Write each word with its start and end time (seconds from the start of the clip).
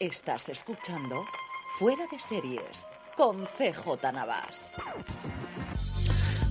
Estás 0.00 0.48
escuchando 0.48 1.24
Fuera 1.78 2.06
de 2.10 2.18
Series 2.18 2.86
con 3.18 3.44
CJ 3.44 4.12
Navas. 4.14 4.70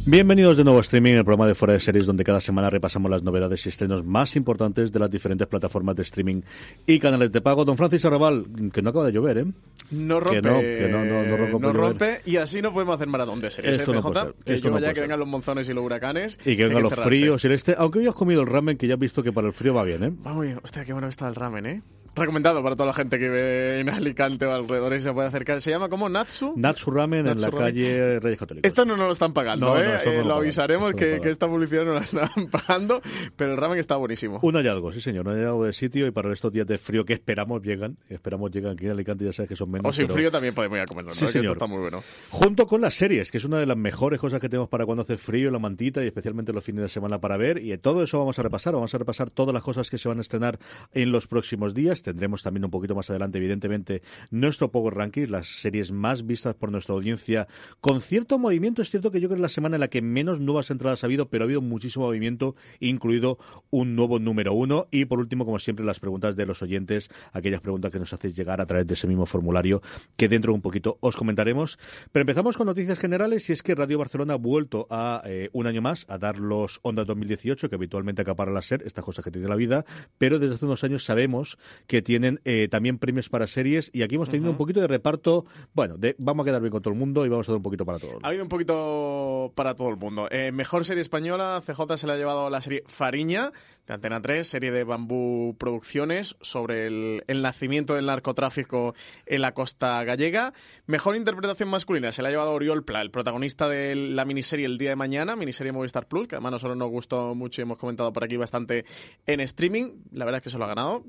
Bienvenidos 0.05 0.55
de 0.57 0.63
nuevo 0.63 0.77
a 0.77 0.81
Streaming, 0.81 1.13
el 1.13 1.25
programa 1.25 1.47
de 1.47 1.55
Fuera 1.55 1.73
de 1.73 1.79
Series, 1.79 2.05
donde 2.05 2.23
cada 2.23 2.41
semana 2.41 2.69
repasamos 2.69 3.09
las 3.09 3.23
novedades 3.23 3.65
y 3.65 3.69
estrenos 3.69 4.05
más 4.05 4.35
importantes 4.35 4.91
de 4.91 4.99
las 4.99 5.09
diferentes 5.09 5.47
plataformas 5.47 5.95
de 5.95 6.03
streaming 6.03 6.41
y 6.85 6.99
canales 6.99 7.31
de 7.31 7.41
pago. 7.41 7.65
Don 7.65 7.75
Francis 7.75 8.05
Arrabal, 8.05 8.45
que 8.71 8.83
no 8.83 8.91
acaba 8.91 9.07
de 9.07 9.11
llover, 9.13 9.37
¿eh? 9.39 9.45
No 9.91 10.19
rompe, 10.19 10.41
Que 10.41 10.47
no, 10.47 10.59
que 10.59 10.87
no, 10.91 11.05
no, 11.05 11.23
no 11.23 11.37
rompe 11.37 11.59
no 11.59 11.73
rompe 11.73 12.21
y 12.25 12.37
así 12.37 12.61
no 12.61 12.71
podemos 12.71 12.95
hacer 12.95 13.07
maratón 13.07 13.41
de 13.41 13.49
series, 13.49 13.79
Esto 13.79 13.91
¿eh, 13.91 13.95
no 13.95 14.01
PJ? 14.01 14.11
puede 14.13 14.25
ser, 14.25 14.43
Que 14.45 14.53
esto 14.53 14.67
yo 14.67 14.73
no 14.75 14.79
ya 14.79 14.93
que 14.93 15.01
vengan 15.01 15.19
los 15.19 15.27
monzones 15.27 15.67
y 15.69 15.73
los 15.73 15.83
huracanes. 15.83 16.37
Y 16.45 16.55
que 16.55 16.65
vengan 16.65 16.83
los 16.83 16.93
fríos 16.93 17.43
y 17.43 17.47
el 17.47 17.53
este. 17.53 17.73
Aunque 17.77 17.97
hoy 17.99 18.07
has 18.07 18.15
comido 18.15 18.41
el 18.41 18.47
ramen, 18.47 18.77
que 18.77 18.85
ya 18.87 18.93
has 18.93 18.99
visto 18.99 19.23
que 19.23 19.33
para 19.33 19.47
el 19.47 19.53
frío 19.53 19.73
va 19.73 19.83
bien, 19.83 20.03
¿eh? 20.03 20.13
Va 20.25 20.33
muy 20.33 20.47
bien. 20.47 20.59
Hostia, 20.63 20.85
qué 20.85 20.93
bueno 20.93 21.07
está 21.07 21.27
el 21.27 21.33
ramen, 21.35 21.65
¿eh? 21.65 21.81
Recomendado 22.15 22.61
para 22.63 22.75
toda 22.75 22.87
la 22.87 22.93
gente 22.93 23.17
que 23.19 23.29
ve 23.29 23.79
en 23.79 23.89
Alicante 23.89 24.45
o 24.45 24.51
alrededor 24.53 24.93
y 24.93 24.99
se 24.99 25.13
puede 25.13 25.27
acercar. 25.27 25.61
Se 25.61 25.71
llama 25.71 25.89
como 25.89 26.09
Natsu. 26.09 26.53
Natsu 26.57 26.91
Ramen 26.91 27.19
en 27.21 27.25
Natsu 27.27 27.41
la 27.43 27.49
Ramen. 27.49 27.65
calle 27.65 28.19
Reyes 28.19 28.39
Católicos. 28.39 28.67
Esto 28.67 28.85
no 28.85 28.97
nos 28.97 29.07
lo 29.07 29.11
están 29.13 29.33
pagando, 29.33 29.67
No, 29.67 29.75
no, 29.75 29.79
¿eh? 29.81 29.99
no 30.05 30.11
Eh, 30.11 30.23
lo 30.25 30.33
avisaremos 30.35 30.89
esto 30.89 30.97
que, 30.99 31.19
que 31.21 31.29
esta 31.29 31.47
publicidad 31.47 31.85
no 31.85 31.93
la 31.93 32.01
están 32.01 32.29
pagando, 32.51 33.01
pero 33.35 33.51
el 33.53 33.57
ramen 33.57 33.79
está 33.79 33.95
buenísimo. 33.95 34.39
Un 34.41 34.55
hallazgo, 34.55 34.91
sí 34.91 35.01
señor, 35.01 35.27
un 35.27 35.33
hallazgo 35.35 35.65
de 35.65 35.73
sitio 35.73 36.07
y 36.07 36.11
para 36.11 36.31
estos 36.33 36.51
días 36.51 36.67
de 36.67 36.77
frío 36.77 37.05
que 37.05 37.13
esperamos 37.13 37.61
llegan, 37.61 37.97
esperamos 38.09 38.51
llegan 38.51 38.73
aquí 38.73 38.85
en 38.85 38.91
Alicante, 38.91 39.25
ya 39.25 39.33
sabes 39.33 39.49
que 39.49 39.55
son 39.55 39.71
menos. 39.71 39.87
O 39.89 39.93
sin 39.93 40.05
pero- 40.07 40.15
frío 40.15 40.31
también 40.31 40.53
podemos 40.53 40.77
ir 40.77 40.81
a 40.83 40.85
comerlo, 40.85 41.09
¿no? 41.11 41.15
Sí, 41.15 41.21
Que 41.21 41.25
esto 41.27 41.39
señor. 41.39 41.53
está 41.57 41.67
muy 41.67 41.79
bueno. 41.79 42.01
Junto 42.31 42.67
con 42.67 42.81
las 42.81 42.95
series, 42.95 43.31
que 43.31 43.37
es 43.37 43.45
una 43.45 43.59
de 43.59 43.65
las 43.65 43.77
mejores 43.77 44.19
cosas 44.19 44.39
que 44.39 44.49
tenemos 44.49 44.67
para 44.69 44.85
cuando 44.85 45.03
hace 45.03 45.17
frío, 45.17 45.51
la 45.51 45.59
mantita 45.59 46.03
y 46.03 46.07
especialmente 46.07 46.53
los 46.53 46.63
fines 46.63 46.81
de 46.83 46.89
semana 46.89 47.19
para 47.21 47.37
ver. 47.37 47.59
Y 47.63 47.77
todo 47.77 48.03
eso 48.03 48.17
vamos 48.19 48.37
a 48.39 48.43
repasar. 48.43 48.73
Vamos 48.73 48.93
a 48.93 48.97
repasar 48.97 49.29
todas 49.29 49.53
las 49.53 49.63
cosas 49.63 49.89
que 49.89 49.97
se 49.97 50.07
van 50.09 50.17
a 50.17 50.21
estrenar 50.21 50.59
en 50.93 51.11
los 51.11 51.27
próximos 51.27 51.73
días. 51.73 51.98
Tendremos 52.01 52.43
también 52.43 52.65
un 52.65 52.71
poquito 52.71 52.95
más 52.95 53.09
adelante, 53.09 53.37
evidentemente, 53.37 54.01
nuestro 54.31 54.71
Power 54.71 54.95
Ranking, 54.95 55.27
las 55.27 55.47
series 55.47 55.91
más 55.91 56.25
vistas 56.25 56.55
por 56.55 56.71
nuestra 56.71 56.95
audiencia. 56.95 57.47
Con 57.81 58.01
cierto 58.01 58.39
movimiento, 58.39 58.81
es 58.81 58.89
cierto 58.89 59.11
que 59.11 59.19
yo 59.19 59.27
creo 59.27 59.37
que 59.37 59.41
es 59.41 59.41
la 59.41 59.49
semana 59.49 59.75
en 59.75 59.81
la 59.81 59.87
que 59.89 60.01
menos 60.01 60.39
nuevas 60.39 60.71
entradas 60.71 61.03
ha 61.03 61.07
habido, 61.07 61.29
pero 61.29 61.43
ha 61.43 61.45
habido 61.45 61.61
muchísimo 61.61 62.05
movimiento, 62.05 62.55
incluido 62.79 63.37
un 63.69 63.95
nuevo 63.95 64.19
número 64.19 64.53
uno. 64.53 64.87
Y 64.91 65.05
por 65.05 65.19
último, 65.19 65.45
como 65.45 65.59
siempre, 65.59 65.85
las 65.85 65.99
preguntas 65.99 66.35
de 66.35 66.45
los 66.45 66.61
oyentes, 66.61 67.09
aquellas 67.33 67.61
preguntas 67.61 67.91
que 67.91 67.99
nos 67.99 68.13
hacéis 68.13 68.35
llegar 68.35 68.61
a 68.61 68.65
través 68.65 68.87
de 68.87 68.93
ese 68.93 69.07
mismo 69.07 69.25
formulario 69.25 69.81
que 70.17 70.27
dentro 70.27 70.51
de 70.51 70.55
un 70.55 70.61
poquito 70.61 70.97
os 71.01 71.15
comentaremos. 71.15 71.79
Pero 72.11 72.21
empezamos 72.21 72.57
con 72.57 72.67
noticias 72.67 72.99
generales 72.99 73.49
y 73.49 73.53
es 73.53 73.63
que 73.63 73.75
Radio 73.75 73.97
Barcelona 73.97 74.33
ha 74.33 74.37
vuelto 74.37 74.87
a 74.89 75.21
eh, 75.25 75.49
un 75.53 75.67
año 75.67 75.81
más 75.81 76.05
a 76.09 76.17
dar 76.17 76.37
los 76.37 76.79
Ondas 76.83 77.07
2018 77.07 77.69
que 77.69 77.75
habitualmente 77.75 78.21
acapara 78.21 78.51
la 78.51 78.61
SER, 78.61 78.83
estas 78.85 79.03
cosas 79.03 79.23
que 79.23 79.31
tiene 79.31 79.47
la 79.47 79.55
vida, 79.55 79.85
pero 80.17 80.39
desde 80.39 80.55
hace 80.55 80.65
unos 80.65 80.83
años 80.83 81.03
sabemos 81.03 81.57
que 81.89 82.03
tienen 82.03 82.39
eh, 82.45 82.67
también 82.69 82.99
premios 82.99 83.29
para 83.29 83.47
series 83.47 83.89
y 83.91 84.03
aquí 84.03 84.13
hemos 84.13 84.29
tenido 84.29 84.51
un 84.51 84.57
poquito 84.57 84.79
de 84.79 84.87
reparto, 84.87 85.45
bueno, 85.73 85.97
de 85.97 86.15
vamos 86.19 86.43
a 86.43 86.45
quedar 86.45 86.61
bien 86.61 86.71
con 86.71 86.83
todo 86.83 86.93
el 86.93 86.99
mundo 86.99 87.25
y 87.25 87.29
vamos 87.29 87.49
a 87.49 87.51
dar 87.51 87.57
un 87.57 87.63
poquito 87.63 87.83
para 87.83 87.97
todo. 87.97 88.19
Ha 88.21 88.27
habido 88.27 88.43
un 88.43 88.49
poquito 88.49 89.51
para 89.55 89.73
todo 89.73 89.89
el 89.89 89.97
mundo. 89.97 90.27
Eh, 90.29 90.51
mejor 90.51 90.85
serie 90.85 91.01
española, 91.01 91.63
CJ 91.65 91.97
se 91.97 92.05
le 92.05 92.13
ha 92.13 92.17
llevado 92.17 92.47
la 92.51 92.61
serie 92.61 92.83
Fariña, 92.85 93.51
de 93.87 93.93
Antena 93.93 94.21
3, 94.21 94.47
serie 94.47 94.71
de 94.71 94.83
Bambú 94.83 95.55
Producciones, 95.57 96.35
sobre 96.41 96.87
el, 96.87 97.23
el 97.27 97.41
nacimiento 97.41 97.95
del 97.95 98.05
narcotráfico 98.05 98.93
en 99.25 99.41
la 99.41 99.53
costa 99.53 100.03
gallega. 100.03 100.53
Mejor 100.85 101.15
interpretación 101.15 101.69
masculina 101.69 102.11
se 102.11 102.21
la 102.21 102.29
ha 102.29 102.31
llevado 102.31 102.51
Oriol 102.51 102.83
Pla, 102.83 103.01
el 103.01 103.11
protagonista 103.11 103.67
de 103.67 103.95
la 103.95 104.25
miniserie 104.25 104.65
El 104.65 104.77
Día 104.77 104.91
de 104.91 104.95
Mañana, 104.95 105.35
miniserie 105.35 105.71
Movistar 105.71 106.07
Plus, 106.07 106.27
que 106.27 106.35
además 106.35 106.49
a 106.49 106.51
nosotros 106.51 106.77
nos 106.77 106.89
gustó 106.89 107.35
mucho 107.35 107.61
y 107.61 107.63
hemos 107.63 107.77
comentado 107.77 108.13
por 108.13 108.23
aquí 108.23 108.37
bastante 108.37 108.85
en 109.25 109.39
streaming. 109.39 110.03
La 110.11 110.25
verdad 110.25 110.39
es 110.39 110.43
que 110.43 110.49
se 110.49 110.57
lo 110.57 110.65
ha 110.65 110.67
ganado. 110.67 111.03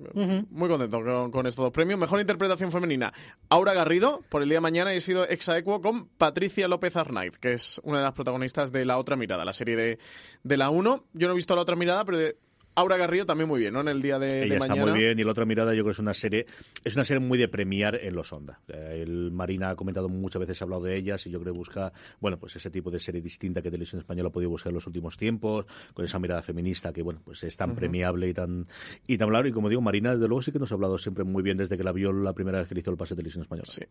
Muy 0.51 0.69
contento 0.69 1.03
con, 1.03 1.31
con 1.31 1.47
estos 1.47 1.65
dos 1.65 1.73
premios. 1.73 1.99
Mejor 1.99 2.21
interpretación 2.21 2.73
femenina, 2.73 3.13
Aura 3.49 3.73
Garrido, 3.73 4.23
por 4.29 4.43
El 4.43 4.49
Día 4.49 4.57
de 4.57 4.63
Mañana, 4.63 4.95
y 4.95 4.99
he 4.99 5.01
sido 5.01 5.27
exaequo 5.29 5.81
con 5.81 6.07
Patricia 6.07 6.69
López 6.69 6.97
Arnaiz, 6.97 7.39
que 7.39 7.53
es 7.53 7.81
una 7.85 7.99
de 7.99 8.05
las 8.05 8.13
protagonistas 8.13 8.73
de 8.73 8.85
La 8.85 8.99
Otra 8.99 9.17
Mirada, 9.17 9.45
la 9.45 9.53
serie 9.53 9.77
de, 9.77 9.99
de 10.43 10.57
la 10.57 10.71
1. 10.71 11.05
Yo 11.13 11.27
no 11.27 11.33
he 11.33 11.37
visto 11.37 11.55
La 11.55 11.63
Otra 11.63 11.77
Mirada, 11.77 12.05
pero 12.05 12.19
de 12.19 12.37
Aura 12.75 12.97
Garrido 12.97 13.27
también 13.27 13.49
muy 13.49 13.61
bien, 13.61 13.75
¿no? 13.75 13.81
En 13.81 13.89
el 13.89 14.01
día 14.01 14.19
de, 14.19 14.45
Ella 14.45 14.55
de 14.55 14.61
está 14.61 14.75
muy 14.75 14.93
bien 14.93 15.19
y 15.19 15.25
la 15.25 15.33
otra 15.33 15.45
mirada 15.45 15.75
yo 15.75 15.83
creo 15.83 15.87
que 15.87 15.93
es 15.93 15.99
una 15.99 16.15
serie 16.15 16.47
es 16.85 16.95
una 16.95 17.05
serie 17.05 17.21
muy 17.21 17.39
de 17.39 17.49
premiar 17.49 17.97
en 17.97 18.15
los 18.15 18.33
Onda. 18.33 18.61
Eh, 18.69 19.01
El 19.03 19.31
Marina 19.33 19.71
ha 19.71 19.77
comentado 19.77 20.09
muchas 20.09 20.41
veces, 20.41 20.61
ha 20.61 20.65
hablado 20.65 20.85
de 20.85 20.97
ellas 20.97 21.27
y 21.27 21.31
yo 21.31 21.41
creo 21.41 21.53
que 21.53 21.59
busca, 21.59 21.93
bueno, 22.21 22.39
pues 22.39 22.57
ese 22.57 22.71
tipo 22.71 22.91
de 22.91 22.99
serie 22.99 23.21
distinta 23.21 23.63
que 23.63 23.71
Televisión 23.71 24.01
Española 24.01 24.29
ha 24.29 24.33
podido 24.33 24.51
buscar 24.51 24.71
en 24.71 24.75
los 24.75 24.87
últimos 24.87 25.17
tiempos, 25.17 25.67
con 25.95 26.05
esa 26.05 26.19
mirada 26.19 26.43
feminista 26.43 26.93
que, 26.93 27.03
bueno, 27.03 27.21
pues 27.25 27.43
es 27.45 27.57
tan 27.57 27.75
premiable 27.75 28.29
y 28.29 28.35
tan 28.35 28.67
y 29.07 29.19
tan 29.19 29.29
claro. 29.29 29.49
Y 29.49 29.53
como 29.53 29.69
digo, 29.69 29.81
Marina, 29.81 30.13
desde 30.13 30.29
luego 30.29 30.43
sí 30.43 30.53
que 30.53 30.59
nos 30.59 30.71
ha 30.73 30.75
hablado 30.75 30.99
siempre 30.99 31.25
muy 31.25 31.43
bien 31.43 31.57
desde 31.57 31.77
que 31.77 31.83
la 31.83 31.93
vio 31.93 32.13
la 32.13 32.33
primera 32.33 32.59
vez 32.59 32.69
que 32.69 32.75
le 32.75 32.81
hizo 32.81 32.91
el 32.91 32.97
pase 32.97 33.15
de 33.15 33.19
Televisión 33.19 33.43
Española. 33.43 33.69
Sí. 33.69 33.83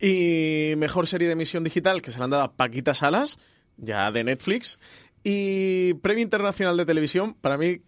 Y 0.00 0.76
mejor 0.76 1.06
serie 1.06 1.26
de 1.26 1.34
emisión 1.34 1.64
digital 1.64 2.02
que 2.02 2.10
se 2.10 2.18
le 2.18 2.24
han 2.24 2.30
dado 2.30 2.42
a 2.42 2.52
Paquita 2.54 2.94
Salas, 2.94 3.38
ya 3.76 4.10
de 4.10 4.24
Netflix. 4.24 4.78
Y 5.24 5.94
premio 5.94 6.22
internacional 6.22 6.76
de 6.76 6.86
televisión, 6.86 7.34
para 7.34 7.56
mí. 7.56 7.80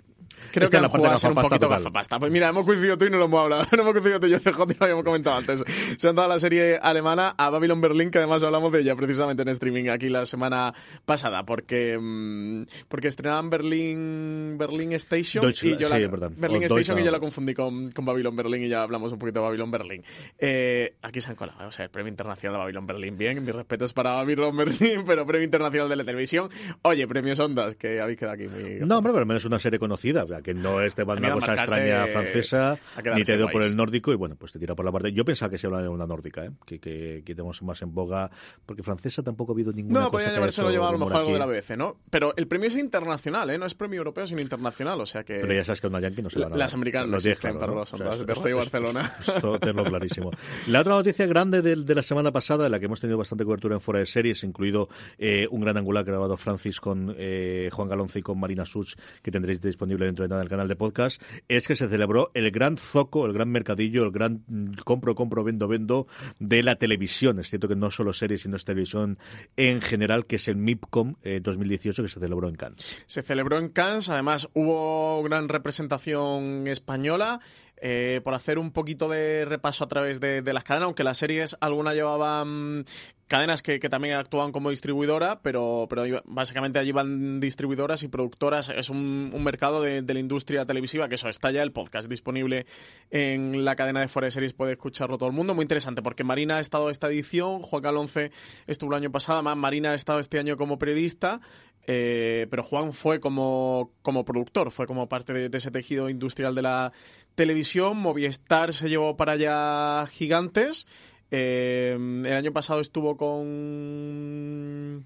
Creo 0.52 0.66
Esta 0.66 0.78
que 0.78 0.82
la 0.82 0.88
parte 0.88 1.08
a 1.08 1.18
ser 1.18 1.30
un 1.30 1.36
poquito 1.36 1.68
gafapasta. 1.68 2.18
Pues 2.18 2.32
mira, 2.32 2.48
hemos 2.48 2.64
coincidido 2.64 2.98
tú 2.98 3.04
y 3.06 3.10
no 3.10 3.18
lo 3.18 3.24
hemos 3.26 3.40
hablado. 3.40 3.64
No 3.74 3.82
hemos 3.82 3.92
coincidido 3.92 4.20
tú 4.20 4.26
y 4.26 4.30
yo, 4.30 4.40
CJ, 4.40 4.62
y 4.70 4.74
lo 4.78 4.84
habíamos 4.84 5.04
comentado 5.04 5.36
antes. 5.36 5.64
Se 5.96 6.08
han 6.08 6.14
dado 6.14 6.28
la 6.28 6.38
serie 6.38 6.78
alemana 6.80 7.34
a 7.36 7.50
Babylon 7.50 7.80
Berlin, 7.80 8.10
que 8.10 8.18
además 8.18 8.42
hablamos 8.44 8.72
de 8.72 8.80
ella 8.80 8.94
precisamente 8.94 9.42
en 9.42 9.48
streaming 9.48 9.88
aquí 9.88 10.08
la 10.08 10.24
semana 10.24 10.72
pasada, 11.04 11.44
porque 11.44 11.98
mm, 12.00 12.64
porque 12.88 13.08
estrenaban 13.08 13.50
Berlin 13.50 14.56
Berlin 14.58 14.92
Station 14.92 15.44
y 15.50 15.76
yo 15.76 15.88
la, 15.88 15.96
perdón. 15.96 16.34
Berlin 16.38 16.62
O 16.64 16.66
Station 16.66 16.98
y 16.98 17.04
yo 17.04 17.10
la 17.10 17.20
confundí 17.20 17.54
con, 17.54 17.90
con 17.92 18.04
Babylon 18.04 18.36
Berlin 18.36 18.62
y 18.62 18.68
ya 18.68 18.82
hablamos 18.82 19.12
un 19.12 19.18
poquito 19.18 19.40
de 19.40 19.46
Babylon 19.46 19.70
Berlin. 19.70 20.02
Eh, 20.38 20.94
aquí 21.02 21.20
se 21.20 21.30
han 21.30 21.36
colado, 21.36 21.68
o 21.68 21.72
sea, 21.72 21.84
el 21.84 21.90
premio 21.90 22.10
internacional 22.10 22.54
de 22.54 22.58
Babylon 22.60 22.86
Berlin, 22.86 23.16
bien, 23.16 23.44
mis 23.44 23.54
respetos 23.54 23.92
para 23.92 24.12
Babylon 24.12 24.56
Berlin, 24.56 25.04
pero 25.06 25.26
premio 25.26 25.44
internacional 25.44 25.88
de 25.88 25.96
la 25.96 26.04
televisión. 26.04 26.48
Oye, 26.82 27.06
premios 27.06 27.40
Ondas, 27.40 27.76
que 27.76 28.00
habéis 28.00 28.18
quedado 28.18 28.34
aquí 28.34 28.48
muy... 28.48 28.80
No, 28.80 28.98
hombre, 28.98 29.12
pero 29.12 29.20
al 29.20 29.26
menos 29.26 29.42
es 29.42 29.46
una 29.46 29.58
serie 29.58 29.78
conocida, 29.78 30.24
sea, 30.34 30.42
que 30.42 30.54
no 30.54 30.80
es 30.80 30.94
de 30.96 31.02
una 31.04 31.14
Venido 31.14 31.32
a 31.34 31.40
cosa 31.40 31.54
extraña 31.54 32.06
francesa, 32.08 32.78
ni 33.14 33.24
te 33.24 33.36
dio 33.36 33.48
por 33.48 33.62
el 33.62 33.76
nórdico, 33.76 34.12
y 34.12 34.16
bueno, 34.16 34.36
pues 34.36 34.52
te 34.52 34.58
tira 34.58 34.74
por 34.74 34.84
la 34.84 34.92
parte. 34.92 35.12
Yo 35.12 35.24
pensaba 35.24 35.50
que 35.50 35.58
se 35.58 35.66
habla 35.66 35.82
de 35.82 35.88
una 35.88 36.06
nórdica, 36.06 36.44
¿eh? 36.44 36.50
que, 36.66 36.78
que, 36.78 37.22
que 37.24 37.34
tenemos 37.34 37.62
más 37.62 37.80
en 37.82 37.94
boga, 37.94 38.30
porque 38.66 38.82
francesa 38.82 39.22
tampoco 39.22 39.52
ha 39.52 39.54
habido 39.54 39.72
ninguna 39.72 40.00
No, 40.00 40.10
podría 40.10 40.28
haya 40.30 40.38
habérselo 40.38 40.68
hecho 40.68 40.72
llevado 40.72 40.90
a 40.90 40.92
lo 40.92 40.98
mejor 40.98 41.16
algo 41.16 41.32
de 41.32 41.38
la 41.38 41.46
BBC, 41.46 41.76
¿no? 41.76 41.96
Pero 42.10 42.34
el 42.36 42.46
premio 42.46 42.68
es 42.68 42.76
internacional, 42.76 43.50
¿eh? 43.50 43.58
No 43.58 43.66
es 43.66 43.74
premio 43.74 43.98
europeo, 43.98 44.26
sino 44.26 44.40
internacional, 44.40 45.00
o 45.00 45.06
sea 45.06 45.24
que... 45.24 45.38
Pero 45.38 45.54
ya 45.54 45.64
sabes 45.64 45.80
que 45.80 45.86
una 45.86 46.00
yankee 46.00 46.22
no 46.22 46.30
se 46.30 46.40
va 46.40 46.46
a 46.46 46.50
las 46.56 46.74
americanas 46.74 47.08
no 47.08 47.16
existen 47.16 47.58
para 47.58 47.72
los 47.72 47.92
esto- 47.92 48.42
de 48.44 48.54
Barcelona. 48.54 49.12
Esto 49.20 49.58
tenlo 49.58 49.84
clarísimo. 49.84 50.30
La 50.68 50.80
otra 50.80 50.94
noticia 50.94 51.26
grande 51.26 51.62
de, 51.62 51.76
de 51.76 51.94
la 51.94 52.02
semana 52.02 52.32
pasada, 52.32 52.66
en 52.66 52.72
la 52.72 52.78
que 52.78 52.86
hemos 52.86 53.00
tenido 53.00 53.18
bastante 53.18 53.44
cobertura 53.44 53.74
en 53.74 53.80
fuera 53.80 54.00
de 54.00 54.06
series, 54.06 54.42
incluido 54.44 54.88
eh, 55.18 55.46
un 55.50 55.60
gran 55.60 55.76
angular 55.76 56.04
grabado 56.04 56.36
Francis 56.36 56.80
con 56.80 57.14
eh, 57.16 57.68
Juan 57.72 57.88
Galonce 57.88 58.18
y 58.18 58.22
con 58.22 58.38
Marina 58.38 58.64
Such, 58.64 58.94
que 59.22 59.30
tendréis 59.30 59.60
disponible 59.60 60.06
dentro 60.22 60.40
el 60.40 60.48
canal 60.48 60.68
de 60.68 60.76
podcast, 60.76 61.20
es 61.48 61.66
que 61.66 61.76
se 61.76 61.88
celebró 61.88 62.30
el 62.34 62.50
gran 62.50 62.76
zoco, 62.76 63.26
el 63.26 63.32
gran 63.32 63.48
mercadillo, 63.50 64.04
el 64.04 64.10
gran 64.10 64.44
compro, 64.84 65.14
compro, 65.14 65.44
vendo, 65.44 65.68
vendo 65.68 66.06
de 66.38 66.62
la 66.62 66.76
televisión. 66.76 67.38
Es 67.38 67.50
cierto 67.50 67.68
que 67.68 67.76
no 67.76 67.90
solo 67.90 68.12
series, 68.12 68.42
sino 68.42 68.56
es 68.56 68.64
televisión 68.64 69.18
en 69.56 69.80
general, 69.80 70.26
que 70.26 70.36
es 70.36 70.48
el 70.48 70.56
MIPCOM 70.56 71.16
eh, 71.22 71.40
2018, 71.42 72.02
que 72.02 72.08
se 72.08 72.20
celebró 72.20 72.48
en 72.48 72.56
Cannes. 72.56 73.04
Se 73.06 73.22
celebró 73.22 73.58
en 73.58 73.68
Cannes, 73.68 74.08
además 74.08 74.48
hubo 74.54 75.22
gran 75.22 75.48
representación 75.48 76.66
española. 76.66 77.40
Eh, 77.86 78.22
por 78.24 78.32
hacer 78.32 78.58
un 78.58 78.70
poquito 78.70 79.10
de 79.10 79.44
repaso 79.44 79.84
a 79.84 79.88
través 79.88 80.18
de, 80.18 80.40
las 80.54 80.64
cadenas, 80.64 80.86
aunque 80.86 81.04
las 81.04 81.18
series 81.18 81.54
algunas 81.60 81.92
llevaban 81.92 82.86
cadenas 83.26 83.60
que, 83.60 83.78
también 83.78 84.14
actúan 84.14 84.52
como 84.52 84.70
distribuidora, 84.70 85.42
pero, 85.42 85.86
pero 85.90 86.22
básicamente 86.24 86.78
allí 86.78 86.92
van 86.92 87.40
distribuidoras 87.40 88.02
y 88.02 88.08
productoras. 88.08 88.70
Es 88.70 88.88
un, 88.88 89.30
mercado 89.44 89.82
de, 89.82 90.00
la 90.00 90.18
industria 90.18 90.64
televisiva 90.64 91.10
que 91.10 91.16
eso 91.16 91.28
está 91.28 91.50
ya 91.50 91.62
el 91.62 91.72
podcast 91.72 92.08
disponible 92.08 92.64
en 93.10 93.66
la 93.66 93.76
cadena 93.76 94.00
de 94.00 94.08
Fuera 94.08 94.28
de 94.28 94.30
Series, 94.30 94.54
puede 94.54 94.72
escucharlo 94.72 95.18
todo 95.18 95.28
el 95.28 95.34
mundo. 95.34 95.54
Muy 95.54 95.64
interesante 95.64 96.00
porque 96.00 96.24
Marina 96.24 96.56
ha 96.56 96.60
estado 96.60 96.88
esta 96.88 97.08
edición, 97.08 97.60
Juan 97.60 97.82
Calonce 97.82 98.32
estuvo 98.66 98.92
el 98.92 99.02
año 99.02 99.12
pasado, 99.12 99.42
más 99.42 99.58
Marina 99.58 99.90
ha 99.90 99.94
estado 99.94 100.20
este 100.20 100.38
año 100.38 100.56
como 100.56 100.78
periodista. 100.78 101.42
Eh, 101.86 102.46
pero 102.50 102.62
Juan 102.62 102.92
fue 102.92 103.20
como, 103.20 103.92
como 104.02 104.24
productor, 104.24 104.70
fue 104.70 104.86
como 104.86 105.08
parte 105.08 105.32
de, 105.32 105.48
de 105.48 105.58
ese 105.58 105.70
tejido 105.70 106.08
industrial 106.08 106.54
de 106.54 106.62
la 106.62 106.92
televisión. 107.34 107.98
Movistar 107.98 108.72
se 108.72 108.88
llevó 108.88 109.16
para 109.16 109.32
allá 109.32 110.06
gigantes 110.06 110.86
eh, 111.30 111.96
el 111.98 112.32
año 112.32 112.52
pasado 112.52 112.80
estuvo 112.80 113.16
con 113.16 115.04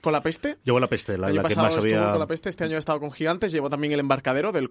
con 0.00 0.12
la 0.12 0.22
peste. 0.22 0.58
Llevó 0.64 0.78
la 0.80 0.86
peste, 0.86 1.18
la, 1.18 1.28
el 1.28 1.38
año 1.38 1.48
que 1.48 1.54
pasado 1.54 1.74
más 1.74 1.84
había... 1.84 1.96
estuvo 1.96 2.12
con 2.12 2.20
la 2.20 2.26
peste, 2.26 2.48
este 2.48 2.64
año 2.64 2.76
ha 2.76 2.78
estado 2.78 3.00
con 3.00 3.10
Gigantes, 3.10 3.50
llevó 3.50 3.68
también 3.68 3.92
el 3.92 4.00
embarcadero, 4.00 4.52
del, 4.52 4.70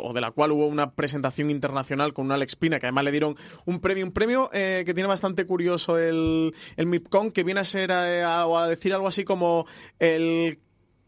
o 0.00 0.12
de 0.14 0.20
la 0.20 0.30
cual 0.30 0.52
hubo 0.52 0.66
una 0.66 0.92
presentación 0.92 1.50
internacional 1.50 2.14
con 2.14 2.26
una 2.26 2.36
Alex 2.36 2.56
Pina, 2.56 2.78
que 2.78 2.86
además 2.86 3.04
le 3.04 3.10
dieron 3.12 3.36
un 3.66 3.80
premio, 3.80 4.04
un 4.04 4.12
premio 4.12 4.48
eh, 4.52 4.82
que 4.86 4.94
tiene 4.94 5.08
bastante 5.08 5.46
curioso 5.46 5.98
el, 5.98 6.54
el 6.76 6.86
MIPCON, 6.86 7.32
que 7.32 7.44
viene 7.44 7.60
a 7.60 7.64
ser 7.64 7.90
eh, 7.90 8.22
a 8.24 8.66
decir 8.66 8.94
algo 8.94 9.08
así 9.08 9.24
como 9.24 9.66
el 9.98 10.58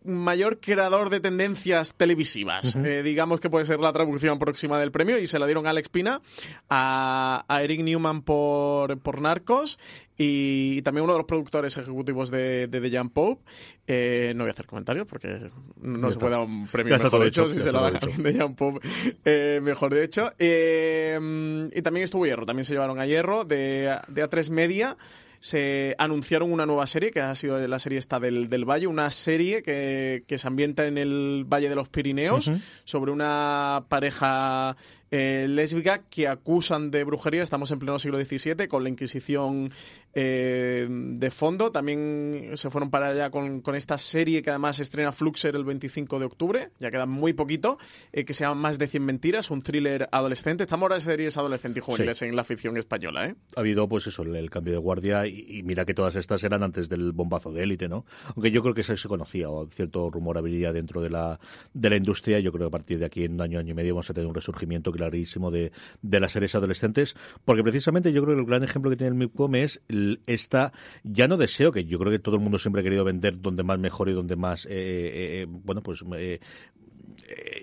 mayor 0.08 0.60
creador 0.60 1.10
de 1.10 1.20
tendencias 1.20 1.94
televisivas. 1.94 2.75
Eh, 2.76 3.02
digamos 3.02 3.40
que 3.40 3.50
puede 3.50 3.64
ser 3.64 3.81
la 3.81 3.93
traducción 3.93 4.38
próxima 4.38 4.78
del 4.78 4.90
premio 4.90 5.19
y 5.19 5.26
se 5.26 5.38
la 5.38 5.46
dieron 5.46 5.66
a 5.66 5.70
Alex 5.70 5.88
Pina, 5.88 6.20
a, 6.69 7.44
Eric 7.62 7.82
Newman 7.82 8.22
por, 8.22 8.99
por 8.99 9.20
Narcos 9.20 9.78
y 10.16 10.82
también 10.82 11.05
uno 11.05 11.12
de 11.12 11.20
los 11.20 11.26
productores 11.26 11.76
ejecutivos 11.76 12.31
de, 12.31 12.69
The 12.70 12.96
Jump 12.96 13.12
Pope. 13.12 13.43
Eh, 13.87 14.32
no 14.34 14.44
voy 14.44 14.50
a 14.50 14.52
hacer 14.52 14.66
comentarios 14.66 15.06
porque 15.06 15.50
no 15.81 16.10
se 16.10 16.19
puede 16.19 16.32
dar 16.32 16.40
un 16.44 16.66
premio 16.69 16.99
mejor 16.99 17.20
de 17.20 17.28
hecho, 17.28 17.49
si 17.49 17.60
se 17.60 17.72
lo 17.72 17.81
dan 17.81 17.99
The 17.99 18.38
Jump 18.38 18.58
Pope 18.58 18.88
eh, 19.25 19.60
mejor 19.62 19.94
de 19.94 20.05
hecho. 20.05 20.32
y 20.38 21.82
también 21.82 22.05
estuvo 22.05 22.26
Hierro, 22.26 22.46
también 22.46 22.64
se 22.64 22.72
llevaron 22.72 22.99
a 22.99 23.06
Hierro 23.06 23.44
de, 23.44 23.99
de 24.08 24.28
A3 24.28 24.50
Media 24.50 24.96
se 25.40 25.94
anunciaron 25.99 26.52
una 26.52 26.67
nueva 26.67 26.87
serie, 26.87 27.11
que 27.11 27.20
ha 27.20 27.35
sido 27.35 27.58
la 27.67 27.79
serie 27.79 27.99
esta 27.99 28.19
del, 28.19 28.49
del 28.49 28.64
Valle, 28.64 28.87
una 28.87 29.11
serie 29.11 29.62
que, 29.62 30.25
que, 30.26 30.38
se 30.38 30.46
ambienta 30.46 30.87
en 30.87 30.99
el 30.99 31.44
Valle 31.46 31.69
de 31.69 31.75
los 31.75 31.88
Pirineos, 31.88 32.50
sobre 32.85 33.12
una 33.12 33.85
pareja 33.88 34.76
eh, 35.10 35.46
lésbica 35.49 36.02
que 36.10 36.28
acusan 36.28 36.90
de 36.90 37.05
brujería. 37.05 37.43
Estamos 37.43 37.70
en 37.70 37.78
pleno 37.78 37.99
siglo 37.99 38.19
XVII 38.19 38.69
con 38.69 38.82
la 38.82 38.90
Inquisición 38.90 39.70
eh, 40.14 40.87
de 40.90 41.31
fondo. 41.31 41.70
También 41.70 42.50
se 42.55 42.70
fueron 42.70 42.90
para 42.90 43.08
allá 43.08 43.31
con, 43.31 43.62
esta 43.75 43.99
serie 43.99 44.43
que 44.43 44.50
además 44.50 44.81
estrena 44.81 45.12
Fluxer 45.12 45.55
el 45.55 45.64
25 45.64 46.19
de 46.19 46.25
octubre. 46.25 46.70
Ya 46.78 46.90
queda 46.90 47.06
muy 47.06 47.32
poquito. 47.32 47.78
Eh, 48.12 48.25
que 48.25 48.32
se 48.32 48.44
llama 48.44 48.60
Más 48.60 48.78
de 48.78 48.88
100 48.88 49.05
mentiras, 49.05 49.50
un 49.50 49.62
thriller 49.62 50.08
adolescente. 50.12 50.64
Estamos 50.64 50.84
ahora 50.84 50.96
en 50.96 51.02
series 51.02 51.37
adolescentes 51.37 51.82
y 51.82 51.84
juveniles 51.84 52.22
en 52.22 52.34
la 52.34 52.44
ficción 52.44 52.76
española. 52.76 53.26
¿eh? 53.26 53.34
Ha 53.56 53.60
habido, 53.60 53.88
pues 53.88 54.06
eso, 54.06 54.22
el, 54.22 54.50
cambio 54.50 54.72
de 54.72 54.78
guardia. 54.78 55.26
Y, 55.26 55.62
mira 55.62 55.84
que 55.84 55.94
todas 55.94 56.16
estas 56.16 56.43
eran 56.44 56.62
antes 56.62 56.88
del 56.88 57.12
bombazo 57.12 57.52
de 57.52 57.62
élite, 57.62 57.88
¿no? 57.88 58.05
Aunque 58.34 58.50
yo 58.50 58.62
creo 58.62 58.75
que 58.75 58.81
eso 58.81 58.96
se 58.96 59.08
conocía, 59.08 59.50
o 59.50 59.66
cierto 59.69 60.10
rumor 60.10 60.38
habría 60.38 60.72
dentro 60.72 61.00
de 61.00 61.10
la, 61.10 61.38
de 61.72 61.90
la 61.90 61.96
industria. 61.96 62.40
Yo 62.40 62.50
creo 62.52 62.69
que 62.69 62.75
a 62.75 62.78
partir 62.78 62.99
de 62.99 63.06
aquí, 63.06 63.25
en 63.25 63.34
un 63.34 63.43
año, 63.43 63.58
año 63.58 63.72
y 63.72 63.75
medio, 63.75 63.94
vamos 63.94 64.10
a 64.10 64.14
tener 64.14 64.26
un 64.26 64.34
resurgimiento 64.34 64.90
clarísimo 64.98 65.50
de, 65.50 65.72
de 66.02 66.20
las 66.20 66.32
series 66.32 66.54
adolescentes, 66.54 67.16
porque 67.44 67.62
precisamente 67.62 68.12
yo 68.12 68.22
creo 68.22 68.34
que 68.34 68.40
el 68.42 68.46
gran 68.46 68.62
ejemplo 68.62 68.90
que 68.90 68.96
tiene 68.96 69.08
el 69.08 69.14
MIPCOM 69.14 69.54
es 69.54 69.80
esta, 70.26 70.72
ya 71.02 71.26
no 71.28 71.36
deseo, 71.36 71.72
que 71.72 71.84
yo 71.84 71.98
creo 71.98 72.12
que 72.12 72.18
todo 72.18 72.36
el 72.36 72.42
mundo 72.42 72.58
siempre 72.58 72.80
ha 72.80 72.84
querido 72.84 73.04
vender 73.04 73.40
donde 73.40 73.62
más 73.62 73.78
mejor 73.78 74.08
y 74.08 74.12
donde 74.12 74.36
más, 74.36 74.66
eh, 74.66 74.70
eh, 74.70 75.42
eh, 75.42 75.46
bueno, 75.48 75.82
pues 75.82 76.04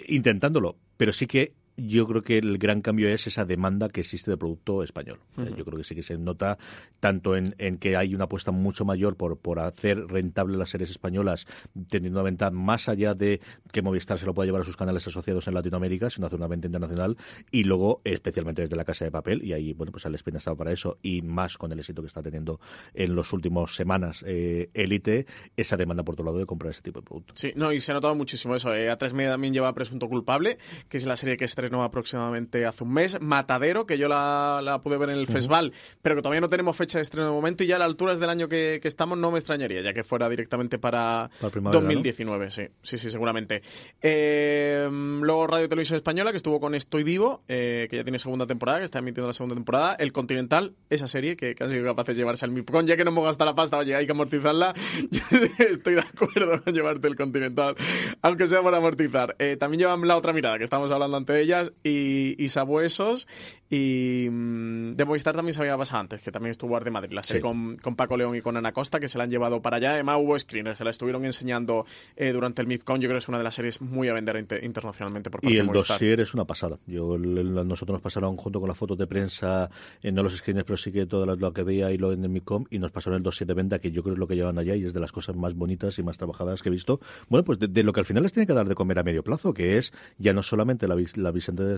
intentándolo, 0.07 0.77
pero 0.97 1.13
sí 1.13 1.27
que 1.27 1.53
yo 1.77 2.07
creo 2.07 2.21
que 2.21 2.37
el 2.37 2.57
gran 2.57 2.81
cambio 2.81 3.09
es 3.09 3.27
esa 3.27 3.45
demanda 3.45 3.89
que 3.89 4.01
existe 4.01 4.31
de 4.31 4.37
producto 4.37 4.83
español. 4.83 5.19
Yo 5.37 5.65
creo 5.65 5.77
que 5.77 5.83
sí 5.83 5.95
que 5.95 6.03
se 6.03 6.17
nota 6.17 6.57
tanto 6.99 7.35
en, 7.35 7.53
que 7.77 7.97
hay 7.97 8.15
una 8.15 8.25
apuesta 8.25 8.51
mucho 8.51 8.85
mayor 8.85 9.15
por, 9.17 9.37
por 9.37 9.59
hacer 9.59 10.07
rentable 10.07 10.57
las 10.57 10.69
series 10.69 10.89
españolas, 10.89 11.45
teniendo 11.89 12.19
una 12.19 12.25
venta 12.25 12.51
más 12.51 12.89
allá 12.89 13.13
de 13.13 13.41
que 13.71 13.81
Movistar 13.81 14.17
se 14.17 14.25
lo 14.25 14.33
pueda 14.33 14.45
llevar 14.45 14.61
a 14.61 14.65
sus 14.65 14.77
canales 14.77 15.05
asociados 15.07 15.47
en 15.47 15.53
Latinoamérica, 15.53 16.09
sino 16.09 16.27
hacer 16.27 16.39
una 16.39 16.47
venta 16.47 16.67
internacional 16.67 17.17
y 17.51 17.63
luego, 17.63 18.01
especialmente 18.03 18.61
desde 18.61 18.75
la 18.75 18.85
Casa 18.85 19.05
de 19.05 19.11
Papel, 19.11 19.43
y 19.43 19.53
ahí, 19.53 19.73
bueno, 19.73 19.91
pues 19.91 20.05
Alex 20.05 20.23
Pina 20.23 20.37
estado 20.37 20.57
para 20.57 20.71
eso 20.71 20.97
y 21.01 21.21
más 21.21 21.57
con 21.57 21.71
el 21.71 21.79
éxito 21.79 22.01
que 22.01 22.07
está 22.07 22.21
teniendo 22.21 22.59
en 22.93 23.15
los 23.15 23.33
últimos 23.33 23.75
semanas 23.75 24.23
Élite, 24.23 25.19
eh, 25.19 25.25
esa 25.57 25.77
demanda 25.77 26.03
por 26.03 26.13
otro 26.13 26.25
lado 26.25 26.37
de 26.37 26.45
comprar 26.45 26.71
ese 26.71 26.81
tipo 26.81 26.99
de 26.99 27.05
producto. 27.05 27.33
Sí, 27.35 27.53
no, 27.55 27.71
y 27.71 27.79
se 27.79 27.91
ha 27.91 27.95
notado 27.95 28.15
muchísimo 28.15 28.55
eso. 28.55 28.73
Eh. 28.73 28.91
A3 28.91 29.13
Media 29.13 29.31
también 29.31 29.53
lleva 29.53 29.73
Presunto 29.73 30.07
Culpable, 30.07 30.57
que 30.89 30.97
es 30.97 31.05
la 31.05 31.17
serie 31.17 31.37
que 31.37 31.45
estrenó 31.65 31.83
aproximadamente 31.83 32.65
hace 32.65 32.83
un 32.83 32.93
mes. 32.93 33.19
Matadero, 33.19 33.85
que 33.85 33.97
yo 33.97 34.07
la, 34.07 34.79
pude 34.83 34.97
ver 34.97 35.09
en 35.09 35.17
el 35.17 35.27
festival, 35.27 35.73
pero 36.01 36.15
que 36.15 36.21
todavía 36.21 36.41
no 36.41 36.49
tenemos 36.49 36.75
fecha 36.75 36.99
de 36.99 37.01
estreno 37.01 37.27
de 37.27 37.33
momento 37.33 37.63
y 37.63 37.67
ya 37.67 37.77
a 37.77 37.79
las 37.79 37.87
alturas 37.87 38.19
del 38.19 38.29
año 38.29 38.47
que, 38.47 38.79
estamos 38.83 39.17
no 39.17 39.31
me 39.31 39.39
extrañaría, 39.39 39.81
ya 39.81 39.93
que 39.93 40.03
fuera 40.03 40.29
directamente 40.29 40.77
para, 40.77 41.29
2019, 41.41 42.51
sí, 42.51 42.67
sí, 42.81 42.97
sí, 42.97 43.09
seguramente. 43.09 43.63
Eh, 44.01 44.87
luego 44.91 45.47
Radio 45.47 45.67
Televisión 45.67 45.97
Española, 45.97 46.31
que 46.31 46.37
estuvo 46.37 46.59
con 46.59 46.75
Estoy 46.75 47.03
Vivo, 47.03 47.41
eh, 47.47 47.87
que 47.89 47.97
ya 47.97 48.03
tiene 48.03 48.19
segunda 48.19 48.45
temporada, 48.45 48.79
que 48.79 48.85
está 48.85 48.99
emitiendo 48.99 49.27
la 49.27 49.33
segunda 49.33 49.55
temporada. 49.55 49.95
El 49.95 50.11
Continental, 50.11 50.75
esa 50.89 51.07
serie 51.07 51.35
que, 51.35 51.55
han 51.59 51.69
sido 51.69 51.83
capaces 51.85 52.15
de 52.15 52.21
llevarse 52.21 52.45
al 52.45 52.51
MIPCON, 52.51 52.85
ya 52.85 52.95
que 52.95 53.03
no 53.03 53.09
hemos 53.09 53.25
gastado 53.25 53.49
la 53.49 53.55
pasta, 53.55 53.77
oye, 53.77 53.95
hay 53.95 54.05
que 54.05 54.11
amortizarla. 54.11 54.73
Estoy 55.57 55.95
de 55.95 56.01
acuerdo 56.01 56.63
con 56.63 56.73
llevarte 56.73 57.07
el 57.07 57.15
Continental, 57.15 57.75
aunque 58.21 58.47
sea 58.47 58.61
por 58.61 58.75
amortizar. 58.75 59.35
Eh, 59.39 59.57
también 59.57 59.79
llevan 59.79 60.07
la 60.07 60.17
otra 60.17 60.31
mirada, 60.31 60.57
que 60.57 60.63
estamos 60.63 60.91
hablando 60.91 61.17
ante 61.17 61.33
y 61.83 62.47
Sabuesos. 62.49 63.27
Y 63.69 64.27
mm, 64.29 64.95
de 64.95 65.05
Movistar 65.05 65.35
también 65.35 65.53
se 65.53 65.61
había 65.61 65.77
pasado 65.77 66.01
antes, 66.01 66.21
que 66.21 66.31
también 66.31 66.51
estuvo 66.51 66.75
Arte 66.77 66.91
Madrid, 66.91 67.11
la 67.11 67.23
serie 67.23 67.41
con, 67.41 67.77
con, 67.77 67.95
Paco 67.95 68.15
León 68.15 68.35
y 68.35 68.41
con 68.41 68.57
Ana 68.57 68.71
Costa, 68.71 68.99
que 68.99 69.07
se 69.07 69.17
la 69.17 69.23
han 69.23 69.29
llevado 69.29 69.61
para 69.61 69.77
allá. 69.77 69.93
Además 69.93 70.17
hubo 70.21 70.37
screeners, 70.37 70.77
se 70.77 70.83
la 70.83 70.91
estuvieron 70.91 71.25
enseñando 71.25 71.85
eh, 72.15 72.31
durante 72.31 72.61
el 72.61 72.67
MIPCON. 72.67 73.01
Yo 73.01 73.07
creo 73.07 73.15
que 73.15 73.23
es 73.23 73.27
una 73.27 73.37
de 73.37 73.43
las 73.43 73.55
series 73.55 73.81
muy 73.81 74.07
a 74.09 74.13
vender 74.13 74.37
internacionalmente 74.61 75.29
por 75.29 75.41
parte 75.41 75.53
Y 75.53 75.57
el 75.57 75.67
de 75.67 75.73
dossier 75.73 76.19
es 76.19 76.33
una 76.33 76.45
pasada. 76.45 76.77
Yo, 76.85 77.17
nosotros 77.17 77.95
nos 77.95 78.01
pasaron 78.01 78.37
junto 78.37 78.59
con 78.59 78.69
la 78.69 78.75
foto 78.75 78.95
de 78.95 79.07
prensa, 79.07 79.69
eh, 80.01 80.11
no 80.11 80.21
los 80.21 80.35
screeners, 80.35 80.65
pero 80.65 80.77
sí 80.77 80.91
que 80.91 81.05
todo 81.05 81.25
lo, 81.25 81.53
que 81.53 81.63
veía 81.63 81.91
y 81.91 81.97
lo 81.97 82.11
en 82.11 82.23
el 82.23 82.29
MIPCOM, 82.29 82.65
y 82.69 82.79
nos 82.79 82.91
pasaron 82.91 83.17
el 83.17 83.23
dossier 83.23 83.47
de 83.47 83.53
venta, 83.55 83.79
que 83.79 83.91
yo 83.91 84.03
creo 84.03 84.13
es 84.13 84.19
lo 84.19 84.27
que 84.27 84.35
llevan 84.35 84.57
allá 84.57 84.75
y 84.75 84.85
es 84.85 84.93
de 84.93 84.99
las 84.99 85.11
cosas 85.11 85.35
más 85.35 85.55
bonitas 85.55 85.97
y 85.99 86.03
más 86.03 86.17
trabajadas 86.17 86.61
que 86.61 86.69
he 86.69 86.71
visto. 86.71 86.99
Bueno, 87.29 87.43
pues 87.43 87.59
de, 87.59 87.83
lo 87.83 87.93
que 87.93 87.99
al 87.99 88.05
final 88.05 88.23
les 88.23 88.33
tiene 88.33 88.47
que 88.47 88.53
dar 88.53 88.67
de 88.67 88.75
comer 88.75 88.99
a 88.99 89.03
medio 89.03 89.23
plazo, 89.23 89.53
que 89.53 89.77
es 89.77 89.93
ya 90.17 90.33
no 90.33 90.43
solamente 90.43 90.87
la, 90.87 90.95
la, 91.15 91.33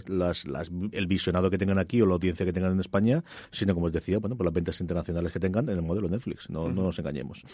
las, 0.07 0.47
las, 0.47 0.71
el 0.91 1.07
visionado 1.07 1.49
que 1.49 1.57
tengan 1.57 1.76
aquí 1.79 2.01
o 2.01 2.05
la 2.05 2.13
audiencia 2.13 2.45
que 2.45 2.53
tengan 2.53 2.73
en 2.73 2.79
España, 2.79 3.23
sino, 3.51 3.73
como 3.73 3.87
os 3.87 3.93
decía, 3.93 4.19
bueno, 4.19 4.35
por 4.35 4.45
las 4.45 4.53
ventas 4.53 4.79
internacionales 4.81 5.31
que 5.31 5.39
tengan 5.39 5.69
en 5.69 5.75
el 5.75 5.81
modelo 5.81 6.09
Netflix. 6.09 6.49
No, 6.49 6.69
no 6.69 6.83
nos 6.83 6.99
engañemos. 6.99 7.45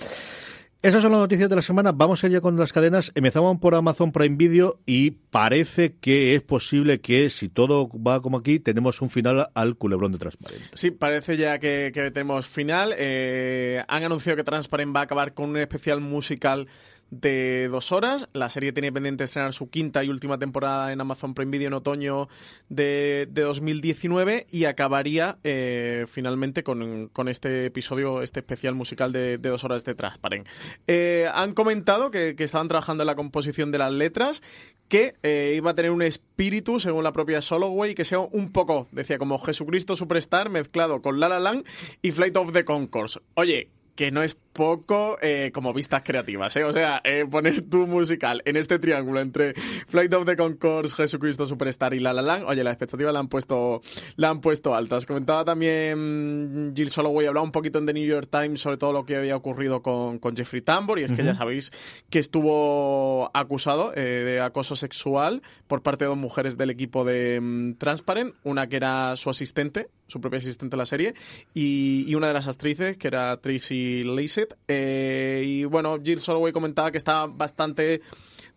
Esas 0.84 1.02
son 1.02 1.14
las 1.14 1.22
noticias 1.22 1.50
de 1.50 1.56
la 1.56 1.62
semana. 1.62 1.94
Vamos 1.94 2.22
a 2.22 2.28
ir 2.28 2.34
ya 2.34 2.42
con 2.42 2.58
las 2.58 2.74
cadenas. 2.74 3.14
Empezaban 3.16 3.58
por 3.58 3.74
Amazon 3.74 4.12
Prime 4.12 4.36
Video 4.36 4.82
y 4.86 5.12
parece 5.12 5.96
que 5.96 6.36
es 6.36 6.42
posible 6.42 7.00
que, 7.00 7.30
si 7.30 7.48
todo 7.48 7.88
va 7.88 8.22
como 8.22 8.40
aquí, 8.40 8.60
tenemos 8.60 9.02
un 9.02 9.10
final 9.10 9.50
al 9.54 9.78
culebrón 9.78 10.12
de 10.12 10.18
Transparent. 10.18 10.62
Sí, 10.74 10.92
parece 10.92 11.38
ya 11.38 11.58
que, 11.58 11.92
tenemos 12.14 12.48
final. 12.48 12.94
Eh, 12.98 13.82
han 13.88 14.04
anunciado 14.04 14.36
que 14.36 14.44
Transparent 14.44 14.94
va 14.94 15.00
a 15.00 15.04
acabar 15.04 15.34
con 15.34 15.52
un 15.52 15.58
especial 15.58 16.02
musical 16.02 16.68
de 17.22 17.68
dos 17.70 17.92
horas. 17.92 18.30
La 18.34 18.50
serie 18.50 18.74
tiene 18.74 18.92
pendiente 18.92 19.24
estrenar 19.24 19.54
su 19.54 19.70
quinta 19.70 20.04
y 20.04 20.10
última 20.10 20.40
temporada 20.40 20.92
en 20.92 21.00
Amazon 21.00 21.34
Prime 21.34 21.52
Video 21.52 21.68
en 21.68 21.74
otoño 21.74 22.28
de, 22.70 23.28
2019 23.32 24.48
y 24.50 24.66
acabaría 24.66 25.38
eh, 25.44 26.06
finalmente 26.08 26.64
con, 26.64 27.10
este 27.28 27.68
episodio, 27.68 28.22
este 28.22 28.40
especial 28.40 28.76
musical 28.76 29.12
de, 29.12 29.38
dos 29.38 29.64
horas 29.64 29.86
de 29.86 29.96
Transparent. 29.96 30.48
Eh, 30.88 31.30
han 31.34 31.54
comentado 31.54 32.12
que, 32.12 32.36
estaban 32.38 32.68
trabajando 32.68 33.04
en 33.04 33.08
la 33.08 33.16
composición 33.16 33.72
de 33.72 33.78
las 33.78 33.94
letras, 33.94 34.42
que 34.88 35.16
eh, 35.24 35.54
iba 35.56 35.72
a 35.72 35.76
tener 35.76 35.92
un 35.92 36.02
espíritu, 36.02 36.80
según 36.80 37.04
la 37.04 37.14
propia 37.14 37.42
Soloway, 37.42 37.96
que 37.96 38.06
sea 38.06 38.20
un 38.20 38.52
poco, 38.52 38.88
decía, 38.92 39.18
como 39.18 39.40
Jesucristo 39.40 39.96
Superstar 39.96 40.50
mezclado 40.50 41.02
con 41.02 41.20
La 41.20 41.30
La 41.30 41.40
Land 41.40 41.66
y 42.02 42.12
Flight 42.12 42.36
of 42.36 42.52
the 42.54 42.66
Concourse. 42.66 43.20
Oye, 43.36 43.70
que 43.96 44.12
no 44.12 44.24
es 44.24 44.36
poco 44.54 45.18
eh, 45.22 45.52
como 45.52 45.74
vistas 45.74 46.04
creativas, 46.04 46.56
¿eh? 46.56 46.64
O 46.64 46.72
sea, 46.72 47.02
eh, 47.04 47.26
poner 47.30 47.62
tu 47.62 47.88
musical 47.88 48.42
en 48.46 48.56
este 48.56 48.78
triángulo 48.78 49.20
entre 49.20 49.54
Flight 49.88 50.14
of 50.14 50.26
the 50.26 50.36
Concords, 50.36 50.94
Jesucristo 50.94 51.46
Superstar 51.46 51.94
y 51.96 52.00
La 52.00 52.14
La 52.14 52.22
Land, 52.22 52.46
oye, 52.48 52.64
la 52.64 52.70
expectativa 52.70 53.12
la 53.12 53.20
han 53.20 53.28
puesto, 53.28 53.82
la 54.16 54.30
han 54.30 54.42
puesto 54.42 54.76
altas. 54.76 55.06
Comentaba 55.08 55.44
también 55.44 56.70
mm, 56.70 56.76
Jill 56.76 56.90
Soloway, 56.90 57.26
hablaba 57.26 57.44
un 57.44 57.52
poquito 57.52 57.80
en 57.80 57.88
The 57.88 57.94
New 57.94 58.06
York 58.06 58.30
Times 58.30 58.62
sobre 58.62 58.78
todo 58.78 58.94
lo 58.94 59.06
que 59.06 59.16
había 59.16 59.36
ocurrido 59.36 59.82
con, 59.82 60.20
con 60.20 60.36
Jeffrey 60.36 60.62
Tambor, 60.62 61.00
y 61.00 61.04
es 61.04 61.12
que 61.12 61.24
ya 61.24 61.34
sabéis 61.34 61.72
que 62.12 62.20
estuvo 62.20 63.32
acusado 63.34 63.92
eh, 63.96 64.02
de 64.02 64.40
acoso 64.40 64.76
sexual 64.76 65.42
por 65.68 65.82
parte 65.82 66.06
de 66.06 66.10
dos 66.10 66.18
mujeres 66.18 66.58
del 66.58 66.70
equipo 66.70 67.04
de 67.04 67.40
mm, 67.42 67.74
Transparent, 67.76 68.36
una 68.44 68.68
que 68.68 68.76
era 68.76 69.16
su 69.16 69.32
asistente, 69.32 69.90
su 70.08 70.22
propia 70.22 70.38
asistente 70.38 70.76
en 70.76 70.80
la 70.80 70.86
serie, 70.86 71.16
y, 71.56 72.06
y 72.08 72.14
una 72.14 72.28
de 72.28 72.34
las 72.34 72.48
actrices, 72.48 72.98
que 72.98 73.08
era 73.08 73.38
Tracy 73.38 73.83
Lacey, 74.04 74.46
eh, 74.68 75.44
y 75.46 75.66
bueno, 75.66 75.98
Jill 76.04 76.20
Soloway 76.20 76.54
comentaba 76.54 76.92
que 76.92 76.98
estaba 76.98 77.28
bastante 77.28 78.02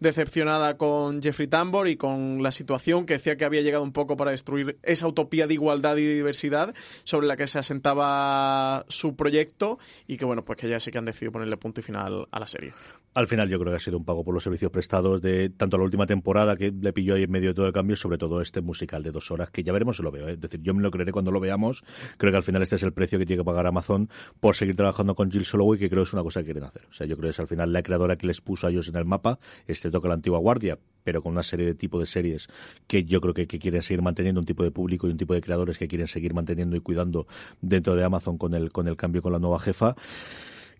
decepcionada 0.00 0.76
con 0.76 1.22
Jeffrey 1.22 1.48
Tambor 1.48 1.88
y 1.88 1.96
con 1.96 2.42
la 2.42 2.52
situación 2.52 3.06
que 3.06 3.14
decía 3.14 3.36
que 3.36 3.44
había 3.44 3.62
llegado 3.62 3.82
un 3.82 3.92
poco 3.92 4.16
para 4.16 4.30
destruir 4.30 4.78
esa 4.82 5.06
utopía 5.06 5.46
de 5.46 5.54
igualdad 5.54 5.96
y 5.96 6.06
diversidad 6.06 6.74
sobre 7.04 7.26
la 7.26 7.36
que 7.36 7.46
se 7.46 7.58
asentaba 7.58 8.84
su 8.88 9.16
proyecto 9.16 9.78
y 10.06 10.16
que 10.16 10.24
bueno, 10.24 10.44
pues 10.44 10.58
que 10.58 10.68
ya 10.68 10.80
sí 10.80 10.90
que 10.90 10.98
han 10.98 11.04
decidido 11.04 11.32
ponerle 11.32 11.56
punto 11.56 11.80
y 11.80 11.82
final 11.82 12.28
a 12.30 12.40
la 12.40 12.46
serie. 12.46 12.72
Al 13.16 13.28
final 13.28 13.48
yo 13.48 13.58
creo 13.58 13.72
que 13.72 13.76
ha 13.76 13.80
sido 13.80 13.96
un 13.96 14.04
pago 14.04 14.22
por 14.22 14.34
los 14.34 14.44
servicios 14.44 14.70
prestados 14.70 15.22
de 15.22 15.48
tanto 15.48 15.78
la 15.78 15.84
última 15.84 16.04
temporada 16.04 16.54
que 16.54 16.70
le 16.70 16.92
pilló 16.92 17.14
ahí 17.14 17.22
en 17.22 17.30
medio 17.30 17.48
de 17.48 17.54
todo 17.54 17.66
el 17.66 17.72
cambio, 17.72 17.96
sobre 17.96 18.18
todo 18.18 18.42
este 18.42 18.60
musical 18.60 19.02
de 19.02 19.10
dos 19.10 19.30
horas 19.30 19.48
que 19.48 19.62
ya 19.62 19.72
veremos 19.72 19.96
si 19.96 20.02
lo 20.02 20.10
veo. 20.10 20.28
¿eh? 20.28 20.32
Es 20.32 20.40
decir, 20.42 20.60
yo 20.60 20.74
me 20.74 20.82
lo 20.82 20.90
creeré 20.90 21.12
cuando 21.12 21.30
lo 21.30 21.40
veamos. 21.40 21.82
Creo 22.18 22.30
que 22.30 22.36
al 22.36 22.42
final 22.42 22.60
este 22.60 22.76
es 22.76 22.82
el 22.82 22.92
precio 22.92 23.18
que 23.18 23.24
tiene 23.24 23.40
que 23.40 23.44
pagar 23.46 23.66
Amazon 23.66 24.10
por 24.38 24.54
seguir 24.54 24.76
trabajando 24.76 25.14
con 25.14 25.30
Jill 25.30 25.46
Soloway, 25.46 25.78
que 25.78 25.88
creo 25.88 26.02
es 26.02 26.12
una 26.12 26.22
cosa 26.22 26.40
que 26.40 26.44
quieren 26.44 26.64
hacer. 26.64 26.82
O 26.90 26.92
sea, 26.92 27.06
yo 27.06 27.16
creo 27.16 27.28
que 27.28 27.30
es 27.30 27.40
al 27.40 27.48
final 27.48 27.72
la 27.72 27.82
creadora 27.82 28.16
que 28.16 28.26
les 28.26 28.42
puso 28.42 28.66
a 28.66 28.70
ellos 28.70 28.86
en 28.88 28.96
el 28.96 29.06
mapa, 29.06 29.38
excepto 29.66 30.02
que 30.02 30.08
la 30.08 30.14
antigua 30.14 30.38
guardia, 30.38 30.78
pero 31.02 31.22
con 31.22 31.32
una 31.32 31.42
serie 31.42 31.64
de 31.64 31.74
tipo 31.74 31.98
de 31.98 32.04
series 32.04 32.48
que 32.86 33.04
yo 33.04 33.22
creo 33.22 33.32
que, 33.32 33.46
que, 33.46 33.58
quieren 33.58 33.80
seguir 33.80 34.02
manteniendo 34.02 34.40
un 34.42 34.46
tipo 34.46 34.62
de 34.62 34.72
público 34.72 35.08
y 35.08 35.12
un 35.12 35.16
tipo 35.16 35.32
de 35.32 35.40
creadores 35.40 35.78
que 35.78 35.88
quieren 35.88 36.06
seguir 36.06 36.34
manteniendo 36.34 36.76
y 36.76 36.80
cuidando 36.80 37.26
dentro 37.62 37.96
de 37.96 38.04
Amazon 38.04 38.36
con 38.36 38.52
el 38.52 38.72
con 38.72 38.88
el 38.88 38.96
cambio 38.98 39.22
con 39.22 39.32
la 39.32 39.38
nueva 39.38 39.58
jefa. 39.58 39.96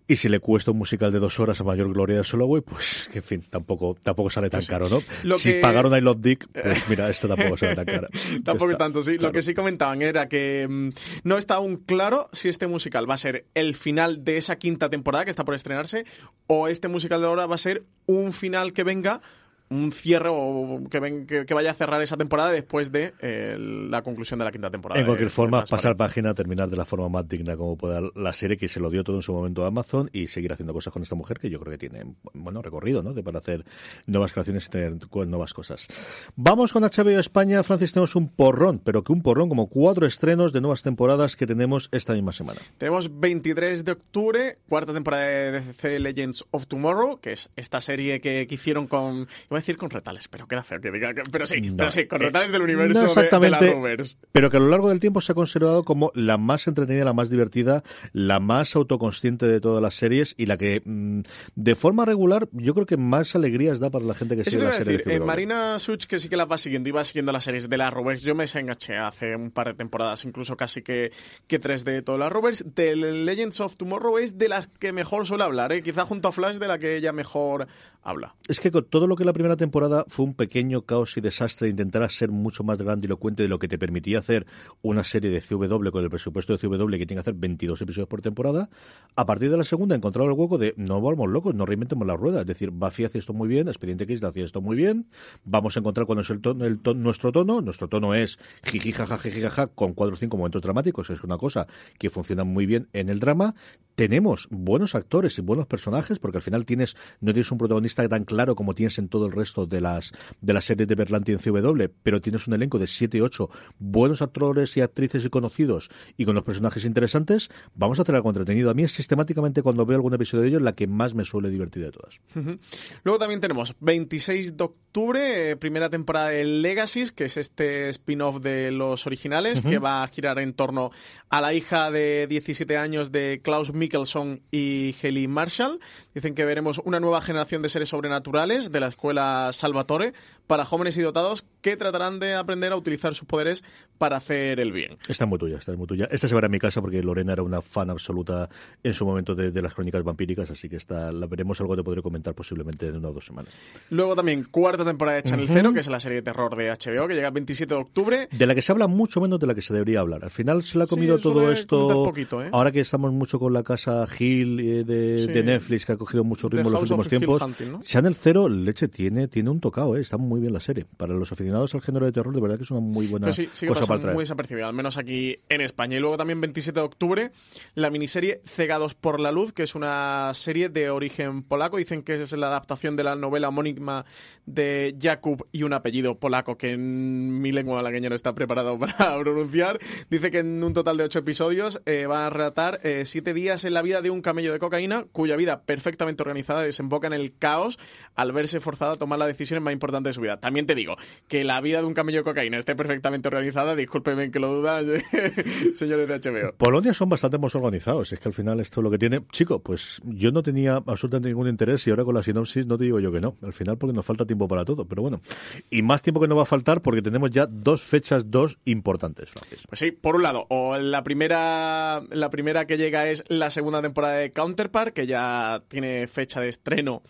Y 0.09 0.15
si 0.15 0.29
le 0.29 0.39
cuesta 0.39 0.71
un 0.71 0.77
musical 0.77 1.11
de 1.11 1.19
dos 1.19 1.37
horas 1.39 1.59
a 1.59 1.65
mayor 1.65 1.91
gloria 1.91 2.17
de 2.17 2.23
Soloway, 2.23 2.61
pues, 2.61 3.09
que 3.11 3.19
en 3.19 3.23
fin, 3.25 3.43
tampoco, 3.49 3.97
tampoco 4.01 4.29
sale 4.29 4.49
tan 4.49 4.65
caro, 4.65 4.87
¿no? 4.87 5.03
Lo 5.23 5.37
si 5.37 5.51
que... 5.51 5.59
pagaron 5.59 5.93
I 5.95 5.99
Love 5.99 6.21
Dick, 6.21 6.47
pues 6.53 6.89
mira, 6.89 7.09
esto 7.09 7.27
tampoco 7.27 7.57
sale 7.57 7.75
tan 7.75 7.85
caro. 7.85 8.07
tampoco 8.45 8.71
es 8.71 8.77
tanto, 8.77 9.01
sí. 9.01 9.17
Claro. 9.17 9.27
Lo 9.27 9.33
que 9.33 9.41
sí 9.41 9.53
comentaban 9.53 10.01
era 10.01 10.29
que 10.29 10.65
mmm, 10.69 10.89
no 11.23 11.37
está 11.37 11.55
aún 11.55 11.75
claro 11.75 12.29
si 12.31 12.47
este 12.47 12.67
musical 12.67 13.09
va 13.09 13.15
a 13.15 13.17
ser 13.17 13.45
el 13.53 13.75
final 13.75 14.23
de 14.23 14.37
esa 14.37 14.55
quinta 14.57 14.89
temporada 14.89 15.25
que 15.25 15.31
está 15.31 15.43
por 15.43 15.55
estrenarse 15.55 16.05
o 16.47 16.69
este 16.69 16.87
musical 16.87 17.19
de 17.19 17.27
ahora 17.27 17.45
va 17.45 17.55
a 17.55 17.59
ser 17.59 17.83
un 18.05 18.31
final 18.31 18.71
que 18.71 18.83
venga 18.85 19.21
un 19.69 19.91
cierre 19.91 20.29
o 20.31 20.81
que, 20.89 20.99
ven, 20.99 21.27
que, 21.27 21.45
que, 21.45 21.53
vaya 21.53 21.71
a 21.71 21.73
cerrar 21.73 22.01
esa 22.01 22.15
temporada 22.15 22.51
después 22.51 22.91
de 22.91 23.13
eh, 23.19 23.57
la 23.59 24.01
conclusión 24.01 24.39
de 24.39 24.45
la 24.45 24.51
quinta 24.51 24.69
temporada. 24.69 24.99
En 24.99 25.05
cualquier 25.05 25.29
de, 25.29 25.33
forma, 25.33 25.61
de 25.61 25.67
pasar 25.67 25.97
página, 25.97 26.33
terminar 26.33 26.69
de 26.69 26.77
la 26.77 26.85
forma 26.85 27.09
más 27.09 27.27
digna 27.27 27.57
como 27.57 27.77
pueda 27.77 28.01
la 28.15 28.33
serie, 28.33 28.57
que 28.57 28.69
se 28.69 28.79
lo 28.79 28.89
dio 28.89 29.03
todo 29.03 29.17
en 29.17 29.21
su 29.21 29.33
momento 29.33 29.63
a 29.63 29.67
Amazon 29.67 30.09
y 30.13 30.27
seguir 30.27 30.53
haciendo 30.53 30.73
cosas 30.73 30.93
con 30.93 31.03
esta 31.03 31.15
mujer 31.15 31.39
que 31.39 31.49
yo 31.49 31.59
creo 31.59 31.71
que 31.71 31.77
tiene 31.77 32.15
bueno 32.33 32.61
recorrido, 32.61 33.03
¿no? 33.03 33.13
De 33.13 33.23
para 33.23 33.39
hacer 33.39 33.65
nuevas 34.05 34.31
creaciones 34.31 34.65
y 34.67 34.69
tener 34.69 34.95
nuevas 35.27 35.53
cosas. 35.53 35.87
Vamos 36.35 36.71
con 36.71 36.83
HBO 36.83 37.19
España, 37.19 37.63
Francis, 37.63 37.91
tenemos 37.91 38.15
un 38.15 38.29
porrón, 38.29 38.79
pero 38.83 39.03
que 39.03 39.11
un 39.11 39.21
porrón, 39.21 39.49
como 39.49 39.67
cuatro 39.67 40.05
estrenos 40.05 40.53
de 40.53 40.61
nuevas 40.61 40.83
temporadas 40.83 41.35
que 41.35 41.45
tenemos 41.45 41.89
esta 41.91 42.13
misma 42.13 42.31
semana. 42.31 42.59
Tenemos 42.77 43.19
23 43.19 43.83
de 43.83 43.91
octubre, 43.91 44.55
cuarta 44.69 44.93
temporada 44.93 45.25
de 45.25 45.51
DC 45.61 45.99
Legends 45.99 46.45
of 46.51 46.67
Tomorrow, 46.67 47.19
que 47.19 47.33
es 47.33 47.49
esta 47.55 47.81
serie 47.81 48.21
que, 48.21 48.47
que 48.47 48.55
hicieron 48.55 48.87
con 48.87 49.27
decir 49.57 49.77
con 49.77 49.89
retales, 49.89 50.27
pero 50.27 50.47
queda 50.47 50.63
feo 50.63 50.79
que 50.79 50.91
diga. 50.91 51.13
Que, 51.13 51.23
pero 51.31 51.45
sí, 51.45 51.61
no, 51.61 51.77
pero 51.77 51.91
sí, 51.91 52.07
con 52.07 52.19
retales 52.19 52.51
del 52.51 52.61
universo 52.61 53.01
no 53.01 53.07
exactamente, 53.07 53.57
de, 53.57 53.65
de 53.65 53.71
la 53.71 53.75
Rovers. 53.75 54.17
Pero 54.31 54.49
que 54.49 54.57
a 54.57 54.59
lo 54.59 54.69
largo 54.69 54.89
del 54.89 54.99
tiempo 54.99 55.21
se 55.21 55.31
ha 55.31 55.35
considerado 55.35 55.83
como 55.83 56.11
la 56.15 56.37
más 56.37 56.67
entretenida, 56.67 57.05
la 57.05 57.13
más 57.13 57.29
divertida, 57.29 57.83
la 58.13 58.39
más 58.39 58.75
autoconsciente 58.75 59.45
de 59.47 59.59
todas 59.59 59.81
las 59.81 59.95
series 59.95 60.35
y 60.37 60.45
la 60.45 60.57
que, 60.57 60.81
mmm, 60.83 61.21
de 61.55 61.75
forma 61.75 62.05
regular, 62.05 62.47
yo 62.51 62.73
creo 62.73 62.85
que 62.85 62.97
más 62.97 63.35
alegrías 63.35 63.79
da 63.79 63.89
para 63.89 64.05
la 64.05 64.13
gente 64.13 64.35
que 64.35 64.41
Eso 64.41 64.51
sigue 64.51 64.63
la 64.63 64.73
serie. 64.73 64.97
Decir, 64.97 65.07
de 65.07 65.15
eh, 65.15 65.19
Marina 65.19 65.79
Such, 65.79 66.05
que 66.05 66.19
sí 66.19 66.29
que 66.29 66.37
la 66.37 66.45
va 66.45 66.57
siguiendo, 66.57 66.89
iba 66.89 67.03
siguiendo 67.03 67.31
las 67.31 67.43
series 67.43 67.69
de 67.69 67.77
la 67.77 67.89
Rovers. 67.89 68.21
Yo 68.21 68.35
me 68.35 68.45
enganché 68.45 68.97
hace 68.97 69.35
un 69.35 69.51
par 69.51 69.67
de 69.67 69.73
temporadas, 69.73 70.25
incluso 70.25 70.57
casi 70.57 70.81
que, 70.81 71.11
que 71.47 71.59
tres 71.59 71.85
de 71.85 72.01
todas 72.01 72.19
las 72.19 72.31
Rovers. 72.31 72.65
De 72.75 72.95
Legends 72.95 73.59
of 73.61 73.75
Tomorrow 73.75 74.17
es 74.17 74.37
de 74.37 74.49
las 74.49 74.67
que 74.67 74.91
mejor 74.91 75.25
suele 75.25 75.43
hablar, 75.43 75.71
¿eh? 75.71 75.81
quizá 75.83 76.05
junto 76.05 76.27
a 76.27 76.31
Flash 76.31 76.57
de 76.57 76.67
la 76.67 76.79
que 76.79 76.97
ella 76.97 77.13
mejor 77.13 77.67
habla. 78.01 78.35
Es 78.47 78.59
que 78.59 78.71
con 78.71 78.85
todo 78.85 79.07
lo 79.07 79.15
que 79.15 79.25
la 79.25 79.33
primera 79.33 79.46
temporada 79.55 80.05
fue 80.07 80.25
un 80.25 80.33
pequeño 80.33 80.81
caos 80.81 81.15
y 81.17 81.21
desastre 81.21 81.69
intentar 81.69 82.09
ser 82.11 82.31
mucho 82.31 82.63
más 82.63 82.77
grandilocuente 82.77 83.43
de 83.43 83.49
lo 83.49 83.59
que 83.59 83.67
te 83.67 83.77
permitía 83.77 84.19
hacer 84.19 84.45
una 84.81 85.03
serie 85.03 85.29
de 85.29 85.41
CW 85.41 85.89
con 85.91 86.03
el 86.03 86.09
presupuesto 86.09 86.55
de 86.55 86.59
CW 86.59 86.89
que 86.91 87.05
tiene 87.05 87.15
que 87.15 87.19
hacer 87.19 87.33
22 87.35 87.81
episodios 87.81 88.07
por 88.07 88.21
temporada. 88.21 88.69
A 89.15 89.25
partir 89.25 89.49
de 89.49 89.57
la 89.57 89.63
segunda 89.63 89.95
encontraron 89.95 90.31
el 90.31 90.37
hueco 90.37 90.57
de 90.57 90.73
no 90.77 90.99
volvamos 90.99 91.29
locos, 91.29 91.55
no 91.55 91.65
reinventemos 91.65 92.07
la 92.07 92.15
rueda. 92.15 92.41
Es 92.41 92.47
decir, 92.47 92.71
Buffy 92.71 93.05
hace 93.05 93.19
esto 93.19 93.33
muy 93.33 93.47
bien, 93.47 93.67
Expediente 93.67 94.03
X 94.03 94.23
hace 94.23 94.43
esto 94.43 94.61
muy 94.61 94.75
bien. 94.75 95.07
Vamos 95.45 95.75
a 95.75 95.79
encontrar 95.79 96.05
cuál 96.05 96.19
es 96.19 96.29
el 96.29 96.41
tono, 96.41 96.65
el 96.65 96.79
tono, 96.79 96.99
nuestro 97.01 97.31
tono. 97.31 97.61
Nuestro 97.61 97.87
tono 97.87 98.13
es 98.13 98.39
jiji 98.63 98.91
jaja 98.91 99.17
jiji 99.17 99.41
jaja 99.41 99.67
con 99.67 99.93
cuatro 99.93 100.15
o 100.15 100.17
cinco 100.17 100.37
momentos 100.37 100.61
dramáticos, 100.61 101.09
es 101.09 101.23
una 101.23 101.37
cosa 101.37 101.67
que 101.99 102.09
funciona 102.09 102.43
muy 102.43 102.65
bien 102.65 102.87
en 102.93 103.09
el 103.09 103.19
drama. 103.19 103.55
Tenemos 103.95 104.47
buenos 104.51 104.93
actores 104.95 105.37
y 105.37 105.41
buenos 105.41 105.65
personajes 105.65 106.19
porque 106.19 106.37
al 106.37 106.43
final 106.43 106.65
tienes 106.65 106.95
no 107.19 107.33
tienes 107.33 107.51
un 107.51 107.57
protagonista 107.57 108.07
tan 108.07 108.23
claro 108.23 108.55
como 108.55 108.75
tienes 108.75 108.99
en 108.99 109.09
todo 109.09 109.25
el 109.25 109.31
resto 109.37 109.65
de 109.65 109.81
las 109.81 110.11
de 110.41 110.53
la 110.53 110.61
serie 110.61 110.85
de 110.85 110.95
Berlanti 110.95 111.31
en 111.31 111.39
CW, 111.39 111.85
pero 112.03 112.19
tienes 112.21 112.47
un 112.47 112.53
elenco 112.53 112.79
de 112.79 112.87
7 112.87 113.21
8 113.21 113.49
buenos 113.79 114.21
actores 114.21 114.75
y 114.77 114.81
actrices 114.81 115.23
y 115.25 115.29
conocidos 115.29 115.89
y 116.17 116.25
con 116.25 116.35
los 116.35 116.43
personajes 116.43 116.85
interesantes, 116.85 117.49
vamos 117.75 117.99
a 117.99 118.01
hacer 118.01 118.15
algo 118.15 118.29
entretenido. 118.29 118.69
A 118.69 118.73
mí 118.73 118.83
es 118.83 118.91
sistemáticamente 118.91 119.61
cuando 119.61 119.85
veo 119.85 119.97
algún 119.97 120.13
episodio 120.13 120.43
de 120.43 120.49
ellos 120.49 120.61
la 120.61 120.73
que 120.73 120.87
más 120.87 121.13
me 121.13 121.23
suele 121.25 121.49
divertir 121.49 121.83
de 121.83 121.91
todas. 121.91 122.19
Uh 122.35 122.39
-huh. 122.39 122.59
Luego 123.03 123.19
también 123.19 123.41
tenemos 123.41 123.75
26 123.79 124.57
de 124.57 124.63
octubre, 124.63 125.51
eh, 125.51 125.55
primera 125.55 125.89
temporada 125.89 126.29
de 126.29 126.43
Legacies, 126.43 127.11
que 127.11 127.25
es 127.25 127.37
este 127.37 127.89
spin-off 127.89 128.41
de 128.41 128.71
los 128.71 129.05
originales, 129.05 129.59
uh 129.59 129.61
-huh. 129.63 129.69
que 129.69 129.79
va 129.79 130.03
a 130.03 130.07
girar 130.07 130.39
en 130.39 130.53
torno 130.53 130.91
a 131.29 131.41
la 131.41 131.53
hija 131.53 131.91
de 131.91 132.27
17 132.27 132.77
años 132.77 133.11
de 133.11 133.41
Klaus 133.43 133.73
Mikkelson 133.73 134.41
y 134.51 134.95
Haley 135.01 135.27
Marshall. 135.27 135.79
Dicen 136.13 136.35
que 136.35 136.45
veremos 136.45 136.79
una 136.83 136.99
nueva 136.99 137.21
generación 137.21 137.61
de 137.61 137.69
seres 137.69 137.89
sobrenaturales 137.89 138.71
de 138.71 138.79
la 138.79 138.87
escuela 138.87 139.26
Salvatore 139.51 140.13
para 140.47 140.65
jóvenes 140.65 140.97
y 140.97 141.01
dotados 141.01 141.45
que 141.67 141.75
tratarán 141.75 142.17
de 142.21 142.33
aprender 142.33 142.71
a 142.71 142.77
utilizar 142.77 143.13
sus 143.13 143.27
poderes 143.27 143.61
para 143.97 144.15
hacer 144.15 144.61
el 144.61 144.71
bien. 144.71 144.97
Está 145.09 145.25
muy 145.25 145.37
tuya, 145.37 145.57
está 145.57 145.75
muy 145.75 145.85
tuya. 145.85 146.07
Esta 146.09 146.29
se 146.29 146.33
verá 146.33 146.45
en 146.45 146.51
mi 146.51 146.59
casa 146.59 146.79
porque 146.79 147.03
Lorena 147.03 147.33
era 147.33 147.43
una 147.43 147.61
fan 147.61 147.89
absoluta 147.89 148.47
en 148.83 148.93
su 148.93 149.05
momento 149.05 149.35
de, 149.35 149.51
de 149.51 149.61
las 149.61 149.73
crónicas 149.73 150.01
vampíricas, 150.01 150.49
así 150.49 150.69
que 150.69 150.77
esta, 150.77 151.11
la 151.11 151.27
veremos 151.27 151.59
algo 151.59 151.75
que 151.75 151.83
podré 151.83 152.01
comentar 152.01 152.33
posiblemente 152.33 152.87
en 152.87 152.95
una 152.95 153.09
o 153.09 153.13
dos 153.13 153.25
semanas. 153.25 153.51
Luego 153.89 154.15
también 154.15 154.45
cuarta 154.49 154.85
temporada 154.85 155.17
de 155.17 155.23
Channel 155.23 155.45
uh 155.45 155.49
-huh. 155.49 155.53
Zero, 155.53 155.73
que 155.73 155.81
es 155.81 155.87
la 155.87 155.99
serie 155.99 156.17
de 156.17 156.21
terror 156.21 156.55
de 156.55 156.69
HBO, 156.69 157.05
que 157.05 157.15
llega 157.15 157.27
el 157.27 157.33
27 157.33 157.73
de 157.73 157.81
octubre. 157.81 158.29
De 158.31 158.47
la 158.47 158.55
que 158.55 158.61
se 158.61 158.71
habla 158.71 158.87
mucho 158.87 159.19
menos 159.19 159.37
de 159.37 159.47
la 159.47 159.53
que 159.53 159.61
se 159.61 159.73
debería 159.73 159.99
hablar. 159.99 160.23
Al 160.23 160.31
final 160.31 160.63
se 160.63 160.77
le 160.77 160.85
ha 160.85 160.87
comido 160.87 161.17
sí, 161.17 161.23
todo 161.23 161.51
esto. 161.51 162.05
Poquito, 162.05 162.41
¿eh? 162.41 162.49
Ahora 162.53 162.71
que 162.71 162.79
estamos 162.79 163.11
mucho 163.11 163.39
con 163.39 163.51
la 163.51 163.63
casa 163.63 164.07
Hill 164.17 164.61
eh, 164.61 164.83
de, 164.85 165.17
sí. 165.17 165.27
de, 165.27 165.43
Netflix, 165.43 165.85
que 165.85 165.91
ha 165.91 165.97
cogido 165.97 166.23
mucho 166.23 166.47
ritmo 166.47 166.69
en 166.69 166.73
los 166.73 166.83
últimos 166.83 167.09
tiempos. 167.09 167.41
Hunting, 167.41 167.71
¿no? 167.73 167.81
Channel 167.81 168.15
Zero, 168.15 168.47
leche, 168.47 168.87
tiene, 168.87 169.27
tiene 169.27 169.49
un 169.49 169.59
tocado, 169.59 169.97
¿eh? 169.97 170.01
está 170.01 170.15
muy 170.15 170.39
bien 170.39 170.53
la 170.53 170.61
serie. 170.61 170.85
Para 170.95 171.13
los 171.13 171.29
aficionados 171.29 171.56
al 171.61 171.81
género 171.81 172.05
de 172.05 172.11
terror, 172.11 172.33
de 172.33 172.41
verdad 172.41 172.57
que 172.57 172.63
es 172.63 172.71
una 172.71 172.79
muy 172.79 173.07
buena 173.07 173.31
sí, 173.33 173.49
sí 173.53 173.67
cosa 173.67 173.85
para 173.85 173.99
traer. 173.99 174.15
muy 174.15 174.23
desapercibida, 174.23 174.67
al 174.67 174.73
menos 174.73 174.97
aquí 174.97 175.37
en 175.49 175.61
España. 175.61 175.97
Y 175.97 175.99
luego 175.99 176.17
también 176.17 176.41
27 176.41 176.79
de 176.79 176.85
octubre, 176.85 177.31
la 177.75 177.89
miniserie 177.89 178.41
Cegados 178.45 178.93
por 178.93 179.19
la 179.19 179.31
Luz, 179.31 179.53
que 179.53 179.63
es 179.63 179.75
una 179.75 180.31
serie 180.33 180.69
de 180.69 180.89
origen 180.89 181.43
polaco. 181.43 181.77
Dicen 181.77 182.03
que 182.03 182.15
es 182.15 182.31
la 182.33 182.47
adaptación 182.47 182.95
de 182.95 183.03
la 183.03 183.15
novela 183.15 183.49
homónima 183.49 184.05
de 184.45 184.95
Jakub 184.99 185.47
y 185.51 185.63
un 185.63 185.73
apellido 185.73 186.19
polaco 186.19 186.57
que 186.57 186.71
en 186.71 187.41
mi 187.41 187.51
lengua 187.51 187.75
malagueña 187.75 188.09
no 188.09 188.15
está 188.15 188.33
preparado 188.33 188.79
para 188.79 189.17
pronunciar. 189.19 189.79
Dice 190.09 190.31
que 190.31 190.39
en 190.39 190.63
un 190.63 190.73
total 190.73 190.97
de 190.97 191.03
ocho 191.03 191.19
episodios 191.19 191.81
eh, 191.85 192.05
va 192.05 192.27
a 192.27 192.29
relatar 192.29 192.79
eh, 192.83 193.03
siete 193.05 193.33
días 193.33 193.65
en 193.65 193.73
la 193.73 193.81
vida 193.81 194.01
de 194.01 194.09
un 194.09 194.21
camello 194.21 194.51
de 194.51 194.59
cocaína 194.59 195.05
cuya 195.11 195.35
vida 195.35 195.63
perfectamente 195.63 196.23
organizada 196.23 196.61
desemboca 196.61 197.07
en 197.07 197.13
el 197.13 197.37
caos 197.37 197.79
al 198.15 198.31
verse 198.31 198.59
forzado 198.59 198.93
a 198.93 198.95
tomar 198.95 199.19
la 199.19 199.27
decisión 199.27 199.63
más 199.63 199.73
importante 199.73 200.09
de 200.09 200.13
su 200.13 200.21
vida. 200.21 200.39
También 200.39 200.65
te 200.65 200.75
digo 200.75 200.95
que 201.27 201.36
que 201.37 201.43
la 201.43 201.61
vida 201.61 201.81
de 201.81 201.85
un 201.85 201.93
camello 201.93 202.19
de 202.19 202.23
cocaína 202.23 202.57
esté 202.57 202.75
perfectamente 202.75 203.27
organizada, 203.27 203.75
discúlpeme 203.75 204.31
que 204.31 204.39
lo 204.39 204.55
duda, 204.55 204.81
señores 205.75 206.07
de 206.07 206.19
HBO. 206.19 206.53
Polonia 206.57 206.95
son 206.95 207.09
bastante 207.09 207.37
más 207.37 207.53
organizados, 207.53 208.11
es 208.11 208.19
que 208.19 208.29
al 208.29 208.33
final 208.33 208.59
esto 208.59 208.79
es 208.79 208.83
lo 208.83 208.89
que 208.89 208.97
tiene. 208.97 209.21
Chico, 209.31 209.61
pues 209.61 210.01
yo 210.03 210.31
no 210.31 210.41
tenía 210.41 210.77
absolutamente 210.77 211.29
ningún 211.29 211.47
interés 211.47 211.85
y 211.85 211.91
ahora 211.91 212.03
con 212.03 212.15
la 212.15 212.23
sinopsis 212.23 212.65
no 212.65 212.75
te 212.75 212.85
digo 212.85 212.99
yo 212.99 213.11
que 213.11 213.19
no. 213.19 213.37
Al 213.43 213.53
final 213.53 213.77
porque 213.77 213.93
nos 213.93 214.03
falta 214.03 214.25
tiempo 214.25 214.47
para 214.47 214.65
todo, 214.65 214.87
pero 214.87 215.03
bueno. 215.03 215.21
Y 215.69 215.83
más 215.83 216.01
tiempo 216.01 216.19
que 216.19 216.27
no 216.27 216.35
va 216.35 216.43
a 216.43 216.45
faltar 216.47 216.81
porque 216.81 217.03
tenemos 217.03 217.29
ya 217.29 217.45
dos 217.45 217.83
fechas, 217.83 218.31
dos 218.31 218.57
importantes, 218.65 219.29
Francis. 219.29 219.61
Pues 219.69 219.77
sí, 219.77 219.91
por 219.91 220.15
un 220.15 220.23
lado, 220.23 220.47
o 220.49 220.75
la 220.77 221.03
primera, 221.03 222.01
la 222.09 222.31
primera 222.31 222.65
que 222.65 222.77
llega 222.77 223.07
es 223.07 223.23
la 223.27 223.51
segunda 223.51 223.83
temporada 223.83 224.15
de 224.15 224.31
Counterpart, 224.31 224.91
que 224.91 225.05
ya 225.05 225.61
tiene 225.67 226.07
fecha 226.07 226.41
de 226.41 226.49
estreno 226.49 227.03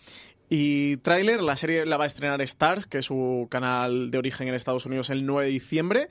y 0.49 0.97
tráiler. 0.97 1.41
La 1.41 1.55
serie 1.55 1.85
la 1.85 1.97
va 1.97 2.05
a 2.05 2.07
estrenar 2.07 2.41
Stars, 2.41 2.87
que 2.87 2.99
es 2.99 3.05
su 3.05 3.47
canal 3.49 4.11
de 4.11 4.17
origen 4.17 4.47
en 4.47 4.53
Estados 4.53 4.85
Unidos, 4.85 5.09
el 5.09 5.25
9 5.25 5.45
de 5.45 5.51
diciembre 5.51 6.09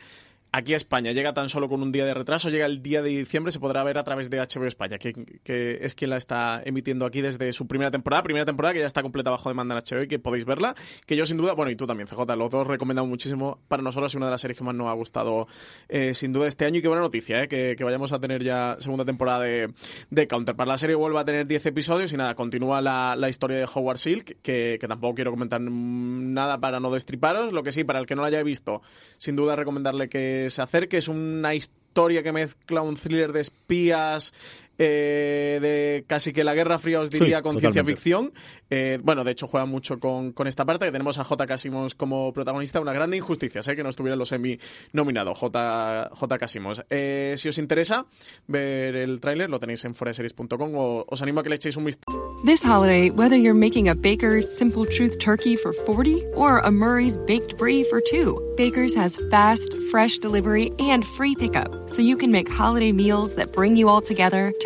aquí 0.57 0.73
a 0.73 0.77
España 0.77 1.13
llega 1.13 1.35
tan 1.35 1.51
solo 1.51 1.69
con 1.69 1.83
un 1.83 1.93
día 1.93 2.07
de 2.07 2.15
retraso, 2.15 2.49
llega 2.49 2.65
el 2.65 2.83
día 2.83 3.03
de 3.03 3.11
diciembre, 3.11 3.53
se 3.53 3.61
podrá 3.61 3.85
ver 3.85 3.99
a 3.99 4.05
través 4.05 4.31
de 4.31 4.39
HBO 4.39 4.65
España, 4.65 4.97
que, 4.99 5.79
es 5.83 5.95
quien 5.95 6.11
la 6.11 6.17
está 6.17 6.63
emitiendo 6.65 7.05
aquí 7.05 7.21
desde 7.21 7.53
su 7.53 7.67
primera 7.67 7.91
temporada, 7.91 8.23
primera 8.23 8.47
temporada 8.47 8.73
que 8.73 8.81
ya 8.81 8.87
está 8.87 9.03
completa 9.03 9.31
bajo 9.31 9.51
demanda 9.51 9.77
en 9.77 9.83
HBO 9.83 10.05
y 10.05 10.09
que 10.09 10.19
podéis 10.19 10.47
verla, 10.47 10.75
que 11.05 11.15
yo 11.15 11.27
sin 11.27 11.37
duda, 11.37 11.53
bueno, 11.53 11.71
y 11.71 11.77
tú 11.77 11.87
también, 11.87 12.09
CJ, 12.09 12.37
los 12.37 12.51
dos 12.51 12.67
recomendamos 12.67 13.11
muchísimo, 13.11 13.59
para 13.69 13.83
nosotros 13.83 14.13
es 14.13 14.17
una 14.17 14.27
de 14.27 14.31
las 14.31 14.41
series 14.41 14.57
que 14.57 14.65
más 14.65 14.75
nos 14.75 14.89
ha 14.89 14.95
gustado 14.95 15.47
eh, 15.91 16.15
sin 16.15 16.33
duda 16.33 16.49
este 16.49 16.65
año 16.65 16.79
y 16.79 16.83
qué 16.83 16.89
buena 16.89 17.03
noticia, 17.03 17.43
eh, 17.43 17.49
que, 17.77 17.85
vayamos 17.85 18.13
a 18.13 18.19
tener 18.19 18.43
ya 18.43 18.77
segunda 18.81 19.05
temporada 19.05 19.41
de, 19.41 19.75
de 20.11 20.27
Para 20.27 20.67
La 20.67 20.79
serie 20.79 20.97
vuelve 20.97 21.19
a 21.19 21.25
tener 21.25 21.47
10 21.47 21.67
episodios 21.67 22.13
y 22.15 22.17
nada, 22.17 22.35
continúa 22.35 22.81
la, 22.81 23.29
historia 23.29 23.59
de 23.59 23.69
Howard 23.73 23.99
Silk, 23.99 24.39
que, 24.41 24.79
que 24.81 24.89
tampoco 24.89 25.17
quiero 25.17 25.33
comentar 25.33 25.61
nada 25.61 26.59
para 26.59 26.81
no 26.81 26.91
destriparos, 26.91 27.53
lo 27.53 27.63
que 27.63 27.73
sí, 27.73 27.85
para 27.85 27.99
el 27.99 28.07
que 28.07 28.17
no 28.17 28.23
la 28.23 28.29
haya 28.29 28.43
visto, 28.43 28.81
sin 29.19 29.37
duda 29.37 29.55
recomendarle 29.55 30.09
que 30.09 30.46
se 30.51 30.63
acerque. 30.63 30.99
Es 30.99 31.09
una 31.09 31.55
historia 31.55 32.23
que 32.23 32.33
mezcla 32.33 32.83
un 32.83 32.97
thriller 32.97 33.33
de 33.33 33.41
espías, 33.41 34.35
eh, 34.79 35.59
de 35.61 36.05
casi 36.07 36.33
que 36.33 36.45
la 36.45 36.55
Guerra 36.55 36.79
Fría, 36.79 37.01
os 37.01 37.11
diría, 37.11 37.43
con 37.43 37.59
ciencia 37.59 37.85
ficción. 37.85 38.33
Eh, 38.69 38.99
bueno, 39.03 39.25
de 39.25 39.31
hecho, 39.31 39.47
juega 39.47 39.67
mucho 39.67 39.99
con, 40.01 40.35
esta 40.47 40.65
parte, 40.65 40.87
que 40.87 40.93
tenemos 40.93 41.19
a 41.19 41.25
J. 41.25 41.47
Casimos 41.47 41.95
como 41.95 42.33
protagonista. 42.33 42.81
Una 42.81 42.93
grande 42.93 43.17
injusticia, 43.17 43.63
sé 43.63 43.77
que 43.77 43.83
no 43.83 43.89
estuviera 43.89 44.17
los 44.17 44.29
semi 44.29 44.59
nominado 44.93 45.35
J. 45.35 46.11
J. 46.13 46.39
Casimos. 46.39 46.85
Eh, 46.91 47.35
si 47.37 47.49
os 47.49 47.59
interesa 47.59 48.07
ver 48.47 48.97
el 48.97 49.21
tráiler, 49.21 49.49
lo 49.51 49.59
tenéis 49.61 49.85
en 49.85 49.95
foreseries.com 49.95 50.75
o 50.75 51.05
os 51.09 51.23
animo 51.23 51.41
a 51.41 51.43
que 51.43 51.51
le 51.51 51.57
echéis 51.57 51.77
un 51.77 51.85
vistazo. 51.85 52.37
This 52.45 52.63
holiday, 52.63 53.11
whether 53.11 53.37
you're 53.37 53.55
making 53.55 53.89
a 53.89 53.95
Baker's 53.95 54.47
Simple 54.47 54.85
Truth 54.85 55.19
turkey 55.19 55.57
for 55.57 55.73
40 55.73 56.23
or 56.35 56.59
a 56.59 56.71
Murray's 56.71 57.17
Baked 57.17 57.57
Brie 57.57 57.83
for 57.85 58.01
2, 58.01 58.55
Baker's 58.57 58.95
has 58.95 59.19
fast, 59.31 59.75
fresh 59.91 60.19
delivery 60.19 60.71
and 60.79 61.05
free 61.05 61.35
pickup, 61.35 61.89
so 61.89 62.03
you 62.03 62.17
can 62.17 62.31
make 62.31 62.49
holiday 62.49 62.93
meals 62.93 63.35
that 63.37 63.53
bring 63.53 63.77
you 63.77 63.89
all 63.89 64.01
together 64.01 64.53
to 64.61 64.66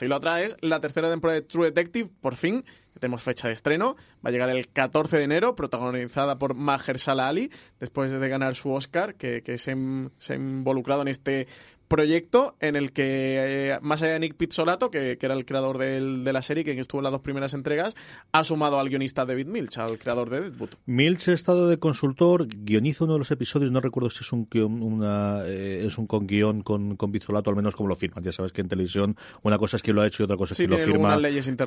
Y 0.00 0.06
lo 0.06 0.16
otra 0.16 0.42
es 0.42 0.56
la 0.60 0.80
tercera 0.80 1.10
temporada 1.10 1.40
de 1.40 1.46
True 1.46 1.66
Detective, 1.66 2.08
por 2.20 2.36
fin, 2.36 2.64
tenemos 3.00 3.22
fecha 3.22 3.48
de 3.48 3.54
estreno, 3.54 3.96
va 4.24 4.28
a 4.28 4.30
llegar 4.30 4.48
el 4.50 4.68
14 4.68 5.18
de 5.18 5.24
enero, 5.24 5.56
protagonizada 5.56 6.38
por 6.38 6.54
Mahershala 6.54 7.28
Ali, 7.28 7.50
después 7.80 8.12
de 8.12 8.28
ganar 8.28 8.54
su 8.54 8.70
Oscar, 8.70 9.16
que, 9.16 9.42
se, 9.58 9.76
se, 10.18 10.32
ha 10.32 10.36
involucrado 10.36 11.02
en 11.02 11.08
este 11.08 11.48
proyecto 11.92 12.56
en 12.60 12.74
el 12.74 12.92
que, 12.92 13.72
eh, 13.72 13.78
más 13.82 14.02
allá 14.02 14.14
de 14.14 14.20
Nick 14.20 14.34
Pizzolato, 14.34 14.90
que, 14.90 15.18
que 15.18 15.26
era 15.26 15.34
el 15.34 15.44
creador 15.44 15.76
del, 15.76 16.24
de 16.24 16.32
la 16.32 16.40
serie, 16.40 16.64
que 16.64 16.78
estuvo 16.80 17.00
en 17.00 17.04
las 17.04 17.12
dos 17.12 17.20
primeras 17.20 17.52
entregas, 17.52 17.94
ha 18.32 18.44
sumado 18.44 18.78
al 18.78 18.88
guionista 18.88 19.26
David 19.26 19.46
Milch, 19.46 19.76
al 19.76 19.98
creador 19.98 20.30
de 20.30 20.40
Deadwood. 20.40 20.70
Milch 20.86 21.28
ha 21.28 21.32
estado 21.32 21.68
de 21.68 21.78
consultor, 21.78 22.48
guioniza 22.48 23.04
uno 23.04 23.12
de 23.12 23.18
los 23.18 23.30
episodios, 23.30 23.70
no 23.70 23.80
recuerdo 23.80 24.08
si 24.08 24.24
es 24.24 24.32
un 24.32 24.48
una, 24.52 25.42
eh, 25.44 25.84
es 25.86 25.98
un 25.98 26.06
con 26.06 26.26
guion 26.26 26.62
con, 26.62 26.96
con 26.96 27.12
Pizzolato, 27.12 27.50
al 27.50 27.56
menos 27.56 27.76
como 27.76 27.88
lo 27.88 27.96
firman. 27.96 28.24
Ya 28.24 28.32
sabes 28.32 28.52
que 28.52 28.62
en 28.62 28.68
televisión 28.68 29.16
una 29.42 29.58
cosa 29.58 29.76
es 29.76 29.82
que 29.82 29.92
lo 29.92 30.00
ha 30.00 30.06
hecho 30.06 30.22
y 30.22 30.24
otra 30.24 30.36
cosa 30.36 30.54
es 30.54 30.58
que 30.58 30.68
lo 30.68 30.78
firma 30.78 31.18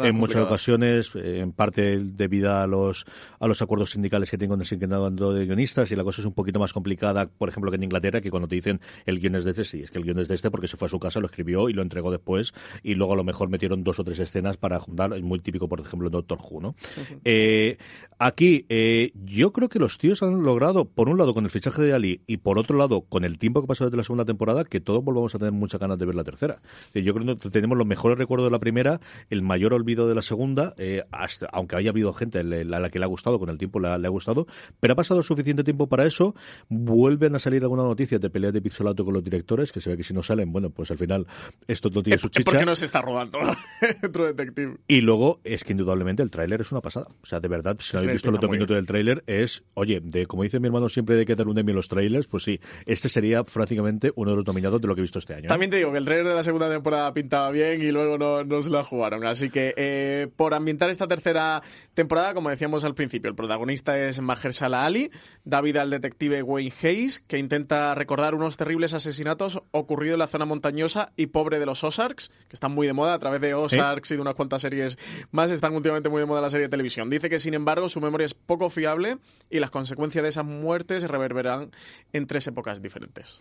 en 0.03 0.15
muchas 0.15 0.41
ocasiones, 0.41 1.12
eh, 1.15 1.39
en 1.39 1.51
parte 1.51 2.00
debido 2.00 2.51
a 2.51 2.67
los, 2.67 3.05
a 3.39 3.48
los 3.48 3.62
acuerdos 3.62 3.91
sindicales 3.91 4.32
que 4.32 4.38
tengo 4.38 4.55
en 4.55 4.62
el 4.62 4.65
sindicato 4.65 5.34
de 5.34 5.46
guionistas, 5.46 5.91
y 5.91 5.96
la 5.96 6.03
cosa 6.03 6.22
es 6.22 6.27
un 6.27 6.34
poquito 6.34 6.60
más 6.60 6.74
complicada, 6.74 7.27
por 7.27 7.50
ejemplo, 7.50 7.72
que 7.72 7.77
en 7.77 7.84
Inglaterra, 7.84 8.22
que 8.22 8.32
cuando 8.32 8.48
te 8.48 8.55
dicen 8.55 8.82
el 9.05 9.20
guion 9.20 9.36
es 9.36 9.46
de 9.46 9.51
este, 9.51 9.63
sí, 9.63 9.82
es 9.82 9.91
que 9.91 9.98
el 9.98 10.03
guion 10.03 10.14
desde 10.15 10.36
este 10.36 10.51
porque 10.51 10.67
se 10.67 10.77
fue 10.77 10.88
a 10.88 10.89
su 10.89 11.00
casa, 11.00 11.19
lo 11.19 11.27
escribió 11.27 11.69
y 11.69 11.74
lo 11.74 11.81
entregó 11.81 12.12
después 12.12 12.53
y 12.84 12.95
luego 12.95 13.13
a 13.13 13.15
lo 13.15 13.24
mejor 13.24 13.50
metieron 13.50 13.84
dos 13.84 14.00
o 14.00 14.03
tres 14.03 14.19
escenas 14.19 14.57
para 14.57 14.79
juntar, 14.79 15.13
es 15.13 15.24
muy 15.24 15.39
típico 15.39 15.67
por 15.67 15.79
ejemplo 15.79 16.07
en 16.07 16.13
Doctor 16.13 16.39
Who, 16.42 16.61
¿no? 16.61 16.75
Eh, 17.24 17.77
aquí 18.20 18.66
eh, 18.70 19.11
yo 19.16 19.51
creo 19.53 19.70
que 19.70 19.79
los 19.79 19.98
tíos 19.98 20.24
han 20.24 20.44
logrado, 20.44 20.85
por 20.85 21.09
un 21.09 21.18
lado 21.18 21.33
con 21.33 21.44
el 21.46 21.51
fichaje 21.51 21.81
de 21.81 21.94
Ali 21.94 22.22
y 22.27 22.37
por 22.37 22.57
otro 22.57 22.77
lado 22.77 23.01
con 23.01 23.24
el 23.24 23.37
tiempo 23.37 23.61
que 23.61 23.68
pasó 23.68 23.85
desde 23.85 23.98
la 23.98 24.03
segunda 24.03 24.25
temporada, 24.25 24.63
que 24.63 24.79
todos 24.79 25.03
volvamos 25.03 25.35
a 25.35 25.39
tener 25.39 25.53
muchas 25.53 25.79
ganas 25.79 25.98
de 25.98 26.05
ver 26.05 26.16
la 26.16 26.24
tercera. 26.24 26.61
Eh, 26.94 27.03
yo 27.03 27.13
creo 27.13 27.37
que 27.37 27.50
tenemos 27.50 27.77
los 27.77 27.87
mejores 27.87 28.18
recuerdos 28.18 28.48
de 28.48 28.51
la 28.51 28.59
primera, 28.59 29.01
el 29.29 29.42
mayor 29.42 29.74
olvido 29.74 30.07
de 30.07 30.16
la 30.16 30.22
segunda, 30.22 30.75
hasta, 31.11 31.48
aunque 31.48 31.75
haya 31.75 31.89
habido 31.89 32.13
gente 32.13 32.39
a 32.39 32.44
la 32.44 32.89
que 32.89 33.00
le 33.00 33.05
ha 33.05 33.07
gustado, 33.07 33.39
con 33.39 33.50
el 33.50 33.57
tiempo 33.57 33.79
le 33.79 33.89
ha, 33.89 33.98
le 33.98 34.07
ha 34.07 34.11
gustado, 34.11 34.48
pero 34.79 34.94
ha 34.94 34.96
pasado 34.96 35.24
suficiente 35.24 35.63
tiempo 35.63 35.87
para 35.87 36.05
eso, 36.05 36.35
vuelven 36.70 37.35
a 37.35 37.39
salir 37.39 37.63
alguna 37.63 37.83
noticia 37.83 38.20
de 38.20 38.29
pelea 38.29 38.51
de 38.51 38.61
Pizzolato 38.61 39.03
con 39.03 39.13
los 39.13 39.24
directores, 39.24 39.72
que 39.72 39.81
se 39.81 39.89
ve 39.89 39.98
que 39.98 40.03
si 40.05 40.13
no 40.13 40.24
salen 40.24 40.51
bueno, 40.51 40.70
pues 40.70 40.91
al 40.91 40.98
final 40.98 41.27
esto 41.68 41.89
no 41.89 42.03
tiene 42.03 42.18
su 42.18 42.29
chicha. 42.29 42.50
¿Por 42.50 42.59
qué 42.59 42.65
no 42.65 42.75
se 42.75 42.85
está 42.85 43.01
rodando 43.01 43.39
True 44.13 44.33
Detective? 44.33 44.77
Y 44.87 45.01
luego 45.01 45.39
es 45.44 45.63
que 45.63 45.74
indudablemente 45.74 46.24
el 46.24 46.31
tráiler 46.31 46.61
es 46.61 46.72
una 46.72 46.81
pasada. 46.81 47.07
O 47.22 47.25
sea, 47.25 47.39
de 47.39 47.48
verdad, 47.48 47.77
si 47.79 47.94
no 47.94 48.00
habéis 48.00 48.13
visto 48.13 48.29
el 48.29 48.35
otro 48.35 48.50
minuto 48.50 48.74
del 48.74 48.85
tráiler, 48.85 49.24
es, 49.27 49.63
oye, 49.74 50.01
de 50.01 50.25
como 50.25 50.44
dice 50.44 50.59
mi 50.59 50.68
hermano 50.68 50.89
siempre 50.89 51.15
de 51.15 51.25
que 51.25 51.35
dar 51.35 51.48
un 51.48 51.57
Emmy 51.57 51.74
los 51.74 51.89
trailers, 51.89 52.27
pues 52.27 52.44
sí, 52.44 52.59
este 52.85 53.09
sería 53.09 53.44
prácticamente 53.44 54.11
uno 54.15 54.31
de 54.31 54.37
los 54.37 54.46
dominados 54.46 54.81
de 54.81 54.87
lo 54.87 54.96
que 54.96 55.01
he 55.01 55.03
visto 55.03 55.20
este 55.20 55.33
año. 55.33 55.46
¿eh? 55.46 55.48
También 55.48 55.72
te 55.72 55.77
digo 55.77 55.91
que 55.91 55.98
el 55.98 56.05
tráiler 56.05 56.27
de 56.27 56.35
la 56.35 56.44
segunda 56.44 56.70
temporada 56.70 57.13
pintaba 57.13 57.51
bien 57.51 57.81
y 57.81 57.91
luego 57.91 58.18
no, 58.18 58.44
no 58.44 58.61
se 58.61 58.70
la 58.70 58.83
jugaron. 58.83 59.25
Así 59.25 59.50
que 59.50 59.74
eh, 59.77 60.27
por 60.35 60.53
ambientar 60.53 60.89
esta 60.89 61.07
tercera 61.07 61.61
temporada, 61.94 62.33
como 62.33 62.50
decíamos 62.50 62.83
al 62.83 62.96
principio, 62.96 63.29
el 63.29 63.35
protagonista 63.35 63.98
es 63.98 64.22
Mahershala 64.22 64.85
Ali, 64.85 65.11
David 65.44 65.77
al 65.77 65.89
detective 65.89 66.41
Wayne 66.44 66.74
Hayes, 66.81 67.20
que 67.20 67.37
intenta 67.37 67.96
recordar 67.96 68.35
unos 68.35 68.57
terribles 68.57 68.94
asesinatos 68.94 69.61
ocurridos 69.85 70.15
en 70.15 70.19
la 70.19 70.27
zona 70.27 70.45
montañosa 70.45 71.11
y 71.15 71.27
pobre 71.27 71.59
de 71.59 71.65
los 71.65 71.83
Ozarks, 71.83 72.29
que 72.48 72.53
están 72.53 72.71
muy 72.71 72.87
de 72.87 72.93
moda 72.93 73.13
a 73.13 73.19
través 73.19 73.41
de 73.41 73.53
Ozarks 73.53 74.11
y 74.11 74.15
de 74.15 74.21
unas 74.21 74.35
cuantas 74.35 74.61
series 74.61 74.98
más, 75.31 75.51
están 75.51 75.74
últimamente 75.74 76.09
muy 76.09 76.19
de 76.19 76.25
moda 76.25 76.41
la 76.41 76.50
serie 76.50 76.67
de 76.67 76.69
televisión. 76.69 77.09
Dice 77.09 77.29
que, 77.29 77.39
sin 77.39 77.53
embargo, 77.53 77.89
su 77.89 78.01
memoria 78.01 78.25
es 78.25 78.33
poco 78.33 78.69
fiable 78.69 79.17
y 79.50 79.59
las 79.59 79.71
consecuencias 79.71 80.24
de 80.24 80.29
esas 80.29 80.45
muertes 80.45 81.07
reverberarán 81.07 81.71
en 82.13 82.27
tres 82.27 82.48
épocas 82.48 82.81
diferentes. 82.81 83.39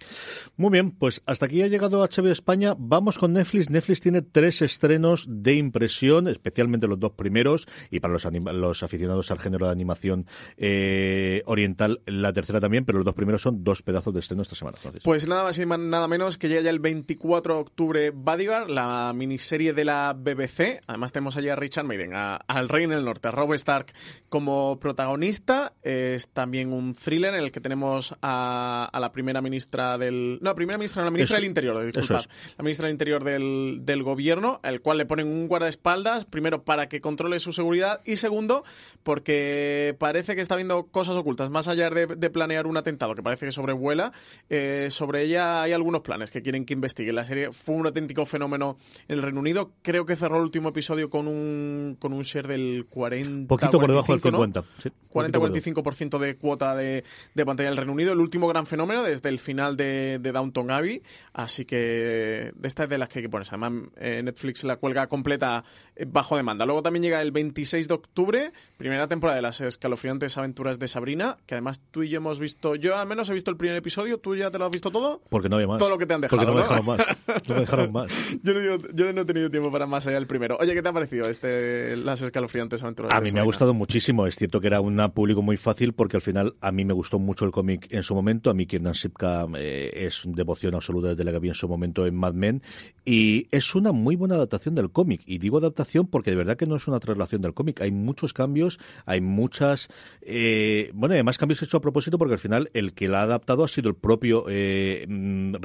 Muy 0.56 0.70
bien, 0.70 0.90
pues 0.92 1.22
hasta 1.26 1.46
aquí 1.46 1.62
ha 1.62 1.66
llegado 1.66 2.06
HBO 2.06 2.30
España. 2.30 2.74
Vamos 2.78 3.18
con 3.18 3.32
Netflix. 3.32 3.70
Netflix 3.70 4.00
tiene 4.00 4.22
tres 4.22 4.62
estrenos 4.62 5.26
de 5.28 5.54
impresión, 5.54 6.28
especialmente 6.28 6.86
los 6.86 7.00
dos 7.00 7.12
primeros, 7.12 7.66
y 7.90 8.00
para 8.00 8.12
los, 8.12 8.24
los 8.24 8.82
aficionados 8.82 9.30
al 9.30 9.38
género 9.38 9.66
de 9.66 9.72
animación 9.72 10.26
eh, 10.56 11.42
oriental, 11.46 12.02
la 12.06 12.32
tercera 12.32 12.60
también, 12.60 12.84
pero 12.84 12.98
los 12.98 13.04
dos 13.04 13.14
primeros 13.14 13.42
son 13.42 13.64
dos 13.64 13.82
pedazos 13.82 14.12
de 14.14 14.20
estreno 14.20 14.42
esta 14.42 14.54
semana. 14.54 14.78
Pues 15.02 15.26
nada 15.26 15.44
más 15.44 15.58
y 15.58 15.66
nada 15.66 16.08
menos 16.08 16.33
que 16.38 16.48
llega 16.48 16.62
ya 16.62 16.70
el 16.70 16.78
24 16.78 17.54
de 17.54 17.60
octubre 17.60 18.10
Bodyguard, 18.10 18.68
la 18.68 19.12
miniserie 19.14 19.72
de 19.72 19.84
la 19.84 20.12
BBC. 20.12 20.80
Además 20.86 21.12
tenemos 21.12 21.36
allí 21.36 21.48
a 21.48 21.56
Richard 21.56 21.84
Maiden, 21.84 22.12
al 22.14 22.68
Rey 22.68 22.84
en 22.84 22.92
el 22.92 23.04
Norte, 23.04 23.28
a 23.28 23.30
Rob 23.30 23.54
Stark 23.54 23.92
como 24.28 24.78
protagonista. 24.80 25.72
Es 25.82 26.28
también 26.28 26.72
un 26.72 26.94
thriller 26.94 27.34
en 27.34 27.40
el 27.40 27.52
que 27.52 27.60
tenemos 27.60 28.14
a, 28.22 28.90
la 28.92 29.12
primera 29.12 29.40
ministra 29.40 29.98
del... 29.98 30.38
No, 30.40 30.50
la 30.50 30.54
primera 30.54 30.78
ministra, 30.78 31.04
la 31.04 31.10
ministra 31.10 31.36
del 31.36 31.46
Interior, 31.46 31.84
disculpad. 31.84 32.24
La 32.56 32.62
ministra 32.62 32.86
del 32.86 32.94
Interior 32.94 33.24
del, 33.24 33.80
del 33.82 34.02
gobierno, 34.02 34.60
al 34.62 34.80
cual 34.80 34.98
le 34.98 35.06
ponen 35.06 35.26
un 35.26 35.48
guardaespaldas, 35.48 36.24
primero 36.24 36.64
para 36.64 36.88
que 36.88 37.00
controle 37.00 37.38
su 37.38 37.52
seguridad 37.52 38.00
y 38.04 38.16
segundo 38.16 38.64
porque 39.02 39.96
parece 39.98 40.34
que 40.34 40.40
está 40.40 40.56
viendo 40.56 40.86
cosas 40.86 41.16
ocultas, 41.16 41.50
más 41.50 41.68
allá 41.68 41.90
de, 41.90 42.30
planear 42.30 42.66
un 42.66 42.76
atentado 42.76 43.14
que 43.14 43.22
parece 43.22 43.46
que 43.46 43.52
sobrevuela, 43.52 44.12
eh, 44.48 44.88
sobre 44.90 45.22
ella 45.22 45.62
hay 45.62 45.72
algunos 45.72 46.00
planes 46.00 46.23
que 46.30 46.42
quieren 46.42 46.64
que 46.64 46.74
investigue. 46.74 47.12
La 47.12 47.24
serie 47.24 47.52
fue 47.52 47.74
un 47.74 47.86
auténtico 47.86 48.26
fenómeno 48.26 48.76
en 49.08 49.16
el 49.16 49.22
Reino 49.22 49.40
Unido. 49.40 49.72
Creo 49.82 50.06
que 50.06 50.16
cerró 50.16 50.36
el 50.36 50.42
último 50.42 50.70
episodio 50.70 51.10
con 51.10 51.28
un, 51.28 51.96
con 51.98 52.12
un 52.12 52.22
share 52.22 52.46
del 52.46 52.86
40. 52.88 53.48
Poquito 53.48 53.78
por 53.78 53.88
debajo 53.88 54.12
del 54.12 54.20
50. 54.20 54.64
40-45% 55.12 56.18
de 56.18 56.36
cuota 56.36 56.74
de, 56.74 57.04
de, 57.34 57.46
pantalla 57.46 57.68
del 57.68 57.78
Reino 57.78 57.92
Unido. 57.92 58.12
El 58.12 58.20
último 58.20 58.48
gran 58.48 58.66
fenómeno 58.66 59.02
desde 59.02 59.28
el 59.28 59.38
final 59.38 59.76
de, 59.76 60.18
de 60.20 60.32
Downton 60.32 60.70
Abbey. 60.70 61.02
Así 61.32 61.64
que 61.64 62.52
de 62.54 62.68
estas 62.68 62.88
de 62.88 62.98
las 62.98 63.08
que 63.08 63.20
hay 63.20 63.24
que 63.24 63.28
ponerse. 63.28 63.54
Además, 63.54 63.90
eh, 63.96 64.22
Netflix 64.22 64.64
la 64.64 64.76
cuelga 64.76 65.06
completa 65.06 65.64
eh, 65.96 66.06
bajo 66.08 66.36
demanda. 66.36 66.66
Luego 66.66 66.82
también 66.82 67.02
llega 67.02 67.22
el 67.22 67.32
26 67.32 67.88
de 67.88 67.94
octubre, 67.94 68.52
primera 68.76 69.08
temporada 69.08 69.36
de 69.36 69.42
las 69.42 69.60
escalofriantes 69.60 70.36
aventuras 70.36 70.78
de 70.78 70.88
Sabrina, 70.88 71.38
que 71.46 71.54
además 71.54 71.80
tú 71.90 72.02
y 72.02 72.08
yo 72.08 72.18
hemos 72.18 72.38
visto. 72.38 72.74
Yo 72.74 72.96
al 72.96 73.06
menos 73.06 73.28
he 73.30 73.34
visto 73.34 73.50
el 73.50 73.56
primer 73.56 73.76
episodio. 73.76 74.18
¿Tú 74.18 74.34
ya 74.34 74.50
te 74.50 74.58
lo 74.58 74.66
has 74.66 74.72
visto 74.72 74.90
todo? 74.90 75.22
Porque 75.28 75.48
no 75.48 75.56
había 75.56 75.68
más. 75.68 75.78
Todo 75.78 75.90
lo 75.90 75.98
que 75.98 76.06
te 76.06 76.13
han 76.14 76.20
dejado. 76.20 76.38
Porque 76.38 76.50
no 76.50 76.56
me 76.56 76.62
dejaron 76.62 76.86
más. 76.86 77.06
No 77.48 77.54
me 77.54 77.60
dejaron 77.60 77.92
más. 77.92 78.10
yo, 78.42 79.12
no, 79.12 79.20
he 79.20 79.24
tenido 79.24 79.50
tiempo 79.50 79.70
para 79.70 79.86
más 79.86 80.06
allá 80.06 80.16
del 80.16 80.26
primero. 80.26 80.56
Oye, 80.60 80.74
¿qué 80.74 80.82
te 80.82 80.88
ha 80.88 80.92
parecido 80.92 81.28
este 81.28 81.96
las 81.96 82.22
escalofriantes 82.22 82.82
aventuras 82.82 83.12
a 83.12 83.20
mí 83.20 83.32
me 83.32 83.40
ha 83.40 83.44
gustado 83.44 83.74
muchísimo. 83.74 84.26
Es 84.26 84.36
cierto 84.36 84.60
que 84.60 84.66
era 84.66 84.80
un 84.80 84.96
público 85.12 85.42
muy 85.42 85.56
fácil 85.56 85.92
porque 85.92 86.16
al 86.16 86.22
final 86.22 86.54
a 86.60 86.72
mí 86.72 86.84
me 86.84 86.92
gustó 86.92 87.18
mucho 87.18 87.44
el 87.44 87.50
cómic 87.50 87.86
en 87.90 88.02
su 88.02 88.14
momento. 88.14 88.50
A 88.50 88.54
mí 88.54 88.66
Kiernan 88.66 88.94
Sipka 88.94 89.46
eh, 89.56 89.90
es 89.94 90.22
devoción 90.24 90.74
absoluta 90.74 91.08
desde 91.08 91.24
la 91.24 91.32
que 91.32 91.38
vi 91.38 91.48
en 91.48 91.54
su 91.54 91.68
momento 91.68 92.06
en 92.06 92.14
Mad 92.14 92.34
Men. 92.34 92.62
Y 93.04 93.46
es 93.50 93.74
una 93.74 93.92
muy 93.92 94.16
buena 94.16 94.36
adaptación 94.36 94.74
del 94.74 94.90
cómic. 94.90 95.22
Y 95.26 95.38
digo 95.38 95.58
adaptación 95.58 96.06
porque 96.06 96.30
de 96.30 96.36
verdad 96.36 96.56
que 96.56 96.66
no 96.66 96.76
es 96.76 96.86
una 96.88 97.00
traslación 97.00 97.42
del 97.42 97.54
cómic. 97.54 97.80
Hay 97.80 97.90
muchos 97.90 98.32
cambios, 98.32 98.78
hay 99.06 99.20
muchas. 99.20 99.88
Eh, 100.22 100.90
bueno, 100.94 101.14
además 101.14 101.38
cambios 101.38 101.62
hechos 101.62 101.74
a 101.74 101.80
propósito 101.80 102.18
porque 102.18 102.34
al 102.34 102.40
final 102.40 102.70
el 102.74 102.94
que 102.94 103.08
la 103.08 103.20
ha 103.20 103.22
adaptado 103.24 103.64
ha 103.64 103.68
sido 103.68 103.88
el 103.88 103.96
propio 103.96 104.44
eh, 104.48 105.06
mm, 105.08 105.56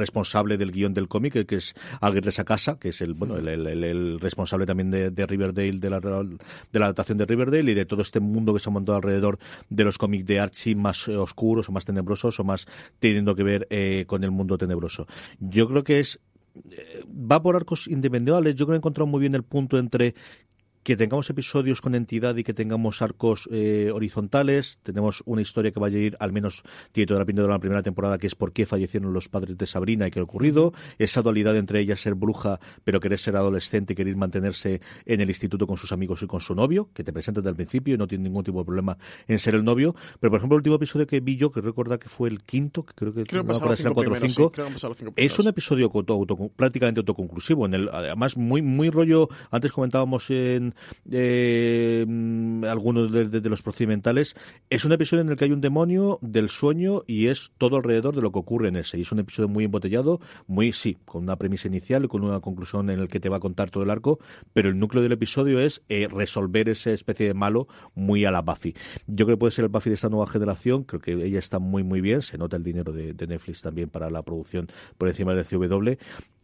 del 0.44 0.72
guion 0.72 0.94
del 0.94 1.08
cómic, 1.08 1.46
que 1.46 1.56
es 1.56 1.74
Aguirre 2.02 2.32
Sacasa, 2.32 2.80
que 2.80 2.90
es 2.90 3.02
el 3.02 3.14
bueno 3.14 3.38
el, 3.38 4.20
responsable 4.20 4.66
también 4.66 4.92
de, 4.92 5.26
Riverdale, 5.26 5.80
de 5.80 5.90
la, 5.90 6.00
de 6.00 6.80
la 6.80 6.86
adaptación 6.86 7.18
de 7.18 7.26
Riverdale 7.26 7.72
y 7.72 7.76
de 7.76 7.86
todo 7.86 8.02
este 8.02 8.20
mundo 8.20 8.54
que 8.54 8.60
se 8.60 8.70
ha 8.70 8.74
montado 8.74 8.98
alrededor 8.98 9.40
de 9.70 9.84
los 9.84 9.98
cómics 9.98 10.26
de 10.26 10.40
Archie 10.40 10.76
más 10.76 11.08
oscuros 11.08 11.70
o 11.70 11.72
más 11.72 11.86
tenebrosos 11.86 12.40
o 12.40 12.44
más 12.44 12.68
teniendo 13.00 13.36
que 13.36 13.44
ver 13.44 13.68
eh, 13.70 14.06
con 14.08 14.24
el 14.24 14.32
mundo 14.32 14.58
tenebroso. 14.58 15.08
Yo 15.40 15.68
creo 15.68 15.84
que 15.84 16.00
es 16.00 16.20
va 17.10 17.42
por 17.42 17.56
arcos 17.56 17.88
individuales. 17.88 18.56
Yo 18.56 18.66
creo 18.66 18.74
que 18.74 18.78
he 18.78 18.78
encontrado 18.78 19.08
muy 19.08 19.20
bien 19.20 19.36
el 19.36 19.44
punto 19.44 19.78
entre 19.78 20.16
que 20.90 20.98
tengamos 20.98 21.30
episodios 21.30 21.82
con 21.82 21.94
entidad 21.94 22.36
y 22.38 22.44
que 22.44 22.56
tengamos 22.56 23.04
arcos 23.04 23.48
eh, 23.52 23.92
horizontales. 23.94 24.80
Tenemos 24.82 25.22
una 25.28 25.44
historia 25.44 25.72
que 25.72 25.80
va 25.80 25.86
a 25.86 25.92
ir, 25.92 26.18
al 26.20 26.32
menos 26.32 26.64
tiene 26.92 27.06
toda 27.06 27.20
la 27.20 27.28
pinta 27.28 27.44
de 27.44 27.48
la 27.48 27.60
primera 27.60 27.84
temporada, 27.84 28.18
que 28.18 28.26
es 28.26 28.34
por 28.34 28.54
qué 28.54 28.66
fallecieron 28.66 29.14
los 29.14 29.30
padres 29.30 29.56
de 29.56 29.68
Sabrina 29.68 30.08
y 30.08 30.10
qué 30.10 30.20
ha 30.20 30.24
ocurrido. 30.24 30.74
Esa 30.98 31.22
dualidad 31.22 31.56
entre 31.58 31.80
ella 31.82 31.96
ser 31.96 32.16
bruja, 32.16 32.60
pero 32.84 33.00
querer 33.00 33.20
ser 33.20 33.36
adolescente 33.36 33.94
y 33.94 33.96
querer 33.96 34.16
mantenerse 34.16 34.82
en 35.06 35.22
el 35.22 35.30
instituto 35.30 35.68
con 35.68 35.78
sus 35.78 35.92
amigos 35.92 36.24
y 36.24 36.26
con 36.26 36.42
su 36.42 36.56
novio, 36.56 36.90
que 36.92 37.04
te 37.04 37.14
presenta 37.14 37.42
desde 37.42 37.52
el 37.52 37.56
principio 37.56 37.94
y 37.94 37.98
no 38.00 38.08
tiene 38.08 38.24
ningún 38.24 38.44
tipo 38.44 38.58
de 38.58 38.66
problema 38.66 38.98
en 39.28 39.38
ser 39.38 39.54
el 39.54 39.64
novio. 39.64 39.94
Pero, 40.20 40.32
por 40.32 40.40
ejemplo, 40.40 40.56
el 40.56 40.62
último 40.62 40.78
episodio 40.78 41.06
que 41.06 41.20
vi 41.20 41.36
yo, 41.36 41.52
que 41.52 41.62
recuerda 41.62 42.00
que 42.00 42.10
fue 42.10 42.30
el 42.30 42.42
quinto, 42.42 42.84
que 42.84 42.96
creo 42.96 43.14
que, 43.14 43.26
creo 43.26 43.46
que 43.46 43.54
4 43.60 43.92
o 43.94 44.16
5, 44.16 44.52
es 45.16 45.38
un 45.38 45.48
episodio 45.50 45.92
prácticamente 46.56 47.02
autoconclusivo. 47.02 47.68
En 47.68 47.76
el, 47.76 47.90
además, 47.90 48.38
muy, 48.38 48.64
muy 48.64 48.90
rollo, 48.90 49.30
antes 49.52 49.72
comentábamos 49.72 50.32
en 50.32 50.74
eh, 51.12 52.06
algunos 52.68 53.12
de, 53.12 53.50
los 53.50 53.62
procedimentales, 53.62 54.36
es 54.70 54.86
un 54.86 54.92
episodio 54.92 55.22
en 55.22 55.30
el 55.30 55.36
que 55.36 55.46
hay 55.46 55.52
un 55.52 55.62
demonio 55.62 56.20
del 56.22 56.50
sueño 56.50 57.04
y 57.08 57.28
es 57.28 57.52
todo 57.58 57.78
alrededor 57.78 58.16
de 58.16 58.22
lo 58.22 58.32
que 58.32 58.40
ocurre 58.40 58.68
en 58.70 58.76
ese. 58.76 58.98
Y 58.98 59.02
es 59.02 59.12
un 59.12 59.20
episodio 59.20 59.48
muy 59.48 59.66
embotellado, 59.66 60.20
muy, 60.48 60.72
sí, 60.72 60.98
con 61.06 61.24
una 61.24 61.38
premisa 61.38 61.68
inicial 61.68 62.06
y 62.06 62.08
con 62.08 62.24
una 62.24 62.40
conclusión 62.40 62.90
en 62.90 63.00
el 63.00 63.08
que 63.08 63.20
te 63.20 63.30
va 63.30 63.38
a 63.38 63.40
contar 63.40 63.70
todo 63.70 63.84
el 63.84 63.90
arco, 63.90 64.20
pero 64.54 64.70
el 64.70 64.80
núcleo 64.80 65.04
del 65.04 65.12
episodio 65.12 65.60
es 65.60 65.82
eh, 65.90 66.08
resolver 66.10 66.70
esa 66.70 66.92
especie 66.92 67.28
de 67.28 67.34
malo 67.34 67.68
muy 67.96 68.26
a 68.26 68.32
la 68.32 68.42
Buffy. 68.42 68.76
Yo 69.08 69.26
creo 69.26 69.38
que 69.38 69.40
puede 69.40 69.52
ser 69.52 69.66
el 69.66 69.70
Buffy 69.70 69.90
de 69.90 69.96
esta 69.96 70.10
nueva 70.10 70.28
generación, 70.28 70.84
creo 70.84 71.02
que 71.02 71.14
ella 71.14 71.40
está 71.40 71.60
muy, 71.60 71.84
muy 71.84 72.02
bien, 72.02 72.22
se 72.22 72.38
nota 72.38 72.58
el 72.58 72.64
dinero 72.64 72.92
de, 72.92 73.14
de 73.14 73.28
Netflix 73.28 73.62
también 73.62 73.90
para 73.90 74.10
la 74.10 74.24
producción 74.24 74.68
por 74.98 75.08
encima 75.08 75.34
de 75.34 75.44
CW 75.44 75.98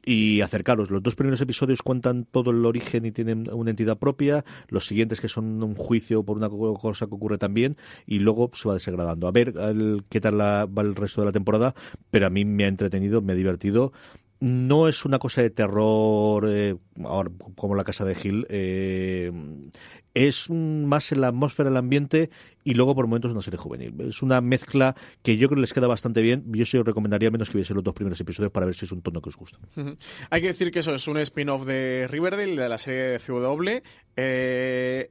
y 0.05 0.41
acercaros. 0.41 0.91
Los 0.91 1.01
dos 1.01 1.15
primeros 1.15 1.41
episodios 1.41 1.81
cuentan 1.81 2.25
todo 2.25 2.51
el 2.51 2.63
origen 2.65 3.05
y 3.05 3.11
tienen 3.11 3.49
una 3.51 3.71
entidad 3.71 3.97
propia, 3.97 4.45
los 4.69 4.85
siguientes 4.85 5.19
que 5.19 5.27
son 5.27 5.61
un 5.63 5.75
juicio 5.75 6.23
por 6.23 6.37
una 6.37 6.49
cosa 6.49 7.07
que 7.07 7.15
ocurre 7.15 7.37
también 7.37 7.75
y 8.05 8.19
luego 8.19 8.51
se 8.53 8.67
va 8.67 8.75
desagradando. 8.75 9.27
A 9.27 9.31
ver 9.31 9.53
qué 10.09 10.21
tal 10.21 10.39
va 10.39 10.81
el 10.81 10.95
resto 10.95 11.21
de 11.21 11.25
la 11.25 11.31
temporada, 11.31 11.73
pero 12.11 12.27
a 12.27 12.29
mí 12.29 12.45
me 12.45 12.65
ha 12.65 12.67
entretenido, 12.67 13.21
me 13.21 13.33
ha 13.33 13.35
divertido 13.35 13.91
no 14.39 14.87
es 14.87 15.05
una 15.05 15.19
cosa 15.19 15.41
de 15.41 15.49
terror 15.49 16.45
eh, 16.47 16.75
como 17.55 17.75
la 17.75 17.83
casa 17.83 18.05
de 18.05 18.15
Gil 18.15 18.45
eh, 18.49 19.31
es 20.15 20.49
más 20.49 21.11
en 21.11 21.21
la 21.21 21.27
atmósfera 21.27 21.69
del 21.69 21.77
ambiente 21.77 22.29
y 22.63 22.73
luego 22.73 22.95
por 22.95 23.05
momentos 23.05 23.31
una 23.31 23.41
serie 23.41 23.59
juvenil. 23.59 23.93
Es 23.99 24.21
una 24.21 24.41
mezcla 24.41 24.95
que 25.21 25.37
yo 25.37 25.47
creo 25.49 25.57
que 25.57 25.61
les 25.61 25.73
queda 25.73 25.87
bastante 25.87 26.21
bien. 26.21 26.45
Yo 26.47 26.65
sí 26.65 26.77
os 26.77 26.85
recomendaría 26.85 27.29
menos 27.29 27.49
que 27.49 27.57
viese 27.57 27.73
los 27.73 27.83
dos 27.83 27.93
primeros 27.93 28.19
episodios 28.19 28.51
para 28.51 28.65
ver 28.65 28.75
si 28.75 28.85
es 28.85 28.91
un 28.91 29.01
tono 29.01 29.21
que 29.21 29.29
os 29.29 29.35
gusta. 29.35 29.59
Hay 30.29 30.41
que 30.41 30.47
decir 30.47 30.71
que 30.71 30.79
eso 30.79 30.95
es 30.95 31.07
un 31.07 31.17
spin-off 31.17 31.65
de 31.65 32.07
Riverdale, 32.09 32.55
de 32.55 32.69
la 32.69 32.77
serie 32.77 33.01
de 33.01 33.19
CW. 33.19 33.83
Eh, 34.15 35.09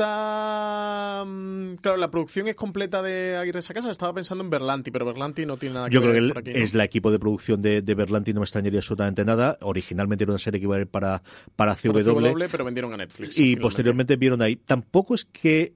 Mm, 0.00 1.74
claro, 1.76 1.96
la 1.96 2.10
producción 2.10 2.48
es 2.48 2.54
completa 2.54 3.02
de 3.02 3.36
Aguirre 3.36 3.62
Sacasa. 3.62 3.90
Estaba 3.90 4.14
pensando 4.14 4.42
en 4.44 4.50
Berlanti, 4.50 4.90
pero 4.90 5.04
Berlanti 5.04 5.46
no 5.46 5.56
tiene 5.56 5.74
nada 5.74 5.88
que 5.88 5.94
Yo 5.94 6.00
ver. 6.00 6.22
Yo 6.22 6.32
creo 6.32 6.42
que 6.42 6.62
es 6.62 6.74
la 6.74 6.84
equipo 6.84 7.10
de 7.10 7.18
producción 7.18 7.60
de, 7.60 7.80
Berlanti, 7.82 8.32
no 8.32 8.40
me 8.40 8.44
extrañaría 8.44 8.80
absolutamente 8.80 9.24
nada. 9.24 9.58
Originalmente 9.60 10.24
era 10.24 10.32
una 10.32 10.38
serie 10.38 10.60
que 10.60 10.64
iba 10.64 10.76
a 10.76 10.80
ir 10.80 10.86
para, 10.86 11.22
para 11.56 11.74
CW. 11.74 12.38
pero 12.50 12.64
vendieron 12.64 12.92
a 12.92 12.96
Netflix. 12.96 13.38
Y 13.38 13.56
posteriormente 13.56 14.16
vieron 14.16 14.42
ahí. 14.42 14.56
Tampoco 14.56 15.14
es 15.14 15.24
que 15.24 15.74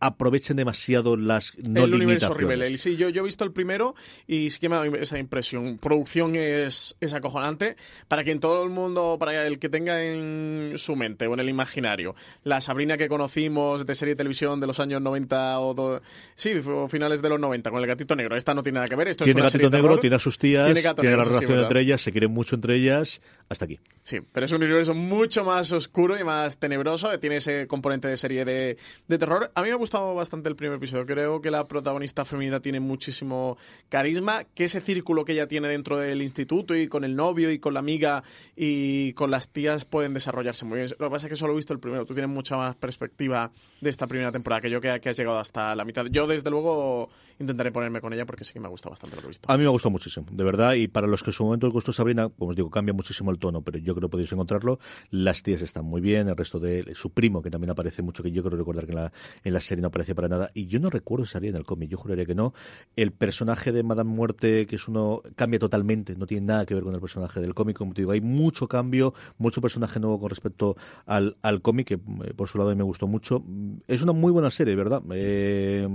aprovechen 0.00 0.56
demasiado 0.56 1.16
las 1.16 1.54
no 1.58 1.84
el 1.84 1.94
universo 1.94 2.32
Riverdale. 2.32 2.78
Sí, 2.78 2.96
yo, 2.96 3.10
yo 3.10 3.20
he 3.20 3.24
visto 3.24 3.44
el 3.44 3.52
primero 3.52 3.94
y 4.26 4.50
sí 4.50 4.58
que 4.58 4.68
me 4.68 4.76
ha 4.76 4.78
dado 4.78 4.96
esa 4.96 5.18
impresión. 5.18 5.78
Producción 5.78 6.34
es, 6.36 6.96
es 7.00 7.12
acojonante. 7.12 7.76
Para 8.08 8.24
quien 8.24 8.40
todo 8.40 8.64
el 8.64 8.70
mundo, 8.70 9.16
para 9.20 9.46
el 9.46 9.58
que 9.58 9.68
tenga 9.68 10.02
en 10.02 10.72
su 10.76 10.96
mente 10.96 11.26
o 11.26 11.34
en 11.34 11.40
el 11.40 11.48
imaginario, 11.50 12.14
la 12.44 12.60
Sabrina 12.62 12.96
que 12.96 13.08
conocimos 13.08 13.86
de 13.86 13.94
serie 13.94 14.14
de 14.14 14.16
televisión 14.16 14.58
de 14.58 14.66
los 14.66 14.80
años 14.80 15.02
90 15.02 15.60
o... 15.60 16.00
sí, 16.34 16.54
finales 16.88 17.20
de 17.20 17.28
los 17.28 17.38
90, 17.38 17.70
con 17.70 17.80
el 17.80 17.86
gatito 17.86 18.16
negro. 18.16 18.36
Esta 18.36 18.54
no 18.54 18.62
tiene 18.62 18.76
nada 18.76 18.88
que 18.88 18.96
ver. 18.96 19.08
Esto 19.08 19.24
tiene 19.24 19.40
es 19.40 19.52
gatito 19.52 19.70
negro, 19.70 19.98
tiene 19.98 20.16
a 20.16 20.18
sus 20.18 20.38
tías, 20.38 20.64
tiene, 20.72 21.16
la 21.16 21.24
relación 21.24 21.58
entre 21.58 21.80
ellas, 21.80 22.00
se 22.00 22.10
quieren 22.10 22.32
mucho 22.32 22.54
entre 22.54 22.74
ellas. 22.74 23.20
Hasta 23.50 23.66
aquí. 23.66 23.80
Sí, 24.02 24.20
pero 24.32 24.46
es 24.46 24.52
un 24.52 24.62
universo 24.62 24.94
mucho 24.94 25.44
más 25.44 25.72
oscuro 25.72 26.18
y 26.18 26.24
más 26.24 26.58
tenebroso. 26.58 27.18
Tiene 27.18 27.36
ese 27.36 27.66
componente 27.66 28.08
de 28.08 28.16
serie 28.16 28.44
de, 28.44 28.78
de 29.08 29.18
terror. 29.18 29.50
A 29.54 29.62
mí 29.62 29.68
me 29.68 29.74
gusta 29.74 29.89
gustado 29.90 30.14
bastante 30.14 30.48
el 30.48 30.54
primer 30.54 30.76
episodio. 30.76 31.04
Creo 31.04 31.40
que 31.40 31.50
la 31.50 31.64
protagonista 31.64 32.24
femenina 32.24 32.60
tiene 32.60 32.78
muchísimo 32.78 33.58
carisma, 33.88 34.44
que 34.44 34.66
ese 34.66 34.80
círculo 34.80 35.24
que 35.24 35.32
ella 35.32 35.48
tiene 35.48 35.66
dentro 35.66 35.96
del 35.96 36.22
instituto 36.22 36.76
y 36.76 36.86
con 36.86 37.02
el 37.02 37.16
novio 37.16 37.50
y 37.50 37.58
con 37.58 37.74
la 37.74 37.80
amiga 37.80 38.22
y 38.54 39.14
con 39.14 39.32
las 39.32 39.48
tías 39.48 39.84
pueden 39.84 40.14
desarrollarse 40.14 40.64
muy 40.64 40.76
bien. 40.76 40.90
Lo 41.00 41.08
que 41.08 41.10
pasa 41.10 41.26
es 41.26 41.30
que 41.30 41.36
solo 41.36 41.54
he 41.54 41.56
visto 41.56 41.72
el 41.72 41.80
primero. 41.80 42.04
Tú 42.04 42.14
tienes 42.14 42.30
mucha 42.30 42.56
más 42.56 42.76
perspectiva 42.76 43.50
de 43.80 43.90
esta 43.90 44.06
primera 44.06 44.30
temporada 44.30 44.60
que 44.60 44.70
yo 44.70 44.80
que, 44.80 45.00
que 45.00 45.08
has 45.08 45.16
llegado 45.16 45.40
hasta 45.40 45.74
la 45.74 45.84
mitad. 45.84 46.06
Yo 46.06 46.28
desde 46.28 46.50
luego 46.50 47.10
intentaré 47.40 47.72
ponerme 47.72 48.00
con 48.00 48.12
ella 48.12 48.26
porque 48.26 48.44
sí 48.44 48.52
que 48.52 48.60
me 48.60 48.66
ha 48.66 48.70
gustado 48.70 48.90
bastante 48.90 49.16
lo 49.16 49.22
que 49.22 49.26
he 49.26 49.30
visto. 49.30 49.50
A 49.50 49.56
mí 49.56 49.64
me 49.64 49.68
ha 49.68 49.72
gustado 49.72 49.90
muchísimo, 49.90 50.26
de 50.30 50.44
verdad. 50.44 50.74
Y 50.74 50.86
para 50.86 51.08
los 51.08 51.24
que 51.24 51.30
en 51.30 51.34
su 51.34 51.44
momento 51.44 51.68
gustó 51.72 51.92
Sabrina, 51.92 52.28
como 52.28 52.50
os 52.50 52.56
digo, 52.56 52.70
cambia 52.70 52.94
muchísimo 52.94 53.32
el 53.32 53.40
tono, 53.40 53.62
pero 53.62 53.78
yo 53.78 53.96
creo 53.96 54.08
que 54.08 54.12
podéis 54.12 54.30
encontrarlo. 54.30 54.78
Las 55.10 55.42
tías 55.42 55.62
están 55.62 55.84
muy 55.84 56.00
bien, 56.00 56.28
el 56.28 56.36
resto 56.36 56.60
de 56.60 56.94
su 56.94 57.10
primo, 57.10 57.42
que 57.42 57.50
también 57.50 57.70
aparece 57.70 58.02
mucho, 58.02 58.22
que 58.22 58.30
yo 58.30 58.44
creo 58.44 58.56
recordar 58.56 58.84
que 58.84 58.92
en 58.92 58.96
la, 58.96 59.12
en 59.42 59.52
la 59.52 59.60
serie 59.60 59.79
no 59.80 59.88
aparecía 59.88 60.14
para 60.14 60.28
nada. 60.28 60.50
Y 60.54 60.66
yo 60.66 60.80
no 60.80 60.90
recuerdo 60.90 61.26
si 61.26 61.32
salía 61.32 61.50
en 61.50 61.56
el 61.56 61.64
cómic, 61.64 61.90
yo 61.90 61.98
juraría 61.98 62.26
que 62.26 62.34
no. 62.34 62.52
El 62.96 63.12
personaje 63.12 63.72
de 63.72 63.82
Madame 63.82 64.10
Muerte, 64.10 64.66
que 64.66 64.76
es 64.76 64.88
uno, 64.88 65.22
cambia 65.36 65.58
totalmente, 65.58 66.16
no 66.16 66.26
tiene 66.26 66.46
nada 66.46 66.66
que 66.66 66.74
ver 66.74 66.84
con 66.84 66.94
el 66.94 67.00
personaje 67.00 67.40
del 67.40 67.54
cómic. 67.54 67.76
Como 67.76 67.94
te 67.94 68.02
digo, 68.02 68.12
hay 68.12 68.20
mucho 68.20 68.68
cambio, 68.68 69.14
mucho 69.38 69.60
personaje 69.60 70.00
nuevo 70.00 70.18
con 70.18 70.30
respecto 70.30 70.76
al, 71.06 71.36
al 71.42 71.62
cómic, 71.62 71.88
que 71.88 71.94
eh, 71.94 72.34
por 72.34 72.48
su 72.48 72.58
lado 72.58 72.74
me 72.74 72.84
gustó 72.84 73.06
mucho. 73.06 73.42
Es 73.86 74.02
una 74.02 74.12
muy 74.12 74.32
buena 74.32 74.50
serie, 74.50 74.74
¿verdad? 74.76 75.02
Eh, 75.12 75.88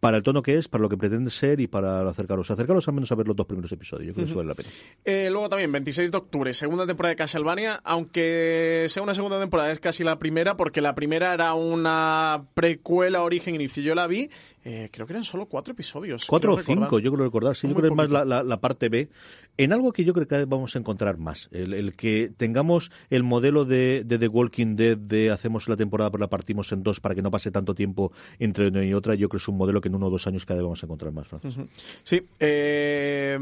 para 0.00 0.16
el 0.16 0.22
tono 0.22 0.42
que 0.42 0.56
es, 0.56 0.68
para 0.68 0.82
lo 0.82 0.88
que 0.88 0.96
pretende 0.96 1.30
ser 1.30 1.60
y 1.60 1.66
para 1.66 2.08
acercaros. 2.08 2.50
Acercaros 2.50 2.88
al 2.88 2.94
menos 2.94 3.12
a 3.12 3.14
ver 3.14 3.26
los 3.26 3.36
dos 3.36 3.46
primeros 3.46 3.70
episodios. 3.72 4.08
Yo 4.08 4.14
creo 4.14 4.26
que 4.26 4.30
eso 4.30 4.36
vale 4.36 4.48
la 4.48 4.54
pena. 4.54 4.68
Eh, 5.04 5.28
luego 5.30 5.48
también, 5.48 5.70
26 5.72 6.10
de 6.10 6.16
octubre, 6.16 6.54
segunda 6.54 6.86
temporada 6.86 7.10
de 7.10 7.16
Castlevania, 7.16 7.80
aunque 7.84 8.86
sea 8.88 9.02
una 9.02 9.14
segunda 9.14 9.38
temporada, 9.38 9.70
es 9.70 9.80
casi 9.80 10.04
la 10.04 10.18
primera, 10.18 10.56
porque 10.56 10.80
la 10.80 10.94
primera 10.94 11.34
era 11.34 11.54
una 11.54 12.44
precuela 12.54 13.09
origen 13.16 13.54
inicio. 13.54 13.82
Yo 13.82 13.94
la 13.94 14.06
vi, 14.06 14.30
eh, 14.64 14.88
creo 14.92 15.06
que 15.06 15.12
eran 15.12 15.24
solo 15.24 15.46
cuatro 15.46 15.72
episodios. 15.72 16.26
Cuatro 16.26 16.54
o 16.54 16.56
recordar. 16.56 16.84
cinco, 16.84 16.98
yo 16.98 17.12
creo 17.12 17.24
recordar. 17.24 17.56
Sí, 17.56 17.68
yo 17.68 17.74
creo 17.74 17.88
que 17.90 17.92
es 17.92 17.96
más 17.96 18.10
la, 18.10 18.24
la- 18.24 18.42
la 18.42 18.56
parte 18.60 18.88
B. 18.88 19.08
En 19.56 19.72
algo 19.72 19.92
que 19.92 20.04
yo 20.04 20.14
creo 20.14 20.26
que 20.26 20.44
vamos 20.46 20.74
a 20.74 20.78
encontrar 20.78 21.18
más. 21.18 21.48
El, 21.52 21.74
el 21.74 21.94
que 21.96 22.30
tengamos 22.36 22.90
el 23.10 23.22
modelo 23.24 23.64
de, 23.66 24.04
de 24.04 24.18
The 24.18 24.28
Walking 24.28 24.76
Dead 24.76 24.96
de 24.96 25.30
hacemos 25.30 25.68
la 25.68 25.76
temporada 25.76 26.10
pero 26.10 26.20
la 26.22 26.28
partimos 26.30 26.72
en 26.72 26.82
dos 26.82 27.00
para 27.00 27.14
que 27.14 27.20
no 27.22 27.30
pase 27.30 27.50
tanto 27.50 27.74
tiempo 27.74 28.12
entre 28.38 28.68
una 28.68 28.84
y 28.84 28.94
otra, 28.94 29.14
yo 29.14 29.28
creo 29.28 29.38
que 29.38 29.42
es 29.42 29.48
un 29.48 29.56
modelo 29.58 29.80
que 29.80 29.88
en 29.88 29.96
uno 29.96 30.06
o 30.06 30.10
dos 30.10 30.26
años 30.26 30.46
cada 30.46 30.58
vez 30.60 30.64
vamos 30.64 30.82
a 30.82 30.86
encontrar 30.86 31.12
más, 31.12 31.26
Francis. 31.28 31.56
Sí, 32.04 32.22
eh, 32.38 33.38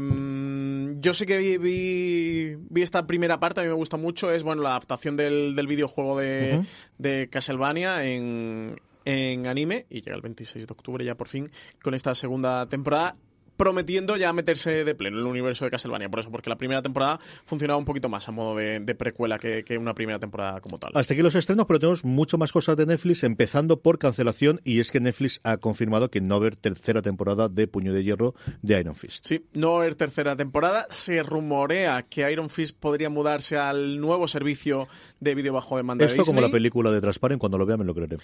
yo 0.99 1.13
sí 1.13 1.25
que 1.25 1.37
vi, 1.37 1.57
vi, 1.57 2.55
vi 2.69 2.81
esta 2.81 3.05
primera 3.07 3.39
parte, 3.39 3.61
a 3.61 3.63
mí 3.63 3.69
me 3.69 3.75
gusta 3.75 3.97
mucho, 3.97 4.31
es 4.31 4.43
bueno 4.43 4.61
la 4.61 4.69
adaptación 4.71 5.15
del, 5.15 5.55
del 5.55 5.67
videojuego 5.67 6.17
de, 6.19 6.63
de 6.97 7.29
Castlevania 7.31 8.05
en, 8.05 8.79
en 9.05 9.47
anime 9.47 9.85
y 9.89 10.01
llega 10.01 10.15
el 10.15 10.21
26 10.21 10.67
de 10.67 10.71
octubre 10.73 11.03
ya 11.05 11.15
por 11.15 11.27
fin 11.27 11.49
con 11.81 11.93
esta 11.93 12.13
segunda 12.15 12.67
temporada 12.67 13.15
prometiendo 13.57 14.15
ya 14.15 14.31
meterse 14.31 14.85
de 14.85 14.95
pleno 14.95 15.17
en 15.17 15.23
el 15.25 15.29
universo 15.29 15.65
de 15.65 15.71
Castlevania, 15.71 16.07
por 16.07 16.21
eso, 16.21 16.31
porque 16.31 16.49
la 16.49 16.55
primera 16.55 16.81
temporada 16.81 17.19
funcionaba 17.43 17.77
un 17.77 17.83
poquito 17.83 18.07
más 18.07 18.25
a 18.29 18.31
modo 18.31 18.55
de, 18.55 18.79
de 18.79 18.95
precuela 18.95 19.37
que, 19.37 19.65
que 19.65 19.77
una 19.77 19.93
primera 19.93 20.17
temporada 20.17 20.61
como 20.61 20.79
tal. 20.79 20.91
Hasta 20.95 21.13
aquí 21.13 21.21
los 21.21 21.35
estrenos, 21.35 21.65
pero 21.65 21.77
tenemos 21.77 22.05
mucho 22.05 22.37
más 22.37 22.53
cosas 22.53 22.77
de 22.77 22.85
Netflix, 22.85 23.21
empezando 23.23 23.81
por 23.81 23.99
cancelación, 23.99 24.61
y 24.63 24.79
es 24.79 24.91
que 24.91 25.01
Netflix 25.01 25.41
ha 25.43 25.57
confirmado 25.57 26.09
que 26.09 26.21
no 26.21 26.35
va 26.35 26.35
a 26.35 26.39
haber 26.39 26.55
tercera 26.55 27.01
temporada 27.01 27.49
de 27.49 27.67
Puño 27.67 27.91
de 27.91 28.01
Hierro 28.05 28.33
de 28.61 28.79
Iron 28.79 28.95
Fist. 28.95 29.25
Sí, 29.27 29.43
no 29.51 29.71
va 29.73 29.79
a 29.79 29.81
haber 29.81 29.95
tercera 29.95 30.37
temporada. 30.37 30.87
Se 30.89 31.21
rumorea 31.21 32.03
que 32.03 32.31
Iron 32.31 32.49
Fist 32.49 32.79
podría 32.79 33.09
mudarse 33.09 33.57
al 33.57 33.99
nuevo 33.99 34.29
servicio 34.29 34.87
de 35.19 35.35
vídeo 35.35 35.51
bajo 35.51 35.75
demanda 35.75 36.05
de 36.05 36.11
Esto 36.11 36.23
como 36.23 36.39
la 36.39 36.47
Disney. 36.47 36.61
película 36.61 36.91
de 36.91 37.01
Transparent, 37.01 37.41
cuando 37.41 37.57
lo 37.57 37.65
vea 37.65 37.75
me 37.75 37.83
lo 37.83 37.93
creeré. 37.93 38.19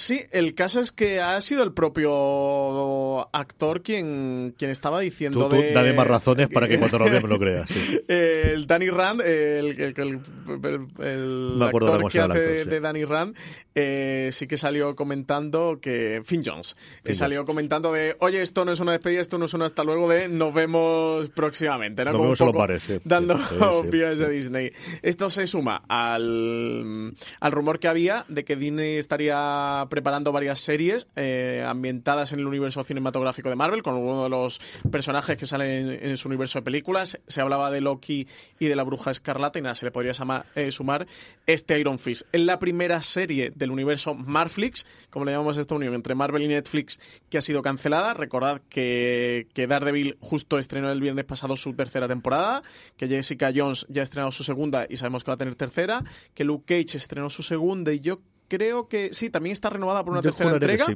Sí, 0.00 0.22
el 0.30 0.54
caso 0.54 0.78
es 0.80 0.92
que 0.92 1.20
ha 1.20 1.40
sido 1.40 1.64
el 1.64 1.72
propio 1.72 3.34
actor 3.34 3.82
quien, 3.82 4.54
quien 4.56 4.70
estaba 4.70 5.00
diciendo 5.00 5.48
Tú, 5.48 5.56
tú 5.56 5.60
de... 5.60 5.72
dame 5.72 5.92
más 5.92 6.06
razones 6.06 6.48
para 6.48 6.68
que 6.68 6.78
cuando 6.78 7.00
lo 7.00 7.06
vea 7.10 7.20
me 7.20 7.26
lo 7.28 7.36
crea. 7.38 7.66
sí. 7.66 8.00
el 8.06 8.66
Danny 8.68 8.90
Rand, 8.90 9.20
el, 9.22 9.66
el, 9.80 9.94
el- 9.96 10.86
el- 11.04 11.62
actor 11.62 12.10
que 12.12 12.20
hace 12.20 12.38
de, 12.38 12.62
sí. 12.64 12.70
de 12.70 12.80
Danny 12.80 13.04
Rand, 13.04 13.34
eh, 13.74 14.28
sí 14.30 14.46
que 14.46 14.56
salió 14.56 14.94
comentando 14.94 15.78
que 15.80 16.22
Finn 16.24 16.42
Jones 16.44 16.76
eh, 17.04 17.14
salió 17.14 17.44
comentando 17.44 17.92
de, 17.92 18.14
oye, 18.20 18.40
esto 18.40 18.64
no 18.64 18.70
es 18.72 18.78
una 18.80 18.92
despedida, 18.92 19.20
esto 19.20 19.36
no 19.36 19.46
es 19.46 19.54
un 19.54 19.62
hasta 19.62 19.82
luego 19.82 20.08
de 20.08 20.28
nos 20.28 20.54
vemos 20.54 21.28
próximamente, 21.30 22.04
¿no? 22.04 22.12
Nos 22.12 22.18
Como 22.18 22.24
vemos 22.24 22.40
un 22.40 22.52
poco 22.52 22.78
sí. 22.78 23.00
dando 23.04 23.36
vías 23.90 24.18
de 24.20 24.28
Disney. 24.30 24.72
Esto 25.02 25.28
se 25.28 25.48
suma 25.48 25.82
al, 25.88 27.14
al 27.40 27.52
rumor 27.52 27.80
que 27.80 27.88
había 27.88 28.24
de 28.28 28.44
que 28.44 28.54
Disney 28.54 28.96
estaría 28.96 29.86
preparando 29.88 30.32
varias 30.32 30.60
series 30.60 31.08
eh, 31.16 31.64
ambientadas 31.66 32.32
en 32.32 32.40
el 32.40 32.46
universo 32.46 32.84
cinematográfico 32.84 33.48
de 33.48 33.56
Marvel, 33.56 33.82
con 33.82 33.94
uno 33.96 34.24
de 34.24 34.30
los 34.30 34.60
personajes 34.90 35.36
que 35.36 35.46
salen 35.46 35.90
en, 35.90 36.10
en 36.10 36.16
su 36.16 36.28
universo 36.28 36.58
de 36.58 36.62
películas. 36.62 37.18
Se 37.26 37.40
hablaba 37.40 37.70
de 37.70 37.80
Loki 37.80 38.26
y 38.58 38.66
de 38.66 38.76
la 38.76 38.84
Bruja 38.84 39.10
Escarlata, 39.10 39.58
y 39.58 39.62
nada, 39.62 39.74
se 39.74 39.84
le 39.84 39.90
podría 39.90 40.12
eh, 40.54 40.70
sumar 40.70 41.06
este 41.46 41.78
Iron 41.78 41.98
Fist. 41.98 42.22
Es 42.32 42.40
la 42.40 42.58
primera 42.58 43.02
serie 43.02 43.52
del 43.54 43.70
universo 43.70 44.14
Marflix, 44.14 44.86
como 45.10 45.24
le 45.24 45.32
llamamos 45.32 45.56
esta 45.56 45.74
unión 45.74 45.94
entre 45.94 46.14
Marvel 46.14 46.42
y 46.42 46.48
Netflix, 46.48 47.00
que 47.28 47.38
ha 47.38 47.42
sido 47.42 47.62
cancelada. 47.62 48.14
Recordad 48.14 48.60
que, 48.68 49.48
que 49.54 49.66
Daredevil 49.66 50.16
justo 50.20 50.58
estrenó 50.58 50.90
el 50.90 51.00
viernes 51.00 51.24
pasado 51.24 51.56
su 51.56 51.74
tercera 51.74 52.08
temporada, 52.08 52.62
que 52.96 53.08
Jessica 53.08 53.52
Jones 53.54 53.86
ya 53.88 54.02
ha 54.02 54.04
estrenado 54.04 54.32
su 54.32 54.44
segunda 54.44 54.86
y 54.88 54.96
sabemos 54.96 55.24
que 55.24 55.30
va 55.30 55.34
a 55.34 55.38
tener 55.38 55.54
tercera, 55.54 56.04
que 56.34 56.44
Luke 56.44 56.64
Cage 56.66 56.96
estrenó 56.96 57.30
su 57.30 57.42
segunda 57.42 57.92
y 57.92 58.00
yo 58.00 58.20
creo 58.48 58.88
que 58.88 59.10
sí, 59.12 59.30
también 59.30 59.52
está 59.52 59.70
renovada 59.70 60.04
por 60.04 60.12
una 60.12 60.22
Yo 60.22 60.30
tercera 60.30 60.52
entrega. 60.52 60.86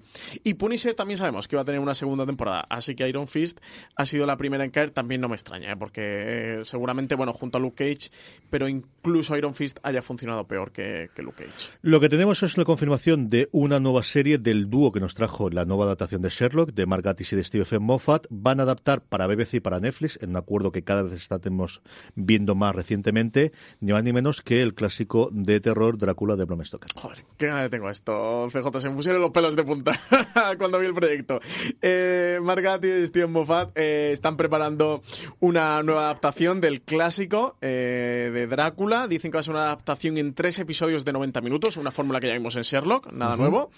Y 0.42 0.54
Punisher 0.54 0.94
también 0.94 1.18
sabemos 1.18 1.46
que 1.48 1.56
va 1.56 1.62
a 1.62 1.64
tener 1.64 1.80
una 1.80 1.94
segunda 1.94 2.26
temporada. 2.26 2.66
Así 2.68 2.94
que 2.94 3.08
Iron 3.08 3.28
Fist 3.28 3.60
ha 3.94 4.06
sido 4.06 4.26
la 4.26 4.36
primera 4.36 4.64
en 4.64 4.70
caer. 4.70 4.90
También 4.90 5.20
no 5.20 5.28
me 5.28 5.34
extraña, 5.34 5.72
¿eh? 5.72 5.76
porque 5.76 6.00
eh, 6.02 6.62
seguramente, 6.64 7.14
bueno, 7.14 7.32
junto 7.32 7.58
a 7.58 7.60
Luke 7.60 7.76
Cage, 7.76 8.10
pero 8.50 8.68
incluso 8.68 9.36
Iron 9.36 9.54
Fist 9.54 9.78
haya 9.82 10.02
funcionado 10.02 10.46
peor 10.46 10.72
que, 10.72 11.10
que 11.14 11.22
Luke 11.22 11.44
Cage. 11.44 11.70
Lo 11.82 12.00
que 12.00 12.08
tenemos 12.08 12.42
es 12.42 12.56
la 12.58 12.64
confirmación 12.64 13.28
de 13.28 13.48
una 13.52 13.80
nueva 13.80 14.02
serie 14.02 14.38
del 14.38 14.70
dúo 14.70 14.92
que 14.92 15.00
nos 15.00 15.14
trajo 15.14 15.50
la 15.50 15.64
nueva 15.64 15.84
adaptación 15.84 16.22
de 16.22 16.30
Sherlock, 16.30 16.72
de 16.72 16.86
Mark 16.86 17.02
Gatiss 17.02 17.32
y 17.32 17.36
de 17.36 17.44
Stephen 17.44 17.82
Moffat. 17.82 18.26
Van 18.30 18.60
a 18.60 18.64
adaptar 18.64 19.02
para 19.02 19.26
BBC 19.26 19.54
y 19.54 19.60
para 19.60 19.80
Netflix, 19.80 20.18
en 20.22 20.30
un 20.30 20.36
acuerdo 20.36 20.72
que 20.72 20.82
cada 20.82 21.02
vez 21.02 21.14
estamos 21.14 21.82
viendo 22.14 22.54
más 22.54 22.74
recientemente, 22.74 23.52
ni 23.80 23.92
más 23.92 24.02
ni 24.02 24.12
menos 24.12 24.42
que 24.42 24.62
el 24.62 24.74
clásico 24.74 25.28
de 25.32 25.60
terror 25.60 25.98
Drácula 25.98 26.36
de 26.36 26.44
Bram 26.44 26.64
Stoker. 26.64 26.90
Joder, 26.94 27.24
qué 27.42 27.48
ganas 27.48 27.70
tengo 27.70 27.90
esto, 27.90 28.48
CJ. 28.52 28.80
Se 28.80 28.88
me 28.88 28.94
pusieron 28.94 29.20
los 29.20 29.32
pelos 29.32 29.56
de 29.56 29.64
punta 29.64 29.98
cuando 30.58 30.78
vi 30.78 30.86
el 30.86 30.94
proyecto. 30.94 31.40
Eh, 31.80 32.38
Mark 32.40 32.62
Gatiss 32.62 33.02
y 33.02 33.06
Steven 33.06 33.32
Moffat 33.32 33.76
eh, 33.76 34.10
están 34.12 34.36
preparando 34.36 35.02
una 35.40 35.82
nueva 35.82 36.02
adaptación 36.02 36.60
del 36.60 36.82
clásico 36.82 37.56
eh, 37.60 38.30
de 38.32 38.46
Drácula. 38.46 39.08
Dicen 39.08 39.32
que 39.32 39.36
va 39.36 39.40
a 39.40 39.42
ser 39.42 39.54
una 39.54 39.64
adaptación 39.64 40.18
en 40.18 40.34
tres 40.34 40.60
episodios 40.60 41.04
de 41.04 41.12
90 41.12 41.40
minutos, 41.40 41.76
una 41.76 41.90
fórmula 41.90 42.20
que 42.20 42.28
ya 42.28 42.34
vimos 42.34 42.54
en 42.54 42.62
Sherlock, 42.62 43.10
nada 43.12 43.36
nuevo. 43.36 43.72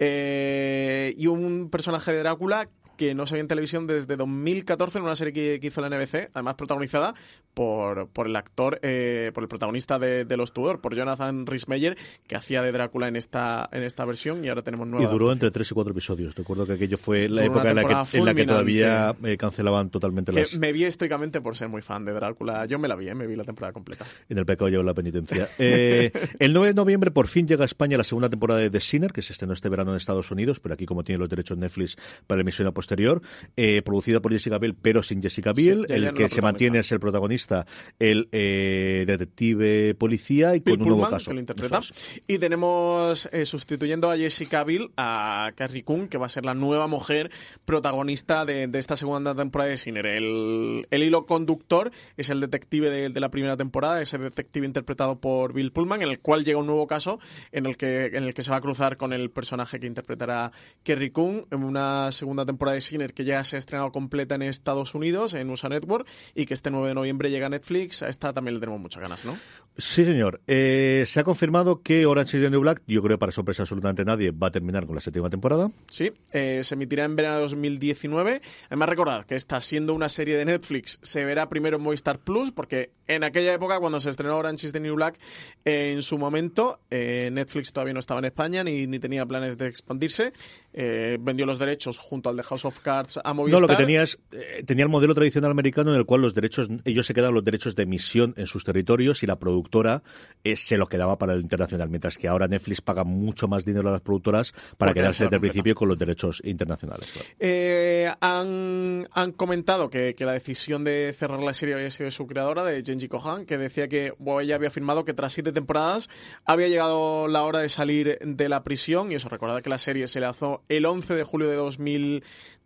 Eh, 0.00 1.14
y 1.16 1.28
un 1.28 1.70
personaje 1.70 2.10
de 2.10 2.18
Drácula 2.18 2.68
que 2.96 3.14
no 3.14 3.26
se 3.26 3.34
ve 3.34 3.40
en 3.40 3.48
televisión 3.48 3.86
desde 3.86 4.16
2014 4.16 4.98
en 4.98 5.04
una 5.04 5.16
serie 5.16 5.32
que, 5.32 5.58
que 5.60 5.66
hizo 5.68 5.80
la 5.80 5.88
NBC, 5.88 6.30
además 6.34 6.54
protagonizada 6.54 7.14
por, 7.54 8.08
por 8.08 8.26
el 8.26 8.36
actor, 8.36 8.80
eh, 8.82 9.30
por 9.34 9.44
el 9.44 9.48
protagonista 9.48 9.98
de, 9.98 10.24
de 10.24 10.36
Los 10.36 10.52
Tudor, 10.52 10.80
por 10.80 10.94
Jonathan 10.94 11.46
Rhys-Meyer, 11.46 11.96
que 12.26 12.36
hacía 12.36 12.62
de 12.62 12.72
Drácula 12.72 13.08
en 13.08 13.16
esta, 13.16 13.68
en 13.72 13.82
esta 13.82 14.04
versión 14.04 14.44
y 14.44 14.48
ahora 14.48 14.62
tenemos 14.62 14.86
Y 14.88 14.90
nueva. 14.90 15.06
duró 15.12 15.26
adaptación. 15.26 15.32
entre 15.46 15.50
tres 15.50 15.70
y 15.70 15.74
cuatro 15.74 15.92
episodios. 15.92 16.34
Recuerdo 16.34 16.66
que 16.66 16.72
aquello 16.74 16.98
fue 16.98 17.28
la 17.28 17.42
Duró 17.42 17.54
época 17.54 17.70
en 17.70 17.76
la, 17.76 18.04
que, 18.04 18.18
en 18.18 18.24
la 18.24 18.34
que 18.34 18.44
todavía 18.44 19.14
eh, 19.24 19.36
cancelaban 19.36 19.90
totalmente 19.90 20.32
Que 20.32 20.40
las... 20.40 20.56
me 20.58 20.72
vi 20.72 20.84
estoicamente 20.84 21.40
por 21.40 21.56
ser 21.56 21.68
muy 21.68 21.82
fan 21.82 22.04
de 22.04 22.12
Drácula. 22.12 22.66
Yo 22.66 22.78
me 22.78 22.88
la 22.88 22.96
vi, 22.96 23.08
eh, 23.08 23.14
me 23.14 23.26
vi 23.26 23.36
la 23.36 23.44
temporada 23.44 23.72
completa. 23.72 24.04
En 24.28 24.38
el 24.38 24.46
pecado 24.46 24.68
lleva 24.68 24.82
la 24.82 24.94
penitencia. 24.94 25.48
Eh, 25.58 26.10
el 26.38 26.52
9 26.52 26.68
de 26.68 26.74
noviembre 26.74 27.10
por 27.10 27.28
fin 27.28 27.46
llega 27.46 27.62
a 27.62 27.66
España 27.66 27.96
la 27.96 28.04
segunda 28.04 28.28
temporada 28.28 28.60
de 28.60 28.70
The 28.70 28.80
Sinner, 28.80 29.12
que 29.12 29.22
se 29.22 29.32
estrenó 29.32 29.52
este 29.52 29.68
verano 29.68 29.92
en 29.92 29.96
Estados 29.96 30.30
Unidos, 30.30 30.58
pero 30.60 30.74
aquí 30.74 30.86
como 30.86 31.04
tiene 31.04 31.18
los 31.20 31.28
derechos 31.28 31.56
Netflix 31.56 31.96
para 32.26 32.38
la 32.38 32.42
emisión 32.42 32.66
a 32.66 32.72
posterior, 32.84 33.22
eh, 33.56 33.80
producida 33.82 34.20
por 34.20 34.32
Jessica 34.32 34.58
Biel, 34.58 34.74
pero 34.74 35.02
sin 35.02 35.22
Jessica 35.22 35.52
Biel, 35.52 35.86
Sí, 35.88 35.94
el 35.94 36.12
que 36.12 36.28
se 36.28 36.42
mantiene 36.42 36.80
es 36.80 36.92
el 36.92 37.00
protagonista, 37.00 37.66
el 37.98 38.28
eh, 38.32 39.04
detective 39.06 39.94
policía 39.94 40.54
y 40.54 40.60
Bill 40.60 40.78
con 40.78 40.82
un 40.82 40.98
nuevo 40.98 41.10
caso. 41.10 41.30
que 41.30 41.34
lo 41.34 41.40
interpreta. 41.40 41.78
Es. 41.78 41.92
Y 42.26 42.38
tenemos 42.38 43.28
eh, 43.32 43.46
sustituyendo 43.46 44.10
a 44.10 44.16
Jessica 44.16 44.64
Biel 44.64 44.90
a 44.98 45.52
Carrie 45.56 45.82
Coon, 45.82 46.08
que 46.08 46.18
va 46.18 46.26
a 46.26 46.28
ser 46.28 46.44
la 46.44 46.54
nueva 46.54 46.86
mujer 46.86 47.30
protagonista 47.64 48.44
de, 48.44 48.66
de 48.66 48.78
esta 48.78 48.96
segunda 48.96 49.34
temporada 49.34 49.70
de 49.70 49.78
Sinner. 49.78 50.06
El, 50.06 50.86
el 50.90 51.02
hilo 51.02 51.24
conductor 51.24 51.90
es 52.16 52.28
el 52.28 52.40
detective 52.40 52.90
de, 52.90 53.08
de 53.08 53.20
la 53.20 53.30
primera 53.30 53.56
temporada, 53.56 54.02
ese 54.02 54.18
detective 54.18 54.66
interpretado 54.66 55.20
por 55.20 55.54
Bill 55.54 55.72
Pullman, 55.72 56.02
en 56.02 56.10
el 56.10 56.20
cual 56.20 56.44
llega 56.44 56.58
un 56.58 56.66
nuevo 56.66 56.86
caso 56.86 57.18
en 57.50 57.64
el 57.64 57.76
que, 57.76 58.06
en 58.06 58.24
el 58.24 58.34
que 58.34 58.42
se 58.42 58.50
va 58.50 58.58
a 58.58 58.60
cruzar 58.60 58.98
con 58.98 59.12
el 59.12 59.30
personaje 59.30 59.80
que 59.80 59.86
interpretará 59.86 60.52
Kerry 60.82 61.10
Coon 61.10 61.46
en 61.50 61.64
una 61.64 62.12
segunda 62.12 62.44
temporada 62.44 62.73
de 62.74 62.80
Sinner 62.80 63.14
que 63.14 63.24
ya 63.24 63.42
se 63.44 63.56
ha 63.56 63.58
estrenado 63.58 63.90
completa 63.92 64.34
en 64.34 64.42
Estados 64.42 64.94
Unidos, 64.94 65.34
en 65.34 65.50
USA 65.50 65.68
Network, 65.68 66.06
y 66.34 66.46
que 66.46 66.54
este 66.54 66.70
9 66.70 66.88
de 66.88 66.94
noviembre 66.94 67.30
llega 67.30 67.46
a 67.46 67.50
Netflix. 67.50 68.02
A 68.02 68.08
esta 68.08 68.32
también 68.32 68.54
le 68.54 68.60
tenemos 68.60 68.80
muchas 68.80 69.02
ganas, 69.02 69.24
¿no? 69.24 69.36
Sí, 69.76 70.04
señor. 70.04 70.40
Eh, 70.46 71.02
se 71.06 71.18
ha 71.18 71.24
confirmado 71.24 71.82
que 71.82 72.06
Orange 72.06 72.36
is 72.36 72.44
the 72.44 72.50
New 72.50 72.60
Black, 72.60 72.82
yo 72.86 73.02
creo 73.02 73.18
para 73.18 73.32
sorpresa 73.32 73.62
absolutamente 73.62 74.04
nadie, 74.04 74.30
va 74.30 74.46
a 74.48 74.50
terminar 74.52 74.86
con 74.86 74.94
la 74.94 75.00
séptima 75.00 75.28
temporada. 75.30 75.68
Sí, 75.88 76.12
eh, 76.32 76.60
se 76.62 76.74
emitirá 76.74 77.04
en 77.04 77.16
verano 77.16 77.36
de 77.36 77.40
2019. 77.42 78.40
Además, 78.68 78.88
recordad 78.88 79.26
que 79.26 79.34
está 79.34 79.60
siendo 79.60 79.92
una 79.94 80.08
serie 80.08 80.36
de 80.36 80.44
Netflix, 80.44 81.00
se 81.02 81.24
verá 81.24 81.48
primero 81.48 81.78
en 81.78 81.82
Movistar 81.82 82.20
Plus, 82.20 82.52
porque 82.52 82.92
en 83.08 83.24
aquella 83.24 83.52
época, 83.52 83.80
cuando 83.80 84.00
se 84.00 84.10
estrenó 84.10 84.36
Orange 84.36 84.66
is 84.68 84.72
the 84.72 84.78
New 84.78 84.94
Black, 84.94 85.18
eh, 85.64 85.92
en 85.92 86.02
su 86.02 86.18
momento, 86.18 86.78
Netflix 86.90 87.72
todavía 87.72 87.94
no 87.94 88.00
estaba 88.00 88.20
en 88.20 88.26
España 88.26 88.62
ni, 88.62 88.86
ni 88.86 89.00
tenía 89.00 89.26
planes 89.26 89.58
de 89.58 89.66
expandirse. 89.66 90.32
Vendió 90.72 91.46
los 91.46 91.58
derechos 91.58 91.98
junto 91.98 92.28
al 92.28 92.36
de 92.36 92.44
House 92.44 92.63
of 92.64 92.78
Cards 92.80 93.18
a 93.22 93.32
Movistar. 93.32 93.60
No, 93.60 93.66
lo 93.66 93.68
que 93.68 93.76
tenía 93.76 94.02
es, 94.02 94.18
eh, 94.32 94.62
tenía 94.66 94.84
el 94.84 94.90
modelo 94.90 95.14
tradicional 95.14 95.50
americano 95.50 95.92
en 95.92 95.98
el 95.98 96.04
cual 96.04 96.22
los 96.22 96.34
derechos, 96.34 96.68
ellos 96.84 97.06
se 97.06 97.14
quedan 97.14 97.34
los 97.34 97.44
derechos 97.44 97.76
de 97.76 97.84
emisión 97.84 98.34
en 98.36 98.46
sus 98.46 98.64
territorios 98.64 99.22
y 99.22 99.26
la 99.26 99.38
productora 99.38 100.02
eh, 100.42 100.56
se 100.56 100.78
lo 100.78 100.86
quedaba 100.86 101.18
para 101.18 101.34
el 101.34 101.40
internacional, 101.40 101.88
mientras 101.88 102.18
que 102.18 102.28
ahora 102.28 102.48
Netflix 102.48 102.80
paga 102.80 103.04
mucho 103.04 103.48
más 103.48 103.64
dinero 103.64 103.88
a 103.88 103.92
las 103.92 104.00
productoras 104.00 104.52
para 104.76 104.92
quedarse 104.92 105.24
desde 105.24 105.36
el 105.36 105.40
principio 105.40 105.74
con 105.74 105.88
los 105.88 105.98
derechos 105.98 106.40
internacionales. 106.44 107.12
Eh, 107.38 108.12
han, 108.20 109.08
han, 109.12 109.32
comentado 109.32 109.90
que, 109.90 110.14
que, 110.14 110.24
la 110.24 110.32
decisión 110.32 110.84
de 110.84 111.12
cerrar 111.14 111.40
la 111.40 111.52
serie 111.52 111.74
había 111.74 111.90
sido 111.90 112.06
de 112.06 112.10
su 112.10 112.26
creadora, 112.26 112.64
de 112.64 112.82
Genji 112.82 113.08
Kohan, 113.08 113.46
que 113.46 113.58
decía 113.58 113.88
que 113.88 114.12
ella 114.40 114.54
había 114.54 114.68
afirmado 114.68 115.04
que 115.04 115.14
tras 115.14 115.32
siete 115.32 115.52
temporadas 115.52 116.08
había 116.44 116.68
llegado 116.68 117.28
la 117.28 117.42
hora 117.42 117.60
de 117.60 117.68
salir 117.68 118.18
de 118.20 118.48
la 118.48 118.62
prisión, 118.62 119.12
y 119.12 119.16
eso, 119.16 119.28
recordad 119.28 119.62
que 119.62 119.70
la 119.70 119.78
serie 119.78 120.08
se 120.08 120.20
lanzó 120.20 120.62
el 120.68 120.86
11 120.86 121.14
de 121.14 121.24
julio 121.24 121.48
de 121.48 121.56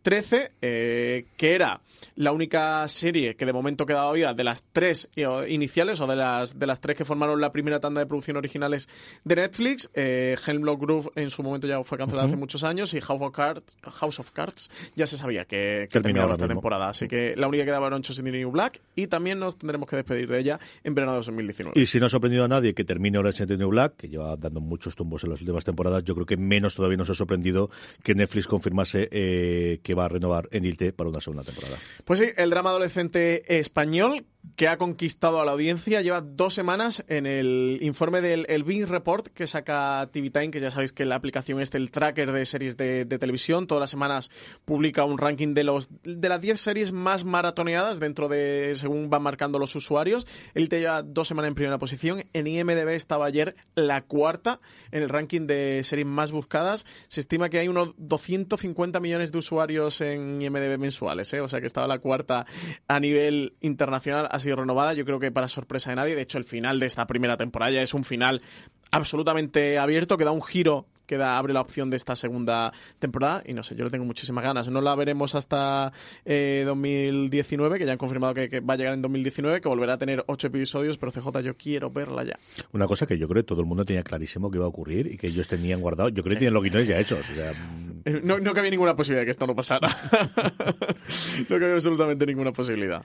2013, 0.03 0.53
eh, 0.63 1.27
que 1.37 1.55
era 1.55 1.81
la 2.17 2.33
única 2.33 2.87
serie 2.89 3.37
que 3.37 3.47
de 3.47 3.53
momento 3.53 3.87
quedaba 3.87 4.13
viva 4.13 4.35
de 4.35 4.45
las 4.45 4.65
tres 4.73 5.09
eh, 5.17 5.27
iniciales 5.49 6.01
o 6.01 6.07
de 6.07 6.17
las, 6.17 6.59
de 6.59 6.67
las 6.67 6.81
tres 6.81 6.97
que 6.97 7.05
formaron 7.05 7.41
la 7.41 7.53
primera 7.53 7.81
tanda 7.81 8.01
de 8.01 8.07
producción 8.07 8.37
originales 8.37 8.89
de 9.25 9.37
Netflix. 9.37 9.91
Eh, 9.95 10.37
Hemlock 10.47 10.81
Groove 10.81 11.11
en 11.17 11.31
su 11.31 11.43
momento 11.43 11.67
ya 11.67 11.83
fue 11.85 11.99
cancelada 11.99 12.27
hace 12.27 12.37
muchos 12.37 12.65
años 12.65 12.95
y 12.95 13.01
House 13.01 13.21
of 13.21 13.33
Cards, 13.33 13.77
House 13.83 14.19
of 14.21 14.31
Cards 14.33 14.71
ya 14.97 15.07
se 15.07 15.17
sabía 15.17 15.45
que, 15.45 15.89
terminaba 15.91 16.33
esta 16.33 16.49
temporada. 16.49 16.89
Así 16.89 17.09
que 17.09 17.35
la 17.37 17.49
única 17.49 17.63
que 17.63 17.67
quedaba 17.67 17.87
era 17.87 17.97
Orange 17.97 18.23
New 18.23 18.51
Black 18.51 18.81
y 18.95 19.07
también 19.07 19.39
nos 19.39 19.57
tendremos 19.57 19.89
que 19.89 19.97
despedir 19.97 20.29
de 20.29 20.39
ella 20.39 20.61
en 20.85 20.95
verano 20.95 21.13
de 21.13 21.19
2019. 21.19 21.81
Y 21.81 21.87
si 21.87 22.01
no 22.01 22.07
ha 22.07 22.11
sorprendido 22.11 22.45
a 22.45 22.49
nadie 22.49 22.75
que 22.75 22.85
termine 22.85 23.19
Orange 23.19 23.45
is 23.45 23.59
New 23.59 23.69
Black, 23.69 23.97
que 23.97 24.09
lleva 24.09 24.37
dando 24.37 24.61
muchos 24.61 24.97
tumbos 24.97 25.25
en 25.25 25.31
las 25.31 25.41
últimas 25.41 25.65
temporadas, 25.65 26.05
yo 26.05 26.15
creo 26.15 26.27
que 26.27 26.37
menos 26.37 26.75
todavía 26.75 26.97
nos 26.97 27.11
ha 27.11 27.15
sorprendido 27.15 27.71
que 28.03 28.15
Netflix 28.15 28.47
confirmase 28.47 29.09
eh, 29.11 29.81
que 29.89 29.95
va 29.95 30.05
a 30.05 30.09
renovar 30.09 30.51
en 30.53 30.67
ILTE 30.67 30.93
para 30.93 31.09
una 31.09 31.23
segunda 31.23 31.43
temporada. 31.45 31.79
Pues 32.05 32.21
sí, 32.21 32.27
el 32.37 32.51
drama 32.51 32.69
adolescente 32.69 33.59
español 33.59 34.27
que 34.57 34.69
ha 34.69 34.79
conquistado 34.79 35.41
a 35.41 35.45
la 35.45 35.53
audiencia. 35.53 36.03
Lleva 36.03 36.21
dos 36.21 36.55
semanas 36.55 37.05
en 37.09 37.27
el 37.27 37.79
informe 37.83 38.21
del 38.21 38.47
el 38.49 38.65
Bing 38.65 38.87
Report 38.87 39.29
que 39.29 39.47
saca 39.47 40.09
TV 40.13 40.31
Time, 40.31 40.51
que 40.51 40.61
ya 40.61 40.71
sabéis 40.71 40.93
que 40.93 41.05
la 41.05 41.17
aplicación 41.17 41.61
es 41.61 41.75
el 41.75 41.91
tracker 41.91 42.33
de 42.33 42.47
series 42.47 42.77
de, 42.77 43.05
televisión. 43.07 43.67
Todas 43.67 43.81
las 43.81 43.91
semanas 43.91 44.31
publica 44.65 45.05
un 45.05 45.19
ranking 45.19 45.55
de 45.55 45.65
los 45.65 45.89
de 46.03 46.29
las 46.29 46.41
10 46.41 46.61
series 46.61 46.93
más 46.93 47.25
maratoneadas 47.25 48.01
dentro 48.01 48.29
de 48.29 48.73
según 48.75 49.11
van 49.11 49.23
marcando 49.23 49.59
los 49.59 49.75
usuarios. 49.75 50.27
Él 50.55 50.69
te 50.69 50.81
lleva 50.81 51.03
dos 51.03 51.29
semanas 51.29 51.49
en 51.49 51.55
primera 51.55 51.79
posición. 51.79 52.25
En 52.33 52.47
IMDB 52.47 52.91
estaba 52.91 53.27
ayer 53.27 53.57
la 53.75 54.03
cuarta 54.03 54.61
en 54.93 55.03
el 55.03 55.09
ranking 55.09 55.47
de 55.47 55.83
series 55.85 56.07
más 56.07 56.33
buscadas. 56.33 56.87
Se 57.09 57.21
estima 57.21 57.49
que 57.49 57.59
hay 57.59 57.69
unos 57.69 57.95
250 57.97 59.01
millones 59.01 59.33
de 59.33 59.39
usuarios 59.39 60.01
en 60.01 60.41
IMDB 60.41 60.79
mensuales, 60.79 61.33
¿eh? 61.33 61.41
o 61.41 61.49
sea 61.49 61.61
que 61.61 61.67
estaba 61.67 61.87
la 61.87 61.99
cuarta 61.99 62.47
a 62.87 63.01
nivel 63.01 63.55
internacional 63.61 64.29
ha 64.39 64.41
sido 64.41 64.57
renovada, 64.57 64.95
yo 64.95 65.05
creo 65.05 65.21
que 65.21 65.31
para 65.31 65.49
sorpresa 65.49 65.91
de 65.91 65.97
nadie. 65.97 66.17
De 66.17 66.23
hecho, 66.23 66.39
el 66.39 66.45
final 66.45 66.81
de 66.81 66.87
esta 66.87 67.07
primera 67.07 67.37
temporada 67.37 67.73
ya 67.73 67.83
es 67.83 67.95
un 67.95 68.05
final 68.05 68.43
absolutamente 68.91 69.79
abierto, 69.79 70.17
que 70.17 70.25
da 70.25 70.31
un 70.31 70.43
giro 70.43 70.87
que 71.09 71.17
abre 71.17 71.55
la 71.55 71.63
opción 71.63 71.89
de 71.91 71.97
esta 71.97 72.15
segunda 72.15 72.73
temporada 72.99 73.43
y 73.47 73.55
no 73.55 73.63
sé, 73.63 73.75
yo 73.75 73.85
le 73.85 73.91
tengo 73.91 74.05
muchísimas 74.05 74.45
ganas. 74.45 74.69
No 74.69 74.81
la 74.83 74.95
veremos 74.95 75.35
hasta 75.35 75.93
2019, 76.25 77.77
eh, 77.77 77.79
que 77.79 77.87
ya 77.87 77.93
han 77.93 77.99
confirmado 77.99 78.35
que, 78.35 78.61
va 78.61 78.75
a 78.75 78.77
llegar 78.77 78.95
en 78.95 79.03
2019, 79.03 79.61
que 79.61 79.69
volverá 79.69 79.95
a 79.95 79.99
tener 79.99 80.23
ocho 80.29 80.49
episodios, 80.49 80.99
pero 80.99 81.11
CJ 81.11 81.41
yo 81.41 81.57
quiero 81.57 81.91
verla 81.91 82.25
ya. 82.25 82.39
Una 82.73 82.87
cosa 82.87 83.07
que 83.07 83.19
yo 83.19 83.27
creo 83.27 83.43
que 83.43 83.47
todo 83.47 83.63
el 83.63 83.67
mundo 83.67 83.85
tenía 83.85 84.03
clarísimo 84.03 84.51
que 84.51 84.59
iba 84.59 84.67
a 84.67 84.69
ocurrir 84.69 85.07
y 85.07 85.17
que 85.17 85.29
ellos 85.29 85.49
tenían 85.49 85.81
guardado, 85.81 86.11
yo 86.11 86.23
creo 86.23 86.35
que 86.35 86.41
tienen 86.41 86.55
los 86.55 86.63
guiones 86.63 86.87
ya 86.87 86.99
hechos. 86.99 87.25
Eh, 87.31 88.21
no, 88.23 88.39
no 88.39 88.53
cabía 88.53 88.71
ninguna 88.71 88.95
posibilidad 88.95 89.23
de 89.23 89.27
que 89.27 89.31
esto 89.31 89.47
no 89.47 89.55
pasara. 89.55 89.89
no 91.49 91.59
cabía 91.59 91.73
absolutamente 91.73 92.27
ninguna 92.27 92.53
posibilidad. 92.53 93.03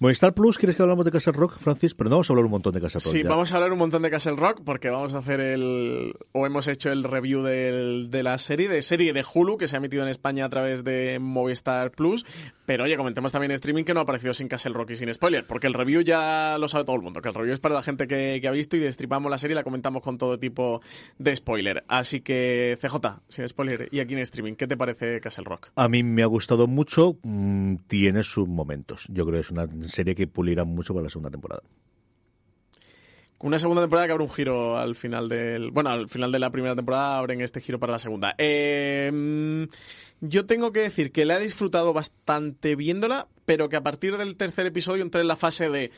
Movistar 0.00 0.34
Plus, 0.34 0.58
¿quieres 0.58 0.74
que 0.74 0.82
hablamos 0.82 1.04
de 1.04 1.12
Castle 1.12 1.32
Rock, 1.32 1.58
Francis? 1.58 1.94
Pero 1.94 2.10
no 2.10 2.16
vamos 2.16 2.28
a 2.28 2.32
hablar 2.32 2.44
un 2.44 2.50
montón 2.50 2.74
de 2.74 2.80
Castle 2.80 3.00
Rock. 3.04 3.12
Sí, 3.12 3.22
vamos 3.22 3.52
a 3.52 3.54
hablar 3.54 3.72
un 3.72 3.78
montón 3.78 4.02
de 4.02 4.10
Castle 4.10 4.34
Rock 4.34 4.62
porque 4.64 4.90
vamos 4.90 5.14
a 5.14 5.18
hacer 5.18 5.40
el, 5.40 6.14
o 6.32 6.46
hemos 6.46 6.66
hecho 6.66 6.90
el 6.90 7.04
review 7.04 7.35
de 7.42 8.22
la 8.22 8.38
serie, 8.38 8.68
de 8.68 8.82
serie 8.82 9.12
de 9.12 9.24
Hulu, 9.24 9.56
que 9.56 9.68
se 9.68 9.76
ha 9.76 9.78
emitido 9.78 10.02
en 10.02 10.08
España 10.08 10.44
a 10.44 10.48
través 10.48 10.84
de 10.84 11.18
Movistar 11.20 11.90
Plus. 11.90 12.26
Pero 12.64 12.84
oye, 12.84 12.96
comentemos 12.96 13.32
también 13.32 13.52
streaming 13.52 13.84
que 13.84 13.94
no 13.94 14.00
ha 14.00 14.02
aparecido 14.02 14.34
sin 14.34 14.48
Castle 14.48 14.72
Rock 14.74 14.90
y 14.90 14.96
sin 14.96 15.12
spoiler, 15.12 15.46
porque 15.46 15.66
el 15.66 15.74
review 15.74 16.02
ya 16.02 16.56
lo 16.58 16.68
sabe 16.68 16.84
todo 16.84 16.96
el 16.96 17.02
mundo, 17.02 17.20
que 17.20 17.28
el 17.28 17.34
review 17.34 17.54
es 17.54 17.60
para 17.60 17.74
la 17.74 17.82
gente 17.82 18.06
que, 18.06 18.42
ha 18.46 18.50
visto 18.50 18.76
y 18.76 18.80
destripamos 18.80 19.30
la 19.30 19.38
serie 19.38 19.54
y 19.54 19.56
la 19.56 19.64
comentamos 19.64 20.02
con 20.02 20.18
todo 20.18 20.38
tipo 20.38 20.80
de 21.18 21.34
spoiler. 21.36 21.84
Así 21.88 22.20
que, 22.20 22.76
CJ, 22.80 23.20
sin 23.28 23.48
spoiler, 23.48 23.88
y 23.90 24.00
aquí 24.00 24.14
en 24.14 24.20
streaming, 24.20 24.54
¿qué 24.54 24.66
te 24.66 24.76
parece 24.76 25.20
Castle 25.20 25.44
Rock? 25.44 25.68
A 25.76 25.88
mí 25.88 26.02
me 26.02 26.22
ha 26.22 26.26
gustado 26.26 26.66
mucho, 26.66 27.18
mm, 27.22 27.76
tiene 27.86 28.22
sus 28.22 28.48
momentos. 28.48 29.06
Yo 29.08 29.24
creo 29.24 29.36
que 29.36 29.40
es 29.40 29.50
una 29.50 29.68
serie 29.88 30.14
que 30.14 30.26
pulirá 30.26 30.64
mucho 30.64 30.94
para 30.94 31.04
la 31.04 31.10
segunda 31.10 31.30
temporada 31.30 31.62
una 33.38 33.58
segunda 33.58 33.82
temporada 33.82 34.06
que 34.06 34.12
abre 34.12 34.24
un 34.24 34.30
giro 34.30 34.78
al 34.78 34.96
final 34.96 35.28
del. 35.28 35.70
Bueno, 35.70 35.90
al 35.90 36.08
final 36.08 36.32
de 36.32 36.38
la 36.38 36.50
primera 36.50 36.74
temporada 36.74 37.18
abren 37.18 37.40
este 37.40 37.60
giro 37.60 37.78
para 37.78 37.92
la 37.92 37.98
segunda. 37.98 38.34
Em, 38.38 39.68
yo 40.20 40.46
tengo 40.46 40.72
que 40.72 40.80
decir 40.80 41.12
que 41.12 41.26
la 41.26 41.36
he 41.36 41.42
disfrutado 41.42 41.92
bastante 41.92 42.76
viéndola, 42.76 43.28
pero 43.44 43.68
que 43.68 43.76
a 43.76 43.82
partir 43.82 44.16
del 44.16 44.36
tercer 44.36 44.66
episodio 44.66 45.02
entré 45.02 45.20
en 45.20 45.28
la 45.28 45.36
fase 45.36 45.68
de. 45.68 45.90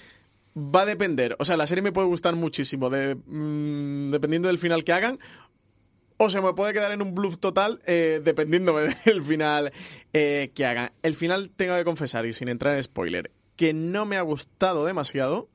Va 0.56 0.82
a 0.82 0.86
depender. 0.86 1.36
O 1.38 1.44
sea, 1.44 1.56
la 1.56 1.68
serie 1.68 1.82
me 1.82 1.92
puede 1.92 2.08
gustar 2.08 2.34
muchísimo, 2.34 2.90
mm, 2.90 4.10
dependiendo 4.10 4.48
del 4.48 4.58
final 4.58 4.82
que 4.82 4.92
hagan. 4.92 5.20
O 6.16 6.30
se 6.30 6.40
me 6.40 6.52
puede 6.52 6.72
quedar 6.72 6.90
en 6.90 7.00
un 7.00 7.14
bluff 7.14 7.38
total, 7.38 7.80
eh, 7.86 8.20
dependiendo 8.24 8.76
del 9.04 9.22
final 9.22 9.72
eh, 10.12 10.50
que 10.54 10.66
hagan. 10.66 10.90
El 11.02 11.14
final 11.14 11.50
tengo 11.50 11.76
que 11.76 11.84
confesar, 11.84 12.26
y 12.26 12.32
sin 12.32 12.48
entrar 12.48 12.74
en 12.74 12.82
spoiler, 12.82 13.30
que 13.54 13.72
no 13.72 14.04
me 14.04 14.16
ha 14.16 14.22
gustado 14.22 14.84
demasiado. 14.84 15.48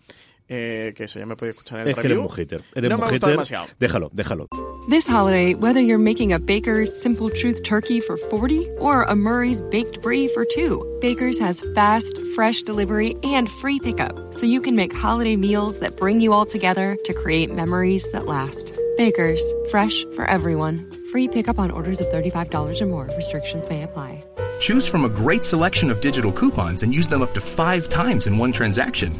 Eh, 0.56 0.94
que 0.96 1.06
eso 1.06 1.18
ya 1.18 1.26
me 1.26 1.36
puede 1.36 1.54
escuchar 1.54 1.80
en 1.80 1.88
el 1.88 1.90
es 1.90 1.96
review. 1.96 2.30
Que 2.30 2.42
eres 2.44 2.62
un. 2.62 2.66
Eres 2.76 2.90
no 2.92 2.96
un 2.98 3.02
me 3.02 3.08
hater. 3.08 3.30
demasiado. 3.32 3.68
Déjalo, 3.80 4.12
déjalo. 4.14 4.48
This 4.88 5.08
holiday, 5.08 5.56
whether 5.56 5.82
you're 5.82 5.98
making 5.98 6.32
a 6.32 6.38
Baker's 6.38 6.94
Simple 7.02 7.32
Truth 7.32 7.64
turkey 7.64 8.00
for 8.02 8.18
40 8.18 8.70
or 8.80 9.02
a 9.04 9.16
Murray's 9.16 9.64
baked 9.72 10.04
brie 10.04 10.28
for 10.28 10.46
2, 10.46 11.00
Baker's 11.02 11.40
has 11.40 11.66
fast, 11.74 12.20
fresh 12.36 12.62
delivery 12.62 13.16
and 13.24 13.50
free 13.50 13.80
pickup, 13.80 14.32
so 14.32 14.46
you 14.46 14.62
can 14.62 14.76
make 14.76 14.94
holiday 14.94 15.36
meals 15.36 15.80
that 15.80 15.98
bring 15.98 16.22
you 16.22 16.34
all 16.34 16.46
together 16.46 16.98
to 17.06 17.14
create 17.14 17.52
memories 17.52 18.08
that 18.12 18.28
last. 18.28 18.78
Baker's, 18.96 19.42
fresh 19.72 20.06
for 20.16 20.30
everyone. 20.30 20.86
Free 21.12 21.28
pickup 21.28 21.58
on 21.58 21.72
orders 21.72 22.00
of 22.00 22.06
$35 22.08 22.80
or 22.80 22.86
more. 22.86 23.10
Restrictions 23.18 23.68
may 23.70 23.82
apply. 23.82 24.24
Choose 24.60 24.88
from 24.88 25.04
a 25.04 25.10
great 25.10 25.44
selection 25.44 25.90
of 25.90 26.00
digital 26.00 26.32
coupons 26.32 26.84
and 26.84 26.94
use 26.94 27.08
them 27.08 27.24
up 27.24 27.34
to 27.34 27.42
five 27.42 27.90
times 27.90 28.28
in 28.28 28.38
one 28.38 28.52
transaction. 28.52 29.20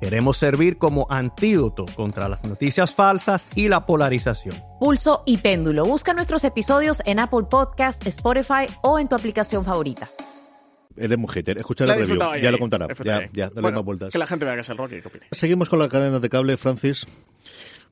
Queremos 0.00 0.38
servir 0.38 0.78
como 0.78 1.06
antídoto 1.10 1.84
contra 1.94 2.26
las 2.26 2.42
noticias 2.44 2.94
falsas 2.94 3.46
y 3.54 3.68
la 3.68 3.84
polarización. 3.84 4.56
Pulso 4.80 5.22
y 5.26 5.36
Péndulo. 5.36 5.84
Busca 5.84 6.14
nuestros 6.14 6.42
episodios 6.44 7.02
en 7.04 7.18
Apple 7.18 7.44
Podcast, 7.50 8.06
Spotify 8.06 8.66
o 8.82 8.98
en 8.98 9.08
tu 9.08 9.14
aplicación 9.14 9.62
favorita. 9.62 10.08
Eres 10.96 11.18
un 11.18 11.28
hater. 11.28 11.58
Escucha 11.58 11.84
el 11.84 11.90
review. 11.90 12.18
Ya, 12.40 12.50
lo 12.50 12.58
contará. 12.58 12.88
Ya, 13.04 13.28
ya, 13.32 13.48
dale 13.48 13.60
bueno, 13.60 13.78
más 13.78 13.84
vueltas. 13.84 14.10
Que 14.10 14.18
la 14.18 14.26
gente 14.26 14.46
vea 14.46 14.54
que 14.54 14.62
es 14.62 14.68
el 14.70 14.78
Rocky. 14.78 15.02
¿qué? 15.02 15.20
Seguimos 15.32 15.68
con 15.68 15.78
la 15.78 15.88
cadena 15.88 16.18
de 16.18 16.28
cable, 16.30 16.56
Francis. 16.56 17.06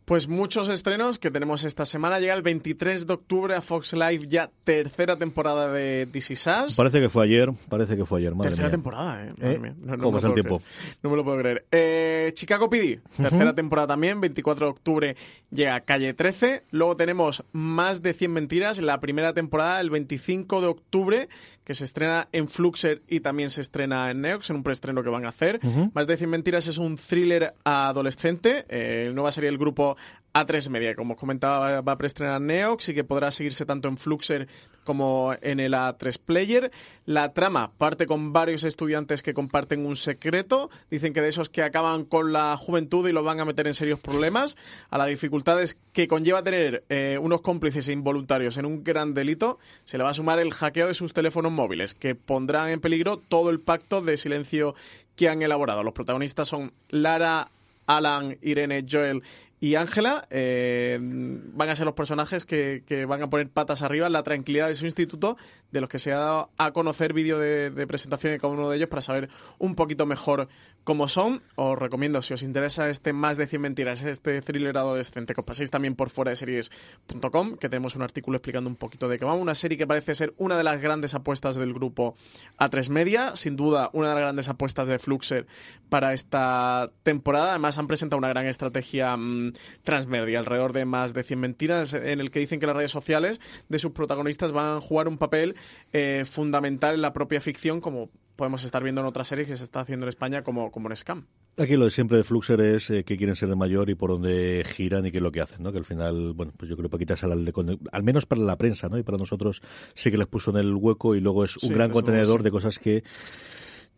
Pues 0.09 0.27
muchos 0.27 0.71
estrenos 0.71 1.19
que 1.19 1.31
tenemos 1.31 1.65
esta 1.65 1.85
semana. 1.85 2.19
Llega 2.19 2.33
el 2.33 2.41
23 2.41 3.07
de 3.07 3.13
octubre 3.13 3.55
a 3.55 3.61
Fox 3.61 3.93
Live 3.93 4.27
ya 4.27 4.51
tercera 4.65 5.17
temporada 5.17 5.71
de 5.71 6.07
DC 6.07 6.35
Sass. 6.35 6.75
Parece 6.77 6.99
que 7.03 7.11
fue 7.11 7.25
ayer, 7.25 7.51
parece 7.69 7.95
que 7.95 8.07
fue 8.07 8.21
ayer, 8.21 8.35
madre 8.35 8.49
Tercera 8.53 8.69
mía. 8.69 8.73
temporada, 8.73 9.23
¿eh? 9.23 9.35
Madre 9.37 9.53
¿Eh? 9.53 9.59
Mía. 9.59 9.75
No, 9.79 9.97
no 9.99 10.03
¿Cómo 10.05 10.13
me 10.13 10.19
es 10.21 10.25
el 10.25 10.33
tiempo? 10.33 10.61
creer. 10.61 10.97
No 11.03 11.11
me 11.11 11.17
lo 11.17 11.25
puedo 11.25 11.39
creer. 11.39 11.67
Eh, 11.71 12.33
Chicago 12.33 12.71
PD, 12.71 13.03
tercera 13.19 13.55
temporada 13.55 13.89
también, 13.89 14.19
24 14.19 14.65
de 14.65 14.71
octubre 14.71 15.17
llega 15.51 15.81
Calle 15.81 16.15
13. 16.15 16.65
Luego 16.71 16.97
tenemos 16.97 17.45
Más 17.53 18.03
de 18.03 18.15
100 18.15 18.33
Mentiras, 18.33 18.79
la 18.79 19.01
primera 19.01 19.33
temporada 19.33 19.81
el 19.81 19.91
25 19.91 20.61
de 20.61 20.67
octubre, 20.67 21.29
que 21.65 21.75
se 21.75 21.85
estrena 21.85 22.29
en 22.33 22.49
Fluxer 22.49 23.03
y 23.09 23.21
también 23.21 23.51
se 23.51 23.61
estrena 23.61 24.11
en 24.11 24.21
Neox, 24.21 24.51
en 24.51 24.57
un 24.57 24.63
preestreno 24.63 25.03
que 25.03 25.11
van 25.11 25.25
a 25.25 25.29
hacer. 25.29 25.61
Más 25.95 26.07
de 26.07 26.17
100 26.17 26.31
Mentiras 26.31 26.67
es 26.67 26.79
un 26.79 26.97
thriller 26.97 27.55
adolescente. 27.65 28.65
Eh, 28.69 29.11
nueva 29.15 29.33
serie 29.33 29.51
del 29.51 29.59
grupo 29.59 29.97
A3 30.39 30.71
Media. 30.71 30.95
Como 30.95 31.15
os 31.15 31.21
comentaba, 31.21 31.81
va 31.81 31.93
a 31.93 31.99
preestrenar 31.99 32.41
Neox 32.41 32.89
y 32.91 32.95
que 32.95 33.05
podrá 33.05 33.31
seguirse 33.31 33.67
tanto 33.67 33.89
en 33.89 33.97
Fluxer 33.97 34.49
como 34.85 35.35
en 35.43 35.61
el 35.61 35.75
A3 35.75 36.19
Player. 36.25 36.71
La 37.05 37.33
trama 37.33 37.73
parte 37.77 38.07
con 38.07 38.33
varios 38.33 38.65
estudiantes 38.65 39.23
que 39.23 39.35
comparten 39.35 39.85
un 39.85 39.97
secreto. 39.97 40.71
Dicen 40.91 41.13
que 41.13 41.21
de 41.21 41.29
esos 41.29 41.49
que 41.49 41.63
acaban 41.63 42.05
con 42.05 42.33
la 42.33 42.57
juventud 42.57 43.09
y 43.09 43.13
los 43.13 43.25
van 43.25 43.41
a 43.41 43.45
meter 43.45 43.67
en 43.67 43.75
serios 43.75 44.01
problemas. 44.01 44.57
A 44.91 44.99
las 44.99 45.09
dificultades 45.09 45.77
que 45.93 46.09
conlleva 46.09 46.43
tener 46.43 46.85
eh, 46.89 47.19
unos 47.21 47.41
cómplices 47.41 47.89
involuntarios 47.89 48.57
en 48.57 48.67
un 48.67 48.85
gran 48.85 49.15
delito, 49.15 49.59
se 49.85 49.99
le 49.99 50.05
va 50.05 50.11
a 50.11 50.15
sumar 50.15 50.39
el 50.39 50.55
hackeo 50.55 50.87
de 50.87 50.95
sus 50.95 51.13
teléfonos 51.13 51.53
móviles, 51.53 51.95
que 51.95 52.15
pondrán 52.15 52.71
en 52.71 52.81
peligro 52.81 53.17
todo 53.17 53.51
el 53.51 53.61
pacto 53.61 54.03
de 54.03 54.17
silencio 54.17 54.75
que 55.17 55.29
han 55.29 55.43
elaborado. 55.43 55.83
Los 55.83 55.95
protagonistas 55.95 56.49
son 56.49 56.73
Lara, 56.89 57.49
Alan, 57.87 58.39
Irene, 58.43 58.85
Joel 58.89 59.23
y 59.61 59.75
Ángela 59.75 60.27
eh, 60.31 60.99
van 61.01 61.69
a 61.69 61.75
ser 61.75 61.85
los 61.85 61.95
personajes 61.95 62.45
que, 62.45 62.85
que, 62.87 63.05
van 63.07 63.23
a 63.23 63.31
poner 63.31 63.49
patas 63.51 63.83
arriba 63.83 64.07
en 64.07 64.13
la 64.13 64.23
tranquilidad 64.23 64.69
de 64.69 64.75
su 64.75 64.85
instituto, 64.85 65.37
de 65.73 65.81
los 65.81 65.89
que 65.91 65.99
se 65.99 66.13
ha 66.13 66.19
dado 66.19 66.51
a 66.57 66.71
conocer 66.73 67.13
vídeo 67.13 67.39
de, 67.39 67.71
de, 67.71 67.87
presentación 67.87 68.33
de 68.33 68.39
cada 68.39 68.53
uno 68.53 68.71
de 68.71 68.77
ellos 68.77 68.89
para 68.89 69.03
saber 69.03 69.29
un 69.59 69.75
poquito 69.75 70.07
mejor 70.07 70.49
cómo 70.85 71.09
son. 71.09 71.43
Os 71.57 71.79
recomiendo, 71.79 72.23
si 72.23 72.35
os 72.35 72.43
interesa 72.43 72.89
este 72.89 73.13
más 73.13 73.37
de 73.37 73.47
100 73.47 73.61
mentiras, 73.61 74.03
este 74.05 74.41
thriller 74.41 74.77
adolescente, 74.79 75.35
que 75.35 75.41
os 75.41 75.47
paséis 75.47 75.71
también 75.71 75.97
por 75.97 76.11
fuera 76.11 76.31
de 76.31 76.37
series.com, 76.37 77.57
que 77.57 77.69
tenemos 77.69 77.97
un 77.97 78.03
artículo 78.03 78.37
explicando 78.37 78.71
un 78.71 78.77
poquito 78.77 79.09
de 79.09 79.19
qué 79.19 79.25
va. 79.25 79.35
Una 79.35 79.57
serie 79.57 79.77
que 79.77 79.87
parece 79.87 80.15
ser 80.15 80.35
una 80.39 80.57
de 80.57 80.65
las 80.65 80.81
grandes 80.81 81.15
apuestas 81.15 81.57
del 81.57 81.75
grupo 81.75 82.15
A3 82.59 82.91
Media, 82.91 83.35
sin 83.35 83.57
duda 83.57 83.91
una 83.93 84.09
de 84.09 84.15
las 84.15 84.23
grandes 84.23 84.49
apuestas 84.49 84.87
de 84.87 84.99
Fluxer 85.01 85.47
para 85.89 86.13
esta 86.13 86.93
temporada. 87.03 87.51
Además, 87.51 87.77
han 87.79 87.89
presentado 87.89 88.19
una 88.19 88.29
gran 88.29 88.47
estrategia 88.47 89.17
mmm, 89.17 89.48
transmedia, 89.83 90.39
alrededor 90.39 90.73
de 90.73 90.85
más 90.85 91.15
de 91.15 91.23
100 91.23 91.41
mentiras, 91.41 91.93
en 91.95 92.21
el 92.21 92.31
que 92.31 92.41
dicen 92.41 92.61
que 92.61 92.67
las 92.67 92.77
redes 92.77 92.91
sociales 92.91 93.41
de 93.69 93.79
sus 93.79 93.93
protagonistas 93.93 94.53
van 94.53 94.77
a 94.77 94.81
jugar 94.81 95.09
un 95.09 95.19
papel 95.19 95.57
eh, 95.93 96.25
fundamental 96.31 96.95
en 96.95 97.03
la 97.03 97.13
propia 97.13 97.41
ficción, 97.41 97.81
como 97.81 98.11
podemos 98.37 98.63
estar 98.65 98.83
viendo 98.85 99.01
en 99.01 99.07
otras 99.09 99.27
series 99.29 99.49
que 99.49 99.57
se 99.57 99.65
está 99.65 99.81
haciendo 99.81 100.07
en 100.07 100.11
España, 100.11 100.43
como, 100.43 100.71
como 100.71 100.89
en 100.89 100.97
Scam. 100.97 101.27
Aquí 101.57 101.75
lo 101.75 101.87
de 101.87 101.91
siempre 101.91 102.17
de 102.17 102.23
Fluxer 102.23 102.61
es 102.61 102.89
eh, 102.89 103.03
que 103.03 103.17
quieren 103.17 103.35
ser 103.35 103.49
de 103.49 103.57
mayor 103.57 103.91
y 103.91 103.97
por 103.97 104.11
dónde 104.11 104.65
giran 104.65 105.05
y 105.07 105.11
qué 105.11 105.17
es 105.17 105.23
lo 105.23 105.33
que 105.33 105.41
hacen, 105.41 105.61
¿no? 105.65 105.73
Que 105.73 105.79
al 105.79 105.85
final, 105.85 106.35
bueno, 106.35 106.53
pues 106.57 106.71
yo 106.71 106.77
creo 106.77 106.89
que 106.89 106.93
Paquita 106.93 107.15
es 107.15 107.25
al, 107.25 107.53
al 107.91 108.03
menos 108.05 108.27
para 108.27 108.41
la 108.43 108.57
prensa, 108.57 108.89
¿no? 108.89 108.97
Y 108.97 109.03
para 109.03 109.19
nosotros 109.19 109.61
sí 109.95 110.13
que 110.13 110.19
les 110.19 110.29
puso 110.29 110.53
en 110.53 110.59
el 110.59 110.73
hueco 110.73 111.17
y 111.17 111.21
luego 111.21 111.45
es 111.45 111.57
un 111.57 111.71
Sí, 111.71 111.75
gran 111.75 111.91
contenedor 111.91 112.45
de 112.45 112.53
cosas 112.53 112.79
que 112.79 113.03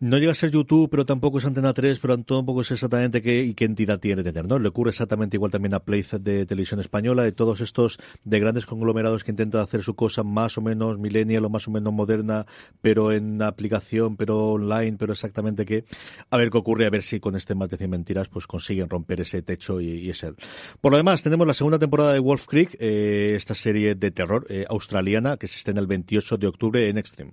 no 0.00 0.16
llega 0.16 0.32
a 0.32 0.34
ser 0.34 0.50
YouTube, 0.50 0.88
pero 0.90 1.04
tampoco 1.04 1.38
es 1.38 1.44
Antena 1.44 1.74
3, 1.74 1.98
pero 1.98 2.18
tampoco 2.18 2.62
es 2.62 2.70
exactamente 2.70 3.20
qué 3.20 3.44
y 3.44 3.52
qué 3.52 3.66
entidad 3.66 4.00
tiene 4.00 4.22
tener, 4.22 4.48
¿no? 4.48 4.58
Le 4.58 4.68
ocurre 4.68 4.90
exactamente 4.90 5.36
igual 5.36 5.53
también 5.53 5.74
a 5.74 5.80
Playset 5.80 6.22
de 6.22 6.46
Televisión 6.46 6.80
Española, 6.80 7.22
de 7.22 7.32
todos 7.32 7.61
estos 7.61 7.98
de 8.24 8.40
grandes 8.40 8.64
conglomerados 8.64 9.24
que 9.24 9.30
intentan 9.30 9.61
hacer 9.61 9.82
su 9.82 9.94
cosa 9.94 10.22
más 10.22 10.57
o 10.57 10.62
menos 10.62 10.98
millennial 10.98 11.44
o 11.44 11.51
más 11.51 11.68
o 11.68 11.70
menos 11.70 11.92
moderna, 11.92 12.46
pero 12.80 13.12
en 13.12 13.42
aplicación, 13.42 14.16
pero 14.16 14.53
online, 14.53 14.96
pero 14.98 15.12
exactamente 15.12 15.66
qué. 15.66 15.84
A 16.30 16.38
ver 16.38 16.51
qué 16.51 16.57
ocurre, 16.57 16.86
a 16.86 16.90
ver 16.90 17.03
si 17.03 17.20
con 17.20 17.36
este 17.36 17.55
más 17.55 17.68
de 17.68 17.76
100 17.76 17.90
mentiras 17.90 18.28
pues 18.28 18.46
consiguen 18.46 18.88
romper 18.88 19.20
ese 19.20 19.42
techo 19.42 19.82
y, 19.82 19.88
y 19.90 20.11
es 20.11 20.22
él. 20.22 20.34
Por 20.80 20.92
lo 20.92 20.96
demás, 20.96 21.22
tenemos 21.22 21.46
la 21.46 21.53
segunda 21.55 21.78
temporada 21.78 22.14
de 22.14 22.20
Wolf 22.20 22.46
Creek, 22.46 22.74
eh, 22.80 23.34
esta 23.36 23.55
serie 23.55 23.94
de 23.94 24.11
terror 24.11 24.46
eh, 24.48 24.64
australiana 24.68 25.36
que 25.36 25.46
se 25.46 25.57
estrena 25.57 25.80
el 25.80 25.86
28 25.86 26.38
de 26.38 26.46
octubre 26.46 26.88
en 26.88 26.96
Extreme. 26.96 27.32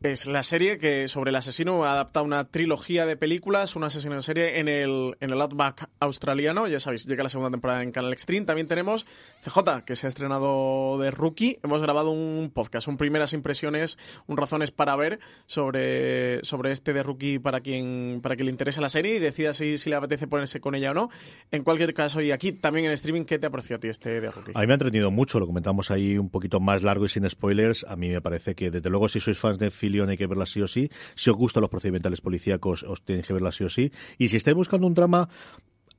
Es 0.00 0.28
la 0.28 0.44
serie 0.44 0.78
que 0.78 1.08
sobre 1.08 1.30
el 1.30 1.34
asesino 1.36 1.84
adapta 1.84 2.22
una 2.22 2.44
trilogía 2.44 3.04
de 3.04 3.16
películas, 3.16 3.74
un 3.74 3.82
asesino 3.82 4.14
en 4.14 4.22
serie 4.22 4.60
en 4.60 4.68
el, 4.68 5.16
en 5.18 5.30
el 5.30 5.40
Outback 5.40 5.90
australiano. 5.98 6.68
Ya 6.68 6.78
sabéis, 6.78 7.04
llega 7.04 7.24
la 7.24 7.28
segunda 7.28 7.50
temporada 7.50 7.82
en 7.82 7.90
Canal 7.90 8.12
Extreme. 8.12 8.46
También 8.46 8.68
tenemos 8.68 9.06
CJ, 9.42 9.82
que 9.84 9.96
se 9.96 10.06
ha 10.06 10.08
estrenado 10.08 10.98
de 10.98 11.10
Rookie. 11.10 11.58
Hemos 11.64 11.82
grabado 11.82 12.12
un 12.12 12.52
podcast, 12.54 12.86
un 12.86 12.96
primeras 12.96 13.32
impresiones, 13.32 13.98
un 14.28 14.36
razones 14.36 14.70
para 14.70 14.94
ver 14.94 15.18
sobre, 15.46 16.44
sobre 16.44 16.70
este 16.70 16.92
de 16.92 17.02
Rookie 17.02 17.40
para 17.40 17.60
quien, 17.60 18.20
para 18.22 18.36
quien 18.36 18.46
le 18.46 18.52
interese 18.52 18.80
la 18.80 18.90
serie 18.90 19.16
y 19.16 19.18
decida 19.18 19.52
si, 19.52 19.78
si 19.78 19.90
le 19.90 19.96
apetece 19.96 20.28
ponerse 20.28 20.60
con 20.60 20.76
ella 20.76 20.92
o 20.92 20.94
no. 20.94 21.10
En 21.50 21.64
cualquier 21.64 21.92
caso, 21.92 22.20
y 22.20 22.30
aquí 22.30 22.52
también 22.52 22.86
en 22.86 22.92
streaming, 22.92 23.24
¿qué 23.24 23.40
te 23.40 23.46
ha 23.46 23.50
parecido 23.50 23.78
a 23.78 23.80
ti 23.80 23.88
este 23.88 24.20
de 24.20 24.30
Rookie? 24.30 24.52
A 24.54 24.60
mí 24.60 24.66
me 24.68 24.74
ha 24.74 24.76
entretenido 24.76 25.10
mucho, 25.10 25.40
lo 25.40 25.48
comentamos 25.48 25.90
ahí 25.90 26.18
un 26.18 26.30
poquito 26.30 26.60
más 26.60 26.84
largo 26.84 27.04
y 27.04 27.08
sin 27.08 27.28
spoilers. 27.28 27.84
A 27.88 27.96
mí 27.96 28.10
me 28.10 28.20
parece 28.20 28.54
que, 28.54 28.70
desde 28.70 28.90
luego, 28.90 29.08
si 29.08 29.18
sois 29.18 29.36
fans 29.36 29.58
de 29.58 29.72
Filion 29.88 30.10
hay 30.10 30.18
que 30.18 30.26
verla 30.26 30.44
sí 30.44 30.60
o 30.60 30.68
sí. 30.68 30.90
Si 31.14 31.30
os 31.30 31.36
gustan 31.36 31.62
los 31.62 31.70
procedimentales 31.70 32.20
policíacos, 32.20 32.82
os 32.82 33.00
tenéis 33.02 33.26
que 33.26 33.32
verla 33.32 33.52
sí 33.52 33.64
o 33.64 33.70
sí. 33.70 33.90
Y 34.18 34.28
si 34.28 34.36
estáis 34.36 34.54
buscando 34.54 34.86
un 34.86 34.92
drama 34.92 35.28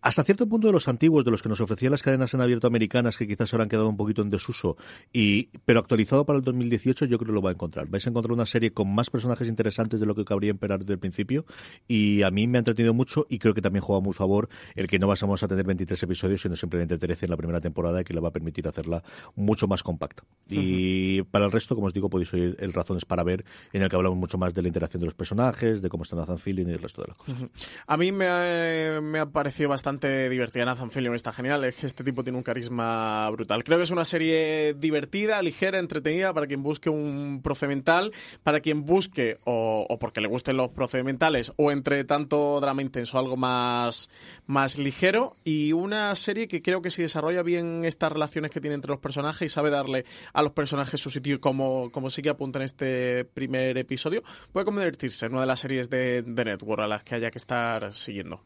hasta 0.02 0.24
cierto 0.24 0.48
punto 0.48 0.68
de 0.68 0.74
los 0.74 0.88
antiguos, 0.88 1.26
de 1.26 1.32
los 1.32 1.42
que 1.42 1.50
nos 1.50 1.60
ofrecían 1.62 1.92
las 1.92 2.02
cadenas 2.02 2.34
en 2.34 2.42
abierto 2.42 2.68
americanas, 2.68 3.18
que 3.18 3.28
quizás 3.28 3.54
ahora 3.54 3.64
han 3.64 3.70
quedado 3.70 3.90
un 3.90 3.98
poquito 3.98 4.22
en 4.22 4.30
desuso, 4.30 4.78
y 5.12 5.50
pero 5.66 5.80
actualizado 5.80 6.26
para 6.26 6.38
el 6.38 6.44
2018, 6.44 7.06
yo 7.06 7.18
creo 7.18 7.28
que 7.28 7.34
lo 7.34 7.42
va 7.42 7.50
a 7.50 7.54
encontrar. 7.54 7.88
Vais 7.88 8.06
a 8.06 8.10
encontrar 8.10 8.32
una 8.32 8.46
serie 8.46 8.72
con 8.72 8.94
más 8.94 9.10
personajes 9.10 9.48
interesantes 9.48 10.00
de 10.00 10.06
lo 10.06 10.16
que 10.16 10.26
cabría 10.26 10.52
esperar 10.52 10.80
desde 10.80 10.94
el 10.94 11.00
principio, 11.00 11.46
y 11.88 12.22
a 12.24 12.32
mí 12.32 12.48
me 12.48 12.58
ha 12.58 12.60
entretenido 12.60 12.94
mucho, 12.94 13.26
y 13.30 13.40
creo 13.40 13.54
que 13.54 13.62
también 13.62 13.84
juega 13.84 14.02
muy 14.02 14.14
favor 14.14 14.50
el 14.76 14.88
que 14.88 15.00
no 15.00 15.08
vamos 15.08 15.44
a 15.44 15.48
tener 15.48 15.66
23 15.66 16.04
episodios, 16.04 16.42
sino 16.42 16.56
simplemente 16.56 16.98
13 16.98 17.26
en 17.26 17.30
la 17.32 17.38
primera 17.38 17.60
temporada, 17.60 18.04
que 18.04 18.14
le 18.14 18.22
va 18.22 18.30
a 18.30 18.32
permitir 18.32 18.68
hacerla 18.68 19.04
mucho 19.36 19.68
más 19.68 19.84
compacta. 19.84 20.24
Y 20.50 21.24
para 21.24 21.46
el 21.46 21.52
resto, 21.52 21.76
como 21.76 21.88
os 21.88 21.94
digo, 21.94 22.10
podéis 22.10 22.34
oír 22.34 22.56
el 22.60 22.74
Razones 22.74 23.06
para 23.06 23.24
ver, 23.24 23.44
en 23.74 23.82
el 23.82 23.90
que 23.90 23.96
hablamos 23.96 24.18
mucho 24.18 24.38
más 24.38 24.54
de 24.54 24.62
la 24.62 24.68
interacción 24.70 25.02
de 25.02 25.06
los 25.06 25.16
personajes, 25.16 25.82
de 25.82 25.90
cómo 25.90 26.04
está 26.04 26.16
Nathan 26.16 26.40
Fillion 26.40 26.70
y 26.70 26.74
el 26.74 26.82
resto 26.82 27.02
de 27.02 27.10
las 27.10 27.18
cosas. 27.18 27.50
A 27.88 27.98
mí 27.98 28.12
me 28.12 28.28
ha, 28.28 29.02
me 29.02 29.20
ha 29.20 29.26
parecido 29.26 29.70
bastante 29.70 29.89
divertida. 29.98 30.66
Nathan 30.66 30.92
Fillion 30.92 31.16
está 31.16 31.32
genial. 31.32 31.64
Este 31.64 32.04
tipo 32.04 32.24
tiene 32.24 32.38
un 32.38 32.44
carisma 32.44 33.30
brutal. 33.32 33.64
Creo 33.64 33.78
que 33.78 33.86
es 33.86 33.92
una 33.92 34.06
serie 34.06 34.74
divertida, 34.76 35.42
ligera, 35.42 35.80
entretenida 35.80 36.34
para 36.34 36.48
quien 36.48 36.62
busque 36.62 36.90
un 36.90 37.42
procedimental, 37.44 38.12
para 38.44 38.60
quien 38.60 38.86
busque 38.86 39.38
o, 39.46 39.86
o 39.90 40.00
porque 40.00 40.22
le 40.22 40.28
gusten 40.28 40.58
los 40.58 40.70
procedimentales 40.70 41.54
o 41.56 41.72
entre 41.72 42.04
tanto 42.04 42.60
drama 42.60 42.82
intenso 42.82 43.18
algo 43.18 43.38
más, 43.38 44.10
más 44.50 44.80
ligero 44.80 45.36
y 45.44 45.74
una 45.74 46.14
serie 46.16 46.48
que 46.48 46.64
creo 46.64 46.82
que 46.82 46.90
si 46.90 47.04
desarrolla 47.04 47.44
bien 47.44 47.86
estas 47.86 48.12
relaciones 48.12 48.50
que 48.50 48.60
tiene 48.60 48.74
entre 48.74 48.90
los 48.90 49.00
personajes 49.00 49.44
y 49.44 49.50
sabe 49.50 49.70
darle 49.70 50.06
a 50.34 50.42
los 50.42 50.54
personajes 50.54 51.00
su 51.00 51.12
sitio 51.12 51.40
como, 51.40 51.92
como 51.92 52.10
sí 52.10 52.24
que 52.24 52.30
apunta 52.30 52.58
en 52.58 52.66
este 52.66 53.26
primer 53.26 53.78
episodio, 53.78 54.24
puede 54.52 54.66
convertirse 54.66 55.28
en 55.28 55.34
una 55.34 55.42
de 55.42 55.48
las 55.48 55.60
series 55.60 55.92
de, 55.92 56.24
de 56.24 56.46
Network 56.46 56.82
a 56.82 56.88
las 56.88 57.04
que 57.04 57.14
haya 57.14 57.30
que 57.30 57.38
estar 57.38 57.94
siguiendo. 57.94 58.42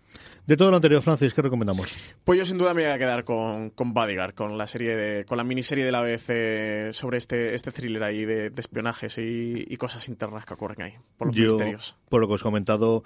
De 0.45 0.57
todo 0.57 0.71
lo 0.71 0.75
anterior, 0.75 1.01
Francis, 1.01 1.33
¿qué 1.33 1.41
recomendamos? 1.41 1.95
Pues 2.25 2.37
yo 2.37 2.43
sin 2.43 2.57
duda 2.57 2.73
me 2.73 2.83
voy 2.83 2.91
a 2.91 2.97
quedar 2.97 3.23
con, 3.23 3.69
con 3.69 3.93
Bodyguard, 3.93 4.33
con 4.33 4.57
la 4.57 4.67
serie 4.67 4.97
de, 4.97 5.23
con 5.23 5.37
la 5.37 5.45
miniserie 5.45 5.85
de 5.85 5.91
la 5.93 6.01
BBC 6.01 6.91
sobre 6.91 7.17
este, 7.17 7.55
este 7.55 7.71
thriller 7.71 8.03
ahí 8.03 8.25
de, 8.25 8.49
de 8.49 8.59
espionajes 8.59 9.17
y, 9.19 9.65
y, 9.69 9.77
cosas 9.77 10.09
internas 10.09 10.45
que 10.45 10.53
ocurren 10.53 10.81
ahí, 10.81 10.95
por 11.17 11.27
los 11.27 11.35
yo, 11.37 11.51
misterios. 11.51 11.95
Por 12.09 12.19
lo 12.19 12.27
que 12.27 12.33
os 12.33 12.41
he 12.41 12.43
comentado, 12.43 13.05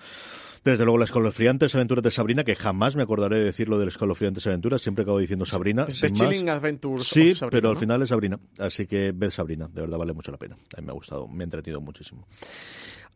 desde 0.71 0.85
luego 0.85 0.97
las 0.97 1.09
escalofriantes 1.09 1.73
aventuras 1.75 2.03
de 2.03 2.11
Sabrina, 2.11 2.43
que 2.43 2.55
jamás 2.55 2.95
me 2.95 3.03
acordaré 3.03 3.37
de 3.39 3.45
decirlo 3.45 3.77
de 3.77 3.85
las 3.85 3.93
escalofriantes 3.95 4.45
aventuras, 4.47 4.81
siempre 4.81 5.03
acabo 5.03 5.19
diciendo 5.19 5.45
Sabrina. 5.45 5.85
Es 5.87 5.99
The 5.99 6.11
Chilling 6.11 6.49
Adventures 6.49 7.05
Sí, 7.07 7.35
Sabrina, 7.35 7.57
pero 7.57 7.69
¿no? 7.69 7.71
al 7.71 7.77
final 7.77 8.01
es 8.01 8.09
Sabrina. 8.09 8.39
Así 8.59 8.85
que 8.87 9.11
ved 9.13 9.29
Sabrina, 9.29 9.67
de 9.71 9.81
verdad 9.81 9.97
vale 9.97 10.13
mucho 10.13 10.31
la 10.31 10.37
pena. 10.37 10.55
A 10.75 10.81
mí 10.81 10.85
me 10.85 10.91
ha 10.91 10.95
gustado, 10.95 11.27
me 11.27 11.43
ha 11.43 11.45
entretenido 11.45 11.81
muchísimo. 11.81 12.27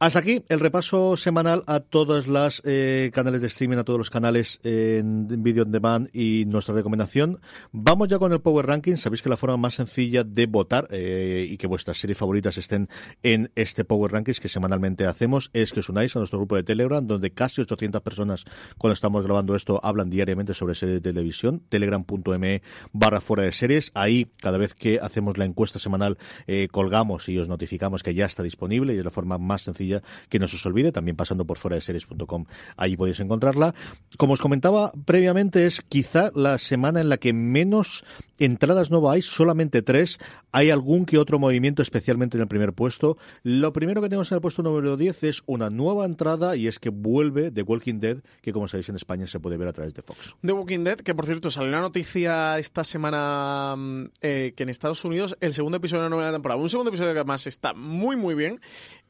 Hasta 0.02 0.18
aquí 0.18 0.44
el 0.50 0.60
repaso 0.60 1.16
semanal 1.16 1.64
a 1.68 1.80
todos 1.80 2.26
los 2.26 2.64
eh, 2.66 3.12
canales 3.14 3.42
de 3.42 3.46
streaming, 3.46 3.78
a 3.78 3.84
todos 3.84 4.00
los 4.00 4.10
canales 4.10 4.60
en 4.64 5.44
video 5.44 5.62
on 5.62 5.72
demand 5.72 6.10
y 6.12 6.46
nuestra 6.48 6.74
recomendación. 6.74 7.40
Vamos 7.72 8.08
ya 8.08 8.18
con 8.18 8.34
el 8.34 8.42
Power 8.42 8.66
Ranking. 8.66 8.96
Sabéis 8.96 9.22
que 9.22 9.30
la 9.30 9.38
forma 9.38 9.58
más 9.58 9.76
sencilla 9.76 10.24
de 10.24 10.48
votar 10.48 10.88
eh, 10.90 11.46
y 11.48 11.56
que 11.58 11.68
vuestras 11.68 12.00
series 12.00 12.18
favoritas 12.18 12.58
estén 12.58 12.90
en 13.22 13.52
este 13.54 13.86
Power 13.86 14.12
Rankings 14.12 14.40
que 14.40 14.50
semanalmente 14.50 15.06
hacemos 15.06 15.52
es 15.54 15.72
que 15.72 15.82
os 15.82 15.90
unáis 15.90 16.16
a 16.16 16.20
nuestro 16.20 16.40
grupo 16.40 16.56
de 16.56 16.64
Telegram, 16.64 17.06
donde 17.06 17.30
casi 17.30 17.62
800 17.62 18.02
personas 18.02 18.46
cuando 18.80 18.94
estamos 18.94 19.22
grabando 19.22 19.56
esto 19.56 19.80
hablan 19.84 20.10
diariamente 20.10 20.56
sobre 20.56 20.74
series 20.74 21.04
de 21.04 21.12
televisión. 21.12 21.62
Telegram.me 21.70 22.64
barra 22.92 23.22
fuera 23.22 23.44
de 23.44 23.52
series. 23.52 23.92
Ahí, 23.94 24.32
cada 24.42 24.58
vez 24.58 24.74
que 24.74 25.00
hacemos 25.00 25.38
la 25.38 25.46
encuesta 25.46 25.78
semanal, 25.78 26.18
eh, 26.48 26.70
colgamos 26.72 27.30
y 27.30 27.38
os 27.38 27.48
notificamos 27.48 28.02
que 28.02 28.16
ya 28.16 28.26
está 28.26 28.42
disponible 28.42 28.96
y 28.96 28.98
es 28.98 29.06
la 29.06 29.12
forma 29.12 29.38
más 29.38 29.62
sencilla 29.62 29.91
que 30.30 30.40
no 30.40 30.48
se 30.48 30.56
os 30.56 30.66
olvide, 30.66 30.92
también 30.92 31.16
pasando 31.16 31.46
por 31.46 31.58
fuera 31.58 31.76
de 31.76 31.82
series.com, 31.82 32.46
ahí 32.78 32.96
podéis 32.96 33.20
encontrarla. 33.20 33.74
Como 34.18 34.34
os 34.34 34.42
comentaba 34.42 34.92
previamente, 35.06 35.66
es 35.66 35.82
quizá 35.82 36.32
la 36.36 36.58
semana 36.58 37.02
en 37.02 37.10
la 37.10 37.18
que 37.18 37.34
menos 37.34 38.04
entradas 38.46 38.92
no 38.92 39.10
hay, 39.10 39.22
solamente 39.22 39.82
tres. 39.82 40.18
Hay 40.52 40.70
algún 40.70 41.06
que 41.06 41.18
otro 41.18 41.40
movimiento, 41.40 41.82
especialmente 41.82 42.38
en 42.38 42.42
el 42.42 42.48
primer 42.48 42.74
puesto. 42.74 43.18
Lo 43.44 43.74
primero 43.74 44.02
que 44.02 44.10
tenemos 44.10 44.32
en 44.32 44.38
el 44.38 44.42
puesto 44.42 44.64
número 44.64 44.98
10 44.98 45.24
es 45.24 45.44
una 45.46 45.70
nueva 45.70 46.06
entrada 46.06 46.56
y 46.56 46.68
es 46.68 46.80
que 46.80 46.90
vuelve 46.90 47.52
The 47.52 47.64
Walking 47.64 48.00
Dead, 48.00 48.18
que 48.42 48.54
como 48.54 48.68
sabéis 48.68 48.90
en 48.90 48.96
España 48.96 49.28
se 49.28 49.40
puede 49.40 49.58
ver 49.58 49.68
a 49.68 49.74
través 49.74 49.94
de 49.94 50.02
Fox. 50.02 50.36
The 50.42 50.54
Walking 50.54 50.84
Dead, 50.84 50.98
que 50.98 51.16
por 51.16 51.26
cierto 51.26 51.50
salió 51.50 51.70
una 51.70 51.82
noticia 51.82 52.60
esta 52.60 52.84
semana 52.84 53.76
eh, 54.22 54.54
que 54.56 54.64
en 54.64 54.70
Estados 54.70 55.04
Unidos 55.06 55.38
el 55.42 55.54
segundo 55.54 55.78
episodio 55.78 56.04
de 56.04 56.10
la 56.10 56.16
nueva 56.16 56.32
temporada, 56.32 56.62
un 56.62 56.70
segundo 56.70 56.90
episodio 56.90 57.14
que 57.14 57.20
además 57.20 57.48
está 57.48 57.74
muy 57.74 58.16
muy 58.16 58.36
bien, 58.36 58.60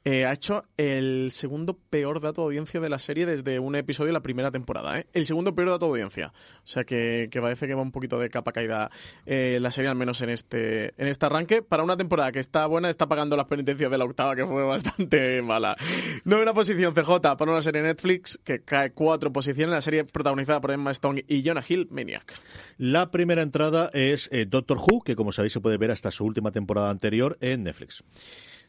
eh, 0.03 0.25
ha 0.25 0.33
hecho 0.33 0.63
el 0.77 1.29
segundo 1.31 1.77
peor 1.77 2.21
dato 2.21 2.41
de 2.41 2.45
audiencia 2.45 2.79
de 2.79 2.89
la 2.89 2.97
serie 2.97 3.27
desde 3.27 3.59
un 3.59 3.75
episodio 3.75 4.07
de 4.07 4.13
la 4.13 4.23
primera 4.23 4.49
temporada. 4.49 4.97
¿eh? 4.97 5.05
El 5.13 5.27
segundo 5.27 5.53
peor 5.53 5.69
dato 5.69 5.85
de 5.85 5.91
audiencia. 5.91 6.33
O 6.57 6.67
sea 6.67 6.83
que, 6.83 7.29
parece 7.39 7.67
que 7.67 7.75
va 7.75 7.83
un 7.83 7.91
poquito 7.91 8.17
de 8.17 8.31
capa 8.31 8.51
caída 8.51 8.89
eh, 9.25 9.59
la 9.61 9.71
serie, 9.71 9.89
al 9.89 9.95
menos 9.95 10.21
en 10.21 10.29
este, 10.29 10.93
en 11.01 11.07
este 11.07 11.25
arranque. 11.25 11.61
Para 11.61 11.83
una 11.83 11.97
temporada 11.97 12.31
que 12.31 12.39
está 12.39 12.65
buena, 12.67 12.89
está 12.89 13.07
pagando 13.07 13.37
las 13.37 13.47
penitencias 13.47 13.91
de 13.91 13.97
la 13.97 14.05
octava, 14.05 14.35
que 14.35 14.45
fue 14.45 14.63
bastante 14.63 15.41
mala. 15.43 15.75
Novena 16.23 16.53
posición 16.53 16.93
CJ 16.93 17.19
para 17.37 17.51
una 17.51 17.61
serie 17.61 17.81
Netflix 17.81 18.39
que 18.43 18.63
cae 18.63 18.91
cuatro 18.91 19.31
posiciones. 19.31 19.73
La 19.73 19.81
serie 19.81 20.03
protagonizada 20.03 20.61
por 20.61 20.71
Emma 20.71 20.91
Stone 20.91 21.25
y 21.27 21.43
Jonah 21.45 21.63
Hill, 21.67 21.87
Maniac. 21.91 22.33
La 22.77 23.11
primera 23.11 23.41
entrada 23.41 23.89
es 23.93 24.29
Doctor 24.47 24.77
Who, 24.77 25.01
que 25.01 25.15
como 25.15 25.31
sabéis 25.31 25.53
se 25.53 25.61
puede 25.61 25.77
ver 25.77 25.91
hasta 25.91 26.11
su 26.11 26.25
última 26.25 26.51
temporada 26.51 26.89
anterior 26.89 27.37
en 27.41 27.63
Netflix. 27.63 28.03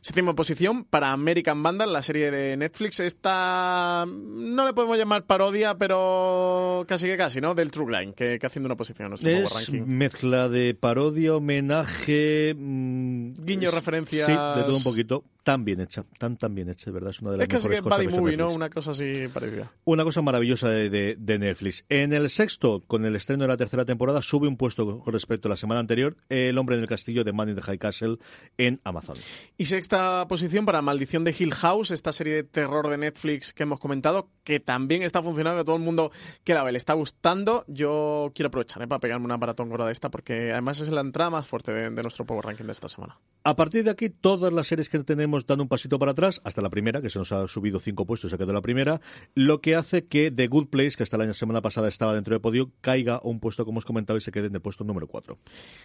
Séptima 0.03 0.35
posición 0.35 0.83
para 0.83 1.13
American 1.13 1.63
Vandal, 1.63 1.93
la 1.93 2.03
serie 2.03 2.33
de 2.33 2.57
Netflix. 2.57 2.99
Esta 2.99 4.05
no 4.05 4.67
le 4.67 4.73
podemos 4.73 4.99
llamar 4.99 5.27
parodia, 5.27 5.77
pero 5.77 6.85
casi 6.89 7.07
que 7.07 7.17
casi, 7.17 7.41
¿no? 7.41 7.55
Del 7.55 7.71
True 7.71 8.01
Line, 8.01 8.13
que, 8.13 8.37
haciendo 8.43 8.67
una 8.67 8.77
posición 8.77 9.07
en 9.07 9.11
nuestro 9.11 9.31
es 9.31 9.55
ranking. 9.55 9.87
mezcla 9.87 10.49
de 10.49 10.75
parodia, 10.75 11.37
homenaje... 11.37 12.53
Mm, 12.59 13.45
Guiño, 13.45 13.71
referencia 13.71 14.27
Sí, 14.27 14.33
de 14.33 14.65
todo 14.65 14.77
un 14.77 14.83
poquito 14.83 15.23
tan 15.43 15.65
bien 15.65 15.81
hecha, 15.81 16.05
tan 16.19 16.37
tan 16.37 16.55
bien 16.55 16.69
hecha, 16.69 16.91
¿verdad? 16.91 17.11
Es 17.11 17.21
una 17.21 17.33
de 17.33 17.39
las 17.39 17.49
es 17.49 17.55
mejores 17.55 17.79
que 17.79 17.83
cosas 17.83 18.07
que 18.07 18.09
movie, 18.09 18.37
¿no? 18.37 18.51
Una 18.51 18.71
cosa 18.71 18.93
así 18.93 19.29
parecida. 19.33 19.73
Una 19.85 20.05
cosa 20.05 20.23
maravillosa 20.23 20.69
de, 20.69 21.17
Netflix. 21.19 21.85
En 21.89 22.13
el 22.13 22.31
sexto, 22.31 22.83
con 22.87 23.05
el 23.05 23.17
estreno 23.17 23.43
de 23.45 23.49
la 23.49 23.57
tercera 23.57 23.85
temporada, 23.85 24.23
sube 24.23 24.47
un 24.47 24.57
puesto 24.57 25.01
con 25.01 25.13
respecto 25.13 25.49
a 25.49 25.51
la 25.51 25.57
semana 25.57 25.81
anterior, 25.81 26.17
El 26.29 26.59
hombre 26.59 26.77
en 26.77 26.83
el 26.83 26.89
castillo 26.89 27.25
de 27.25 27.33
Man 27.33 27.49
in 27.49 27.57
the 27.57 27.63
High 27.63 27.79
Castle 27.79 28.19
en 28.59 28.81
Amazon. 28.85 29.17
Y 29.59 29.65
sexta 29.93 30.27
posición 30.27 30.65
para 30.65 30.81
Maldición 30.81 31.23
de 31.23 31.37
Hill 31.39 31.53
House, 31.53 31.91
esta 31.91 32.13
serie 32.13 32.37
de 32.37 32.45
terror 32.45 32.89
de 32.89 32.97
Netflix 32.97 33.53
que 33.53 33.65
hemos 33.65 33.79
comentado, 33.79 34.31
que 34.43 34.59
también 34.59 35.03
está 35.03 35.23
funcionando, 35.23 35.61
que 35.61 35.67
todo 35.67 35.77
el 35.77 35.83
mundo 35.83 36.11
que 36.45 36.55
la 36.55 36.63
ve 36.63 36.73
le 36.73 36.79
está 36.79 36.95
gustando. 36.95 37.67
Yo 37.69 38.33
quiero 38.35 38.49
aprovechar 38.49 38.83
¿eh? 38.83 38.89
para 38.89 39.01
pegarme 39.01 39.27
una 39.27 39.37
maratón 39.37 39.69
gorda 39.69 39.85
de 39.85 39.93
esta, 39.93 40.11
porque 40.11 40.53
además 40.53 40.81
es 40.81 40.89
la 40.89 41.03
entrada 41.03 41.29
más 41.29 41.47
fuerte 41.47 41.75
de, 41.75 41.91
de 41.91 42.03
nuestro 42.03 42.25
Power 42.25 42.47
Ranking 42.47 42.65
de 42.65 42.73
esta 42.73 42.89
semana. 42.89 43.19
A 43.45 43.55
partir 43.55 43.85
de 43.85 43.91
aquí, 43.91 44.09
todas 44.09 44.51
las 44.53 44.69
series 44.69 44.89
que 44.89 44.99
tenemos 45.01 45.47
dan 45.47 45.61
un 45.61 45.69
pasito 45.69 45.99
para 45.99 46.13
atrás, 46.13 46.41
hasta 46.45 46.63
la 46.63 46.71
primera, 46.71 47.03
que 47.03 47.11
se 47.11 47.19
nos 47.19 47.31
ha 47.33 47.47
subido 47.47 47.79
cinco 47.79 48.07
puestos 48.07 48.29
y 48.29 48.31
se 48.31 48.37
ha 48.37 48.39
quedado 48.39 48.55
la 48.55 48.63
primera, 48.63 49.03
lo 49.35 49.61
que 49.61 49.77
hace 49.77 50.07
que 50.07 50.31
The 50.31 50.47
Good 50.47 50.69
Place, 50.69 50.93
que 50.97 51.03
hasta 51.03 51.19
la 51.19 51.35
semana 51.35 51.61
pasada 51.61 51.89
estaba 51.89 52.15
dentro 52.15 52.35
del 52.35 52.41
podio, 52.41 52.71
caiga 52.81 53.21
un 53.23 53.41
puesto, 53.41 53.67
como 53.67 53.79
os 53.79 53.85
comentaba, 53.85 54.17
y 54.17 54.23
se 54.23 54.33
quede 54.33 54.47
en 54.47 54.55
el 54.55 54.63
puesto 54.63 54.85
número 54.85 55.07
cuatro. 55.07 55.39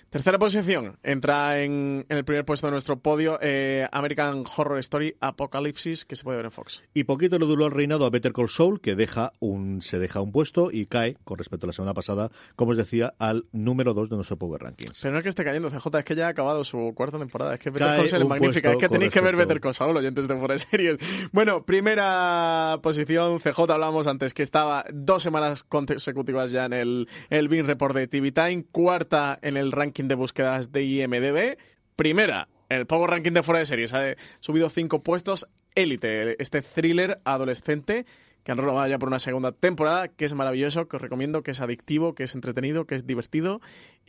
Tercera 0.09 0.39
posición, 0.39 0.97
entra 1.03 1.59
en, 1.59 2.05
el 2.07 2.23
primer 2.23 2.45
puesto 2.45 2.67
de 2.67 2.71
nuestro 2.71 2.99
podio 2.99 3.39
eh, 3.41 3.87
American 3.97 4.43
Horror 4.55 4.79
Story 4.79 5.15
Apocalipsis, 5.19 6.05
que 6.05 6.15
se 6.15 6.23
puede 6.23 6.37
ver 6.37 6.45
en 6.45 6.51
Fox. 6.51 6.83
Y 6.93 7.03
poquito 7.05 7.39
le 7.39 7.45
duró 7.45 7.65
el 7.65 7.71
reinado 7.71 8.05
a 8.05 8.09
Better 8.09 8.33
Call 8.33 8.49
Saul, 8.49 8.79
que 8.81 8.95
deja 8.95 9.33
un, 9.39 9.81
se 9.81 9.99
deja 9.99 10.21
un 10.21 10.31
puesto 10.31 10.69
y 10.71 10.85
cae, 10.85 11.17
con 11.23 11.37
respecto 11.37 11.65
a 11.65 11.67
la 11.67 11.73
semana 11.73 11.93
pasada, 11.93 12.31
como 12.55 12.71
os 12.71 12.77
decía, 12.77 13.13
al 13.19 13.45
número 13.51 13.93
dos 13.93 14.09
de 14.09 14.15
nuestro 14.15 14.37
Power 14.37 14.61
Rankings. 14.61 14.99
Pero 15.01 15.13
no 15.13 15.19
es 15.19 15.23
que 15.23 15.29
esté 15.29 15.43
cayendo, 15.43 15.69
CJ, 15.69 15.99
es 15.99 16.05
que 16.05 16.15
ya 16.15 16.27
ha 16.27 16.29
acabado 16.29 16.63
su 16.63 16.93
cuarta 16.95 17.17
temporada. 17.17 17.55
Es 17.55 17.59
que 17.59 17.69
Better 17.69 17.97
Call 17.97 18.09
Saul 18.09 18.21
es 18.21 18.27
magnífica, 18.27 18.71
es 18.71 18.77
que 18.77 18.89
tenéis 18.89 19.11
que 19.11 19.21
ver 19.21 19.35
Better 19.35 19.59
Call 19.59 19.73
Saul, 19.73 19.97
oyentes 19.97 20.27
de 20.27 20.37
Fuera 20.37 20.57
Series. 20.57 20.97
Bueno, 21.31 21.65
primera 21.65 22.79
posición, 22.81 23.39
CJ 23.39 23.71
hablamos 23.71 24.07
antes 24.07 24.33
que 24.33 24.43
estaba 24.43 24.85
dos 24.93 25.23
semanas 25.23 25.63
consecutivas 25.63 26.51
ya 26.51 26.65
en 26.65 26.73
el, 26.73 27.09
el 27.29 27.47
Bean 27.47 27.67
Report 27.67 27.95
de 27.95 28.07
TV 28.07 28.31
Time, 28.31 28.65
cuarta 28.71 29.39
en 29.41 29.57
el 29.57 29.71
ranking 29.71 30.05
de 30.07 30.15
búsquedas 30.15 30.71
de 30.71 30.83
IMDB, 30.83 31.57
primera 31.95 32.47
el 32.69 32.85
Power 32.85 33.09
Ranking 33.09 33.33
de 33.33 33.43
Fuera 33.43 33.59
de 33.59 33.65
Series, 33.65 33.93
ha 33.93 34.15
subido 34.39 34.69
cinco 34.69 35.01
puestos, 35.01 35.47
Élite, 35.75 36.41
este 36.41 36.61
thriller 36.61 37.19
adolescente 37.23 38.05
que 38.43 38.53
han 38.53 38.57
renovado 38.57 38.87
ya 38.87 38.97
por 38.97 39.09
una 39.09 39.19
segunda 39.19 39.51
temporada, 39.51 40.07
que 40.07 40.23
es 40.23 40.33
maravilloso, 40.33 40.87
que 40.87 40.95
os 40.95 41.01
recomiendo, 41.01 41.43
que 41.43 41.51
es 41.51 41.59
adictivo, 41.59 42.15
que 42.15 42.23
es 42.23 42.33
entretenido, 42.33 42.87
que 42.87 42.95
es 42.95 43.05
divertido 43.05 43.59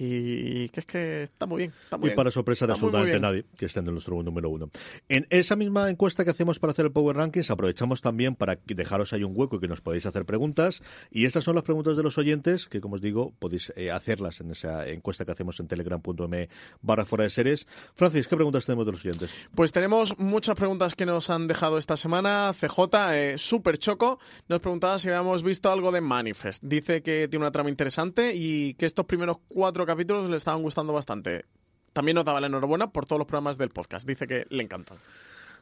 y 0.00 0.68
que 0.68 0.80
es 0.80 0.86
que 0.86 1.22
está 1.24 1.46
muy 1.46 1.58
bien. 1.58 1.72
Está 1.84 1.98
muy 1.98 2.10
y 2.10 2.14
para 2.14 2.30
sorpresa 2.30 2.66
de 2.66 2.72
absolutamente 2.72 3.18
nadie, 3.18 3.44
que 3.56 3.66
esté 3.66 3.80
en 3.80 3.86
nuestro 3.86 4.22
número 4.22 4.48
uno. 4.48 4.70
En 5.08 5.26
esa 5.30 5.56
misma 5.56 5.90
encuesta 5.90 6.24
que 6.24 6.30
hacemos 6.30 6.60
para 6.60 6.70
hacer 6.70 6.86
el 6.86 6.92
Power 6.92 7.16
Rankings, 7.16 7.50
aprovechamos 7.50 8.00
también 8.00 8.36
para 8.36 8.58
dejaros 8.64 9.12
ahí 9.12 9.24
un 9.24 9.32
hueco 9.34 9.56
y 9.56 9.60
que 9.60 9.66
nos 9.66 9.80
podéis 9.80 10.06
hacer 10.06 10.24
preguntas. 10.24 10.82
Y 11.10 11.24
estas 11.24 11.42
son 11.42 11.56
las 11.56 11.64
preguntas 11.64 11.96
de 11.96 12.04
los 12.04 12.16
oyentes, 12.16 12.68
que 12.68 12.80
como 12.80 12.94
os 12.94 13.00
digo, 13.00 13.34
podéis 13.40 13.72
eh, 13.74 13.90
hacerlas 13.90 14.40
en 14.40 14.52
esa 14.52 14.88
encuesta 14.88 15.24
que 15.24 15.32
hacemos 15.32 15.58
en 15.58 15.66
telegram.me 15.66 16.48
barra 16.80 17.04
fuera 17.04 17.24
de 17.24 17.30
series. 17.30 17.66
Francis, 17.96 18.28
¿qué 18.28 18.36
preguntas 18.36 18.66
tenemos 18.66 18.86
de 18.86 18.92
los 18.92 19.04
oyentes? 19.04 19.30
Pues 19.56 19.72
tenemos 19.72 20.16
muchas 20.18 20.54
preguntas 20.54 20.94
que 20.94 21.06
nos 21.06 21.28
han 21.28 21.48
dejado 21.48 21.76
esta 21.76 21.96
semana. 21.96 22.52
CJ, 22.54 22.78
eh, 23.14 23.38
súper 23.38 23.78
choco, 23.78 24.20
nos 24.48 24.60
preguntaba 24.60 24.98
si 25.00 25.08
habíamos 25.08 25.42
visto 25.42 25.72
algo 25.72 25.90
de 25.90 26.00
Manifest. 26.00 26.62
Dice 26.62 27.02
que 27.02 27.26
tiene 27.28 27.44
una 27.44 27.50
trama 27.50 27.68
interesante 27.68 28.32
y 28.36 28.74
que 28.74 28.86
estos 28.86 29.04
primeros 29.04 29.38
cuatro 29.48 29.87
capítulos 29.88 30.28
le 30.30 30.36
estaban 30.36 30.62
gustando 30.62 30.92
bastante. 30.92 31.46
También 31.92 32.14
nos 32.14 32.24
daba 32.24 32.40
la 32.40 32.46
enhorabuena 32.46 32.92
por 32.92 33.06
todos 33.06 33.18
los 33.18 33.26
programas 33.26 33.58
del 33.58 33.70
podcast. 33.70 34.06
Dice 34.06 34.26
que 34.26 34.46
le 34.50 34.62
encantan. 34.62 34.98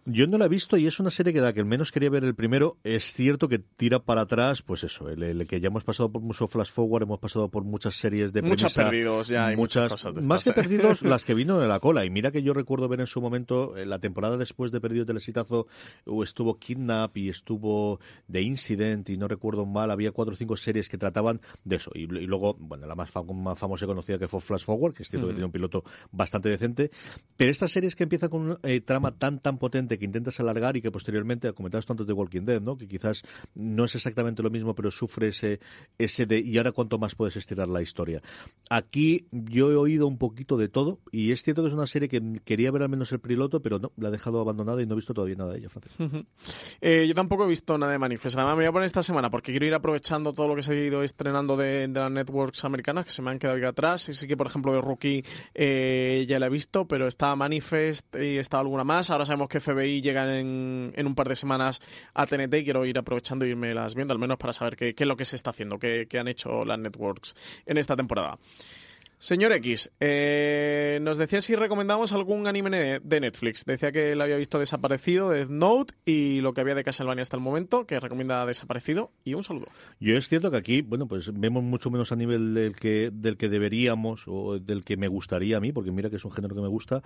Yo 0.09 0.28
no 0.28 0.38
la 0.38 0.44
he 0.44 0.48
visto 0.48 0.76
y 0.76 0.86
es 0.86 1.00
una 1.00 1.11
serie 1.11 1.32
que 1.32 1.40
da 1.40 1.52
que 1.52 1.59
al 1.59 1.66
menos 1.66 1.90
quería 1.90 2.09
ver 2.09 2.22
el 2.22 2.36
primero. 2.36 2.78
Es 2.84 3.12
cierto 3.12 3.48
que 3.48 3.59
tira 3.59 3.98
para 3.98 4.20
atrás, 4.20 4.62
pues 4.62 4.84
eso, 4.84 5.09
el, 5.09 5.48
que 5.48 5.61
ya 5.61 5.66
hemos 5.66 5.82
pasado 5.82 6.12
por 6.12 6.22
mucho 6.22 6.46
flash 6.46 6.70
forward, 6.70 7.02
hemos 7.02 7.18
pasado 7.18 7.48
por 7.48 7.64
muchas 7.64 7.96
series 7.96 8.32
de 8.32 8.40
Muchos 8.40 8.72
perdidos 8.72 9.26
ya, 9.26 9.46
hay 9.46 9.57
muchas, 9.57 9.88
cosas 9.88 10.14
de 10.14 10.22
Más 10.22 10.44
que 10.44 10.50
¿eh? 10.50 10.52
perdidos, 10.52 11.02
las 11.02 11.24
que 11.24 11.34
vino 11.34 11.59
de 11.59 11.66
la 11.66 11.80
cola. 11.80 12.04
Y 12.04 12.11
mira 12.11 12.30
que 12.30 12.44
yo 12.44 12.54
recuerdo 12.54 12.88
ver 12.88 13.00
en 13.00 13.09
su 13.09 13.20
momento, 13.20 13.74
la 13.76 13.98
temporada 13.98 14.36
después 14.36 14.70
de 14.70 14.80
Perdidos 14.80 15.09
del 15.09 15.16
Exitazo, 15.16 15.66
estuvo 16.22 16.57
Kidnap 16.57 17.16
y 17.16 17.28
estuvo 17.28 17.98
The 18.30 18.42
Incident 18.42 19.11
y 19.11 19.16
no 19.16 19.26
recuerdo 19.26 19.66
mal, 19.66 19.90
había 19.90 20.12
cuatro 20.12 20.34
o 20.34 20.36
cinco 20.36 20.57
series 20.57 20.88
que 20.88 20.98
trataban 20.98 21.40
de 21.64 21.76
eso. 21.76 21.90
Y, 21.94 22.07
luego, 22.07 22.54
bueno, 22.61 22.86
la 22.86 22.94
más, 22.94 23.11
famosa 23.11 23.84
y 23.84 23.88
conocida 23.88 24.20
que 24.20 24.28
fue 24.28 24.40
Flash 24.40 24.64
Forward, 24.64 24.94
que 24.94 25.02
es 25.02 25.11
cierto 25.11 25.26
que 25.26 25.34
tiene 25.34 25.46
un 25.46 25.52
piloto 25.52 25.82
bastante 26.12 26.48
decente. 26.48 26.92
Pero 27.36 27.50
estas 27.50 27.72
series 27.72 27.96
que 27.96 28.04
empiezan 28.04 28.30
con 28.30 28.42
una 28.42 28.59
eh, 28.62 28.80
trama 28.80 29.18
tan, 29.18 29.40
tan 29.40 29.59
potente 29.59 29.95
que 29.99 30.05
intentas 30.05 30.40
alargar 30.40 30.76
y 30.76 30.82
que 30.82 30.90
posteriormente, 30.90 31.53
comentabas 31.53 31.86
tanto 31.86 32.05
de 32.05 32.12
Walking 32.12 32.42
Dead, 32.42 32.61
¿no? 32.61 32.76
Que 32.76 32.88
quizás 32.88 33.22
no 33.55 33.84
es 33.84 33.94
exactamente 33.94 34.42
lo 34.42 34.51
mismo, 34.51 34.74
pero 34.74 34.90
sufre 34.90 35.28
ese, 35.28 35.61
ese 35.99 36.26
de 36.26 36.40
y 36.40 36.59
ahora 36.59 36.72
cuánto 36.72 36.99
más 36.99 37.14
puedes 37.14 37.36
estirar 37.36 37.68
la 37.68 37.82
historia. 37.82 38.22
Aquí 38.70 39.26
yo 39.30 39.70
he 39.70 39.76
oído 39.76 40.07
un 40.07 40.18
poquito 40.18 40.57
de 40.57 40.68
todo 40.68 41.01
y 41.11 41.32
es 41.32 41.42
cierto 41.42 41.62
que 41.62 41.68
es 41.68 41.74
una 41.74 41.86
serie 41.86 42.09
que 42.09 42.22
quería 42.44 42.70
ver 42.70 42.82
al 42.82 42.88
menos 42.88 43.12
el 43.12 43.20
piloto, 43.20 43.61
pero 43.61 43.78
no, 43.78 43.92
la 43.97 44.09
he 44.09 44.12
dejado 44.12 44.40
abandonada 44.40 44.82
y 44.82 44.86
no 44.86 44.94
he 44.94 44.97
visto 44.97 45.14
todavía 45.14 45.36
nada 45.36 45.53
de 45.53 45.59
ella, 45.59 45.68
Francis. 45.68 45.92
Eh, 46.80 47.07
yo 47.09 47.14
tampoco 47.14 47.44
he 47.44 47.49
visto 47.49 47.76
nada 47.78 47.92
de 47.92 47.99
Manifest. 47.99 48.36
Además, 48.36 48.57
me 48.57 48.62
voy 48.62 48.68
a 48.68 48.72
poner 48.72 48.86
esta 48.86 49.03
semana 49.03 49.30
porque 49.30 49.53
quiero 49.53 49.66
ir 49.66 49.74
aprovechando 49.74 50.32
todo 50.32 50.49
lo 50.49 50.57
que 50.57 50.62
se 50.62 50.72
ha 50.72 50.74
ido 50.74 51.03
estrenando 51.03 51.57
de, 51.57 51.88
las 51.88 52.11
networks 52.11 52.64
americanas 52.64 53.05
que 53.05 53.11
se 53.11 53.22
me 53.22 53.30
han 53.30 53.38
quedado 53.38 53.57
ahí 53.57 53.64
atrás. 53.64 54.09
Y 54.09 54.14
sí 54.14 54.26
que, 54.26 54.36
por 54.36 54.47
ejemplo, 54.47 54.72
de 54.72 54.80
Rookie 54.80 55.24
eh, 55.55 56.24
ya 56.28 56.38
la 56.38 56.47
he 56.47 56.51
visto, 56.51 56.86
pero 56.86 57.07
está 57.07 57.34
Manifest 57.36 58.14
y 58.16 58.38
está 58.38 58.59
alguna 58.59 58.84
más. 58.84 59.11
Ahora 59.11 59.24
sabemos 59.24 59.49
que 59.49 59.61
FBI 59.61 59.86
llega 59.87 60.39
en, 60.39 60.93
un 60.97 61.14
par 61.14 61.28
de 61.28 61.37
semanas 61.37 61.80
a 62.14 62.26
TNT 62.26 62.55
y 62.55 62.64
quiero 62.64 62.84
ir 62.87 62.99
aprovechando 62.99 63.47
y 63.47 63.51
irme 63.51 63.74
las 63.74 63.95
viendo, 63.95 64.12
al 64.12 64.18
menos 64.18 64.39
para 64.39 64.53
saber 64.53 64.76
qué, 64.76 64.95
es 64.97 65.07
lo 65.07 65.16
que 65.16 65.24
se 65.24 65.37
está 65.37 65.51
haciendo, 65.51 65.78
qué, 65.78 66.07
qué 66.09 66.18
han 66.18 66.28
hecho 66.28 66.64
las 66.64 66.78
networks 66.78 67.34
en 67.66 67.78
esta 67.78 67.97
temporada. 67.97 68.39
Señor 69.19 69.53
X, 69.53 69.91
eh, 69.99 70.99
nos 71.01 71.17
decía 71.17 71.41
si 71.41 71.57
recomendamos 71.57 72.12
algún 72.12 72.47
anime 72.47 73.01
de 73.03 73.21
Netflix. 73.21 73.64
Decía 73.64 73.91
que 73.91 74.14
le 74.14 74.23
había 74.23 74.37
visto 74.37 74.59
Desaparecido, 74.59 75.31
Death 75.31 75.49
Note 75.49 75.95
y 76.05 76.41
lo 76.43 76.53
que 76.53 76.61
había 76.61 76.75
de 76.75 76.85
Castlevania 76.85 77.23
hasta 77.23 77.37
el 77.37 77.43
momento, 77.43 77.87
que 77.87 77.99
recomienda 77.99 78.45
Desaparecido. 78.45 79.12
Y 79.25 79.33
un 79.33 79.43
saludo. 79.43 79.69
Yo 80.01 80.19
es 80.19 80.29
cierto 80.29 80.51
que 80.51 80.59
aquí, 80.59 80.83
bueno, 80.83 81.09
pues 81.09 81.33
vemos 81.33 81.62
mucho 81.62 81.91
menos 81.91 82.12
a 82.12 82.17
nivel 82.17 82.53
del 82.53 82.77
que, 82.77 83.11
del 83.11 83.39
que 83.39 83.49
deberíamos 83.49 84.25
o 84.27 84.59
del 84.59 84.85
que 84.85 84.99
me 84.99 85.09
gustaría 85.09 85.57
a 85.57 85.61
mí, 85.61 85.73
porque 85.73 85.91
mira 85.91 86.11
que 86.11 86.17
es 86.17 86.25
un 86.27 86.33
género 86.33 86.55
que 86.55 86.61
me 86.61 86.69
gusta. 86.69 87.03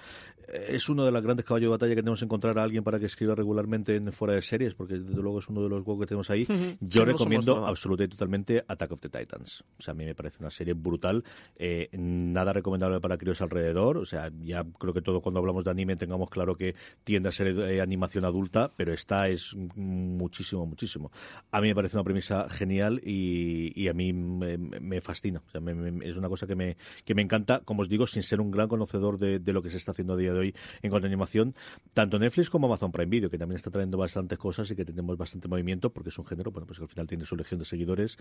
Eh, 0.48 0.70
es 0.70 0.88
uno 0.88 1.04
de 1.04 1.12
los 1.12 1.22
grandes 1.22 1.46
caballos 1.46 1.66
de 1.66 1.70
batalla 1.70 1.94
que 1.94 2.02
tenemos 2.02 2.18
que 2.18 2.24
encontrar 2.24 2.58
a 2.58 2.64
alguien 2.64 2.82
para 2.82 2.98
que 2.98 3.06
escriba 3.06 3.36
regularmente 3.36 3.94
en 3.94 4.12
fuera 4.12 4.34
de 4.34 4.42
series, 4.42 4.74
porque 4.74 4.94
desde 4.94 5.22
luego 5.22 5.38
es 5.38 5.48
uno 5.48 5.62
de 5.62 5.68
los 5.68 5.84
juegos 5.84 6.02
que 6.02 6.08
tenemos 6.08 6.28
ahí. 6.30 6.46
Yo 6.80 7.04
recomiendo 7.04 7.66
absolutamente 7.66 8.00
y 8.04 8.08
totalmente 8.08 8.64
Attack 8.66 8.92
of 8.92 9.00
the 9.00 9.08
Titans. 9.08 9.62
O 9.78 9.82
sea, 9.82 9.92
a 9.92 9.94
mí 9.94 10.04
me 10.04 10.14
parece 10.14 10.38
una 10.40 10.50
serie 10.50 10.74
brutal. 10.74 11.22
Eh, 11.56 11.88
nada 12.00 12.52
recomendable 12.52 13.00
para 13.00 13.18
críos 13.18 13.40
alrededor. 13.42 13.98
O 13.98 14.04
sea, 14.04 14.30
ya 14.42 14.64
creo 14.78 14.94
que 14.94 15.02
todo 15.02 15.20
cuando 15.20 15.40
hablamos 15.40 15.64
de 15.64 15.70
anime 15.70 15.96
tengamos 15.96 16.30
claro 16.30 16.56
que 16.56 16.74
tiende 17.04 17.28
a 17.28 17.32
ser 17.32 17.48
eh, 17.48 17.80
animación 17.80 18.24
adulta, 18.24 18.72
pero 18.76 18.92
esta 18.92 19.28
es 19.28 19.54
muchísimo, 19.76 20.66
muchísimo. 20.66 21.10
A 21.50 21.60
mí 21.60 21.68
me 21.68 21.74
parece 21.74 21.96
una 21.96 22.04
premisa 22.04 22.48
genial 22.48 23.00
y, 23.04 23.88
a 23.88 23.94
mí 23.94 24.12
me, 24.12 25.00
fascina. 25.00 25.42
O 25.46 25.50
sea, 25.50 25.60
es 26.02 26.16
una 26.16 26.28
cosa 26.28 26.46
que 26.46 26.56
me, 26.56 26.76
que 27.04 27.14
me 27.14 27.22
encanta, 27.22 27.60
como 27.60 27.82
os 27.82 27.88
digo, 27.88 28.06
sin 28.06 28.22
ser 28.22 28.40
un 28.40 28.50
gran 28.50 28.68
conocedor 28.68 29.18
de, 29.18 29.40
lo 29.52 29.62
que 29.62 29.70
se 29.70 29.76
está 29.76 29.92
haciendo 29.92 30.14
a 30.14 30.16
día 30.16 30.32
de 30.32 30.38
hoy 30.38 30.54
en 30.82 30.90
cuanto 30.90 31.06
a 31.06 31.08
animación, 31.08 31.54
tanto 31.92 32.18
Netflix 32.18 32.50
como 32.50 32.66
Amazon 32.66 32.92
Prime 32.92 33.10
Video, 33.10 33.30
que 33.30 33.38
también 33.38 33.56
está 33.56 33.70
trayendo 33.70 33.98
bastantes 33.98 34.38
cosas 34.38 34.70
y 34.70 34.76
que 34.76 34.84
tenemos 34.84 35.16
bastante 35.16 35.48
movimiento, 35.48 35.92
porque 35.92 36.10
es 36.10 36.18
un 36.18 36.24
género, 36.24 36.52
bueno, 36.52 36.66
pues 36.66 36.78
que 36.78 36.84
al 36.84 36.88
final 36.88 37.06
tiene 37.06 37.24
su 37.24 37.36
legión 37.36 37.58
de 37.58 37.64
seguidores 37.64 38.16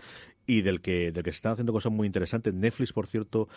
y 0.46 0.62
del 0.62 0.80
que, 0.80 1.12
del 1.12 1.22
que 1.22 1.30
se 1.30 1.36
están 1.36 1.52
haciendo 1.52 1.72
cosas 1.72 1.92
muy 1.92 2.06
interesantes. 2.06 2.52
Netflix, 2.52 2.92
por 2.92 3.06
cierto, 3.06 3.48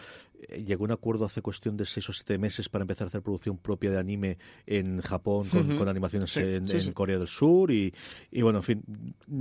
llegó 0.58 0.84
a 0.84 0.88
un 0.88 0.92
acuerdo 0.92 1.26
hace 1.26 1.42
cuestión 1.42 1.78
de 1.78 1.86
seis 1.86 2.10
o 2.10 2.14
siete 2.14 2.38
meses 2.38 2.68
para 2.70 2.84
empezar 2.84 3.06
a 3.06 3.08
hacer 3.10 3.22
producción 3.22 3.58
propia 3.58 3.92
de 3.92 3.98
anime 4.00 4.38
en 4.66 5.02
Japón 5.02 5.48
con, 5.50 5.78
con 5.78 5.88
animaciones 5.88 6.32
Sí, 6.32 6.42
en, 6.42 6.68
sí, 6.68 6.76
en 6.78 6.82
sí. 6.82 6.92
Corea 6.92 7.18
del 7.18 7.28
Sur 7.28 7.72
y, 7.72 7.94
y 8.32 8.42
bueno, 8.42 8.60
en 8.60 8.64
fin, 8.64 8.84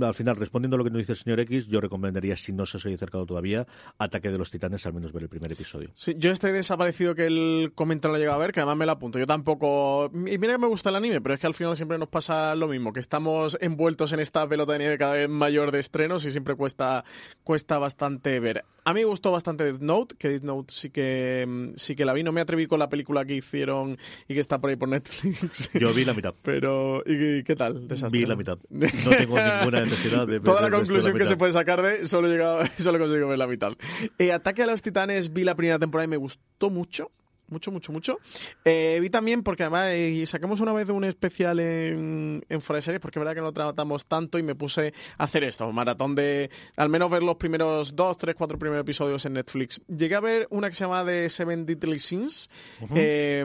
al 0.01 0.13
final, 0.13 0.35
respondiendo 0.35 0.75
a 0.75 0.77
lo 0.77 0.83
que 0.83 0.89
nos 0.91 0.99
dice 0.99 1.11
el 1.13 1.17
señor 1.17 1.39
X, 1.41 1.67
yo 1.67 1.81
recomendaría, 1.81 2.35
si 2.37 2.53
no 2.53 2.65
se 2.65 2.77
os 2.77 2.85
haya 2.85 2.95
acercado 2.95 3.25
todavía, 3.25 3.67
Ataque 3.97 4.31
de 4.31 4.37
los 4.37 4.49
Titanes, 4.51 4.85
al 4.85 4.93
menos 4.93 5.11
ver 5.11 5.23
el 5.23 5.29
primer 5.29 5.51
episodio. 5.51 5.89
Sí, 5.95 6.15
yo 6.17 6.31
este 6.31 6.51
desaparecido 6.51 7.15
que 7.15 7.25
el 7.25 7.71
comentario 7.75 8.13
lo 8.13 8.19
llega 8.19 8.33
a 8.35 8.37
ver, 8.37 8.51
que 8.51 8.59
además 8.61 8.77
me 8.77 8.85
lo 8.85 8.91
apunto. 8.93 9.19
Yo 9.19 9.25
tampoco. 9.27 10.09
Y 10.13 10.37
mira 10.37 10.53
que 10.53 10.59
me 10.59 10.67
gusta 10.67 10.89
el 10.89 10.95
anime, 10.95 11.21
pero 11.21 11.35
es 11.35 11.41
que 11.41 11.47
al 11.47 11.53
final 11.53 11.75
siempre 11.75 11.97
nos 11.97 12.09
pasa 12.09 12.55
lo 12.55 12.67
mismo, 12.67 12.93
que 12.93 12.99
estamos 12.99 13.57
envueltos 13.61 14.13
en 14.13 14.19
esta 14.19 14.47
pelota 14.47 14.73
de 14.73 14.79
nieve 14.79 14.97
cada 14.97 15.13
vez 15.13 15.29
mayor 15.29 15.71
de 15.71 15.79
estrenos 15.79 16.25
y 16.25 16.31
siempre 16.31 16.55
cuesta, 16.55 17.03
cuesta 17.43 17.77
bastante 17.77 18.39
ver. 18.39 18.65
A 18.85 18.93
mí 18.93 18.99
me 18.99 19.05
gustó 19.05 19.31
bastante 19.31 19.63
Death 19.63 19.81
Note, 19.81 20.15
que 20.17 20.29
Death 20.29 20.43
Note 20.43 20.73
sí 20.73 20.89
que, 20.89 21.45
mm, 21.47 21.77
sí 21.77 21.95
que 21.95 22.03
la 22.03 22.13
vi. 22.13 22.23
No 22.23 22.31
me 22.33 22.41
atreví 22.41 22.67
con 22.67 22.79
la 22.79 22.89
película 22.89 23.23
que 23.23 23.35
hicieron 23.35 23.97
y 24.27 24.33
que 24.33 24.39
está 24.41 24.59
por 24.59 24.69
ahí 24.69 24.75
por 24.75 24.89
Netflix. 24.89 25.71
Yo 25.79 25.93
vi 25.93 26.03
la 26.03 26.13
mitad. 26.13 26.33
Pero, 26.41 27.01
¿y 27.05 27.43
qué 27.43 27.55
tal? 27.55 27.87
Desastre, 27.87 28.19
Vi 28.19 28.25
la 28.25 28.35
mitad. 28.35 28.57
No 28.69 28.87
tengo 29.09 29.37
ninguna 29.39 29.81
necesidad 29.81 30.27
de 30.27 30.33
ver 30.39 30.43
Toda 30.43 30.61
la 30.61 30.67
de 30.67 30.71
la 30.71 30.77
conclusión 30.77 31.17
que 31.17 31.25
se 31.25 31.37
puede 31.37 31.53
sacar 31.53 31.81
de 31.81 32.07
solo 32.07 32.27
he 32.27 32.31
llegado, 32.31 32.65
solo 32.77 32.97
he 32.97 32.99
conseguido 32.99 33.29
ver 33.29 33.39
la 33.39 33.47
mitad. 33.47 33.71
Eh, 34.19 34.31
Ataque 34.33 34.63
a 34.63 34.67
los 34.67 34.81
Titanes 34.81 35.31
vi 35.31 35.43
la 35.43 35.55
primera 35.55 35.79
temporada 35.79 36.05
y 36.05 36.09
me 36.09 36.17
gustó 36.17 36.69
mucho. 36.69 37.11
Mucho, 37.47 37.71
mucho, 37.71 37.91
mucho. 37.91 38.19
Eh, 38.65 38.97
vi 39.01 39.09
también, 39.09 39.43
porque 39.43 39.63
además 39.63 39.89
eh, 39.91 40.23
sacamos 40.25 40.59
una 40.61 40.73
vez 40.73 40.89
un 40.89 41.03
especial 41.03 41.59
en, 41.59 42.43
en 42.49 42.61
Fuera 42.61 42.77
de 42.77 42.81
Series, 42.81 43.01
porque 43.01 43.19
es 43.19 43.21
verdad 43.21 43.35
que 43.35 43.41
no 43.41 43.51
tratamos 43.51 44.05
tanto 44.05 44.39
y 44.39 44.43
me 44.43 44.55
puse 44.55 44.93
a 45.17 45.25
hacer 45.25 45.43
esto, 45.43 45.71
maratón 45.71 46.15
de 46.15 46.49
al 46.75 46.89
menos 46.89 47.09
ver 47.09 47.23
los 47.23 47.35
primeros 47.35 47.95
dos, 47.95 48.17
tres, 48.17 48.35
cuatro 48.35 48.57
primeros 48.57 48.81
episodios 48.81 49.25
en 49.25 49.33
Netflix. 49.33 49.81
Llegué 49.87 50.15
a 50.15 50.19
ver 50.19 50.47
una 50.49 50.69
que 50.69 50.75
se 50.75 50.83
llama 50.85 51.05
The 51.05 51.29
Seven 51.29 51.65
Deadly 51.65 51.99
Sins, 51.99 52.49
eh, 52.95 53.43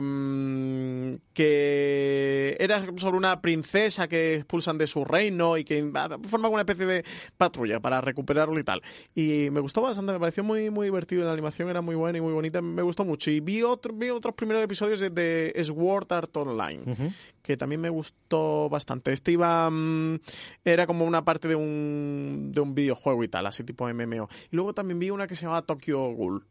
que 1.33 2.57
era 2.59 2.85
sobre 2.97 3.17
una 3.17 3.41
princesa 3.41 4.07
que 4.07 4.35
expulsan 4.35 4.77
de 4.77 4.87
su 4.87 5.05
reino 5.05 5.57
y 5.57 5.63
que 5.63 5.91
forma 6.23 6.49
una 6.49 6.61
especie 6.61 6.85
de 6.85 7.05
patrulla 7.37 7.79
para 7.79 8.01
recuperarlo 8.01 8.59
y 8.59 8.63
tal. 8.63 8.81
Y 9.15 9.49
me 9.51 9.59
gustó 9.59 9.81
bastante, 9.81 10.13
me 10.13 10.19
pareció 10.19 10.43
muy, 10.43 10.69
muy 10.69 10.87
divertido. 10.87 11.25
La 11.25 11.33
animación 11.33 11.69
era 11.69 11.81
muy 11.81 11.95
buena 11.95 12.17
y 12.17 12.21
muy 12.21 12.33
bonita, 12.33 12.61
me 12.61 12.81
gustó 12.81 13.05
mucho. 13.05 13.31
Y 13.31 13.39
vi, 13.39 13.63
otro, 13.63 13.93
vi 13.99 14.09
otros 14.09 14.33
primeros 14.35 14.63
episodios 14.63 14.99
de, 14.99 15.09
de 15.09 15.63
Sword 15.63 16.11
Art 16.11 16.35
Online, 16.37 16.81
que 17.41 17.57
también 17.57 17.81
me 17.81 17.89
gustó 17.89 18.69
bastante. 18.69 19.11
Este 19.11 19.31
iba. 19.31 19.69
mm, 19.69 20.19
era 20.65 20.87
como 20.87 21.05
una 21.05 21.23
parte 21.23 21.47
de 21.47 21.55
un, 21.55 22.51
de 22.53 22.61
un 22.61 22.73
videojuego 22.73 23.23
y 23.23 23.27
tal, 23.27 23.45
así 23.45 23.63
tipo 23.63 23.87
MMO. 23.87 24.29
Y 24.51 24.55
luego 24.55 24.73
también 24.73 24.99
vi 24.99 25.09
una 25.09 25.27
que 25.27 25.35
se 25.35 25.43
llamaba 25.43 25.61
Tokyo 25.61 25.99
Ghoul 26.13 26.45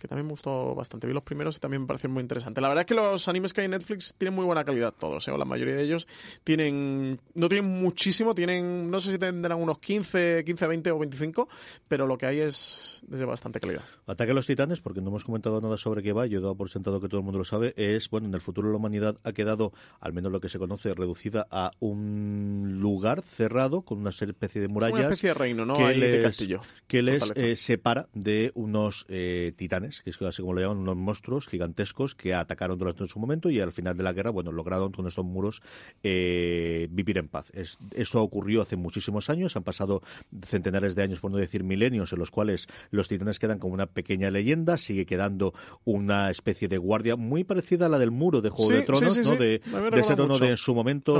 que 0.00 0.08
también 0.08 0.26
me 0.26 0.32
gustó 0.32 0.74
bastante. 0.74 1.06
Vi 1.06 1.12
los 1.12 1.22
primeros 1.22 1.56
y 1.56 1.60
también 1.60 1.82
me 1.82 1.86
parecieron 1.86 2.14
muy 2.14 2.22
interesantes. 2.22 2.60
La 2.60 2.68
verdad 2.68 2.82
es 2.82 2.86
que 2.86 2.94
los 2.94 3.28
animes 3.28 3.52
que 3.52 3.60
hay 3.60 3.66
en 3.66 3.72
Netflix 3.72 4.14
tienen 4.16 4.34
muy 4.34 4.44
buena 4.44 4.64
calidad 4.64 4.94
todos, 4.98 5.26
¿eh? 5.28 5.30
o 5.30 5.38
la 5.38 5.44
mayoría 5.44 5.74
de 5.74 5.82
ellos 5.82 6.06
tienen 6.44 7.20
no 7.34 7.48
tienen 7.48 7.70
muchísimo, 7.70 8.34
tienen 8.34 8.90
no 8.90 9.00
sé 9.00 9.12
si 9.12 9.18
tendrán 9.18 9.60
unos 9.60 9.78
15, 9.78 10.44
15, 10.44 10.66
20 10.66 10.90
o 10.90 10.98
25, 10.98 11.48
pero 11.88 12.06
lo 12.06 12.18
que 12.18 12.26
hay 12.26 12.40
es 12.40 13.02
de 13.06 13.24
bastante 13.24 13.60
calidad. 13.60 13.82
Ataque 14.06 14.32
a 14.32 14.34
los 14.34 14.46
titanes, 14.46 14.80
porque 14.80 15.00
no 15.00 15.08
hemos 15.08 15.24
comentado 15.24 15.60
nada 15.60 15.76
sobre 15.76 16.02
qué 16.02 16.12
va, 16.12 16.26
yo 16.26 16.38
he 16.38 16.42
dado 16.42 16.54
por 16.56 16.70
sentado 16.70 17.00
que 17.00 17.08
todo 17.08 17.20
el 17.20 17.24
mundo 17.24 17.38
lo 17.38 17.44
sabe, 17.44 17.74
es, 17.76 18.08
bueno, 18.10 18.28
en 18.28 18.34
el 18.34 18.40
futuro 18.40 18.70
la 18.70 18.76
humanidad 18.76 19.18
ha 19.24 19.32
quedado, 19.32 19.72
al 20.00 20.12
menos 20.12 20.32
lo 20.32 20.40
que 20.40 20.48
se 20.48 20.58
conoce, 20.58 20.94
reducida 20.94 21.46
a 21.50 21.72
un 21.80 22.78
lugar 22.80 23.22
cerrado 23.22 23.82
con 23.82 23.98
una 23.98 24.10
especie 24.10 24.60
de 24.60 24.68
murallas. 24.68 24.94
Una 24.94 25.02
especie 25.04 25.28
de 25.30 25.34
reino, 25.34 25.64
¿no? 25.64 25.76
que 25.76 25.84
Ahí 25.84 26.00
de 26.00 26.12
les, 26.12 26.22
castillo. 26.22 26.60
que 26.86 27.02
les 27.02 27.30
eh, 27.34 27.56
separa 27.56 28.08
de 28.14 28.52
unos 28.54 29.06
eh, 29.08 29.52
titanes, 29.56 29.89
que 30.02 30.10
es 30.10 30.22
así 30.22 30.40
como 30.42 30.54
lo 30.54 30.60
llaman, 30.60 30.78
unos 30.78 30.96
monstruos 30.96 31.46
gigantescos 31.48 32.14
que 32.14 32.34
atacaron 32.34 32.78
durante 32.78 33.06
su 33.06 33.18
momento 33.18 33.50
y 33.50 33.60
al 33.60 33.72
final 33.72 33.96
de 33.96 34.02
la 34.02 34.12
guerra, 34.12 34.30
bueno, 34.30 34.52
lograron 34.52 34.92
con 34.92 35.06
estos 35.06 35.24
muros 35.24 35.62
eh, 36.02 36.88
vivir 36.90 37.18
en 37.18 37.28
paz. 37.28 37.50
Es- 37.54 37.78
esto 37.94 38.22
ocurrió 38.22 38.62
hace 38.62 38.76
muchísimos 38.76 39.30
años, 39.30 39.56
han 39.56 39.62
pasado 39.64 40.02
centenares 40.46 40.94
de 40.94 41.02
años, 41.02 41.20
por 41.20 41.30
no 41.30 41.36
decir 41.38 41.62
milenios, 41.64 42.12
en 42.12 42.18
los 42.18 42.30
cuales 42.30 42.66
los 42.90 43.08
titanes 43.08 43.38
quedan 43.38 43.58
como 43.58 43.74
una 43.74 43.86
pequeña 43.86 44.30
leyenda, 44.30 44.78
sigue 44.78 45.06
quedando 45.06 45.52
una 45.84 46.30
especie 46.30 46.68
de 46.68 46.78
guardia 46.78 47.16
muy 47.16 47.44
parecida 47.44 47.86
a 47.86 47.88
la 47.88 47.98
del 47.98 48.10
muro 48.10 48.40
de 48.40 48.50
Juego 48.50 48.70
Sí, 48.70 48.76
de 48.76 48.82
Tronos, 48.82 49.12
sí, 49.14 49.22
sí, 49.24 49.28
¿no? 49.30 49.36
De, 49.36 49.60
de 49.90 50.00
ese 50.00 50.16
tono 50.16 50.34
mucho. 50.34 50.44
de 50.44 50.50
en 50.50 50.56
su 50.56 50.74
momento 50.74 51.14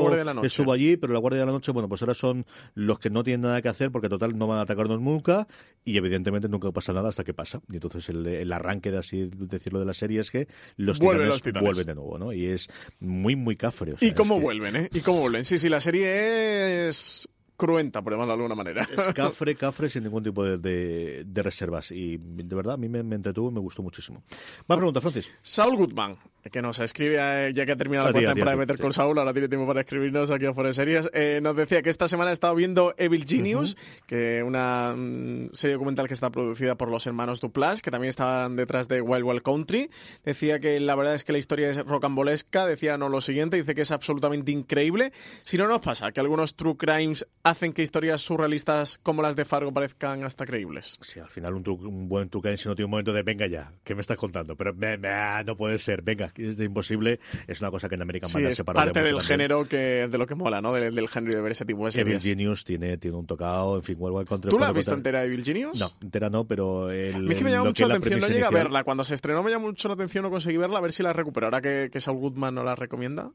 estuvo 0.46 0.72
allí, 0.72 0.96
pero 0.96 1.12
la 1.12 1.18
Guardia 1.18 1.40
de 1.40 1.46
la 1.46 1.52
Noche, 1.52 1.72
bueno, 1.72 1.88
pues 1.88 2.02
ahora 2.02 2.14
son 2.14 2.46
los 2.74 2.98
que 2.98 3.10
no 3.10 3.22
tienen 3.22 3.42
nada 3.42 3.60
que 3.62 3.68
hacer 3.68 3.90
porque 3.90 4.08
total 4.08 4.36
no 4.36 4.46
van 4.46 4.58
a 4.58 4.62
atacarnos 4.62 5.00
nunca 5.00 5.46
y 5.84 5.96
evidentemente 5.96 6.48
nunca 6.48 6.70
pasa 6.72 6.92
nada 6.92 7.08
hasta 7.08 7.24
que 7.24 7.34
pasa. 7.34 7.60
Y 7.70 7.74
entonces 7.74 8.08
el, 8.08 8.26
el 8.26 8.52
arranque 8.60 8.90
de 8.90 8.98
así 8.98 9.28
decirlo 9.34 9.80
de 9.80 9.86
la 9.86 9.94
serie 9.94 10.20
es 10.20 10.30
que 10.30 10.46
los 10.76 10.98
Vuelven 10.98 11.18
titanes, 11.24 11.28
los 11.28 11.42
titanes. 11.42 11.66
vuelven 11.66 11.86
de 11.86 11.94
nuevo, 11.94 12.18
¿no? 12.18 12.32
Y 12.32 12.46
es 12.46 12.68
muy, 13.00 13.36
muy 13.36 13.56
cafre. 13.56 13.94
o 13.94 13.96
sea, 13.96 14.08
Y 14.08 14.12
cómo 14.12 14.36
que 14.36 14.42
vuelven, 14.42 14.76
¿eh? 14.76 14.88
Y 14.92 15.00
cómo 15.00 15.20
vuelven. 15.20 15.44
Sí, 15.44 15.58
sí, 15.58 15.68
la 15.68 15.80
serie 15.80 16.88
es 16.88 17.28
cruenta, 17.60 18.00
por 18.02 18.12
llamarlo 18.14 18.32
de 18.32 18.42
alguna 18.42 18.54
manera. 18.54 18.82
Es 18.82 19.14
cafre, 19.14 19.54
cafre 19.54 19.88
sin 19.90 20.04
ningún 20.04 20.22
tipo 20.22 20.42
de, 20.44 20.56
de- 20.58 21.24
de 21.26 21.42
reservas. 21.42 21.90
Y 21.92 22.16
de 22.18 22.54
verdad, 22.56 22.74
a 22.74 22.76
mí 22.78 22.88
me, 22.88 23.02
me 23.02 23.16
entretuvo 23.16 23.50
y 23.50 23.52
me 23.52 23.60
gustó 23.60 23.82
muchísimo. 23.82 24.22
Más 24.66 24.76
pregunta, 24.78 25.00
Francis. 25.00 25.30
Saul 25.42 25.76
Goodman, 25.76 26.16
que 26.50 26.62
nos 26.62 26.78
escribe, 26.78 27.16
eh, 27.18 27.52
ya 27.52 27.66
que 27.66 27.72
ha 27.72 27.76
terminado 27.76 28.08
la 28.08 28.12
cuarta 28.12 28.28
temporada 28.30 28.56
de 28.56 28.60
Meter 28.60 28.76
sí. 28.76 28.82
con 28.82 28.92
Saul, 28.94 29.18
ahora 29.18 29.32
tiene 29.32 29.48
tiempo 29.48 29.66
para 29.66 29.80
escribirnos 29.80 30.30
aquí 30.30 30.46
a 30.46 30.54
Fuera 30.54 30.72
Series. 30.72 31.10
Eh, 31.12 31.40
nos 31.42 31.54
decía 31.54 31.82
que 31.82 31.90
esta 31.90 32.08
semana 32.08 32.30
ha 32.30 32.32
estado 32.32 32.54
viendo 32.54 32.94
Evil 32.96 33.26
Genius, 33.26 33.76
que 34.06 34.42
una 34.42 34.94
mm, 34.96 35.50
serie 35.52 35.74
documental 35.74 36.08
que 36.08 36.14
está 36.14 36.30
producida 36.30 36.76
por 36.76 36.88
los 36.90 37.06
hermanos 37.06 37.40
Duplas, 37.40 37.82
que 37.82 37.90
también 37.90 38.08
estaban 38.08 38.56
detrás 38.56 38.88
de 38.88 39.00
Wild 39.02 39.24
Wild 39.24 39.42
Country. 39.42 39.90
Decía 40.24 40.60
que 40.60 40.80
la 40.80 40.94
verdad 40.94 41.14
es 41.14 41.24
que 41.24 41.32
la 41.32 41.38
historia 41.38 41.68
es 41.70 41.76
rocambolesca. 41.84 42.64
Decía 42.66 42.96
no 42.96 43.08
lo 43.08 43.20
siguiente, 43.20 43.56
dice 43.56 43.74
que 43.74 43.82
es 43.82 43.90
absolutamente 43.90 44.50
increíble. 44.52 45.12
Si 45.44 45.58
no 45.58 45.68
nos 45.68 45.80
pasa, 45.80 46.12
que 46.12 46.20
algunos 46.20 46.54
true 46.56 46.76
crimes 46.76 47.26
hacen 47.50 47.72
que 47.72 47.82
historias 47.82 48.20
surrealistas 48.20 48.98
como 49.02 49.22
las 49.22 49.36
de 49.36 49.44
Fargo 49.44 49.72
parezcan 49.72 50.24
hasta 50.24 50.46
creíbles. 50.46 50.98
Sí, 51.02 51.20
al 51.20 51.28
final 51.28 51.54
un, 51.54 51.64
tru- 51.64 51.86
un 51.86 52.08
buen 52.08 52.28
truque 52.30 52.56
si 52.56 52.68
no 52.68 52.74
tiene 52.74 52.86
un 52.86 52.90
momento 52.92 53.12
de 53.12 53.22
venga 53.22 53.46
ya, 53.46 53.72
¿qué 53.84 53.94
me 53.94 54.00
estás 54.00 54.16
contando? 54.16 54.56
Pero 54.56 54.74
me- 54.74 54.96
me- 54.96 55.44
no 55.44 55.56
puede 55.56 55.78
ser, 55.78 56.02
venga, 56.02 56.32
es 56.36 56.58
imposible. 56.60 57.20
Es 57.46 57.60
una 57.60 57.70
cosa 57.70 57.88
que 57.88 57.94
en 57.96 58.02
American 58.02 58.28
Sí, 58.30 58.54
se 58.54 58.64
parodia 58.64 58.86
parte 58.86 59.00
del 59.02 59.16
también. 59.16 59.26
género 59.26 59.68
que 59.68 60.08
de 60.08 60.18
lo 60.18 60.26
que 60.26 60.34
mola, 60.34 60.60
¿no? 60.60 60.72
Del, 60.72 60.94
del 60.94 61.08
género 61.08 61.36
de 61.36 61.42
ver 61.42 61.52
ese 61.52 61.64
tipo 61.64 61.80
de 61.88 61.90
Evil 62.00 62.20
series. 62.20 62.22
Genius 62.24 62.64
tiene, 62.64 62.96
tiene 62.98 63.16
un 63.16 63.26
tocado, 63.26 63.76
en 63.76 63.82
fin, 63.82 63.96
Wild 63.98 64.26
Country. 64.28 64.50
¿Tú 64.50 64.58
la 64.58 64.68
has 64.68 64.74
visto 64.74 64.94
entera, 64.94 65.24
Evil 65.24 65.44
Genius? 65.44 65.78
No, 65.78 65.90
entera 66.02 66.30
no, 66.30 66.44
pero 66.46 66.90
el, 66.90 67.14
A 67.14 67.18
mí 67.18 67.32
es 67.32 67.38
que 67.38 67.44
me 67.44 67.50
llama 67.50 67.64
mucho 67.66 67.84
la 67.86 67.94
la 67.94 67.98
atención, 67.98 68.20
no 68.20 68.28
llegué 68.28 68.44
a 68.44 68.50
verla. 68.50 68.84
Cuando 68.84 69.04
se 69.04 69.14
estrenó 69.14 69.42
me 69.42 69.50
llamó 69.50 69.66
mucho 69.68 69.88
la 69.88 69.94
atención, 69.94 70.22
no 70.22 70.30
conseguí 70.30 70.56
verla, 70.56 70.78
a 70.78 70.80
ver 70.80 70.92
si 70.92 71.02
la 71.02 71.12
recupero. 71.12 71.46
Ahora 71.46 71.60
que, 71.60 71.90
que 71.92 72.00
Saul 72.00 72.18
Goodman 72.18 72.54
no 72.54 72.62
la 72.64 72.74
recomienda. 72.76 73.30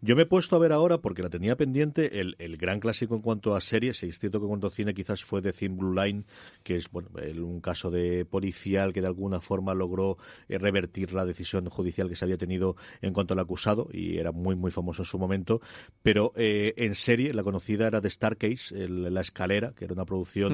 Yo 0.00 0.16
me 0.16 0.22
he 0.22 0.26
puesto 0.26 0.56
a 0.56 0.58
ver 0.58 0.72
ahora, 0.72 0.98
porque 0.98 1.22
la 1.22 1.28
tenía 1.30 1.56
pendiente, 1.56 2.20
el, 2.20 2.34
el 2.38 2.56
gran 2.56 2.80
clásico 2.80 3.14
en 3.14 3.22
cuanto 3.22 3.51
a 3.54 3.60
series, 3.60 4.02
es 4.02 4.18
cierto 4.18 4.38
que 4.38 4.44
en 4.44 4.48
cuanto 4.48 4.66
a 4.66 4.70
cine 4.70 4.94
quizás 4.94 5.22
fue 5.24 5.42
The 5.42 5.52
Thin 5.52 5.76
Blue 5.76 5.94
Line, 5.94 6.24
que 6.62 6.76
es 6.76 6.90
bueno 6.90 7.08
un 7.44 7.60
caso 7.60 7.90
de 7.90 8.24
policial 8.24 8.92
que 8.92 9.00
de 9.00 9.06
alguna 9.06 9.40
forma 9.40 9.74
logró 9.74 10.18
eh, 10.48 10.58
revertir 10.58 11.12
la 11.12 11.24
decisión 11.24 11.68
judicial 11.68 12.08
que 12.08 12.16
se 12.16 12.24
había 12.24 12.38
tenido 12.38 12.76
en 13.00 13.12
cuanto 13.12 13.34
al 13.34 13.40
acusado, 13.40 13.88
y 13.92 14.16
era 14.18 14.32
muy, 14.32 14.54
muy 14.56 14.70
famoso 14.70 15.02
en 15.02 15.06
su 15.06 15.18
momento, 15.18 15.60
pero 16.02 16.32
eh, 16.36 16.74
en 16.76 16.94
serie 16.94 17.32
la 17.34 17.42
conocida 17.44 17.86
era 17.86 18.00
The 18.00 18.10
Starcase, 18.10 18.74
el- 18.84 19.12
La 19.14 19.20
Escalera, 19.20 19.72
que 19.72 19.84
era 19.84 19.94
una 19.94 20.04
producción 20.04 20.52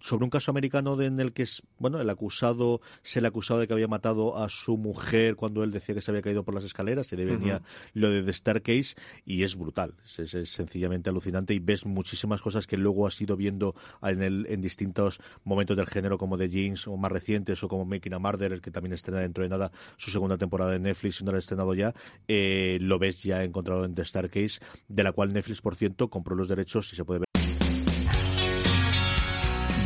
sobre 0.00 0.24
un 0.24 0.30
caso 0.30 0.50
americano 0.50 0.96
de- 0.96 1.06
en 1.06 1.20
el 1.20 1.32
que 1.32 1.42
es, 1.42 1.62
bueno, 1.78 2.00
el 2.00 2.08
acusado 2.10 2.80
se 3.02 3.20
le 3.20 3.28
acusaba 3.28 3.60
de 3.60 3.66
que 3.66 3.72
había 3.72 3.88
matado 3.88 4.36
a 4.38 4.48
su 4.48 4.76
mujer 4.76 5.36
cuando 5.36 5.62
él 5.62 5.70
decía 5.72 5.94
que 5.94 6.00
se 6.00 6.10
había 6.10 6.22
caído 6.22 6.44
por 6.44 6.54
las 6.54 6.64
escaleras 6.64 7.12
y 7.12 7.16
ahí 7.16 7.24
venía 7.24 7.62
lo 7.94 8.10
de 8.10 8.22
The 8.22 8.32
Staircase 8.32 8.94
y 9.24 9.42
es 9.42 9.56
brutal, 9.56 9.94
es 10.18 10.30
sencillamente 10.50 11.10
alucinante 11.10 11.49
y 11.54 11.58
ves 11.58 11.86
muchísimas 11.86 12.40
cosas 12.40 12.66
que 12.66 12.76
luego 12.76 13.06
has 13.06 13.20
ido 13.20 13.36
viendo 13.36 13.74
en, 14.02 14.60
distintos 14.60 15.20
momentos 15.44 15.76
del 15.76 15.86
género 15.86 16.18
como 16.18 16.36
The 16.38 16.48
Jeans 16.48 16.86
o 16.86 16.96
más 16.96 17.12
recientes 17.12 17.62
o 17.62 17.68
como 17.68 17.84
Making 17.84 18.14
a 18.14 18.18
Murder, 18.18 18.60
que 18.60 18.70
también 18.70 18.92
estrena 18.92 19.20
dentro 19.20 19.42
de 19.42 19.50
nada 19.50 19.70
su 19.96 20.10
segunda 20.10 20.38
temporada 20.38 20.74
en 20.74 20.82
Netflix 20.82 21.20
y 21.20 21.24
no 21.24 21.32
lo 21.32 21.36
ha 21.36 21.40
estrenado 21.40 21.74
ya, 21.74 21.94
eh, 22.28 22.78
lo 22.80 22.98
ves 22.98 23.22
ya 23.22 23.42
encontrado 23.44 23.84
en 23.84 23.94
The 23.94 24.04
Staircase, 24.04 24.60
de 24.88 25.02
la 25.02 25.12
cual 25.12 25.32
Netflix, 25.32 25.60
por 25.60 25.76
cierto, 25.76 26.08
compró 26.08 26.34
los 26.36 26.48
derechos 26.48 26.92
y 26.92 26.96
se 26.96 27.04
puede 27.04 27.20
ver 27.20 27.26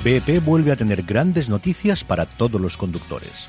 BP 0.05 0.45
vuelve 0.45 0.71
a 0.71 0.77
tener 0.77 1.03
grandes 1.03 1.49
noticias 1.49 2.05
para 2.05 2.27
todos 2.27 2.61
los 2.61 2.77
conductores. 2.77 3.49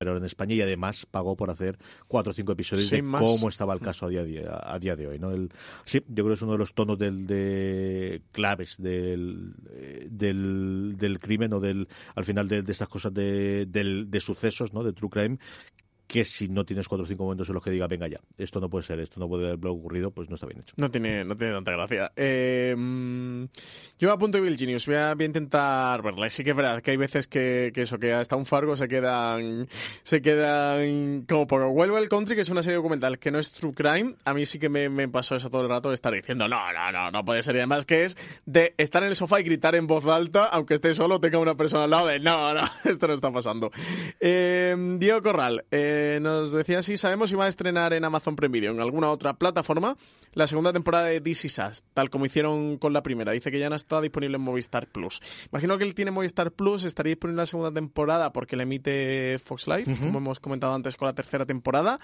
pero 0.00 0.16
en 0.16 0.24
España 0.24 0.54
y 0.54 0.62
además 0.62 1.04
pagó 1.10 1.36
por 1.36 1.50
hacer 1.50 1.76
cuatro 2.08 2.30
o 2.30 2.34
cinco 2.34 2.52
episodios 2.52 2.86
Sin 2.88 2.96
de 2.96 3.02
más. 3.02 3.20
cómo 3.22 3.50
estaba 3.50 3.74
el 3.74 3.80
caso 3.80 4.06
a 4.06 4.08
día, 4.08 4.24
de- 4.24 4.48
a 4.50 4.78
día 4.78 4.96
de 4.96 5.06
hoy. 5.06 5.18
¿no? 5.18 5.30
El- 5.30 5.50
sí, 5.84 5.98
yo 6.08 6.24
creo 6.24 6.28
que 6.28 6.32
es 6.34 6.42
uno 6.42 6.52
de 6.52 6.58
los 6.58 6.72
tonos 6.72 6.98
del, 6.98 7.26
de 7.26 8.22
claves 8.32 8.76
del, 8.78 9.52
del, 10.08 10.94
del 10.96 11.20
crimen 11.20 11.52
o 11.52 11.60
del 11.60 11.86
al 12.14 12.24
final 12.24 12.48
de, 12.48 12.62
de 12.62 12.72
estas 12.72 12.88
cosas 12.88 13.12
de, 13.12 13.66
del- 13.66 14.10
de 14.10 14.20
sucesos, 14.22 14.72
¿no? 14.72 14.82
de 14.84 14.94
true 14.94 15.10
crime 15.10 15.38
que 16.10 16.24
si 16.24 16.48
no 16.48 16.64
tienes 16.64 16.88
cuatro 16.88 17.04
o 17.04 17.06
cinco 17.06 17.22
momentos 17.22 17.48
en 17.48 17.54
los 17.54 17.62
que 17.62 17.70
diga, 17.70 17.86
venga 17.86 18.08
ya, 18.08 18.18
esto 18.36 18.58
no 18.60 18.68
puede 18.68 18.82
ser, 18.82 18.98
esto 18.98 19.20
no 19.20 19.28
puede 19.28 19.52
haber 19.52 19.68
ocurrido, 19.68 20.10
pues 20.10 20.28
no 20.28 20.34
está 20.34 20.48
bien 20.48 20.60
hecho. 20.60 20.74
No 20.76 20.90
tiene, 20.90 21.24
no 21.24 21.36
tiene 21.36 21.54
tanta 21.54 21.70
gracia. 21.70 22.10
Eh, 22.16 22.74
yo 23.96 24.12
apunto 24.12 24.40
Bill 24.40 24.58
Genius, 24.58 24.86
voy 24.86 24.96
a, 24.96 25.12
a 25.12 25.24
intentar 25.24 26.02
verla. 26.02 26.28
Sí 26.28 26.42
que 26.42 26.50
es 26.50 26.56
verdad 26.56 26.82
que 26.82 26.90
hay 26.90 26.96
veces 26.96 27.28
que, 27.28 27.72
eso, 27.76 28.00
que 28.00 28.12
hasta 28.12 28.34
un 28.34 28.44
Fargo 28.44 28.74
se 28.76 28.88
quedan, 28.88 29.68
se 30.02 30.20
quedan 30.20 31.26
como 31.28 31.46
por 31.46 31.62
Well 31.62 32.08
Country, 32.08 32.34
que 32.34 32.40
es 32.40 32.48
una 32.48 32.64
serie 32.64 32.78
documental 32.78 33.20
que 33.20 33.30
no 33.30 33.38
es 33.38 33.52
true 33.52 33.72
crime. 33.72 34.16
A 34.24 34.34
mí 34.34 34.46
sí 34.46 34.58
que 34.58 34.68
me, 34.68 34.88
me 34.88 35.08
pasó 35.08 35.36
eso 35.36 35.48
todo 35.48 35.62
el 35.62 35.68
rato 35.68 35.90
de 35.90 35.94
estar 35.94 36.12
diciendo, 36.12 36.48
no, 36.48 36.72
no, 36.72 36.90
no, 36.90 37.12
no 37.12 37.24
puede 37.24 37.44
ser. 37.44 37.54
Y 37.54 37.58
además 37.58 37.86
que 37.86 38.06
es 38.06 38.16
de 38.46 38.74
estar 38.78 39.04
en 39.04 39.10
el 39.10 39.16
sofá 39.16 39.38
y 39.38 39.44
gritar 39.44 39.76
en 39.76 39.86
voz 39.86 40.06
alta, 40.06 40.46
aunque 40.46 40.74
esté 40.74 40.92
solo, 40.92 41.20
tenga 41.20 41.38
una 41.38 41.54
persona 41.54 41.84
al 41.84 41.90
lado 41.90 42.08
de, 42.08 42.18
no, 42.18 42.52
no, 42.52 42.64
esto 42.84 43.06
no 43.06 43.14
está 43.14 43.30
pasando. 43.30 43.70
Eh, 44.18 44.74
Diego 44.98 45.22
Corral, 45.22 45.64
eh, 45.70 45.99
nos 46.20 46.52
decía 46.52 46.82
si 46.82 46.96
sabemos 46.96 47.30
si 47.30 47.36
va 47.36 47.44
a 47.44 47.48
estrenar 47.48 47.92
en 47.92 48.04
Amazon 48.04 48.36
Prime 48.36 48.52
Video, 48.52 48.72
en 48.72 48.80
alguna 48.80 49.10
otra 49.10 49.34
plataforma, 49.34 49.96
la 50.32 50.46
segunda 50.46 50.72
temporada 50.72 51.06
de 51.06 51.20
This 51.20 51.44
Is 51.46 51.58
Us, 51.58 51.82
tal 51.94 52.10
como 52.10 52.26
hicieron 52.26 52.78
con 52.78 52.92
la 52.92 53.02
primera. 53.02 53.32
Dice 53.32 53.50
que 53.50 53.58
ya 53.58 53.68
no 53.70 53.76
está 53.76 54.00
disponible 54.00 54.36
en 54.36 54.42
Movistar 54.42 54.86
Plus. 54.86 55.20
Imagino 55.52 55.78
que 55.78 55.84
él 55.84 55.94
tiene 55.94 56.10
Movistar 56.10 56.52
Plus, 56.52 56.84
estaría 56.84 57.10
disponible 57.10 57.42
la 57.42 57.46
segunda 57.46 57.72
temporada 57.72 58.32
porque 58.32 58.56
la 58.56 58.62
emite 58.64 59.38
Fox 59.44 59.66
Live, 59.68 59.84
como 59.98 60.18
hemos 60.18 60.40
comentado 60.40 60.74
antes 60.74 60.96
con 60.96 61.06
la 61.06 61.14
tercera 61.14 61.46
temporada. 61.46 61.98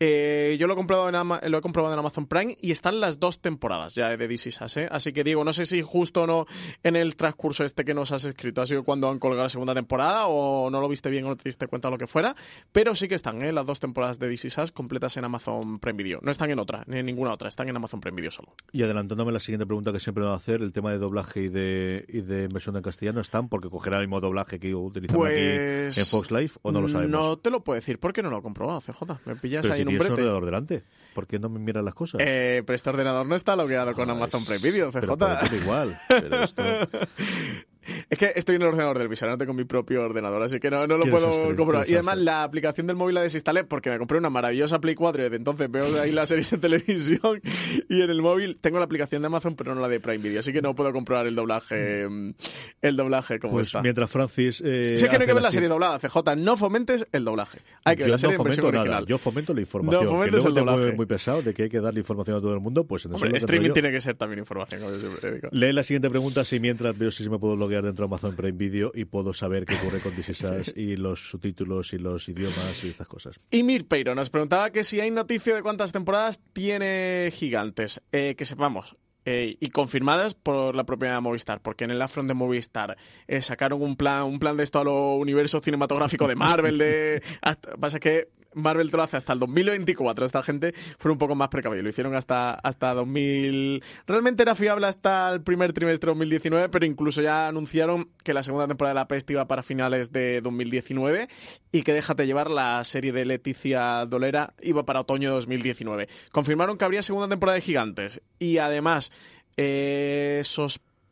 Eh, 0.00 0.56
yo 0.58 0.66
lo 0.66 0.72
he, 0.72 0.76
comprado 0.76 1.08
en 1.08 1.14
Ama- 1.14 1.40
lo 1.46 1.58
he 1.58 1.60
comprobado 1.60 1.94
en 1.94 2.00
Amazon 2.00 2.26
Prime 2.26 2.56
y 2.60 2.72
están 2.72 2.98
las 3.00 3.20
dos 3.20 3.40
temporadas 3.40 3.94
ya 3.94 4.16
de 4.16 4.26
This 4.28 4.48
Is 4.48 4.60
Us, 4.60 4.76
¿eh? 4.76 4.88
Así 4.90 5.12
que 5.12 5.22
Diego, 5.22 5.44
no 5.44 5.52
sé 5.52 5.66
si 5.66 5.82
justo 5.82 6.22
o 6.22 6.26
no 6.26 6.46
en 6.82 6.96
el 6.96 7.14
transcurso 7.14 7.64
este 7.64 7.84
que 7.84 7.94
nos 7.94 8.10
has 8.10 8.24
escrito 8.24 8.60
ha 8.60 8.66
sido 8.66 8.82
cuando 8.82 9.08
han 9.08 9.20
colgado 9.20 9.44
la 9.44 9.48
segunda 9.48 9.72
temporada 9.72 10.26
o 10.26 10.68
no 10.68 10.80
lo 10.80 10.88
viste 10.88 11.10
bien 11.10 11.24
o 11.26 11.28
no 11.28 11.36
te 11.36 11.44
diste 11.48 11.68
cuenta 11.68 11.90
lo 11.90 11.98
que 11.98 12.08
fuera, 12.08 12.34
pero 12.72 12.94
sí 12.96 13.06
que 13.06 13.14
están, 13.14 13.33
¿eh? 13.42 13.52
Las 13.52 13.66
dos 13.66 13.80
temporadas 13.80 14.18
de 14.18 14.32
Is 14.32 14.44
Us 14.58 14.72
completas 14.72 15.16
en 15.16 15.24
Amazon 15.24 15.78
Prime 15.78 15.96
Video. 16.02 16.20
No 16.22 16.30
están 16.30 16.50
en 16.50 16.58
otra, 16.58 16.84
ni 16.86 16.98
en 16.98 17.06
ninguna 17.06 17.32
otra, 17.32 17.48
están 17.48 17.68
en 17.68 17.76
Amazon 17.76 18.00
Prime 18.00 18.16
Video 18.16 18.30
solo. 18.30 18.54
Y 18.72 18.82
adelantándome 18.82 19.32
la 19.32 19.40
siguiente 19.40 19.66
pregunta 19.66 19.92
que 19.92 20.00
siempre 20.00 20.24
voy 20.24 20.32
a 20.32 20.36
hacer, 20.36 20.60
el 20.62 20.72
tema 20.72 20.90
de 20.92 20.98
doblaje 20.98 21.42
y 21.42 21.48
de, 21.48 22.04
y 22.08 22.20
de 22.20 22.48
versión 22.48 22.76
en 22.76 22.82
castellano, 22.82 23.20
¿están? 23.20 23.48
Porque 23.48 23.68
cogerá 23.68 23.96
el 23.98 24.02
mismo 24.08 24.20
doblaje 24.20 24.58
que 24.60 24.74
utilizan 24.74 25.16
Pues... 25.16 25.92
aquí 25.92 26.00
en 26.00 26.06
Fox 26.06 26.30
Live 26.30 26.52
o 26.62 26.72
no 26.72 26.80
lo 26.80 26.88
sabemos. 26.88 27.10
No 27.10 27.38
te 27.38 27.50
lo 27.50 27.62
puedo 27.64 27.74
decir 27.76 27.98
porque 27.98 28.22
no 28.22 28.30
lo 28.30 28.38
he 28.38 28.42
comprobado, 28.42 28.80
CJ. 28.80 29.02
Me 29.26 29.36
pillas 29.36 29.62
Pero 29.62 29.74
ahí 29.74 29.78
si 29.78 29.82
en 29.82 29.88
un 29.88 29.98
brete. 29.98 30.12
ordenador 30.12 30.44
delante, 30.44 30.84
¿por 31.14 31.26
qué 31.26 31.38
no 31.38 31.48
me 31.48 31.58
miras 31.58 31.84
las 31.84 31.94
cosas? 31.94 32.20
Eh, 32.24 32.62
pero 32.66 32.74
este 32.74 32.90
ordenador 32.90 33.26
no 33.26 33.34
está 33.34 33.56
logueado 33.56 33.92
con 33.94 34.08
Amazon 34.10 34.44
Prime 34.44 34.58
Video, 34.60 34.90
CJ. 34.90 35.00
pero 35.16 35.56
igual. 35.56 35.96
Pero 36.08 36.42
esto... 36.44 36.62
Es 38.10 38.18
que 38.18 38.32
estoy 38.34 38.56
en 38.56 38.62
el 38.62 38.68
ordenador 38.68 38.98
del 38.98 39.08
visor, 39.08 39.28
no 39.28 39.38
tengo 39.38 39.54
mi 39.54 39.64
propio 39.64 40.02
ordenador, 40.02 40.42
así 40.42 40.60
que 40.60 40.70
no, 40.70 40.86
no 40.86 40.98
lo 40.98 41.06
puedo 41.06 41.52
desastre, 41.52 41.92
Y 41.92 41.94
además 41.94 42.18
la 42.18 42.42
aplicación 42.42 42.86
del 42.86 42.96
móvil 42.96 43.14
la 43.14 43.22
desinstalé 43.22 43.64
porque 43.64 43.90
me 43.90 43.98
compré 43.98 44.18
una 44.18 44.30
maravillosa 44.30 44.80
Play 44.80 44.94
4 44.94 45.22
y 45.22 45.24
desde 45.24 45.36
entonces 45.36 45.70
veo 45.70 46.00
ahí 46.00 46.12
las 46.12 46.28
series 46.28 46.50
de 46.50 46.58
televisión 46.64 47.40
y 47.88 48.02
en 48.02 48.10
el 48.10 48.22
móvil 48.22 48.58
tengo 48.60 48.78
la 48.78 48.84
aplicación 48.84 49.22
de 49.22 49.26
Amazon 49.26 49.56
pero 49.56 49.74
no 49.74 49.80
la 49.80 49.88
de 49.88 50.00
Prime 50.00 50.18
Video, 50.18 50.40
así 50.40 50.52
que 50.52 50.62
no 50.62 50.74
puedo 50.74 50.92
comprobar 50.92 51.26
el 51.26 51.34
doblaje 51.34 52.08
mm, 52.08 52.34
el 52.82 52.96
doblaje 52.96 53.38
como 53.38 53.54
Pues 53.54 53.68
está. 53.68 53.82
mientras 53.82 54.10
Francis... 54.10 54.62
Eh, 54.64 54.96
Sé 54.96 55.08
que 55.08 55.16
no 55.16 55.22
hay 55.22 55.26
que 55.26 55.34
ver 55.34 55.42
la 55.42 55.52
serie 55.52 55.68
doblada, 55.68 55.98
CJ, 55.98 56.36
no 56.36 56.56
fomentes 56.56 57.06
el 57.12 57.24
doblaje. 57.24 57.58
Hay 57.84 57.96
que 57.96 58.04
ver 58.04 58.10
la 58.12 58.18
serie 58.18 58.36
no 58.36 58.42
en 58.42 58.46
fomento 58.46 58.66
original. 58.66 58.90
nada, 58.90 59.06
yo 59.06 59.18
fomento 59.18 59.54
la 59.54 59.60
información. 59.60 60.04
No 60.04 60.08
que 60.08 60.14
fomentes 60.14 60.44
luego 60.44 60.48
el 60.48 60.66
doblaje. 60.66 60.92
muy 60.92 61.06
pesado 61.06 61.42
de 61.42 61.54
que 61.54 61.64
hay 61.64 61.68
que 61.68 61.80
darle 61.80 62.00
información 62.00 62.36
a 62.36 62.40
todo 62.40 62.54
el 62.54 62.60
mundo, 62.60 62.84
pues 62.84 63.04
en 63.04 63.14
Hombre, 63.14 63.30
que 63.30 63.38
streaming 63.38 63.70
tiene 63.72 63.90
que 63.90 64.00
ser 64.00 64.16
también 64.16 64.38
información, 64.40 64.80
como 64.80 64.92
yo 64.92 65.00
siempre 65.00 65.32
digo. 65.32 65.48
Lee 65.52 65.72
la 65.72 65.82
siguiente 65.82 66.10
pregunta 66.10 66.44
si 66.44 66.60
mientras 66.60 66.96
veo 66.96 67.10
si 67.10 67.28
me 67.28 67.38
puedo 67.38 67.56
dentro 67.82 68.06
de 68.06 68.10
Amazon 68.12 68.36
Prime 68.36 68.52
Video 68.58 68.92
y 68.94 69.04
puedo 69.06 69.32
saber 69.34 69.64
qué 69.64 69.74
ocurre 69.74 70.00
con 70.00 70.12
This 70.14 70.28
Is 70.28 70.42
Us 70.44 70.72
y 70.76 70.96
los 70.96 71.30
subtítulos 71.30 71.92
y 71.92 71.98
los 71.98 72.28
idiomas 72.28 72.84
y 72.84 72.88
estas 72.88 73.08
cosas. 73.08 73.40
Y 73.50 73.62
Mir 73.62 73.86
Peiro 73.88 74.14
nos 74.14 74.30
preguntaba 74.30 74.70
que 74.70 74.84
si 74.84 75.00
hay 75.00 75.10
noticia 75.10 75.54
de 75.54 75.62
cuántas 75.62 75.92
temporadas 75.92 76.40
tiene 76.52 77.30
Gigantes. 77.32 78.00
Eh, 78.12 78.34
que 78.36 78.44
sepamos. 78.44 78.96
eh, 79.26 79.56
y 79.58 79.70
confirmadas 79.70 80.34
por 80.34 80.74
la 80.74 80.84
propia 80.84 81.18
Movistar, 81.20 81.62
porque 81.62 81.84
en 81.84 81.90
el 81.90 82.02
Afron 82.02 82.26
de 82.28 82.34
Movistar 82.34 82.96
eh, 83.26 83.40
sacaron 83.40 83.80
un 83.80 83.96
plan, 83.96 84.24
un 84.24 84.38
plan 84.38 84.56
de 84.58 84.64
esto 84.64 84.80
a 84.80 84.84
lo 84.84 85.14
universo 85.14 85.60
cinematográfico 85.62 86.28
de 86.28 86.34
Marvel, 86.36 86.76
de 86.76 87.22
hasta- 87.40 87.74
pasa 87.76 87.98
que 87.98 88.28
Marvel 88.54 88.90
te 88.90 88.96
lo 88.96 89.02
hace 89.02 89.16
hasta 89.16 89.32
el 89.32 89.38
2024. 89.38 90.24
Esta 90.24 90.42
gente 90.42 90.74
fue 90.98 91.10
un 91.10 91.18
poco 91.18 91.34
más 91.34 91.48
precavido. 91.48 91.82
Lo 91.82 91.88
hicieron 91.88 92.14
hasta, 92.14 92.54
hasta 92.54 92.94
2000. 92.94 93.82
Realmente 94.06 94.42
era 94.42 94.54
fiable 94.54 94.86
hasta 94.86 95.30
el 95.32 95.42
primer 95.42 95.72
trimestre 95.72 96.08
de 96.08 96.12
2019, 96.12 96.68
pero 96.68 96.86
incluso 96.86 97.22
ya 97.22 97.48
anunciaron 97.48 98.08
que 98.22 98.34
la 98.34 98.42
segunda 98.42 98.66
temporada 98.66 98.94
de 98.94 99.00
La 99.00 99.08
Peste 99.08 99.32
iba 99.32 99.46
para 99.46 99.62
finales 99.62 100.12
de 100.12 100.40
2019 100.40 101.28
y 101.72 101.82
que 101.82 101.94
Déjate 101.94 102.26
llevar 102.26 102.50
la 102.50 102.82
serie 102.84 103.12
de 103.12 103.24
Leticia 103.24 104.04
Dolera 104.06 104.52
iba 104.60 104.84
para 104.84 105.00
otoño 105.00 105.30
de 105.30 105.34
2019. 105.36 106.08
Confirmaron 106.32 106.76
que 106.76 106.84
habría 106.84 107.02
segunda 107.02 107.28
temporada 107.28 107.54
de 107.54 107.62
Gigantes 107.62 108.20
y 108.38 108.58
además 108.58 109.12
eh, 109.56 110.42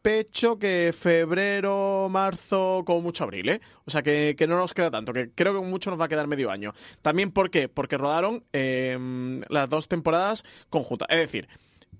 sospecho 0.02 0.58
que 0.58 0.92
febrero, 0.92 2.08
marzo, 2.10 2.82
como 2.84 3.02
mucho 3.02 3.22
abril, 3.22 3.48
¿eh? 3.50 3.60
O 3.84 3.90
sea 3.90 4.02
que, 4.02 4.34
que 4.36 4.48
no 4.48 4.56
nos 4.56 4.74
queda 4.74 4.90
tanto, 4.90 5.12
que 5.12 5.30
creo 5.30 5.54
que 5.54 5.64
mucho 5.64 5.90
nos 5.90 6.00
va 6.00 6.06
a 6.06 6.08
quedar 6.08 6.26
medio 6.26 6.50
año. 6.50 6.72
También, 7.02 7.30
¿por 7.30 7.50
qué? 7.50 7.68
Porque 7.68 7.96
rodaron 7.96 8.44
eh, 8.52 8.98
las 9.48 9.68
dos 9.68 9.86
temporadas 9.86 10.42
conjuntas. 10.70 11.06
Es 11.08 11.18
decir, 11.18 11.48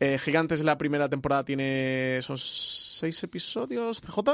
eh, 0.00 0.18
Gigantes 0.18 0.64
la 0.64 0.78
primera 0.78 1.09
temporada 1.09 1.44
tiene 1.44 2.16
esos 2.16 2.42
seis 2.98 3.22
episodios, 3.22 4.00
CJ. 4.00 4.30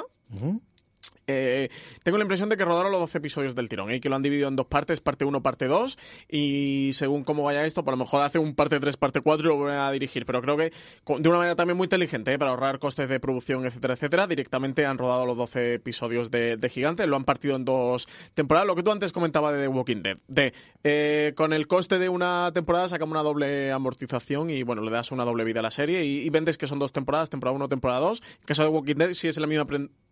Eh, 1.28 1.68
tengo 2.02 2.16
la 2.16 2.24
impresión 2.24 2.48
de 2.48 2.56
que 2.56 2.64
rodaron 2.64 2.90
los 2.90 3.00
12 3.02 3.18
episodios 3.18 3.54
del 3.54 3.68
tirón, 3.68 3.90
¿eh? 3.90 4.00
que 4.00 4.08
lo 4.08 4.16
han 4.16 4.22
dividido 4.22 4.48
en 4.48 4.56
dos 4.56 4.66
partes, 4.66 5.00
parte 5.00 5.26
1, 5.26 5.42
parte 5.42 5.66
2, 5.66 5.98
y 6.28 6.90
según 6.94 7.22
cómo 7.22 7.44
vaya 7.44 7.66
esto, 7.66 7.84
por 7.84 7.92
lo 7.92 7.98
mejor 7.98 8.22
hace 8.22 8.38
un 8.38 8.54
parte 8.54 8.80
3, 8.80 8.96
parte 8.96 9.20
4 9.20 9.44
y 9.44 9.48
lo 9.48 9.56
vuelven 9.56 9.78
a 9.78 9.92
dirigir, 9.92 10.24
pero 10.24 10.40
creo 10.40 10.56
que 10.56 10.72
de 11.06 11.28
una 11.28 11.38
manera 11.38 11.54
también 11.54 11.76
muy 11.76 11.84
inteligente, 11.84 12.32
¿eh? 12.32 12.38
para 12.38 12.52
ahorrar 12.52 12.78
costes 12.78 13.10
de 13.10 13.20
producción, 13.20 13.66
etcétera, 13.66 13.94
etcétera, 13.94 14.26
directamente 14.26 14.86
han 14.86 14.96
rodado 14.96 15.26
los 15.26 15.36
12 15.36 15.74
episodios 15.74 16.30
de, 16.30 16.56
de 16.56 16.68
Gigante, 16.70 17.06
lo 17.06 17.16
han 17.16 17.24
partido 17.24 17.56
en 17.56 17.66
dos 17.66 18.08
temporadas, 18.32 18.66
lo 18.66 18.74
que 18.74 18.82
tú 18.82 18.90
antes 18.90 19.12
comentabas 19.12 19.54
de 19.54 19.60
The 19.60 19.68
Walking 19.68 20.02
Dead, 20.02 20.16
de 20.28 20.54
eh, 20.82 21.34
con 21.36 21.52
el 21.52 21.66
coste 21.66 21.98
de 21.98 22.08
una 22.08 22.50
temporada 22.54 22.88
sacamos 22.88 23.12
una 23.12 23.22
doble 23.22 23.70
amortización 23.70 24.48
y 24.48 24.62
bueno, 24.62 24.80
le 24.80 24.90
das 24.90 25.12
una 25.12 25.26
doble 25.26 25.44
vida 25.44 25.60
a 25.60 25.62
la 25.62 25.70
serie 25.70 26.06
y, 26.06 26.20
y 26.20 26.30
vendes 26.30 26.56
que 26.56 26.66
son 26.66 26.78
dos 26.78 26.92
temporadas, 26.92 27.28
temporada 27.28 27.54
1, 27.54 27.68
temporada 27.68 28.00
2, 28.00 28.22
en 28.40 28.46
caso 28.46 28.62
de 28.62 28.68
Walking 28.68 28.96
Dead 28.96 29.12
sí 29.12 29.28
es 29.28 29.38
la 29.38 29.46
misma 29.46 29.66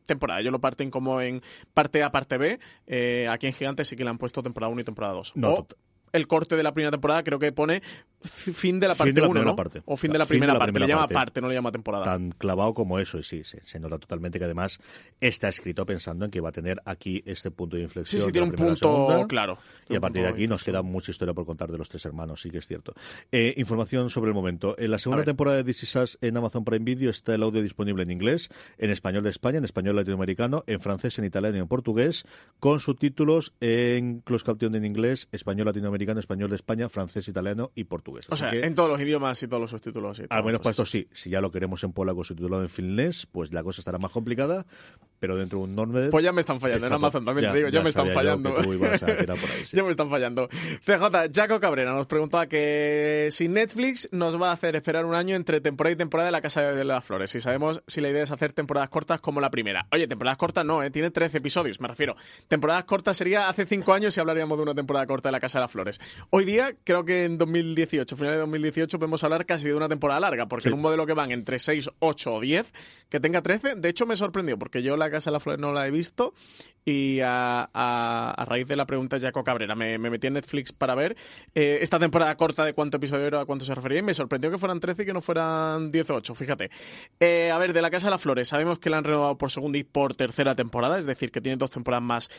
temporada. 0.06 0.40
Ellos 0.40 0.52
lo 0.52 0.60
parten 0.60 0.90
como 0.90 1.20
en 1.20 1.42
parte 1.74 2.02
A, 2.02 2.10
parte 2.10 2.38
B. 2.38 2.58
Eh, 2.86 3.28
aquí 3.30 3.46
en 3.46 3.52
Gigantes 3.52 3.88
sí 3.88 3.96
que 3.96 4.04
le 4.04 4.10
han 4.10 4.18
puesto 4.18 4.42
temporada 4.42 4.70
1 4.72 4.80
y 4.80 4.84
temporada 4.84 5.12
2. 5.14 5.32
No, 5.36 5.52
o 5.54 5.56
tot- 5.64 5.76
el 6.16 6.26
corte 6.26 6.56
de 6.56 6.62
la 6.62 6.72
primera 6.72 6.90
temporada 6.90 7.22
creo 7.22 7.38
que 7.38 7.52
pone 7.52 7.82
fin 8.26 8.80
de 8.80 8.88
la 8.88 8.94
parte 8.94 9.12
de 9.12 9.20
la 9.20 9.28
1, 9.28 9.32
primera 9.34 9.50
¿no? 9.52 9.56
parte. 9.56 9.82
O 9.84 9.96
fin 9.96 10.12
de 10.12 10.18
la 10.18 10.26
Fin 10.26 10.34
de 10.34 10.38
primera 10.38 10.52
la 10.54 10.58
parte. 10.58 10.72
primera 10.72 10.86
le 10.86 10.92
llama 10.92 11.02
parte. 11.02 11.14
parte, 11.14 11.40
no 11.40 11.48
le 11.48 11.54
llama 11.54 11.72
temporada. 11.72 12.04
Tan 12.04 12.30
clavado 12.32 12.74
como 12.74 12.98
eso, 12.98 13.18
y 13.18 13.22
sí, 13.22 13.44
se, 13.44 13.64
se 13.64 13.78
nota 13.78 13.98
totalmente 13.98 14.38
que 14.38 14.44
además 14.44 14.80
está 15.20 15.48
escrito 15.48 15.86
pensando 15.86 16.24
en 16.24 16.30
que 16.30 16.40
va 16.40 16.48
a 16.48 16.52
tener 16.52 16.80
aquí 16.84 17.22
este 17.26 17.50
punto 17.50 17.76
de 17.76 17.82
inflexión. 17.82 18.20
sí, 18.20 18.26
sí, 18.26 18.32
tiene 18.32 18.48
un 18.48 18.54
punto 18.54 18.76
segunda, 18.76 19.26
claro. 19.26 19.58
Y 19.88 19.96
a 19.96 20.00
partir 20.00 20.22
de 20.22 20.28
aquí 20.28 20.46
nos 20.48 20.64
queda 20.64 20.82
mucha 20.82 21.10
historia 21.10 21.34
por 21.34 21.46
contar 21.46 21.70
de 21.70 21.78
los 21.78 21.88
tres 21.88 22.04
hermanos, 22.04 22.40
sí 22.40 22.50
que 22.50 22.58
es 22.58 22.66
cierto. 22.66 22.94
Eh, 23.30 23.54
información 23.56 24.10
sobre 24.10 24.28
el 24.30 24.34
momento. 24.34 24.74
En 24.78 24.90
la 24.90 24.98
segunda 24.98 25.24
temporada 25.24 25.58
de 25.58 25.64
This 25.64 25.84
Is 25.84 25.96
Us 25.96 26.18
en 26.20 26.36
Amazon 26.36 26.64
Prime 26.64 26.84
Video 26.84 27.10
está 27.10 27.34
el 27.34 27.42
audio 27.42 27.62
disponible 27.62 28.02
en 28.02 28.10
inglés, 28.10 28.48
en 28.78 28.90
español 28.90 29.22
de 29.22 29.30
España, 29.30 29.58
en 29.58 29.64
español 29.64 29.96
latinoamericano, 29.96 30.64
en 30.66 30.80
francés, 30.80 31.18
en 31.18 31.24
italiano 31.24 31.56
y 31.56 31.60
en 31.60 31.68
portugués, 31.68 32.24
con 32.58 32.80
subtítulos 32.80 33.54
en 33.60 34.20
closed 34.20 34.46
caption 34.46 34.74
en 34.74 34.84
inglés, 34.84 35.28
español 35.32 35.66
latinoamericano, 35.66 36.05
español 36.18 36.50
de 36.50 36.56
España, 36.56 36.88
francés, 36.88 37.28
italiano 37.28 37.70
y 37.74 37.84
portugués. 37.84 38.26
O 38.30 38.34
Así 38.34 38.40
sea, 38.42 38.50
que- 38.50 38.60
en 38.66 38.74
todos 38.74 38.88
los 38.88 39.00
idiomas 39.00 39.42
y 39.42 39.48
todos 39.48 39.60
los 39.60 39.70
subtítulos. 39.70 40.18
y 40.20 40.22
al 40.28 40.44
menos 40.44 40.60
para 40.60 40.70
esto 40.70 40.86
sí. 40.86 41.08
Si 41.12 41.30
ya 41.30 41.40
lo 41.40 41.50
queremos 41.50 41.82
en 41.84 41.92
polaco 41.92 42.24
subtitulado 42.24 42.62
en 42.62 42.68
finlandés, 42.68 43.26
pues 43.26 43.52
la 43.52 43.62
cosa 43.62 43.80
estará 43.80 43.98
más 43.98 44.10
complicada. 44.12 44.66
Pero 45.18 45.36
dentro 45.36 45.58
de 45.58 45.64
un 45.64 45.74
norme... 45.74 46.08
Pues 46.08 46.24
ya 46.24 46.32
me 46.32 46.40
están 46.40 46.60
fallando, 46.60 46.86
en 46.86 46.92
Amazon 46.92 47.24
también 47.24 47.50
te 47.50 47.56
digo, 47.56 47.68
ya, 47.70 47.82
me 47.82 47.90
están 47.90 48.10
fallando. 48.10 48.54
ya 49.72 49.82
me 49.82 49.90
están 49.90 50.10
fallando. 50.10 50.48
CJ, 50.48 51.32
Jaco 51.34 51.60
Cabrera 51.60 51.92
nos 51.92 52.06
preguntaba 52.06 52.46
que 52.46 53.28
si 53.30 53.48
Netflix 53.48 54.08
nos 54.12 54.40
va 54.40 54.50
a 54.50 54.52
hacer 54.52 54.76
esperar 54.76 55.04
un 55.04 55.14
año 55.14 55.36
entre 55.36 55.60
temporada 55.60 55.92
y 55.92 55.96
temporada 55.96 56.26
de 56.26 56.32
La 56.32 56.40
Casa 56.40 56.72
de 56.72 56.84
las 56.84 57.04
Flores. 57.04 57.30
Si 57.30 57.40
sabemos 57.40 57.82
si 57.86 58.00
la 58.00 58.08
idea 58.08 58.22
es 58.22 58.30
hacer 58.30 58.52
temporadas 58.52 58.88
cortas 58.88 59.20
como 59.20 59.40
la 59.40 59.50
primera. 59.50 59.86
Oye, 59.92 60.06
temporadas 60.06 60.38
cortas 60.38 60.64
no, 60.64 60.82
¿eh? 60.82 60.90
tiene 60.90 61.10
13 61.10 61.38
episodios, 61.38 61.80
me 61.80 61.88
refiero. 61.88 62.16
Temporadas 62.48 62.84
cortas 62.84 63.16
sería 63.16 63.48
hace 63.48 63.66
5 63.66 63.92
años 63.92 64.16
y 64.16 64.20
hablaríamos 64.20 64.58
de 64.58 64.62
una 64.62 64.74
temporada 64.74 65.06
corta 65.06 65.28
de 65.28 65.32
La 65.32 65.40
Casa 65.40 65.58
de 65.58 65.62
las 65.62 65.72
Flores. 65.72 66.00
Hoy 66.30 66.44
día, 66.44 66.74
creo 66.84 67.04
que 67.04 67.24
en 67.24 67.38
2018, 67.38 68.16
final 68.16 68.32
de 68.32 68.38
2018, 68.38 68.98
podemos 68.98 69.22
hablar 69.24 69.46
casi 69.46 69.68
de 69.68 69.74
una 69.74 69.88
temporada 69.88 70.20
larga, 70.20 70.46
porque 70.46 70.68
en 70.68 70.74
un 70.74 70.80
modelo 70.80 71.06
que 71.06 71.14
van 71.14 71.30
entre 71.30 71.58
6, 71.58 71.90
8 71.98 72.34
o 72.34 72.40
10, 72.40 72.72
que 73.08 73.20
tenga 73.20 73.42
13, 73.42 73.76
de 73.76 73.88
hecho 73.88 74.06
me 74.06 74.16
sorprendió, 74.16 74.58
porque 74.58 74.82
yo 74.82 74.96
La 74.96 75.05
Casa 75.10 75.30
de 75.30 75.34
las 75.34 75.42
Flores 75.42 75.60
no 75.60 75.72
la 75.72 75.86
he 75.86 75.90
visto 75.90 76.34
y 76.86 77.18
a, 77.20 78.44
raíz 78.46 78.68
de 78.68 78.76
la 78.76 78.86
pregunta 78.86 79.18
de 79.18 79.26
Jaco 79.26 79.42
Cabrera 79.42 79.74
me, 79.74 79.98
metí 79.98 80.28
en 80.28 80.34
Netflix 80.34 80.72
para 80.72 80.94
ver 80.94 81.16
eh, 81.54 81.80
esta 81.82 81.98
temporada 81.98 82.36
corta 82.36 82.64
de 82.64 82.74
cuánto 82.74 82.98
episodio 82.98 83.26
era, 83.26 83.40
a 83.40 83.44
cuánto 83.44 83.64
se 83.64 83.74
refería 83.74 83.98
y 83.98 84.02
me 84.02 84.14
sorprendió 84.14 84.52
que 84.52 84.58
fueran 84.58 84.78
13 84.78 85.02
y 85.02 85.06
que 85.06 85.12
no 85.12 85.20
fueran 85.20 85.90
18, 85.90 86.34
fíjate. 86.36 86.70
Eh, 87.18 87.50
a 87.50 87.58
ver, 87.58 87.72
de 87.72 87.82
La 87.82 87.90
Casa 87.90 88.06
de 88.06 88.12
las 88.12 88.22
Flores, 88.22 88.48
sabemos 88.48 88.78
que 88.78 88.88
la 88.88 88.98
han 88.98 89.04
renovado 89.04 89.36
por 89.36 89.50
segunda 89.50 89.78
y 89.78 89.84
por 89.84 90.14
tercera 90.14 90.54
temporada, 90.54 90.96
es 90.96 91.06
decir, 91.06 91.32
que 91.32 91.40
tiene 91.40 91.56
dos 91.56 91.72
temporadas 91.72 92.04
más 92.04 92.30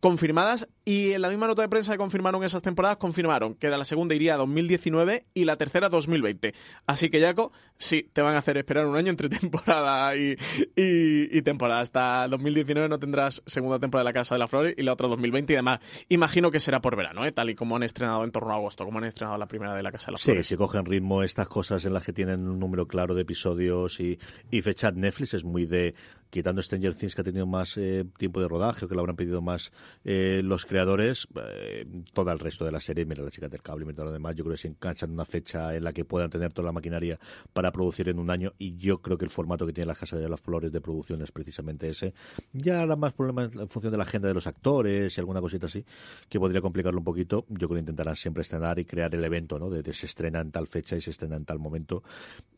confirmadas 0.00 0.68
y 0.84 1.12
en 1.12 1.22
la 1.22 1.30
misma 1.30 1.46
nota 1.46 1.62
de 1.62 1.68
prensa 1.70 1.92
que 1.92 1.98
confirmaron 1.98 2.44
esas 2.44 2.60
temporadas 2.60 2.98
confirmaron 2.98 3.54
que 3.54 3.70
la 3.70 3.84
segunda 3.86 4.14
iría 4.14 4.34
a 4.34 4.36
2019 4.36 5.24
y 5.32 5.44
la 5.46 5.56
tercera 5.56 5.88
2020. 5.88 6.52
Así 6.86 7.08
que 7.08 7.22
Jaco, 7.22 7.52
sí, 7.78 8.10
te 8.12 8.20
van 8.20 8.34
a 8.34 8.38
hacer 8.38 8.58
esperar 8.58 8.84
un 8.84 8.96
año 8.96 9.08
entre 9.08 9.28
temporada 9.40 10.14
y, 10.14 10.36
y, 10.76 11.40
temporada. 11.40 11.80
Hasta 12.14 12.28
2019 12.28 12.88
no 12.88 12.98
tendrás 12.98 13.42
segunda 13.46 13.78
temporada 13.78 14.04
de 14.04 14.10
La 14.10 14.12
Casa 14.12 14.34
de 14.34 14.38
las 14.38 14.50
Flores 14.50 14.74
y 14.76 14.82
la 14.82 14.92
otra 14.92 15.08
2020 15.08 15.52
y 15.52 15.56
además 15.56 15.80
imagino 16.08 16.50
que 16.50 16.60
será 16.60 16.80
por 16.80 16.96
verano, 16.96 17.24
¿eh? 17.24 17.32
tal 17.32 17.50
y 17.50 17.54
como 17.54 17.76
han 17.76 17.82
estrenado 17.82 18.22
en 18.24 18.30
torno 18.30 18.52
a 18.52 18.56
agosto, 18.56 18.84
como 18.84 18.98
han 18.98 19.04
estrenado 19.04 19.36
la 19.36 19.46
primera 19.46 19.74
de 19.74 19.82
La 19.82 19.90
Casa 19.90 20.06
de 20.06 20.12
las 20.12 20.22
Flores. 20.22 20.46
Sí, 20.46 20.54
si 20.54 20.56
cogen 20.56 20.84
ritmo 20.84 21.22
estas 21.22 21.48
cosas 21.48 21.84
en 21.84 21.92
las 21.92 22.04
que 22.04 22.12
tienen 22.12 22.46
un 22.46 22.60
número 22.60 22.86
claro 22.86 23.14
de 23.14 23.22
episodios 23.22 23.98
y, 24.00 24.18
y 24.50 24.62
fecha 24.62 24.92
Netflix 24.92 25.34
es 25.34 25.44
muy 25.44 25.66
de 25.66 25.94
quitando 26.34 26.60
Stranger 26.60 26.96
Things 26.96 27.14
que 27.14 27.20
ha 27.20 27.24
tenido 27.24 27.46
más 27.46 27.76
eh, 27.76 28.04
tiempo 28.18 28.40
de 28.40 28.48
rodaje 28.48 28.84
o 28.84 28.88
que 28.88 28.96
lo 28.96 29.02
habrán 29.02 29.14
pedido 29.14 29.40
más 29.40 29.70
eh, 30.04 30.40
los 30.42 30.66
creadores, 30.66 31.28
eh, 31.36 31.86
todo 32.12 32.32
el 32.32 32.40
resto 32.40 32.64
de 32.64 32.72
la 32.72 32.80
serie, 32.80 33.04
mira 33.04 33.22
la 33.22 33.30
chica 33.30 33.48
del 33.48 33.62
cable, 33.62 33.84
mira 33.84 34.02
lo 34.02 34.10
demás, 34.10 34.34
yo 34.34 34.42
creo 34.42 34.54
que 34.54 34.62
se 34.62 34.66
enganchan 34.66 35.12
una 35.12 35.24
fecha 35.24 35.76
en 35.76 35.84
la 35.84 35.92
que 35.92 36.04
puedan 36.04 36.30
tener 36.30 36.52
toda 36.52 36.66
la 36.66 36.72
maquinaria 36.72 37.20
para 37.52 37.70
producir 37.70 38.08
en 38.08 38.18
un 38.18 38.30
año 38.30 38.52
y 38.58 38.76
yo 38.76 39.00
creo 39.00 39.16
que 39.16 39.24
el 39.24 39.30
formato 39.30 39.64
que 39.64 39.72
tiene 39.72 39.86
la 39.86 39.94
Casa 39.94 40.16
de 40.16 40.28
las 40.28 40.40
Flores 40.40 40.72
de 40.72 40.80
producción 40.80 41.22
es 41.22 41.30
precisamente 41.30 41.88
ese. 41.88 42.14
Ya 42.52 42.82
habrá 42.82 42.96
más 42.96 43.12
problemas 43.12 43.52
en 43.54 43.68
función 43.68 43.92
de 43.92 43.98
la 43.98 44.02
agenda 44.02 44.26
de 44.26 44.34
los 44.34 44.48
actores 44.48 45.16
y 45.16 45.20
alguna 45.20 45.40
cosita 45.40 45.66
así 45.66 45.84
que 46.28 46.40
podría 46.40 46.60
complicarlo 46.60 46.98
un 46.98 47.04
poquito. 47.04 47.46
Yo 47.48 47.68
creo 47.68 47.76
que 47.76 47.78
intentarán 47.78 48.16
siempre 48.16 48.42
estrenar 48.42 48.80
y 48.80 48.84
crear 48.84 49.14
el 49.14 49.24
evento, 49.24 49.60
¿no? 49.60 49.70
De, 49.70 49.84
de 49.84 49.92
se 49.92 50.06
estrena 50.06 50.40
en 50.40 50.50
tal 50.50 50.66
fecha 50.66 50.96
y 50.96 51.00
se 51.00 51.12
estrena 51.12 51.36
en 51.36 51.44
tal 51.44 51.60
momento. 51.60 52.02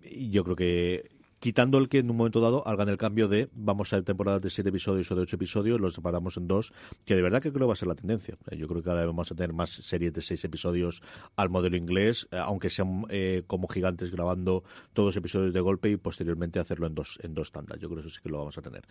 Y 0.03 0.31
yo 0.31 0.45
creo 0.45 0.57
que 0.57 1.16
quitando 1.41 1.79
el 1.79 1.89
que 1.89 1.99
en 1.99 2.11
un 2.11 2.17
momento 2.17 2.41
dado 2.41 2.67
hagan 2.67 2.89
el 2.89 2.97
cambio 2.97 3.29
de 3.29 3.49
vamos 3.53 3.93
a 3.93 4.03
temporadas 4.03 4.43
de 4.43 4.51
siete 4.51 4.71
episodios 4.71 5.11
o 5.11 5.15
de 5.15 5.23
ocho 5.23 5.37
episodios, 5.37 5.81
los 5.81 5.95
separamos 5.95 6.37
en 6.37 6.47
dos, 6.47 6.73
que 7.05 7.15
de 7.15 7.23
verdad 7.23 7.43
que 7.43 7.53
creo 7.53 7.67
va 7.67 7.75
a 7.75 7.77
ser 7.77 7.89
la 7.89 7.95
tendencia. 7.95 8.37
Eh, 8.51 8.57
yo 8.57 8.67
creo 8.67 8.81
que 8.81 8.85
cada 8.85 8.99
vez 8.99 9.07
vamos 9.07 9.31
a 9.31 9.35
tener 9.35 9.53
más 9.53 9.71
series 9.71 10.13
de 10.13 10.23
seis 10.23 10.45
episodios 10.45 11.03
al 11.37 11.51
modelo 11.51 11.77
inglés, 11.77 12.29
eh, 12.31 12.39
aunque 12.39 12.71
sean 12.71 13.05
eh, 13.11 13.43
como 13.47 13.69
gigantes 13.69 14.11
grabando 14.11 14.65
todos 14.93 15.09
los 15.09 15.17
episodios 15.17 15.53
de 15.53 15.61
golpe 15.61 15.91
y 15.91 15.97
posteriormente 15.97 16.59
hacerlo 16.59 16.87
en 16.87 16.95
dos, 16.95 17.19
en 17.23 17.35
dos 17.35 17.53
tandas. 17.53 17.79
Yo 17.79 17.89
creo 17.89 18.03
que 18.03 18.09
eso 18.09 18.17
sí 18.17 18.23
que 18.23 18.29
lo 18.29 18.39
vamos 18.39 18.57
a 18.57 18.63
tener. 18.63 18.83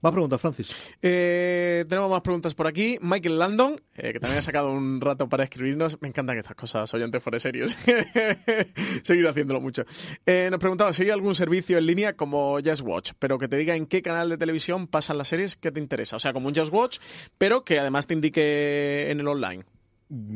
Más 0.00 0.12
preguntas, 0.12 0.40
Francis. 0.40 0.74
tenemos 1.00 2.10
más 2.10 2.20
preguntas 2.22 2.54
por 2.54 2.66
aquí. 2.66 2.98
Michael 3.00 3.38
Landon, 3.38 3.80
que 3.94 4.18
también 4.20 4.38
ha 4.38 4.42
sacado 4.42 4.72
un 4.72 5.00
rato 5.00 5.28
para 5.28 5.44
escribirnos. 5.44 6.00
Me 6.00 6.08
encantan 6.08 6.38
estas 6.38 6.56
cosas, 6.56 6.92
oyentes 6.94 7.22
fuera 7.22 7.38
serios. 7.38 7.76
Seguir 9.02 9.26
haciéndolo 9.26 9.60
mucho. 9.60 9.84
nos 10.26 10.60
preguntaba 10.60 10.92
si 10.92 11.04
hay 11.04 11.10
algún 11.10 11.34
servicio 11.34 11.78
en 11.78 11.86
línea 11.92 12.16
como 12.16 12.58
Just 12.64 12.80
Watch, 12.80 13.12
pero 13.18 13.38
que 13.38 13.48
te 13.48 13.58
diga 13.58 13.76
en 13.76 13.84
qué 13.84 14.00
canal 14.00 14.30
de 14.30 14.38
televisión 14.38 14.86
pasan 14.86 15.18
las 15.18 15.28
series 15.28 15.56
que 15.56 15.70
te 15.70 15.78
interesa. 15.78 16.16
O 16.16 16.18
sea, 16.18 16.32
como 16.32 16.48
un 16.48 16.54
Just 16.54 16.72
Watch, 16.72 16.98
pero 17.36 17.64
que 17.64 17.78
además 17.78 18.06
te 18.06 18.14
indique 18.14 19.10
en 19.10 19.20
el 19.20 19.28
online. 19.28 19.64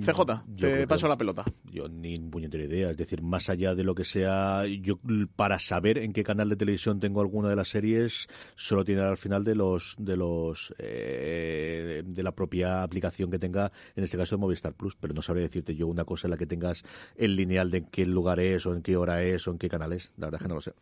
CJ, 0.00 0.20
te 0.58 0.86
paso 0.86 1.06
la 1.06 1.18
pelota. 1.18 1.44
Yo 1.70 1.86
ni 1.86 2.18
puñetera 2.18 2.64
idea. 2.64 2.90
Es 2.90 2.96
decir, 2.96 3.22
más 3.22 3.50
allá 3.50 3.74
de 3.74 3.84
lo 3.84 3.94
que 3.94 4.04
sea, 4.04 4.64
yo 4.66 4.98
para 5.34 5.58
saber 5.58 5.98
en 5.98 6.14
qué 6.14 6.24
canal 6.24 6.48
de 6.48 6.56
televisión 6.56 6.98
tengo 6.98 7.20
alguna 7.20 7.50
de 7.50 7.56
las 7.56 7.68
series, 7.68 8.26
solo 8.54 8.84
tiene 8.84 9.02
al 9.02 9.18
final 9.18 9.44
de 9.44 9.54
los 9.54 9.94
de 9.98 10.16
los 10.16 10.74
eh, 10.78 12.02
de 12.06 12.22
la 12.22 12.32
propia 12.32 12.82
aplicación 12.82 13.30
que 13.30 13.38
tenga, 13.38 13.70
en 13.94 14.04
este 14.04 14.16
caso 14.16 14.36
de 14.36 14.40
Movistar 14.40 14.72
Plus. 14.72 14.96
Pero 14.96 15.12
no 15.12 15.20
sabría 15.20 15.44
decirte 15.44 15.74
yo 15.74 15.86
una 15.88 16.04
cosa 16.04 16.26
en 16.26 16.30
la 16.30 16.36
que 16.38 16.46
tengas 16.46 16.82
el 17.14 17.36
lineal 17.36 17.70
de 17.70 17.78
en 17.78 17.86
qué 17.86 18.06
lugar 18.06 18.40
es, 18.40 18.64
o 18.64 18.74
en 18.74 18.80
qué 18.82 18.96
hora 18.96 19.22
es, 19.22 19.46
o 19.46 19.50
en 19.50 19.58
qué 19.58 19.68
canal 19.68 19.92
es. 19.92 20.14
La 20.16 20.28
verdad 20.28 20.40
es 20.40 20.42
que 20.42 20.48
no 20.48 20.54
lo 20.54 20.62
sé. 20.62 20.72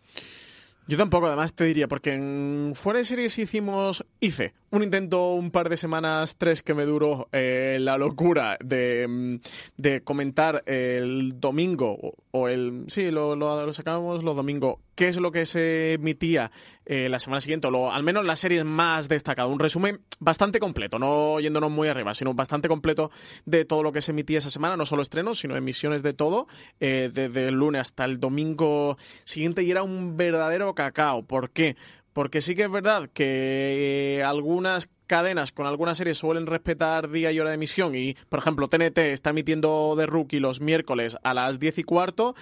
Yo 0.87 0.99
tampoco, 0.99 1.27
además 1.27 1.55
te 1.55 1.65
diría, 1.65 1.89
porque 1.89 2.13
en 2.13 2.73
fuera 2.75 2.99
de 2.99 3.07
series 3.07 3.39
hicimos, 3.39 4.05
hice 4.21 4.53
un 4.71 4.83
intento 4.83 5.33
un 5.33 5.51
par 5.51 5.71
de 5.71 5.79
semanas, 5.79 6.37
tres 6.37 6.63
que 6.63 6.75
me 6.75 6.85
duró 6.85 7.29
eh, 7.33 7.79
la 7.81 7.97
locura 7.97 8.59
de, 8.63 9.07
mm, 9.09 9.37
de, 9.79 10.03
comentar 10.03 10.63
el 10.67 11.41
domingo, 11.41 12.15
o, 12.33 12.49
el, 12.49 12.85
sí, 12.89 13.11
lo, 13.11 13.35
lo, 13.35 13.65
lo 13.65 13.73
sacábamos 13.73 14.23
los 14.23 14.37
domingos, 14.37 14.77
qué 14.95 15.09
es 15.09 15.19
lo 15.19 15.33
que 15.33 15.47
se 15.47 15.95
emitía 15.95 16.51
eh, 16.87 17.09
la 17.09 17.19
semana 17.19 17.41
siguiente, 17.41 17.67
o 17.67 17.91
al 17.91 18.03
menos 18.03 18.25
las 18.25 18.41
series 18.41 18.65
más 18.65 19.09
destacadas. 19.09 19.51
Un 19.51 19.59
resumen 19.59 20.01
bastante 20.21 20.61
completo, 20.61 20.99
no 20.99 21.41
yéndonos 21.41 21.71
muy 21.71 21.89
arriba, 21.89 22.15
sino 22.15 22.35
bastante 22.35 22.69
completo 22.69 23.11
de 23.45 23.65
todo 23.65 23.83
lo 23.83 23.93
que 23.93 24.03
se 24.03 24.13
emitía 24.13 24.39
esa 24.39 24.51
semana, 24.51 24.77
no 24.77 24.87
solo 24.87 25.03
estrenos, 25.03 25.39
sino 25.39 25.57
emisiones 25.57 26.03
de 26.03 26.13
todo, 26.13 26.47
eh, 26.81 27.11
desde 27.13 27.49
el 27.49 27.55
lunes 27.55 27.81
hasta 27.81 28.05
el 28.05 28.21
domingo 28.21 28.99
siguiente, 29.25 29.63
y 29.63 29.71
era 29.71 29.83
un 29.83 30.17
verdadero 30.17 30.75
cacao. 30.75 31.25
¿Por 31.25 31.51
qué? 31.51 31.77
Porque 32.13 32.41
sí 32.41 32.55
que 32.55 32.63
es 32.63 32.71
verdad 32.71 33.11
que 33.13 34.19
eh, 34.19 34.23
algunas 34.23 34.89
cadenas 35.07 35.53
con 35.53 35.67
algunas 35.67 35.99
series 35.99 36.17
suelen 36.17 36.47
respetar 36.47 37.11
día 37.11 37.33
y 37.33 37.41
hora 37.41 37.51
de 37.51 37.57
emisión 37.57 37.95
y, 37.95 38.15
por 38.29 38.39
ejemplo, 38.39 38.69
TNT 38.69 38.99
está 38.99 39.31
emitiendo 39.31 39.95
The 39.97 40.07
Rookie 40.07 40.41
los 40.41 40.61
miércoles 40.61 41.17
a 41.23 41.35
las 41.35 41.59
10 41.59 41.79
y 41.79 41.83
cuarto 41.83 42.35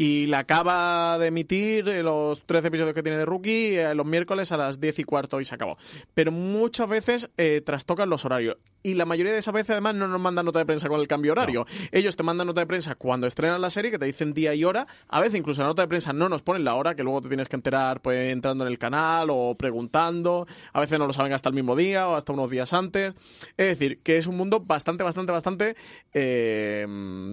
y 0.00 0.26
la 0.28 0.38
acaba 0.38 1.18
de 1.18 1.26
emitir 1.26 1.86
eh, 1.90 2.02
los 2.02 2.46
13 2.46 2.68
episodios 2.68 2.94
que 2.94 3.02
tiene 3.02 3.18
de 3.18 3.26
Rookie 3.26 3.76
eh, 3.76 3.94
los 3.94 4.06
miércoles 4.06 4.50
a 4.50 4.56
las 4.56 4.80
10 4.80 5.00
y 5.00 5.04
cuarto 5.04 5.42
y 5.42 5.44
se 5.44 5.54
acabó. 5.54 5.76
Pero 6.14 6.32
muchas 6.32 6.88
veces 6.88 7.30
eh, 7.36 7.60
trastocan 7.62 8.08
los 8.08 8.24
horarios. 8.24 8.56
Y 8.82 8.94
la 8.94 9.04
mayoría 9.04 9.34
de 9.34 9.40
esas 9.40 9.52
veces 9.52 9.72
además 9.72 9.96
no 9.96 10.08
nos 10.08 10.18
mandan 10.18 10.46
nota 10.46 10.58
de 10.58 10.64
prensa 10.64 10.88
con 10.88 11.00
el 11.00 11.06
cambio 11.06 11.32
horario. 11.32 11.66
Ellos 11.92 12.16
te 12.16 12.22
mandan 12.22 12.46
nota 12.46 12.62
de 12.62 12.66
prensa 12.66 12.94
cuando 12.94 13.26
estrenan 13.26 13.60
la 13.60 13.68
serie, 13.68 13.90
que 13.90 13.98
te 13.98 14.06
dicen 14.06 14.32
día 14.32 14.54
y 14.54 14.64
hora. 14.64 14.86
A 15.06 15.20
veces 15.20 15.38
incluso 15.38 15.60
la 15.60 15.68
nota 15.68 15.82
de 15.82 15.88
prensa 15.88 16.14
no 16.14 16.30
nos 16.30 16.40
ponen 16.40 16.64
la 16.64 16.76
hora, 16.76 16.94
que 16.94 17.02
luego 17.02 17.20
te 17.20 17.28
tienes 17.28 17.50
que 17.50 17.56
enterar 17.56 18.00
pues 18.00 18.32
entrando 18.32 18.64
en 18.64 18.72
el 18.72 18.78
canal 18.78 19.28
o 19.30 19.54
preguntando. 19.54 20.46
A 20.72 20.80
veces 20.80 20.98
no 20.98 21.06
lo 21.06 21.12
saben 21.12 21.34
hasta 21.34 21.50
el 21.50 21.54
mismo 21.54 21.76
día 21.76 22.08
o 22.08 22.16
hasta 22.16 22.32
unos 22.32 22.48
días 22.48 22.72
antes. 22.72 23.14
Es 23.58 23.66
decir, 23.66 23.98
que 23.98 24.16
es 24.16 24.26
un 24.26 24.38
mundo 24.38 24.60
bastante, 24.60 25.04
bastante, 25.04 25.30
bastante 25.30 25.76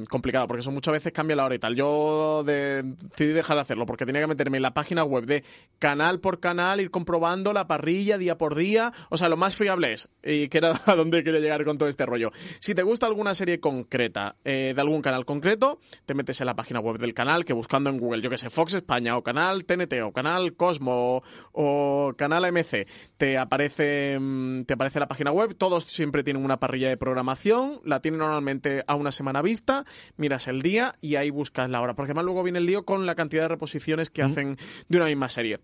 complicado, 0.09 0.47
porque 0.47 0.59
eso 0.59 0.71
muchas 0.71 0.91
veces 0.91 1.13
cambia 1.13 1.37
la 1.37 1.45
hora 1.45 1.55
y 1.55 1.59
tal. 1.59 1.73
Yo 1.73 2.43
de 2.45 2.56
decidí 2.83 3.33
dejar 3.33 3.57
de 3.57 3.61
hacerlo 3.61 3.85
porque 3.85 4.05
tenía 4.05 4.21
que 4.21 4.27
meterme 4.27 4.57
en 4.57 4.63
la 4.63 4.73
página 4.73 5.03
web 5.03 5.25
de 5.25 5.43
canal 5.79 6.19
por 6.19 6.39
canal, 6.39 6.81
ir 6.81 6.91
comprobando 6.91 7.53
la 7.53 7.67
parrilla 7.67 8.17
día 8.17 8.37
por 8.37 8.55
día. 8.55 8.93
O 9.09 9.17
sea, 9.17 9.29
lo 9.29 9.37
más 9.37 9.55
fiable 9.55 9.93
es, 9.93 10.09
y 10.23 10.49
que 10.49 10.57
era 10.57 10.73
a 10.85 10.95
donde 10.95 11.23
quería 11.23 11.39
llegar 11.39 11.63
con 11.65 11.77
todo 11.77 11.89
este 11.89 12.05
rollo. 12.05 12.31
Si 12.59 12.75
te 12.75 12.83
gusta 12.83 13.05
alguna 13.05 13.33
serie 13.33 13.59
concreta 13.59 14.35
eh, 14.43 14.73
de 14.75 14.81
algún 14.81 15.01
canal 15.01 15.25
concreto, 15.25 15.79
te 16.05 16.13
metes 16.13 16.39
en 16.41 16.47
la 16.47 16.55
página 16.55 16.79
web 16.79 16.97
del 16.97 17.13
canal, 17.13 17.45
que 17.45 17.53
buscando 17.53 17.89
en 17.89 17.97
Google, 17.97 18.21
yo 18.21 18.29
que 18.29 18.37
sé, 18.37 18.49
Fox 18.49 18.73
España 18.73 19.17
o 19.17 19.23
canal 19.23 19.65
TNT 19.65 20.01
o 20.03 20.11
canal 20.11 20.55
Cosmo 20.55 21.23
o, 21.51 22.13
canal 22.17 22.51
MC, 22.51 22.87
te 23.17 23.37
aparece, 23.37 24.17
mm, 24.19 24.63
te 24.63 24.73
aparece 24.73 24.99
la 24.99 25.07
página 25.07 25.31
web. 25.31 25.55
Todos 25.55 25.83
siempre 25.85 26.23
tienen 26.23 26.43
una 26.43 26.59
parrilla 26.59 26.89
de 26.89 26.97
programación, 26.97 27.79
la 27.83 28.01
tienen 28.01 28.19
normalmente 28.19 28.83
a 28.87 28.95
una 28.95 29.11
semana 29.11 29.41
vista, 29.41 29.85
miras 30.17 30.47
el 30.47 30.61
día 30.61 30.95
y 31.01 31.15
ahí 31.15 31.29
buscas 31.29 31.69
la 31.69 31.81
hora. 31.81 31.95
Porque 31.95 32.11
además 32.11 32.25
luego 32.25 32.36
viene 32.43 32.59
el 32.59 32.65
lío 32.65 32.85
con 32.85 33.05
la 33.05 33.15
cantidad 33.15 33.43
de 33.43 33.47
reposiciones 33.49 34.09
que 34.09 34.23
hacen 34.23 34.57
de 34.87 34.97
una 34.97 35.07
misma 35.07 35.29
serie. 35.29 35.59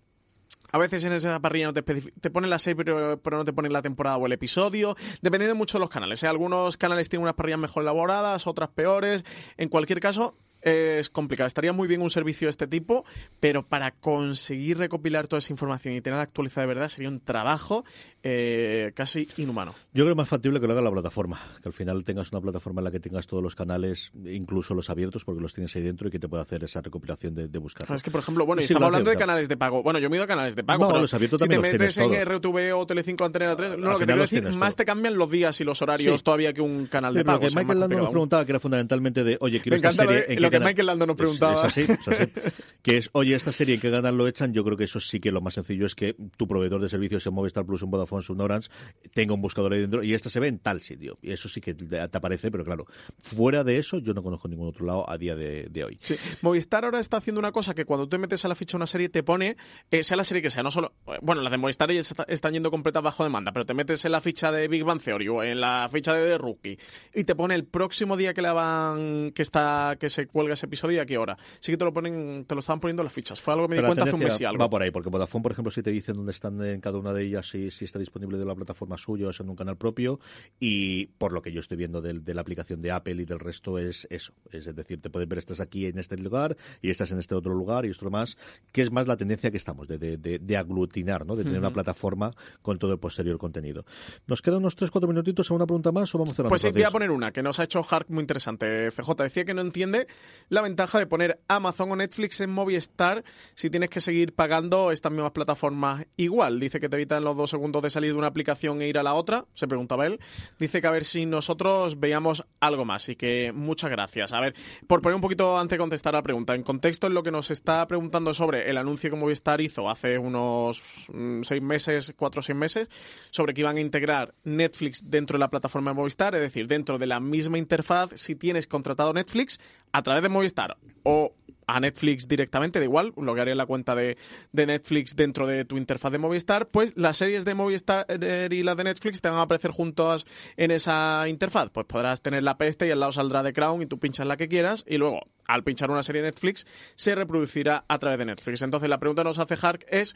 A 0.72 0.80
veces 0.80 1.04
en 1.04 1.14
esa 1.14 1.40
parrilla 1.40 1.68
no 1.68 1.74
te, 1.74 1.84
te 1.84 2.32
ponen 2.32 2.50
la 2.50 2.58
serie, 2.58 2.76
pero, 2.76 3.20
no 3.24 3.46
te 3.46 3.54
ponen 3.54 3.72
la 3.72 3.84
temporada 3.84 4.18
o 4.18 4.26
el 4.26 4.32
episodio. 4.32 4.98
Dependiendo 5.22 5.56
mucho 5.56 5.78
de 5.78 5.82
los 5.82 5.90
canales. 5.90 6.24
¿eh? 6.24 6.28
Algunos 6.28 6.78
canales 6.78 7.10
tienen 7.10 7.24
unas 7.24 7.36
parrillas 7.36 7.60
mejor 7.60 7.84
elaboradas, 7.84 8.48
otras 8.48 8.70
peores. 8.70 9.24
En 9.58 9.70
cualquier 9.70 10.00
caso, 10.00 10.34
es 10.64 11.12
complicado. 11.12 11.48
Estaría 11.48 11.74
muy 11.74 11.88
bien 11.88 12.02
un 12.02 12.10
servicio 12.10 12.48
de 12.48 12.52
este 12.52 12.68
tipo, 12.68 13.06
pero 13.40 13.68
para 13.68 13.92
conseguir 13.92 14.80
recopilar 14.80 15.28
toda 15.28 15.40
esa 15.40 15.54
información 15.54 15.94
y 15.94 16.02
tenerla 16.02 16.24
actualizada 16.24 16.62
de 16.62 16.74
verdad 16.74 16.90
sería 16.90 17.10
un 17.10 17.20
trabajo 17.20 17.84
eh, 18.26 18.92
casi 18.96 19.28
inhumano. 19.38 19.74
Yo 19.94 20.04
creo 20.04 20.06
que 20.08 20.12
es 20.12 20.18
más 20.18 20.30
factible 20.30 20.60
que 20.62 20.68
lo 20.68 20.74
haga 20.74 20.82
la 20.82 20.92
plataforma, 20.92 21.40
que 21.62 21.70
al 21.70 21.74
final 21.74 22.04
tengas 22.06 22.32
una 22.32 22.40
plataforma 22.42 22.80
en 22.80 22.86
la 22.86 22.92
que 22.92 23.00
tengas 23.00 23.28
todos 23.28 23.44
los 23.44 23.54
canales, 23.56 24.12
incluso 24.26 24.74
los 24.74 24.90
abiertos, 24.90 25.26
porque 25.26 25.42
los 25.42 25.54
tienes 25.54 25.76
ahí 25.76 25.82
dentro 25.84 26.08
y 26.08 26.12
que 26.12 26.20
te 26.20 26.28
pueda 26.30 26.44
hacer 26.44 26.64
esa 26.64 26.82
recopilación 26.82 27.36
de, 27.36 27.48
de 27.50 27.60
buscar. 27.60 27.90
Es 27.94 28.02
que, 28.02 28.10
por 28.12 28.22
ejemplo, 28.22 28.46
bueno, 28.46 28.62
y 28.62 28.66
estamos 28.66 28.84
hablando 28.84 29.10
de 29.10 29.18
canales 29.18 29.48
de 29.50 29.58
pago. 29.58 29.84
Bueno, 29.84 30.00
yo 30.00 30.10
me 30.10 30.16
he 30.16 30.18
ido 30.18 30.24
a 30.24 30.28
canales 30.28 30.56
de 30.56 30.64
pago, 30.64 30.84
No, 30.86 30.90
pero 30.90 31.02
los 31.02 31.14
abiertos 31.14 31.42
si 31.42 31.48
te 31.48 31.54
también 31.56 31.72
los 31.74 31.80
metes 31.80 31.98
en 31.98 32.10
todos. 32.12 32.40
RTV 32.40 32.76
o 32.78 32.88
Telecinco 32.88 33.26
Antena 33.26 33.56
3, 33.56 33.78
no, 33.78 33.88
Al 33.88 33.94
lo 33.94 34.00
que 34.00 34.06
te 34.06 34.06
quiero 34.14 34.22
decir, 34.22 34.44
más 34.58 34.74
todo. 34.74 34.78
te 34.78 34.86
cambian 34.86 35.18
los 35.18 35.30
días 35.30 35.60
y 35.60 35.64
los 35.66 35.82
horarios 35.82 36.20
Sí. 36.20 36.24
todavía 36.24 36.54
que 36.54 36.62
un 36.62 36.88
canal 36.88 37.14
de 37.14 37.20
Sí, 37.20 37.26
pago. 37.26 37.40
que 37.42 37.48
o 37.48 37.50
sea, 37.50 37.62
Michael 37.62 37.80
Lando 37.82 37.98
nos 37.98 38.10
preguntaba 38.10 38.46
que 38.46 38.52
era 38.52 38.60
fundamentalmente 38.60 39.24
de, 39.24 39.38
oye, 39.42 39.60
quiero 39.60 39.74
Me 39.80 39.88
esta 39.90 40.04
lo 40.04 40.10
serie. 40.12 40.28
de- 40.28 40.34
¿en 40.36 40.42
lo 40.42 40.48
qué 40.48 40.52
que 40.52 40.58
canal? 40.60 40.68
Michael 40.70 40.88
Lando 40.88 41.06
nos 41.08 41.16
preguntaba. 41.18 41.54
Es, 41.56 41.64
así, 41.66 41.82
es 41.82 42.08
así. 42.08 42.32
Que 42.84 42.98
es, 42.98 43.10
oye, 43.14 43.34
esta 43.36 43.52
serie, 43.54 43.76
¿en 43.76 43.82
qué 43.82 43.90
canal 43.92 44.18
lo 44.18 44.28
echan? 44.28 44.52
Yo 44.54 44.64
creo 44.66 44.76
que 44.76 44.84
eso 44.84 45.00
sí 45.00 45.20
que 45.22 45.32
lo 45.32 45.40
más 45.40 45.54
sencillo 45.54 45.86
es 45.86 45.96
que 45.96 46.16
tu 46.36 46.48
proveedor 46.48 46.82
de 46.82 46.90
servicios 46.90 47.26
en 47.26 47.34
Movistar 47.34 47.66
Plus, 47.66 47.82
en 47.82 47.90
Vodafone, 47.92 48.13
en 48.22 48.42
Orange, 48.42 48.70
tenga 49.14 49.34
un 49.34 49.42
buscador 49.42 49.74
ahí 49.74 49.82
dentro 49.82 50.04
y 50.04 50.14
esta 50.14 50.30
se 50.30 50.40
ve 50.40 50.48
en 50.48 50.60
tal 50.60 50.82
sitio. 50.82 51.18
Y 51.22 51.32
eso 51.32 51.50
sí 51.50 51.62
que 51.62 51.74
te 51.74 52.00
aparece, 52.00 52.52
pero 52.52 52.64
claro, 52.64 52.86
fuera 53.22 53.64
de 53.64 53.78
eso, 53.78 54.00
yo 54.00 54.14
no 54.14 54.24
conozco 54.24 54.48
ningún 54.48 54.68
otro 54.70 54.86
lado 54.86 55.10
a 55.10 55.18
día 55.18 55.36
de, 55.36 55.68
de 55.70 55.84
hoy. 55.84 55.98
Sí. 56.02 56.16
Movistar 56.42 56.86
ahora 56.86 57.00
está 57.00 57.18
haciendo 57.18 57.40
una 57.40 57.52
cosa 57.52 57.74
que 57.74 57.86
cuando 57.86 58.06
tú 58.06 58.12
te 58.12 58.18
metes 58.18 58.44
a 58.46 58.48
la 58.48 58.56
ficha 58.56 58.74
de 58.74 58.78
una 58.78 58.88
serie 58.88 59.10
te 59.10 59.24
pone, 59.24 59.58
eh, 59.92 60.04
sea 60.04 60.18
la 60.18 60.24
serie 60.24 60.42
que 60.42 60.50
sea, 60.50 60.64
no 60.64 60.72
solo. 60.72 60.94
Bueno, 61.22 61.42
las 61.42 61.52
de 61.52 61.58
Movistar 61.58 61.92
ya 61.92 62.02
está- 62.02 62.26
están 62.28 62.54
yendo 62.54 62.72
completas 62.72 63.02
bajo 63.04 63.24
demanda, 63.24 63.52
pero 63.52 63.66
te 63.66 63.74
metes 63.74 64.04
en 64.06 64.12
la 64.12 64.22
ficha 64.22 64.52
de 64.52 64.68
Big 64.68 64.84
Bang 64.84 65.02
Theory 65.02 65.28
o 65.30 65.44
en 65.44 65.60
la 65.62 65.88
ficha 65.92 66.14
de 66.14 66.26
The 66.28 66.38
Rookie 66.38 66.78
y 67.14 67.24
te 67.24 67.36
pone 67.36 67.56
el 67.56 67.66
próximo 67.66 68.18
día 68.18 68.34
que 68.34 68.42
la 68.42 68.54
van. 68.54 69.32
que 69.34 69.42
está 69.42 69.96
que 70.00 70.10
se 70.10 70.28
cuelga 70.28 70.54
ese 70.54 70.66
episodio 70.66 70.98
y 70.98 71.00
a 71.00 71.06
qué 71.06 71.18
hora. 71.18 71.38
Sí 71.60 71.72
que 71.72 71.78
te 71.78 71.86
lo 71.86 71.94
ponen, 71.94 72.46
te 72.46 72.56
lo 72.56 72.60
estaban 72.60 72.80
poniendo 72.80 73.04
las 73.04 73.14
fichas. 73.14 73.42
Fue 73.42 73.54
algo 73.54 73.68
que 73.68 73.72
me 73.72 73.76
di 73.76 73.82
Pero 73.82 73.88
la 73.88 73.90
cuenta 73.96 74.04
hace 74.06 74.16
un 74.16 74.24
mes 74.24 74.40
y 74.42 74.46
algo. 74.46 74.60
Va 74.60 74.70
por 74.70 74.82
ahí, 74.82 74.92
porque 74.92 75.10
Vodafone, 75.10 75.42
por 75.44 75.52
ejemplo, 75.52 75.72
si 75.72 75.82
te 75.82 75.92
dicen 75.92 76.16
dónde 76.16 76.32
están 76.32 76.64
en 76.64 76.82
cada 76.82 76.98
una 76.98 77.14
de 77.14 77.24
ellas, 77.24 77.48
si, 77.48 77.72
si 77.72 77.86
está 77.86 78.00
disponible 78.04 78.38
de 78.38 78.46
la 78.46 78.56
plataforma 78.56 78.98
suya 78.98 79.28
o 79.28 79.30
es 79.32 79.40
en 79.40 79.50
un 79.50 79.56
canal 79.56 79.78
propio, 79.78 80.20
y 80.60 81.08
por 81.18 81.32
lo 81.32 81.42
que 81.42 81.52
yo 81.52 81.60
estoy 81.60 81.78
viendo 81.78 82.02
del- 82.02 82.24
de, 82.24 82.34
la 82.34 82.42
aplicación 82.42 82.82
de 82.82 82.92
Apple 82.92 83.22
y 83.22 83.26
del 83.26 83.40
resto 83.40 83.78
es 83.80 84.08
eso. 84.10 84.34
Es 84.52 84.66
decir, 84.76 85.02
te 85.02 85.10
puedes 85.10 85.28
ver, 85.28 85.40
estás 85.40 85.60
aquí 85.60 85.86
en 85.86 85.98
este 86.00 86.18
lugar 86.18 86.56
y 86.82 86.90
estás 86.90 87.12
en 87.12 87.20
este 87.20 87.36
otro 87.36 87.54
lugar 87.54 87.86
y 87.86 87.90
esto 87.90 88.10
más, 88.10 88.38
que 88.72 88.82
es 88.82 88.92
más 88.92 89.08
la 89.08 89.18
tendencia 89.18 89.52
que 89.52 89.58
estamos, 89.58 89.88
de, 89.88 89.98
de, 89.98 90.18
de- 90.18 90.40
de 90.40 90.58
aglutinar, 90.58 91.26
¿no? 91.26 91.36
de 91.36 91.44
tener 91.44 91.60
una 91.60 91.72
plataforma 91.74 92.32
con 92.62 92.78
todo 92.80 92.92
el 92.94 93.00
posterior 93.00 93.38
contenido. 93.38 93.86
Nos 94.28 94.42
quedan 94.42 94.60
unos 94.60 94.78
3-4 94.78 95.08
minutitos, 95.08 95.50
¿alguna 95.50 95.66
pregunta 95.66 95.92
más 95.92 96.14
o 96.14 96.18
vamos 96.18 96.36
cerrando? 96.36 96.50
Pues 96.50 96.62
sí, 96.62 96.72
voy 96.72 96.84
a 96.84 96.92
poner 96.92 97.12
una 97.12 97.32
que 97.32 97.42
nos 97.44 97.60
ha 97.60 97.64
hecho 97.64 97.82
Hark 97.84 98.08
muy 98.10 98.22
interesante. 98.22 98.92
FJ 98.92 99.16
decía 99.24 99.46
que 99.46 99.54
no 99.54 99.62
entiende 99.62 100.08
la 100.50 100.62
ventaja 100.62 101.00
de 101.00 101.08
poner 101.08 101.40
Amazon 101.48 101.92
o 101.92 101.96
Netflix 101.96 102.40
en 102.42 102.50
Movistar 102.50 103.24
si 103.56 103.70
tienes 103.70 103.90
que 103.90 104.02
seguir 104.02 104.34
pagando 104.34 104.92
estas 104.92 105.12
mismas 105.12 105.32
plataformas 105.32 106.06
igual. 106.18 106.60
Dice 106.60 106.80
que 106.80 106.90
te 106.90 106.96
evitan 106.96 107.24
los 107.24 107.36
dos 107.38 107.50
segundos 107.50 107.82
de 107.82 107.90
salir 107.94 108.12
de 108.12 108.18
una 108.18 108.28
aplicación 108.28 108.82
e 108.82 108.88
ir 108.88 108.98
a 108.98 109.04
la 109.04 109.14
otra, 109.14 109.46
se 109.54 109.68
preguntaba 109.68 110.06
él. 110.06 110.20
Dice 110.60 110.82
que 110.82 110.88
a 110.88 110.92
ver 110.92 111.06
si 111.06 111.26
nosotros 111.26 112.00
veíamos 112.00 112.46
algo 112.60 112.86
más 112.86 113.08
y 113.10 113.16
que 113.16 113.52
muchas 113.54 113.90
gracias. 113.90 114.34
A 114.34 114.42
ver, 114.42 114.56
por 114.88 115.02
poner 115.02 115.16
un 115.16 115.22
poquito 115.22 115.58
antes 115.58 115.78
de 115.78 115.80
contestar 115.80 116.14
la 116.14 116.22
pregunta, 116.22 116.56
en 116.56 116.64
contexto 116.64 117.08
en 117.08 117.14
lo 117.14 117.24
que 117.24 117.32
nos 117.32 117.52
está 117.52 117.88
preguntando 117.88 118.34
sobre 118.34 118.70
el 118.70 118.78
anuncio 118.78 119.10
que 119.10 119.16
Movistar 119.16 119.62
hizo 119.62 119.90
hace 119.90 120.18
unos 120.18 121.08
mm, 121.14 121.44
seis 121.44 121.62
meses, 121.62 122.14
cuatro 122.18 122.40
o 122.40 122.44
seis 122.44 122.58
meses, 122.58 122.90
sobre 123.30 123.54
que 123.54 123.62
iban 123.62 123.78
a 123.78 123.82
integrar 123.82 124.34
Netflix 124.44 125.10
dentro 125.10 125.36
de 125.36 125.40
la 125.40 125.50
plataforma 125.50 125.92
de 125.92 125.96
Movistar, 125.96 126.36
es 126.36 126.42
decir, 126.42 126.68
dentro 126.68 126.98
de 126.98 127.08
la 127.08 127.20
misma 127.20 127.58
interfaz, 127.58 128.12
si 128.16 128.36
tienes 128.36 128.68
contratado 128.68 129.14
Netflix 129.14 129.60
a 129.92 130.02
través 130.02 130.24
de 130.24 130.30
Movistar 130.30 130.78
o 131.04 131.34
a 131.68 131.80
Netflix 131.80 132.28
directamente, 132.28 132.80
da 132.80 132.86
igual, 132.86 133.14
loguearé 133.18 133.56
la 133.56 133.66
cuenta 133.66 133.96
de, 133.96 134.18
de 134.52 134.66
Netflix 134.66 135.16
dentro 135.16 135.48
de 135.48 135.66
tu 135.66 135.78
interfaz 135.78 136.12
de 136.12 136.18
Movistar, 136.18 136.68
pues 136.68 136.94
las 136.96 137.18
series 137.18 137.46
de 137.46 137.54
Movistar 137.56 138.06
y 138.52 138.64
las 138.64 138.78
de 138.78 138.84
Netflix 138.84 139.22
te 139.22 139.30
van 139.30 139.40
a 139.40 139.44
aparecer 139.44 139.72
juntas 139.72 140.26
en 140.58 140.72
esa 140.72 141.26
interfaz. 141.28 141.70
Pues 141.72 141.86
podrás 141.86 142.22
tener 142.22 142.44
la 142.44 142.58
peste 142.58 142.88
y 142.88 142.92
al 142.92 143.00
lado 143.00 143.12
saldrá 143.12 143.44
The 143.44 143.54
Crown 143.54 143.82
y 143.82 143.86
tú 143.86 144.00
pinchas 144.00 144.28
la 144.28 144.38
que 144.38 144.48
quieras 144.48 144.84
y 144.88 144.98
luego, 144.98 145.22
al 145.48 145.64
pinchar 145.64 145.92
una 145.92 146.04
serie 146.04 146.22
de 146.22 146.30
Netflix, 146.30 146.66
se 146.96 147.16
reproducirá 147.16 147.86
a 147.88 148.00
través 148.00 148.20
de 148.20 148.26
Netflix. 148.26 148.62
Entonces 148.62 148.90
la 148.90 149.00
pregunta 149.00 149.24
que 149.24 149.30
nos 149.30 149.40
hace 149.40 149.56
Hark 149.62 149.86
es 149.90 150.16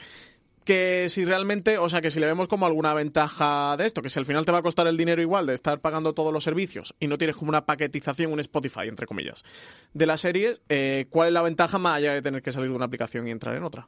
que 0.68 1.08
si 1.08 1.24
realmente, 1.24 1.78
o 1.78 1.88
sea, 1.88 2.02
que 2.02 2.12
si 2.12 2.20
le 2.20 2.26
vemos 2.26 2.50
como 2.50 2.66
alguna 2.66 2.94
ventaja 2.94 3.78
de 3.78 3.86
esto, 3.86 4.02
que 4.02 4.10
si 4.10 4.20
al 4.20 4.26
final 4.26 4.44
te 4.44 4.52
va 4.52 4.58
a 4.58 4.62
costar 4.62 4.86
el 4.86 4.98
dinero 4.98 5.22
igual 5.22 5.46
de 5.48 5.54
estar 5.54 5.80
pagando 5.80 6.12
todos 6.12 6.34
los 6.34 6.44
servicios 6.44 6.94
y 7.00 7.08
no 7.08 7.18
tienes 7.18 7.38
como 7.38 7.48
una 7.48 7.66
paquetización, 7.66 8.34
un 8.34 8.42
Spotify, 8.42 8.90
entre 8.90 9.08
comillas, 9.08 9.46
de 9.94 10.06
las 10.06 10.20
series, 10.20 10.62
eh, 10.68 11.06
¿cuál 11.10 11.30
es 11.30 11.34
la 11.34 11.42
ventaja 11.42 11.78
más 11.78 11.94
allá 11.94 12.12
de 12.14 12.22
tener 12.22 12.42
que 12.42 12.52
salir 12.52 12.70
de 12.70 12.76
una 12.76 12.84
aplicación 12.84 13.26
y 13.30 13.32
entrar 13.32 13.56
en 13.56 13.64
otra? 13.64 13.88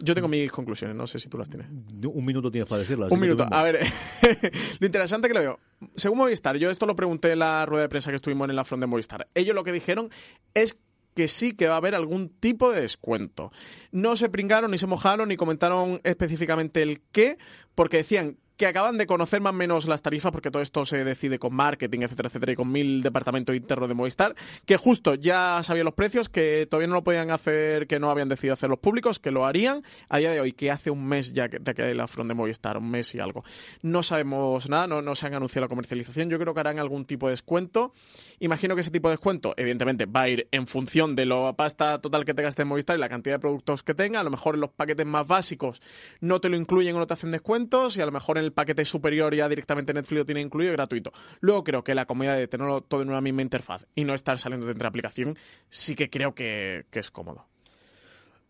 Yo 0.00 0.16
tengo 0.16 0.26
mis 0.26 0.50
conclusiones, 0.50 0.96
no 0.96 1.06
sé 1.06 1.20
si 1.20 1.28
tú 1.28 1.38
las 1.38 1.48
tienes. 1.48 1.68
Un 1.70 2.24
minuto 2.24 2.50
tienes 2.50 2.68
para 2.68 2.80
decirlas. 2.80 3.12
Un 3.12 3.20
minuto. 3.20 3.46
A 3.48 3.62
ver, 3.62 3.78
lo 4.80 4.86
interesante 4.86 5.28
que 5.28 5.34
lo 5.34 5.40
veo. 5.40 5.60
Según 5.94 6.18
Movistar, 6.18 6.56
yo 6.56 6.70
esto 6.70 6.86
lo 6.86 6.96
pregunté 6.96 7.30
en 7.30 7.38
la 7.38 7.64
rueda 7.66 7.82
de 7.82 7.88
prensa 7.88 8.10
que 8.10 8.16
estuvimos 8.16 8.50
en 8.50 8.56
la 8.56 8.64
front 8.64 8.80
de 8.80 8.88
Movistar. 8.88 9.28
Ellos 9.36 9.54
lo 9.54 9.62
que 9.62 9.70
dijeron 9.70 10.10
es 10.54 10.80
que 11.18 11.26
sí 11.26 11.50
que 11.50 11.66
va 11.66 11.74
a 11.74 11.78
haber 11.78 11.96
algún 11.96 12.28
tipo 12.28 12.70
de 12.70 12.82
descuento. 12.82 13.50
No 13.90 14.14
se 14.14 14.28
pringaron, 14.28 14.70
ni 14.70 14.78
se 14.78 14.86
mojaron, 14.86 15.30
ni 15.30 15.36
comentaron 15.36 16.00
específicamente 16.04 16.80
el 16.80 17.00
qué, 17.10 17.38
porque 17.74 17.96
decían 17.96 18.36
que 18.58 18.66
acaban 18.66 18.98
de 18.98 19.06
conocer 19.06 19.40
más 19.40 19.52
o 19.52 19.56
menos 19.56 19.86
las 19.86 20.02
tarifas, 20.02 20.32
porque 20.32 20.50
todo 20.50 20.60
esto 20.60 20.84
se 20.84 21.04
decide 21.04 21.38
con 21.38 21.54
marketing, 21.54 22.00
etcétera, 22.00 22.28
etcétera, 22.28 22.52
y 22.52 22.56
con 22.56 22.70
mil 22.70 23.02
departamentos 23.02 23.54
internos 23.54 23.88
de 23.88 23.94
Movistar, 23.94 24.34
que 24.66 24.76
justo 24.76 25.14
ya 25.14 25.60
sabían 25.62 25.84
los 25.84 25.94
precios, 25.94 26.28
que 26.28 26.66
todavía 26.68 26.88
no 26.88 26.94
lo 26.94 27.04
podían 27.04 27.30
hacer, 27.30 27.86
que 27.86 28.00
no 28.00 28.10
habían 28.10 28.28
decidido 28.28 28.54
hacerlos 28.54 28.80
públicos, 28.80 29.20
que 29.20 29.30
lo 29.30 29.46
harían 29.46 29.84
a 30.08 30.18
día 30.18 30.32
de 30.32 30.40
hoy, 30.40 30.52
que 30.52 30.72
hace 30.72 30.90
un 30.90 31.06
mes 31.06 31.32
ya 31.32 31.48
que- 31.48 31.60
de 31.60 31.72
que 31.72 31.94
la 31.94 32.08
front 32.08 32.28
de 32.28 32.34
Movistar, 32.34 32.76
un 32.78 32.90
mes 32.90 33.14
y 33.14 33.20
algo. 33.20 33.44
No 33.82 34.02
sabemos 34.02 34.68
nada, 34.68 34.88
no, 34.88 35.02
no 35.02 35.14
se 35.14 35.26
han 35.28 35.34
anunciado 35.34 35.66
la 35.66 35.68
comercialización, 35.68 36.28
yo 36.28 36.38
creo 36.40 36.52
que 36.52 36.58
harán 36.60 36.80
algún 36.80 37.04
tipo 37.04 37.28
de 37.28 37.34
descuento. 37.34 37.92
Imagino 38.40 38.74
que 38.74 38.80
ese 38.80 38.90
tipo 38.90 39.08
de 39.08 39.12
descuento, 39.12 39.54
evidentemente, 39.56 40.06
va 40.06 40.22
a 40.22 40.28
ir 40.28 40.48
en 40.50 40.66
función 40.66 41.14
de 41.14 41.26
la 41.26 41.52
pasta 41.52 42.00
total 42.00 42.24
que 42.24 42.34
te 42.34 42.42
gastes 42.42 42.66
Movistar 42.66 42.96
y 42.96 43.00
la 43.00 43.08
cantidad 43.08 43.36
de 43.36 43.40
productos 43.40 43.84
que 43.84 43.94
tenga. 43.94 44.18
A 44.18 44.24
lo 44.24 44.30
mejor 44.30 44.56
en 44.56 44.62
los 44.62 44.70
paquetes 44.70 45.06
más 45.06 45.28
básicos 45.28 45.80
no 46.20 46.40
te 46.40 46.48
lo 46.48 46.56
incluyen 46.56 46.96
o 46.96 46.98
no 46.98 47.06
te 47.06 47.14
hacen 47.14 47.30
descuentos 47.30 47.96
y 47.96 48.00
a 48.00 48.06
lo 48.06 48.10
mejor 48.10 48.36
en 48.38 48.47
el 48.48 48.52
paquete 48.52 48.84
superior 48.84 49.34
ya 49.34 49.48
directamente 49.48 49.94
Netflix 49.94 50.18
lo 50.18 50.26
tiene 50.26 50.40
incluido 50.40 50.72
y 50.72 50.76
gratuito. 50.76 51.12
Luego 51.40 51.64
creo 51.64 51.84
que 51.84 51.94
la 51.94 52.06
comodidad 52.06 52.36
de 52.36 52.48
tenerlo 52.48 52.82
todo 52.82 53.02
en 53.02 53.08
una 53.08 53.20
misma 53.20 53.42
interfaz 53.42 53.86
y 53.94 54.04
no 54.04 54.14
estar 54.14 54.38
saliendo 54.38 54.66
de 54.66 54.72
entre 54.72 54.88
aplicación 54.88 55.36
sí 55.68 55.94
que 55.94 56.10
creo 56.10 56.34
que, 56.34 56.86
que 56.90 57.00
es 57.00 57.10
cómodo. 57.10 57.47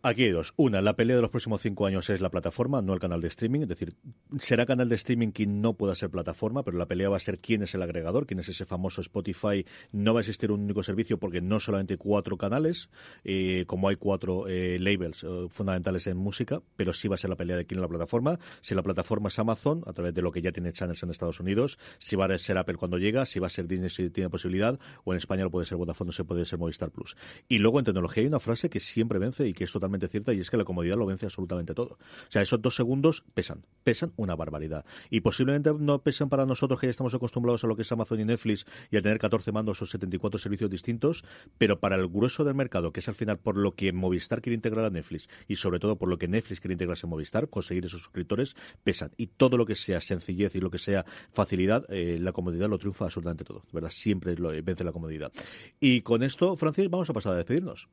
Aquí 0.01 0.23
hay 0.23 0.31
dos. 0.31 0.55
Una, 0.57 0.81
la 0.81 0.95
pelea 0.95 1.17
de 1.17 1.23
los 1.23 1.31
próximos 1.33 1.61
cinco 1.61 1.85
años 1.85 2.09
es 2.09 2.21
la 2.21 2.31
plataforma, 2.31 2.81
no 2.81 2.95
el 2.95 3.01
canal 3.01 3.21
de 3.21 3.27
streaming. 3.27 3.63
Es 3.63 3.69
decir, 3.69 3.95
será 4.39 4.65
canal 4.65 4.89
de 4.89 4.95
streaming 4.95 5.33
quien 5.33 5.61
no 5.61 5.75
pueda 5.75 5.97
ser 5.97 6.09
plataforma, 6.09 6.63
pero 6.63 6.79
la 6.79 6.87
pelea 6.87 7.09
va 7.09 7.17
a 7.17 7.21
ser 7.21 7.41
quién 7.41 7.65
es 7.65 7.75
el 7.75 7.83
agregador, 7.83 8.25
quién 8.25 8.39
es 8.39 8.49
ese 8.49 8.65
famoso 8.65 9.01
Spotify. 9.01 9.67
No 9.91 10.15
va 10.15 10.21
a 10.21 10.23
existir 10.23 10.53
un 10.53 10.61
único 10.61 10.85
servicio 10.85 11.19
porque 11.19 11.41
no 11.41 11.59
solamente 11.59 11.97
cuatro 11.97 12.39
canales, 12.39 12.91
eh, 13.25 13.65
como 13.67 13.89
hay 13.89 13.97
cuatro 13.97 14.47
eh, 14.47 14.79
labels 14.79 15.25
eh, 15.25 15.49
fundamentales 15.51 16.07
en 16.07 16.17
música, 16.17 16.63
pero 16.77 16.93
sí 16.93 17.09
va 17.09 17.17
a 17.17 17.19
ser 17.19 17.31
la 17.31 17.37
pelea 17.37 17.57
de 17.57 17.67
quién 17.67 17.79
es 17.79 17.83
la 17.83 17.89
plataforma. 17.89 18.39
Si 18.61 18.77
la 18.77 18.85
plataforma 18.85 19.31
es 19.31 19.39
Amazon, 19.41 19.83
a 19.85 19.93
través 19.93 20.15
de 20.15 20.23
lo 20.23 20.31
que 20.31 20.43
ya 20.43 20.53
tiene 20.53 20.73
channels 20.73 21.03
en 21.03 21.11
Estados 21.11 21.41
Unidos, 21.41 21.77
si 21.99 22.15
va 22.15 22.27
a 22.27 22.39
ser 22.39 22.57
Apple 22.57 22.77
cuando 22.77 22.99
llega, 22.99 23.27
si 23.27 23.41
va 23.41 23.49
a 23.49 23.51
ser 23.51 23.67
Disney 23.67 23.91
si 23.91 24.11
tiene 24.11 24.31
posibilidad, 24.31 24.79
o 25.03 25.13
en 25.13 25.17
España 25.17 25.43
lo 25.43 25.51
puede 25.51 25.67
ser 25.67 25.77
Vodafone, 25.77 26.11
o 26.11 26.13
se 26.13 26.23
puede 26.23 26.47
ser 26.47 26.61
Movistar 26.61 26.93
Plus. 26.93 27.17
Y 27.49 27.59
luego 27.59 27.81
en 27.81 27.85
tecnología 27.85 28.21
hay 28.21 28.29
una 28.29 28.39
frase 28.39 28.71
que 28.71 28.79
siempre 28.79 29.19
vence 29.19 29.49
y 29.49 29.53
que 29.55 29.65
es 29.65 29.73
totalmente 29.73 29.88
cierta 30.09 30.33
y 30.33 30.41
es 30.41 30.51
que 30.51 30.57
la 30.57 30.65
comodidad 30.65 30.97
lo 30.97 31.07
vence 31.07 31.27
absolutamente 31.27 31.75
todo. 31.75 31.99
O 31.99 32.31
sea, 32.31 32.43
esos 32.43 32.61
dos 32.61 32.75
segundos 32.77 33.25
pesan, 33.35 33.65
pesan 33.85 34.13
una 34.17 34.37
barbaridad. 34.37 34.85
Y 35.11 35.21
posiblemente 35.21 35.73
no 35.79 36.03
pesan 36.03 36.29
para 36.29 36.47
nosotros 36.47 36.81
que 36.81 36.87
ya 36.87 36.91
estamos 36.91 37.15
acostumbrados 37.15 37.65
a 37.65 37.67
lo 37.67 37.77
que 37.77 37.83
es 37.83 37.93
Amazon 37.93 38.21
y 38.21 38.25
Netflix 38.25 38.67
y 38.91 38.97
a 38.97 39.03
tener 39.03 39.19
14 39.19 39.53
mandos 39.53 39.81
o 39.83 39.87
74 39.87 40.39
servicios 40.39 40.71
distintos, 40.71 41.25
pero 41.57 41.81
para 41.81 41.97
el 41.97 42.09
grueso 42.09 42.45
del 42.45 42.55
mercado, 42.55 42.93
que 42.93 43.01
es 43.01 43.09
al 43.09 43.15
final 43.15 43.39
por 43.39 43.57
lo 43.57 43.75
que 43.75 43.93
Movistar 43.93 44.43
quiere 44.43 44.55
integrar 44.55 44.85
a 44.85 44.91
Netflix 44.91 45.29
y 45.47 45.57
sobre 45.57 45.79
todo 45.79 45.97
por 45.97 46.09
lo 46.09 46.19
que 46.19 46.29
Netflix 46.29 46.61
quiere 46.61 46.75
integrarse 46.75 47.07
en 47.07 47.11
Movistar, 47.11 47.49
conseguir 47.49 47.85
esos 47.87 48.03
suscriptores, 48.03 48.55
pesan. 48.85 49.11
Y 49.17 49.29
todo 49.29 49.57
lo 49.57 49.67
que 49.67 49.75
sea 49.75 50.01
sencillez 50.01 50.55
y 50.55 50.61
lo 50.61 50.71
que 50.71 50.79
sea 50.79 51.05
facilidad, 51.33 51.85
eh, 51.89 52.19
la 52.21 52.33
comodidad 52.33 52.69
lo 52.69 52.79
triunfa 52.79 53.07
absolutamente 53.07 53.45
todo. 53.45 53.63
Verdad, 53.73 53.91
siempre 53.91 54.37
lo, 54.37 54.51
vence 54.63 54.85
la 54.85 54.93
comodidad. 54.93 55.33
Y 55.81 56.03
con 56.03 56.23
esto, 56.23 56.57
Francis, 56.57 56.91
vamos 56.91 57.09
a 57.11 57.13
pasar 57.13 57.33
a 57.33 57.37
despedirnos. 57.37 57.89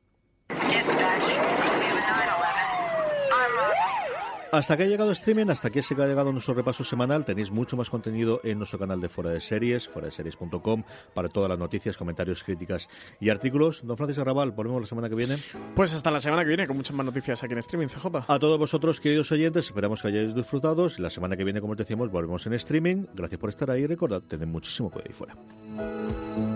Hasta 4.52 4.76
que 4.76 4.84
ha 4.84 4.86
llegado 4.86 5.10
streaming, 5.12 5.48
hasta 5.48 5.70
que 5.70 5.82
se 5.82 5.94
ha 5.94 6.06
llegado 6.06 6.32
nuestro 6.32 6.54
repaso 6.54 6.84
semanal, 6.84 7.24
tenéis 7.24 7.50
mucho 7.50 7.76
más 7.76 7.90
contenido 7.90 8.40
en 8.44 8.58
nuestro 8.58 8.78
canal 8.78 9.00
de 9.00 9.08
Fuera 9.08 9.30
de 9.30 9.40
Series, 9.40 9.88
fuera 9.88 10.06
de 10.06 10.12
series.com, 10.12 10.84
para 11.14 11.28
todas 11.28 11.48
las 11.48 11.58
noticias, 11.58 11.96
comentarios, 11.96 12.44
críticas 12.44 12.88
y 13.20 13.30
artículos. 13.30 13.84
Don 13.84 13.96
Francis 13.96 14.18
Arrabal, 14.18 14.52
volvemos 14.52 14.80
la 14.80 14.86
semana 14.86 15.08
que 15.08 15.14
viene. 15.14 15.36
Pues 15.74 15.92
hasta 15.94 16.10
la 16.10 16.20
semana 16.20 16.42
que 16.42 16.48
viene 16.48 16.66
con 16.66 16.76
muchas 16.76 16.94
más 16.94 17.04
noticias 17.04 17.42
aquí 17.42 17.52
en 17.52 17.58
streaming, 17.58 17.88
CJ. 17.88 18.06
A 18.28 18.38
todos 18.38 18.58
vosotros, 18.58 19.00
queridos 19.00 19.30
oyentes, 19.32 19.66
esperamos 19.66 20.00
que 20.00 20.08
hayáis 20.08 20.34
disfrutado. 20.34 20.88
La 20.98 21.10
semana 21.10 21.36
que 21.36 21.44
viene, 21.44 21.60
como 21.60 21.72
os 21.72 21.78
decíamos, 21.78 22.10
volvemos 22.10 22.46
en 22.46 22.52
streaming. 22.54 23.06
Gracias 23.14 23.40
por 23.40 23.50
estar 23.50 23.70
ahí 23.70 23.82
y 23.82 23.86
recordad, 23.86 24.22
tened 24.22 24.46
muchísimo 24.46 24.90
cuidado 24.90 25.08
ahí 25.08 25.14
fuera. 25.14 26.55